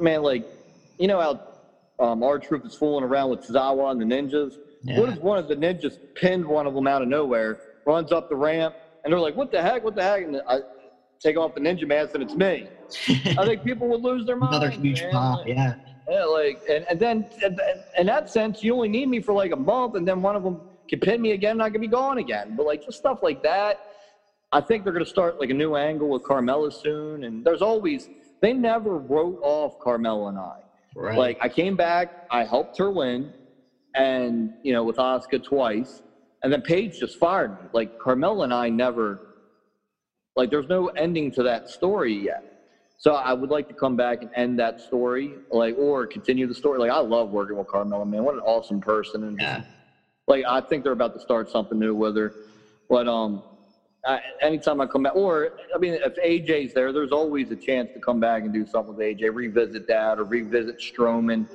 man, 0.00 0.22
like 0.22 0.44
you 0.98 1.06
know 1.08 1.20
how 1.20 2.04
um, 2.04 2.22
R-Truth 2.22 2.66
is 2.66 2.74
fooling 2.74 3.04
around 3.04 3.30
with 3.30 3.46
Zawa 3.46 3.92
and 3.92 4.00
the 4.00 4.04
ninjas. 4.04 4.56
Yeah. 4.82 5.00
What 5.00 5.08
if 5.10 5.20
one 5.20 5.38
of 5.38 5.48
the 5.48 5.56
ninjas 5.56 5.96
pinned 6.14 6.44
one 6.44 6.66
of 6.66 6.74
them 6.74 6.86
out 6.86 7.02
of 7.02 7.08
nowhere, 7.08 7.60
runs 7.86 8.12
up 8.12 8.28
the 8.28 8.36
ramp, 8.36 8.74
and 9.04 9.12
they're 9.12 9.20
like, 9.20 9.36
"What 9.36 9.50
the 9.52 9.62
heck? 9.62 9.84
What 9.84 9.94
the 9.94 10.02
heck?" 10.02 10.24
And 10.24 10.40
I 10.48 10.58
take 11.20 11.36
off 11.36 11.54
the 11.54 11.60
ninja 11.60 11.86
mask, 11.86 12.14
and 12.14 12.22
it's 12.22 12.34
me. 12.34 12.68
I 13.38 13.44
think 13.46 13.64
people 13.64 13.88
would 13.88 14.02
lose 14.02 14.26
their 14.26 14.36
mind. 14.36 14.54
Another 14.54 14.70
huge 14.70 15.00
man. 15.02 15.12
pop, 15.12 15.46
yeah. 15.46 15.74
Yeah, 16.08 16.24
like, 16.24 16.60
and, 16.68 16.84
and 16.90 17.00
then 17.00 17.26
in 17.98 18.06
that 18.06 18.28
sense, 18.28 18.62
you 18.62 18.74
only 18.74 18.88
need 18.88 19.08
me 19.08 19.20
for 19.20 19.32
like 19.32 19.52
a 19.52 19.56
month, 19.56 19.94
and 19.94 20.06
then 20.06 20.20
one 20.22 20.36
of 20.36 20.42
them 20.42 20.60
can 20.88 21.00
pin 21.00 21.20
me 21.20 21.32
again, 21.32 21.52
and 21.52 21.62
I 21.62 21.70
can 21.70 21.80
be 21.80 21.88
gone 21.88 22.18
again. 22.18 22.54
But 22.56 22.66
like 22.66 22.84
just 22.84 22.98
stuff 22.98 23.18
like 23.22 23.42
that, 23.42 23.78
I 24.52 24.60
think 24.60 24.84
they're 24.84 24.92
going 24.92 25.04
to 25.04 25.10
start 25.10 25.40
like 25.40 25.50
a 25.50 25.54
new 25.54 25.74
angle 25.74 26.08
with 26.08 26.22
Carmella 26.22 26.72
soon. 26.72 27.24
And 27.24 27.44
there's 27.44 27.62
always 27.62 28.08
they 28.40 28.52
never 28.52 28.98
wrote 28.98 29.38
off 29.42 29.72
Carmella 29.84 30.28
and 30.28 30.38
I. 30.38 30.52
Right. 30.94 31.18
Like 31.18 31.38
I 31.40 31.48
came 31.48 31.76
back, 31.76 32.08
I 32.30 32.44
helped 32.44 32.78
her 32.78 32.90
win, 32.90 33.32
and 33.94 34.50
you 34.62 34.72
know 34.72 34.84
with 34.84 34.96
Asuka 34.96 35.42
twice, 35.42 36.02
and 36.42 36.52
then 36.52 36.60
Paige 36.62 36.98
just 36.98 37.18
fired 37.18 37.50
me. 37.52 37.68
Like 37.72 37.90
Carmella 37.98 38.44
and 38.44 38.54
I 38.54 38.68
never, 38.68 39.20
like 40.36 40.50
there's 40.50 40.68
no 40.68 40.88
ending 40.88 41.32
to 41.32 41.42
that 41.44 41.68
story 41.68 42.14
yet. 42.14 42.42
So 42.98 43.14
I 43.14 43.32
would 43.32 43.50
like 43.50 43.68
to 43.68 43.74
come 43.74 43.96
back 43.96 44.22
and 44.22 44.30
end 44.34 44.58
that 44.60 44.80
story, 44.80 45.34
like, 45.50 45.76
or 45.76 46.06
continue 46.06 46.46
the 46.46 46.54
story. 46.54 46.78
Like, 46.78 46.90
I 46.90 47.00
love 47.00 47.30
working 47.30 47.56
with 47.56 47.66
Carmella, 47.66 48.08
man. 48.08 48.24
What 48.24 48.34
an 48.34 48.40
awesome 48.40 48.80
person. 48.80 49.24
And 49.24 49.38
yeah. 49.38 49.62
like, 50.26 50.44
I 50.48 50.60
think 50.60 50.84
they're 50.84 50.92
about 50.92 51.14
to 51.14 51.20
start 51.20 51.50
something 51.50 51.78
new 51.78 51.94
with 51.94 52.16
her. 52.16 52.32
But 52.88 53.08
um, 53.08 53.42
I, 54.06 54.20
anytime 54.40 54.80
I 54.80 54.86
come 54.86 55.02
back, 55.02 55.16
or 55.16 55.50
I 55.74 55.78
mean, 55.78 55.94
if 55.94 56.14
AJ's 56.16 56.74
there, 56.74 56.92
there's 56.92 57.12
always 57.12 57.50
a 57.50 57.56
chance 57.56 57.90
to 57.94 58.00
come 58.00 58.20
back 58.20 58.42
and 58.42 58.52
do 58.52 58.66
something 58.66 58.94
with 58.94 59.04
AJ, 59.04 59.34
revisit 59.34 59.86
that, 59.88 60.18
or 60.18 60.24
revisit 60.24 60.78
Strowman. 60.78 61.46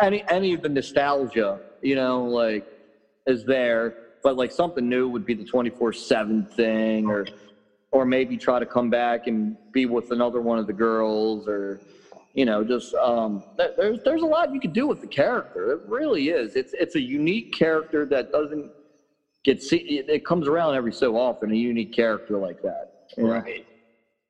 Any 0.00 0.24
any 0.28 0.52
of 0.54 0.62
the 0.62 0.68
nostalgia, 0.68 1.60
you 1.82 1.94
know, 1.94 2.24
like, 2.24 2.66
is 3.26 3.44
there. 3.44 3.96
But 4.22 4.36
like 4.36 4.50
something 4.50 4.88
new 4.88 5.08
would 5.08 5.24
be 5.24 5.34
the 5.34 5.44
24 5.44 5.92
seven 5.92 6.44
thing, 6.44 7.06
or 7.06 7.26
or 7.96 8.04
maybe 8.04 8.36
try 8.36 8.58
to 8.58 8.66
come 8.66 8.90
back 8.90 9.26
and 9.26 9.56
be 9.72 9.86
with 9.86 10.10
another 10.10 10.40
one 10.42 10.58
of 10.58 10.66
the 10.66 10.72
girls 10.72 11.48
or 11.48 11.80
you 12.34 12.44
know 12.44 12.62
just 12.62 12.92
um, 12.94 13.42
there's 13.76 13.98
there's 14.04 14.22
a 14.22 14.26
lot 14.26 14.52
you 14.52 14.60
can 14.60 14.72
do 14.72 14.86
with 14.86 15.00
the 15.00 15.08
character. 15.08 15.72
It 15.72 15.80
really 15.86 16.28
is. 16.28 16.54
It's 16.54 16.74
it's 16.74 16.94
a 16.94 17.00
unique 17.00 17.50
character 17.50 18.04
that 18.06 18.30
doesn't 18.30 18.70
get 19.44 19.62
see 19.62 19.78
it 19.86 20.24
comes 20.24 20.46
around 20.46 20.74
every 20.74 20.92
so 20.92 21.16
often 21.16 21.50
a 21.50 21.54
unique 21.54 21.92
character 21.92 22.36
like 22.38 22.60
that. 22.62 22.88
Right. 23.16 23.64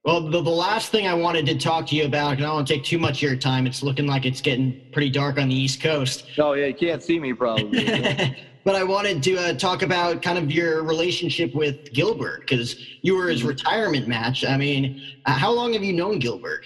well 0.04 0.20
the, 0.20 0.42
the 0.42 0.50
last 0.50 0.92
thing 0.92 1.06
i 1.08 1.14
wanted 1.14 1.46
to 1.46 1.56
talk 1.56 1.86
to 1.86 1.96
you 1.96 2.04
about 2.04 2.32
and 2.34 2.42
i 2.42 2.46
don't 2.46 2.56
want 2.56 2.68
to 2.68 2.74
take 2.74 2.84
too 2.84 2.98
much 2.98 3.22
of 3.22 3.22
your 3.22 3.36
time 3.36 3.66
it's 3.66 3.82
looking 3.82 4.06
like 4.06 4.26
it's 4.26 4.42
getting 4.42 4.76
pretty 4.92 5.08
dark 5.08 5.38
on 5.38 5.48
the 5.48 5.54
east 5.54 5.80
coast. 5.80 6.24
Oh 6.38 6.52
yeah 6.52 6.66
you 6.66 6.74
can't 6.74 7.02
see 7.02 7.18
me 7.18 7.32
probably 7.32 7.86
but 8.66 8.74
I 8.74 8.82
wanted 8.82 9.22
to 9.22 9.36
uh, 9.36 9.52
talk 9.52 9.82
about 9.82 10.22
kind 10.22 10.36
of 10.36 10.50
your 10.50 10.82
relationship 10.82 11.54
with 11.54 11.92
Gillberg 11.92 12.40
because 12.40 12.98
you 13.00 13.14
were 13.14 13.28
his 13.28 13.38
mm-hmm. 13.38 13.50
retirement 13.50 14.08
match. 14.08 14.44
I 14.44 14.56
mean, 14.56 15.00
uh, 15.24 15.34
how 15.34 15.52
long 15.52 15.72
have 15.74 15.84
you 15.84 15.92
known 15.92 16.20
Gillberg? 16.20 16.64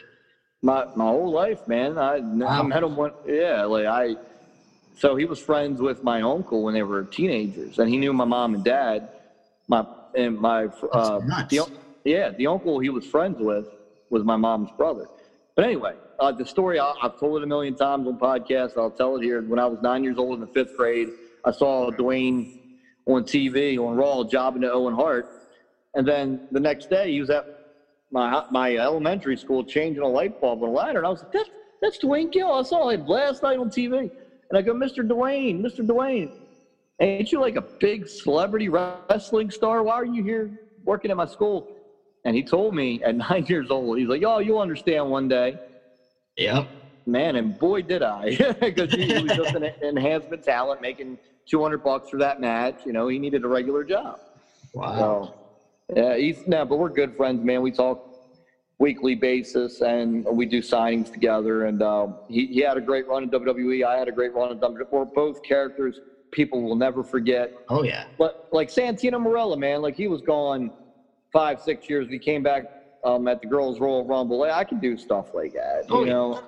My 0.63 0.87
my 0.97 1.05
whole 1.05 1.31
life, 1.31 1.69
man. 1.69 1.99
I, 1.99 2.21
wow. 2.21 2.47
I 2.49 2.63
met 2.63 2.83
him 2.83 2.97
one. 2.97 3.13
Yeah, 3.27 3.65
like 3.65 3.85
I. 3.85 4.17
So 4.97 5.15
he 5.15 5.27
was 5.27 5.39
friends 5.39 5.83
with 5.83 6.03
my 6.03 6.23
uncle 6.23 6.63
when 6.63 6.73
they 6.73 6.83
were 6.83 7.05
teenagers, 7.05 7.79
and 7.79 7.89
he 7.91 7.99
knew 7.99 8.15
my 8.15 8.25
mom 8.25 8.55
and 8.55 8.65
dad. 8.65 9.11
My 9.69 9.85
and 10.15 10.39
my 10.39 10.69
uh, 10.93 11.19
the, 11.51 11.71
yeah, 12.05 12.31
the 12.31 12.47
uncle 12.47 12.79
he 12.79 12.89
was 12.89 13.05
friends 13.05 13.37
with 13.39 13.67
was 14.09 14.25
my 14.25 14.37
mom's 14.37 14.71
brother. 14.79 15.07
But 15.55 15.67
anyway, 15.67 15.97
uh, 16.19 16.33
the 16.33 16.47
story 16.47 16.81
I, 16.81 16.95
have 17.03 17.21
told 17.21 17.43
it 17.43 17.45
a 17.45 17.47
million 17.47 17.75
times 17.75 18.09
on 18.09 18.19
podcasts. 18.19 18.79
I'll 18.79 18.91
tell 18.91 19.17
it 19.17 19.23
here. 19.23 19.43
When 19.43 19.59
I 19.59 19.67
was 19.67 19.83
nine 19.83 20.03
years 20.03 20.17
old 20.17 20.35
in 20.35 20.41
the 20.41 20.47
fifth 20.47 20.79
grade, 20.79 21.11
I 21.45 21.51
saw 21.51 21.91
Duane 21.91 22.47
on 23.07 23.25
TV 23.25 23.79
on 23.79 23.97
Raw 23.97 24.25
jobbing 24.25 24.63
to 24.63 24.73
Owen 24.73 24.95
Hart, 24.95 25.27
and 25.95 26.07
then 26.07 26.41
the 26.51 26.61
next 26.61 26.91
day 26.91 27.13
he 27.13 27.21
was 27.21 27.31
at 27.31 27.45
my 28.11 28.43
my 28.51 28.77
elementary 28.77 29.37
school 29.37 29.65
changing 29.65 30.03
a 30.03 30.09
light 30.09 30.33
bulb 30.41 30.63
on 30.63 30.69
a 30.69 30.73
ladder, 30.73 30.99
and 30.99 31.07
I 31.07 31.11
was 31.11 31.23
like, 31.23 31.33
"That's 31.33 31.51
that's 31.81 31.99
Duane 31.99 32.29
Gill. 32.31 32.53
I 32.53 32.63
saw 32.63 32.89
him 32.89 33.05
last 33.07 33.43
night 33.43 33.59
on 33.59 33.71
TV." 33.71 34.11
And 34.51 34.59
I 34.59 34.63
go, 34.63 34.75
"Mr. 34.75 35.07
Duane, 35.07 35.63
Mr. 35.63 35.87
Duane, 35.87 36.31
ain't 37.01 37.31
you 37.33 37.41
like 37.41 37.57
a 37.57 37.65
big 37.79 38.07
celebrity 38.09 38.69
wrestling 38.69 39.51
star? 39.51 39.83
Why 39.83 39.95
are 39.95 40.05
you 40.05 40.23
here 40.23 40.51
working 40.85 41.11
at 41.11 41.17
my 41.17 41.27
school?" 41.27 41.67
And 42.25 42.37
he 42.37 42.43
told 42.43 42.75
me 42.75 43.01
at 43.03 43.17
nine 43.31 43.47
years 43.49 43.69
old, 43.71 43.99
he's 43.99 44.09
like, 44.09 44.21
"Yo, 44.21 44.39
you'll 44.39 44.59
understand 44.59 45.09
one 45.09 45.29
day." 45.29 45.57
Yep. 46.37 46.69
Man, 47.11 47.37
and 47.37 47.59
boy 47.59 47.83
did 47.83 48.03
I, 48.03 48.37
because 48.61 48.93
he 48.93 49.13
was 49.13 49.33
just 49.33 49.55
an 49.55 49.65
enhancement 49.83 50.43
talent 50.43 50.81
making 50.81 51.19
200 51.49 51.83
bucks 51.83 52.09
for 52.09 52.19
that 52.19 52.41
match. 52.41 52.77
You 52.85 52.93
know, 52.93 53.09
he 53.09 53.19
needed 53.19 53.45
a 53.45 53.49
regular 53.49 53.85
job. 53.85 54.19
Wow. 54.75 54.97
So, 54.97 55.35
yeah, 55.97 56.17
he's 56.17 56.47
no, 56.47 56.65
but 56.65 56.77
we're 56.79 56.91
good 56.91 57.15
friends, 57.17 57.43
man. 57.43 57.63
We 57.63 57.73
talk 57.73 58.01
weekly 58.79 59.15
basis 59.15 59.81
and 59.83 60.25
we 60.33 60.47
do 60.47 60.63
signings 60.63 61.13
together. 61.13 61.67
And 61.67 61.83
uh, 61.83 62.09
he, 62.29 62.47
he 62.47 62.61
had 62.61 62.77
a 62.77 62.81
great 62.81 63.07
run 63.07 63.25
in 63.25 63.31
WWE. 63.31 63.85
I 63.85 63.99
had 63.99 64.09
a 64.09 64.13
great 64.13 64.33
run 64.33 64.53
in 64.53 64.59
WWE. 64.59 64.87
We're 64.91 65.05
both 65.05 65.43
characters 65.43 66.01
people 66.33 66.63
will 66.63 66.77
never 66.77 67.03
forget. 67.03 67.51
Oh 67.69 67.83
yeah. 67.83 68.05
But 68.19 68.35
like 68.53 68.69
Santino 68.69 69.15
Marella, 69.15 69.59
man, 69.59 69.83
like 69.83 69.97
he 69.97 70.09
was 70.09 70.21
gone 70.23 70.71
five, 71.33 71.61
six 71.61 71.89
years. 71.89 72.09
We 72.09 72.19
came 72.19 72.43
back 72.43 72.65
um, 73.05 73.27
at 73.29 73.41
the 73.41 73.47
girls' 73.47 73.81
Royal 73.81 74.05
Rumble. 74.05 74.43
I 74.43 74.65
can 74.65 74.79
do 74.79 74.97
stuff 74.97 75.29
like 75.33 75.53
that, 75.53 75.85
you 75.89 75.97
oh, 75.97 76.05
know. 76.05 76.43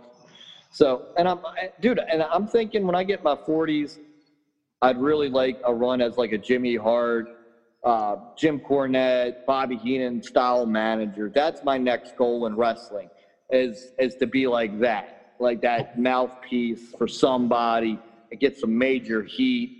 So, 0.72 1.02
and 1.16 1.28
I'm, 1.28 1.38
dude, 1.80 2.00
and 2.10 2.24
I'm 2.32 2.46
thinking 2.46 2.86
when 2.86 2.94
I 2.94 3.04
get 3.04 3.22
my 3.22 3.36
40s, 3.46 3.98
I'd 4.80 4.98
really 4.98 5.28
like 5.28 5.58
a 5.64 5.74
run 5.74 6.00
as 6.00 6.16
like 6.16 6.32
a 6.32 6.38
Jimmy 6.38 6.76
Hart, 6.76 7.26
uh, 7.84 8.16
Jim 8.36 8.58
Cornette, 8.58 9.34
Bobby 9.46 9.76
Heenan 9.76 10.22
style 10.22 10.66
manager. 10.66 11.30
That's 11.32 11.62
my 11.62 11.76
next 11.76 12.16
goal 12.16 12.46
in 12.46 12.56
wrestling, 12.56 13.10
is 13.50 13.92
is 13.98 14.16
to 14.16 14.26
be 14.26 14.46
like 14.46 14.76
that, 14.80 15.04
like 15.38 15.60
that 15.60 15.94
mouthpiece 15.94 16.82
for 16.96 17.06
somebody 17.06 18.00
and 18.30 18.40
get 18.40 18.56
some 18.56 18.76
major 18.76 19.22
heat, 19.22 19.70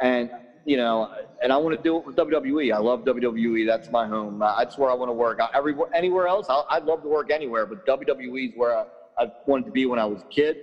and 0.00 0.30
you 0.64 0.76
know, 0.76 1.08
and 1.42 1.52
I 1.52 1.56
want 1.56 1.76
to 1.76 1.82
do 1.82 1.96
it 1.96 2.06
with 2.06 2.14
WWE. 2.16 2.72
I 2.72 2.78
love 2.78 3.00
WWE. 3.00 3.66
That's 3.66 3.90
my 3.90 4.06
home. 4.06 4.40
Uh, 4.40 4.54
that's 4.58 4.78
where 4.78 4.90
I 4.90 4.94
want 4.94 5.08
to 5.08 5.14
work. 5.14 5.40
I, 5.40 5.48
anywhere 5.94 6.28
else, 6.28 6.46
i 6.48 6.78
would 6.78 6.84
love 6.84 7.02
to 7.02 7.08
work 7.08 7.30
anywhere, 7.30 7.66
but 7.66 7.84
WWE 7.86 8.48
is 8.48 8.52
where 8.54 8.76
I, 8.78 8.84
I 9.18 9.30
wanted 9.46 9.66
to 9.66 9.72
be 9.72 9.86
when 9.86 9.98
I 9.98 10.04
was 10.04 10.22
a 10.22 10.26
kid 10.26 10.58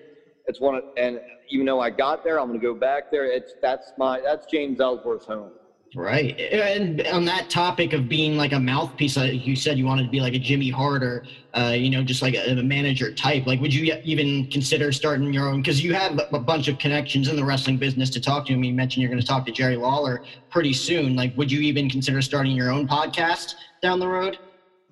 It's 0.48 0.60
one 0.60 0.76
of, 0.76 0.84
and 0.98 1.20
even 1.50 1.66
though 1.66 1.80
I 1.80 1.90
got 1.90 2.24
there, 2.24 2.40
I'm 2.40 2.48
going 2.48 2.60
to 2.60 2.66
go 2.66 2.74
back 2.74 3.12
there. 3.12 3.26
It's 3.26 3.54
that's 3.62 3.94
my 3.98 4.22
that's 4.22 4.46
James 4.48 4.80
Ellsworth's 4.80 5.26
home. 5.26 5.52
Right. 5.96 6.38
And 6.38 7.08
on 7.08 7.24
that 7.26 7.50
topic 7.50 7.94
of 7.94 8.10
being 8.10 8.36
like 8.36 8.52
a 8.52 8.60
mouthpiece, 8.60 9.16
you 9.16 9.56
said 9.56 9.78
you 9.78 9.86
wanted 9.86 10.04
to 10.04 10.10
be 10.10 10.20
like 10.20 10.34
a 10.34 10.40
Jimmy 10.40 10.70
Hart 10.70 11.02
or, 11.04 11.26
uh, 11.54 11.74
you 11.78 11.90
know, 11.90 12.04
just 12.04 12.22
like 12.22 12.34
a, 12.34 12.52
a, 12.52 12.64
manager 12.64 13.14
type. 13.14 13.46
Like, 13.48 13.62
would 13.62 13.74
you 13.74 13.98
even 14.04 14.48
consider 14.48 14.92
starting 14.92 15.32
your 15.32 15.48
own? 15.48 15.62
Because 15.62 15.82
you 15.82 15.94
have 15.94 16.20
a 16.34 16.40
bunch 16.40 16.68
of 16.68 16.80
connections 16.80 17.30
in 17.30 17.38
the 17.38 17.46
wrestling 17.46 17.78
business 17.78 18.10
to 18.10 18.20
talk 18.20 18.46
to 18.48 18.54
him. 18.54 18.64
You 18.66 18.74
mentioned 18.74 19.04
you're 19.04 19.12
going 19.12 19.22
to 19.22 19.28
talk 19.28 19.46
to 19.46 19.54
Jerry 19.54 19.78
Lawler 19.78 20.22
pretty 20.50 20.74
soon. 20.74 21.16
Like, 21.16 21.36
would 21.38 21.50
you 21.50 21.62
even 21.62 21.90
consider 21.90 22.22
starting 22.22 22.58
your 22.58 22.72
own 22.72 22.90
podcast 22.90 23.56
down 23.82 24.00
the 24.00 24.08
road? 24.10 24.38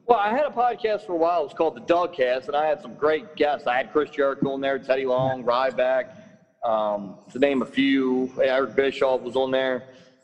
Well, 0.06 0.20
I 0.20 0.32
had 0.32 0.46
a 0.46 0.50
podcast 0.50 1.06
for 1.06 1.14
a 1.14 1.18
while. 1.18 1.42
It 1.42 1.46
was 1.46 1.54
called 1.54 1.76
the 1.76 1.94
Dougcast, 1.94 2.48
and 2.48 2.58
I 2.58 2.68
had 2.68 2.82
some 2.82 2.94
great 2.96 3.36
guests. 3.36 3.68
I 3.68 3.78
had 3.78 3.92
Chris 3.92 4.10
Jericho 4.10 4.52
on 4.52 4.60
there, 4.60 4.78
Teddy 4.78 5.06
Long, 5.06 5.46
Ryback, 5.46 6.18
um, 6.64 7.16
to 7.32 7.40
name 7.40 7.62
a 7.62 7.66
few. 7.66 8.30
Eric 8.42 8.76
Bischoff 8.76 9.22
was 9.22 9.38
on 9.38 9.52
there. 9.52 9.84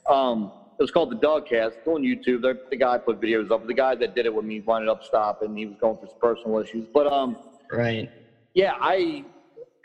Um, 0.10 0.52
it 0.78 0.84
was 0.84 0.92
called 0.92 1.12
the 1.12 1.16
Dougcast. 1.16 1.78
It's 1.78 1.88
on 1.88 2.04
YouTube. 2.04 2.42
They're, 2.42 2.58
the 2.70 2.76
guy 2.76 2.98
put 2.98 3.22
videos 3.22 3.52
up. 3.52 3.66
The 3.68 3.74
guy 3.74 3.96
that 3.96 4.16
did 4.16 4.26
it 4.26 4.34
with 4.34 4.44
me 4.44 4.60
wound 4.60 4.90
up 4.90 5.04
stopping. 5.04 5.56
He 5.56 5.66
was 5.66 5.78
going 5.80 5.98
through 5.98 6.10
some 6.10 6.20
personal 6.20 6.60
issues. 6.60 6.86
But 6.94 7.08
um, 7.08 7.38
right. 7.72 8.10
Yeah, 8.54 8.74
I 8.82 9.24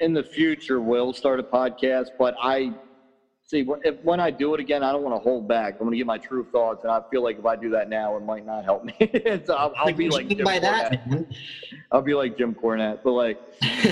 in 0.01 0.12
the 0.12 0.24
future 0.24 0.80
will 0.80 1.12
start 1.12 1.38
a 1.38 1.45
podcast. 1.45 2.09
But 2.18 2.34
I 2.42 2.72
see 3.55 3.66
if, 3.84 4.02
when 4.02 4.20
I 4.20 4.30
do 4.30 4.55
it 4.55 4.61
again, 4.61 4.82
I 4.82 4.92
don't 4.92 5.02
want 5.02 5.14
to 5.14 5.20
hold 5.20 5.46
back. 5.46 5.74
I'm 5.74 5.80
going 5.80 5.92
to 5.92 5.96
get 5.96 6.07
my 6.07 6.18
true 6.18 6.46
thoughts, 6.50 6.84
and 6.84 6.92
I 6.92 7.00
feel 7.11 7.22
like 7.22 7.38
if 7.38 7.46
I 7.46 7.57
do 7.57 7.70
that 7.70 7.88
now, 7.88 8.16
it 8.16 8.24
might 8.24 8.44
not 8.44 8.64
help 8.64 8.84
me. 8.84 8.94
so 9.46 9.55
I'll, 9.55 9.72
I'll 9.76 9.92
be 9.92 10.09
like 10.09 10.28
Jim 10.28 10.44
by 10.44 10.59
that. 10.59 11.00
I'll 11.92 12.02
be 12.02 12.14
like 12.14 12.36
Jim 12.36 12.55
Cornette. 12.55 13.00
But 13.05 13.12
like, 13.12 13.40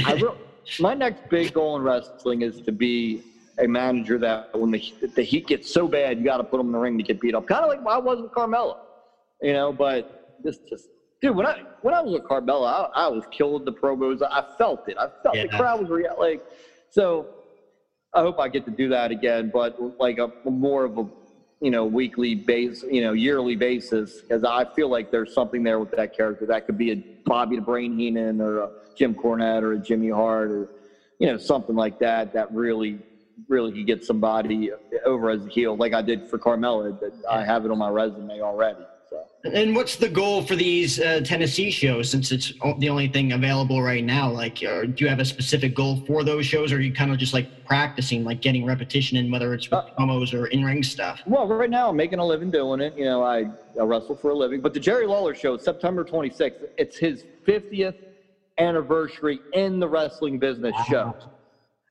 I 0.06 0.14
will, 0.14 0.36
my 0.80 0.94
next 0.94 1.28
big 1.28 1.52
goal 1.52 1.76
in 1.76 1.82
wrestling 1.82 2.42
is 2.42 2.60
to 2.62 2.72
be 2.72 3.22
a 3.58 3.68
manager 3.68 4.18
that 4.18 4.56
when 4.58 4.70
the, 4.70 4.82
the 5.14 5.22
heat 5.22 5.46
gets 5.46 5.72
so 5.72 5.86
bad, 5.86 6.18
you 6.18 6.24
got 6.24 6.38
to 6.38 6.44
put 6.44 6.58
them 6.58 6.66
in 6.66 6.72
the 6.72 6.78
ring 6.78 6.98
to 6.98 7.04
get 7.04 7.20
beat 7.20 7.34
up. 7.34 7.46
Kind 7.46 7.64
of 7.64 7.68
like 7.68 7.80
I 7.86 7.98
was 7.98 8.20
with 8.20 8.32
Carmella, 8.32 8.78
you 9.40 9.52
know. 9.52 9.72
But 9.72 10.38
this 10.42 10.58
just, 10.68 10.88
dude, 11.20 11.36
when 11.36 11.46
I 11.46 11.62
when 11.82 11.94
I 11.94 12.00
was 12.00 12.12
with 12.12 12.24
Carmella, 12.24 12.90
I, 12.94 13.04
I 13.04 13.08
was 13.08 13.24
killed 13.30 13.64
the 13.64 13.72
promos. 13.72 14.22
I 14.22 14.44
felt 14.58 14.88
it. 14.88 14.96
I 14.98 15.08
felt 15.22 15.36
yeah. 15.36 15.42
the 15.44 15.56
crowd 15.56 15.80
was 15.80 15.90
real. 15.90 16.16
Like, 16.18 16.42
so 16.90 17.41
I 18.14 18.20
hope 18.20 18.38
I 18.38 18.48
get 18.48 18.64
to 18.66 18.70
do 18.70 18.88
that 18.90 19.10
again, 19.10 19.50
but 19.52 19.98
like 19.98 20.18
a 20.18 20.30
more 20.44 20.84
of 20.84 20.98
a 20.98 21.06
you 21.60 21.70
know 21.70 21.86
weekly 21.86 22.34
base, 22.34 22.82
you 22.82 23.00
know 23.00 23.12
yearly 23.12 23.56
basis, 23.56 24.20
because 24.20 24.44
I 24.44 24.66
feel 24.74 24.88
like 24.88 25.10
there's 25.10 25.32
something 25.32 25.62
there 25.62 25.78
with 25.78 25.92
that 25.92 26.14
character 26.14 26.44
that 26.46 26.66
could 26.66 26.76
be 26.76 26.92
a 26.92 26.96
Bobby 27.24 27.56
the 27.56 27.62
Brain 27.62 27.96
Heenan 27.96 28.40
or 28.40 28.58
a 28.58 28.70
Jim 28.96 29.14
Cornette 29.14 29.62
or 29.62 29.72
a 29.72 29.78
Jimmy 29.78 30.10
Hart 30.10 30.50
or 30.50 30.68
you 31.18 31.26
know 31.26 31.38
something 31.38 31.74
like 31.74 31.98
that 32.00 32.34
that 32.34 32.52
really 32.52 32.98
really 33.48 33.72
could 33.72 33.86
get 33.86 34.04
somebody 34.04 34.70
over 35.06 35.30
as 35.30 35.46
a 35.46 35.48
heel, 35.48 35.74
like 35.76 35.94
I 35.94 36.02
did 36.02 36.28
for 36.28 36.38
Carmella. 36.38 36.98
That 37.00 37.12
I 37.30 37.44
have 37.44 37.64
it 37.64 37.70
on 37.70 37.78
my 37.78 37.88
resume 37.88 38.40
already. 38.40 38.84
So. 39.12 39.50
And 39.50 39.74
what's 39.74 39.96
the 39.96 40.08
goal 40.08 40.42
for 40.42 40.54
these 40.54 41.00
uh, 41.00 41.20
Tennessee 41.24 41.70
shows? 41.70 42.10
Since 42.10 42.30
it's 42.30 42.52
the 42.78 42.88
only 42.88 43.08
thing 43.08 43.32
available 43.32 43.82
right 43.82 44.04
now, 44.04 44.30
like, 44.30 44.62
uh, 44.62 44.82
do 44.82 45.04
you 45.04 45.08
have 45.08 45.18
a 45.18 45.24
specific 45.24 45.74
goal 45.74 46.02
for 46.06 46.22
those 46.22 46.46
shows, 46.46 46.72
or 46.72 46.76
are 46.76 46.80
you 46.80 46.92
kind 46.92 47.10
of 47.10 47.18
just 47.18 47.34
like 47.34 47.64
practicing, 47.66 48.24
like 48.24 48.40
getting 48.40 48.64
repetition 48.64 49.16
in, 49.16 49.30
whether 49.30 49.52
it's 49.52 49.68
with 49.68 49.80
uh, 49.80 49.86
promos 49.98 50.32
or 50.32 50.46
in 50.46 50.64
ring 50.64 50.82
stuff? 50.82 51.20
Well, 51.26 51.46
right 51.46 51.70
now 51.70 51.90
I'm 51.90 51.96
making 51.96 52.20
a 52.20 52.24
living 52.24 52.50
doing 52.50 52.80
it. 52.80 52.96
You 52.96 53.04
know, 53.04 53.22
I, 53.22 53.46
I 53.78 53.82
wrestle 53.82 54.16
for 54.16 54.30
a 54.30 54.34
living. 54.34 54.60
But 54.60 54.74
the 54.74 54.80
Jerry 54.80 55.06
Lawler 55.06 55.34
show, 55.34 55.56
September 55.56 56.04
26th, 56.04 56.68
it's 56.78 56.96
his 56.96 57.24
50th 57.46 57.96
anniversary 58.58 59.40
in 59.54 59.80
the 59.80 59.88
wrestling 59.88 60.38
business 60.38 60.74
wow. 60.76 60.84
show, 60.88 61.16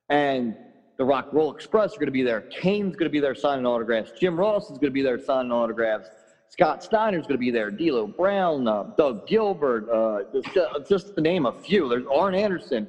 and 0.08 0.56
the 0.96 1.04
Rock 1.04 1.28
Roll 1.32 1.54
Express 1.54 1.94
are 1.94 1.98
going 1.98 2.06
to 2.06 2.12
be 2.12 2.22
there. 2.22 2.42
Kane's 2.42 2.96
going 2.96 3.10
to 3.10 3.10
be 3.10 3.20
there 3.20 3.34
signing 3.34 3.66
autographs. 3.66 4.12
Jim 4.18 4.38
Ross 4.38 4.64
is 4.64 4.78
going 4.78 4.82
to 4.82 4.90
be 4.90 5.02
there 5.02 5.18
signing 5.18 5.52
autographs. 5.52 6.08
Scott 6.52 6.84
Steiner's 6.84 7.22
going 7.22 7.34
to 7.34 7.38
be 7.38 7.50
there. 7.50 7.70
D'Lo 7.70 8.06
Brown, 8.06 8.68
uh, 8.68 8.82
Doug 8.98 9.26
Gilbert, 9.26 9.88
uh, 9.88 10.24
just, 10.34 10.54
uh, 10.54 10.80
just 10.86 11.14
to 11.14 11.22
name 11.22 11.46
a 11.46 11.52
few. 11.52 11.88
There's 11.88 12.04
Arn 12.12 12.34
Anderson. 12.34 12.86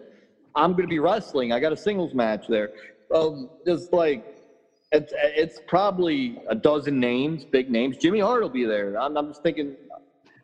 I'm 0.53 0.71
going 0.71 0.83
to 0.83 0.89
be 0.89 0.99
wrestling. 0.99 1.53
I 1.53 1.61
got 1.61 1.71
a 1.71 1.77
singles 1.77 2.13
match 2.13 2.45
there. 2.49 2.71
Um, 3.15 3.49
just 3.65 3.93
like 3.93 4.25
it's 4.91 5.13
it's 5.15 5.59
probably 5.65 6.39
a 6.49 6.55
dozen 6.55 6.99
names, 6.99 7.45
big 7.45 7.69
names. 7.69 7.95
Jimmy 7.97 8.19
Hart 8.19 8.41
will 8.41 8.49
be 8.49 8.65
there. 8.65 8.99
I'm, 8.99 9.15
I'm 9.15 9.29
just 9.29 9.41
thinking. 9.41 9.75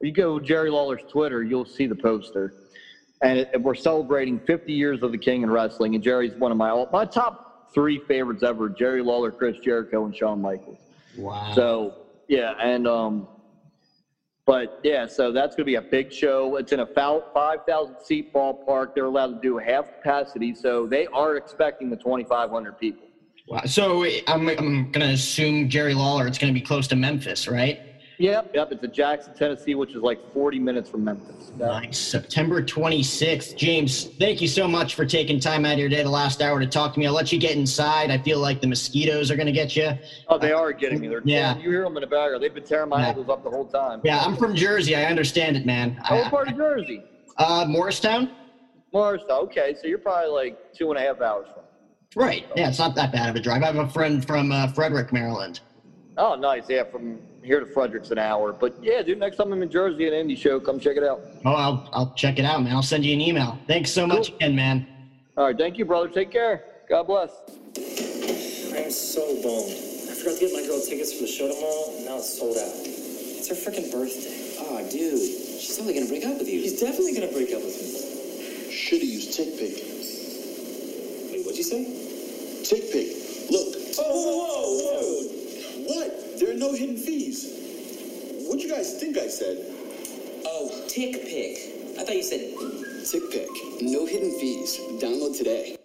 If 0.01 0.07
you 0.07 0.13
go 0.13 0.39
Jerry 0.39 0.69
Lawler's 0.69 1.01
Twitter, 1.09 1.43
you'll 1.43 1.65
see 1.65 1.85
the 1.87 1.95
poster, 1.95 2.53
and 3.21 3.39
it, 3.39 3.61
we're 3.61 3.75
celebrating 3.75 4.39
50 4.39 4.71
years 4.71 5.03
of 5.03 5.11
the 5.11 5.17
King 5.17 5.41
in 5.41 5.51
wrestling. 5.51 5.93
And 5.93 6.01
Jerry's 6.01 6.33
one 6.35 6.51
of 6.51 6.57
my 6.57 6.85
my 6.93 7.03
top 7.03 7.69
three 7.73 7.99
favorites 8.07 8.43
ever: 8.43 8.69
Jerry 8.69 9.03
Lawler, 9.03 9.29
Chris 9.29 9.57
Jericho, 9.59 10.05
and 10.05 10.15
Shawn 10.15 10.41
Michaels. 10.41 10.79
Wow. 11.17 11.51
So 11.53 11.95
yeah, 12.29 12.53
and 12.61 12.87
um, 12.87 13.27
but 14.45 14.79
yeah, 14.83 15.05
so 15.05 15.31
that's 15.31 15.55
going 15.55 15.65
to 15.65 15.69
be 15.69 15.75
a 15.75 15.81
big 15.81 16.13
show. 16.13 16.55
It's 16.55 16.71
in 16.71 16.79
a 16.79 16.85
five 16.85 17.59
thousand 17.67 17.97
seat 18.03 18.33
ballpark. 18.33 18.95
They're 18.95 19.05
allowed 19.05 19.33
to 19.33 19.39
do 19.41 19.57
half 19.57 19.85
capacity, 19.95 20.55
so 20.55 20.87
they 20.87 21.07
are 21.07 21.35
expecting 21.35 21.89
the 21.89 21.97
twenty 21.97 22.23
five 22.23 22.49
hundred 22.51 22.79
people. 22.79 23.07
Wow. 23.47 23.63
So 23.65 24.05
I'm 24.27 24.47
I'm 24.47 24.91
going 24.91 25.07
to 25.07 25.13
assume 25.13 25.69
Jerry 25.69 25.95
Lawler. 25.95 26.27
It's 26.27 26.37
going 26.37 26.53
to 26.53 26.59
be 26.59 26.65
close 26.65 26.87
to 26.89 26.95
Memphis, 26.95 27.47
right? 27.47 27.81
Yep, 28.19 28.51
yep. 28.53 28.71
It's 28.73 28.83
in 28.83 28.91
Jackson, 28.91 29.33
Tennessee, 29.33 29.75
which 29.75 29.91
is 29.91 30.01
like 30.01 30.19
40 30.33 30.59
minutes 30.59 30.89
from 30.89 31.05
Memphis. 31.05 31.53
Nice. 31.57 31.97
September 31.97 32.61
26th. 32.61 33.55
James, 33.55 34.07
thank 34.19 34.41
you 34.41 34.47
so 34.47 34.67
much 34.67 34.95
for 34.95 35.05
taking 35.05 35.39
time 35.39 35.65
out 35.65 35.73
of 35.73 35.79
your 35.79 35.87
day 35.87 36.03
the 36.03 36.09
last 36.09 36.41
hour 36.41 36.59
to 36.59 36.67
talk 36.67 36.93
to 36.93 36.99
me. 36.99 37.07
I'll 37.07 37.13
let 37.13 37.31
you 37.31 37.39
get 37.39 37.55
inside. 37.55 38.11
I 38.11 38.17
feel 38.17 38.39
like 38.39 38.59
the 38.59 38.67
mosquitoes 38.67 39.31
are 39.31 39.37
going 39.37 39.45
to 39.45 39.53
get 39.53 39.73
you. 39.77 39.91
Oh, 40.27 40.37
they 40.37 40.51
are 40.51 40.73
getting 40.73 40.99
me. 40.99 41.07
They're 41.07 41.21
yeah. 41.23 41.55
you 41.55 41.69
hear 41.69 41.83
them 41.83 41.95
in 41.95 42.01
the 42.01 42.07
background. 42.07 42.43
They've 42.43 42.53
been 42.53 42.65
tearing 42.65 42.89
my 42.89 42.99
yeah. 42.99 43.07
ankles 43.07 43.29
up 43.29 43.41
the 43.41 43.49
whole 43.49 43.65
time. 43.65 44.01
Yeah, 44.03 44.19
I'm 44.19 44.35
from 44.35 44.53
Jersey. 44.53 44.97
I 44.97 45.05
understand 45.05 45.55
it, 45.55 45.65
man. 45.65 45.97
What 46.09 46.29
part 46.29 46.49
of 46.49 46.57
Jersey? 46.57 47.01
Uh, 47.37 47.65
Morristown. 47.69 48.31
Morristown. 48.91 49.43
Okay, 49.43 49.77
so 49.81 49.87
you're 49.87 49.97
probably 49.97 50.29
like 50.29 50.73
two 50.73 50.89
and 50.89 50.99
a 50.99 51.01
half 51.01 51.21
hours 51.21 51.47
from. 51.53 51.63
Right. 52.17 52.45
Yeah, 52.57 52.67
it's 52.67 52.79
not 52.79 52.95
that 52.95 53.13
bad 53.13 53.29
of 53.29 53.37
a 53.37 53.39
drive. 53.39 53.63
I 53.63 53.67
have 53.67 53.77
a 53.77 53.87
friend 53.87 54.25
from 54.27 54.51
uh, 54.51 54.67
Frederick, 54.67 55.13
Maryland. 55.13 55.61
Oh, 56.17 56.35
nice. 56.35 56.63
Yeah, 56.67 56.83
from 56.83 57.19
here 57.43 57.59
to 57.59 57.65
Frederick's 57.65 58.11
an 58.11 58.17
hour. 58.17 58.53
But 58.53 58.75
yeah, 58.81 59.01
dude, 59.01 59.19
next 59.19 59.37
time 59.37 59.51
I'm 59.51 59.61
in 59.61 59.69
Jersey 59.69 60.07
at 60.07 60.13
Indie 60.13 60.37
Show, 60.37 60.59
come 60.59 60.79
check 60.79 60.97
it 60.97 61.03
out. 61.03 61.21
Oh, 61.45 61.53
I'll, 61.53 61.89
I'll 61.93 62.13
check 62.13 62.39
it 62.39 62.45
out, 62.45 62.61
man. 62.63 62.73
I'll 62.73 62.83
send 62.83 63.05
you 63.05 63.13
an 63.13 63.21
email. 63.21 63.57
Thanks 63.67 63.91
so 63.91 64.05
much 64.05 64.29
again, 64.29 64.55
man. 64.55 64.87
All 65.37 65.45
right. 65.45 65.57
Thank 65.57 65.77
you, 65.77 65.85
brother. 65.85 66.09
Take 66.09 66.31
care. 66.31 66.63
God 66.89 67.03
bless. 67.07 67.31
I'm 68.75 68.91
so 68.91 69.21
bummed. 69.41 69.71
I 69.71 70.13
forgot 70.19 70.35
to 70.35 70.39
get 70.39 70.53
my 70.53 70.65
girl 70.67 70.81
tickets 70.81 71.13
for 71.13 71.21
the 71.21 71.27
show 71.27 71.47
tomorrow, 71.47 71.97
and 71.97 72.05
now 72.05 72.17
it's 72.17 72.37
sold 72.37 72.57
out. 72.57 72.73
It's 72.83 73.47
her 73.47 73.55
freaking 73.55 73.91
birthday. 73.91 74.57
Oh, 74.59 74.79
dude. 74.91 75.19
She's 75.59 75.77
totally 75.77 75.93
gonna 75.93 76.07
break 76.07 76.25
up 76.25 76.37
with 76.39 76.47
you. 76.47 76.61
She's 76.61 76.79
definitely 76.79 77.13
gonna 77.13 77.31
break 77.31 77.53
up 77.53 77.63
with 77.63 77.75
me. 77.79 78.71
Should've 78.71 79.03
used 79.07 79.37
TickPick. 79.37 79.75
Wait, 81.31 81.45
what'd 81.45 81.57
you 81.57 81.63
say? 81.63 81.85
TickPick. 82.63 83.51
Look. 83.51 83.75
Oh, 83.99 84.11
whoa, 84.11 84.35
whoa, 84.39 84.83
whoa. 84.83 85.23
What? 85.87 86.28
There 86.39 86.51
are 86.51 86.53
no 86.57 86.71
hidden 86.71 86.95
fees. 86.95 88.47
What 88.47 88.59
you 88.59 88.69
guys 88.69 88.97
think 88.97 89.17
I 89.17 89.27
said? 89.27 89.57
Oh, 90.45 90.85
TickPick. 90.87 91.99
I 91.99 92.05
thought 92.05 92.15
you 92.15 92.23
said 92.23 92.39
TickPick. 93.03 93.81
No 93.81 94.05
hidden 94.05 94.31
fees. 94.39 94.79
Download 95.01 95.37
today. 95.37 95.75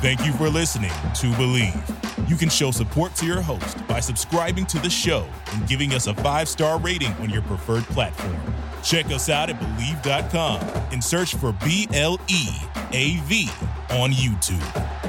Thank 0.00 0.24
you 0.24 0.32
for 0.34 0.48
listening 0.48 0.90
to 0.90 1.32
Bleav. 1.32 2.30
You 2.30 2.36
can 2.36 2.48
show 2.48 2.70
support 2.70 3.16
to 3.16 3.26
your 3.26 3.40
host 3.40 3.84
by 3.88 3.98
subscribing 3.98 4.66
to 4.66 4.78
the 4.78 4.90
show 4.90 5.28
and 5.52 5.66
giving 5.66 5.94
us 5.94 6.06
a 6.06 6.14
five 6.14 6.48
star 6.48 6.78
rating 6.78 7.12
on 7.14 7.28
your 7.28 7.42
preferred 7.42 7.84
platform. 7.84 8.40
Check 8.84 9.06
us 9.06 9.28
out 9.28 9.50
at 9.50 9.58
Bleav.com 9.58 10.60
and 10.92 11.02
search 11.02 11.34
for 11.34 11.52
B 11.64 11.88
L 11.92 12.20
E 12.28 12.48
A 12.92 13.16
V 13.24 13.50
on 13.90 14.12
YouTube. 14.12 15.01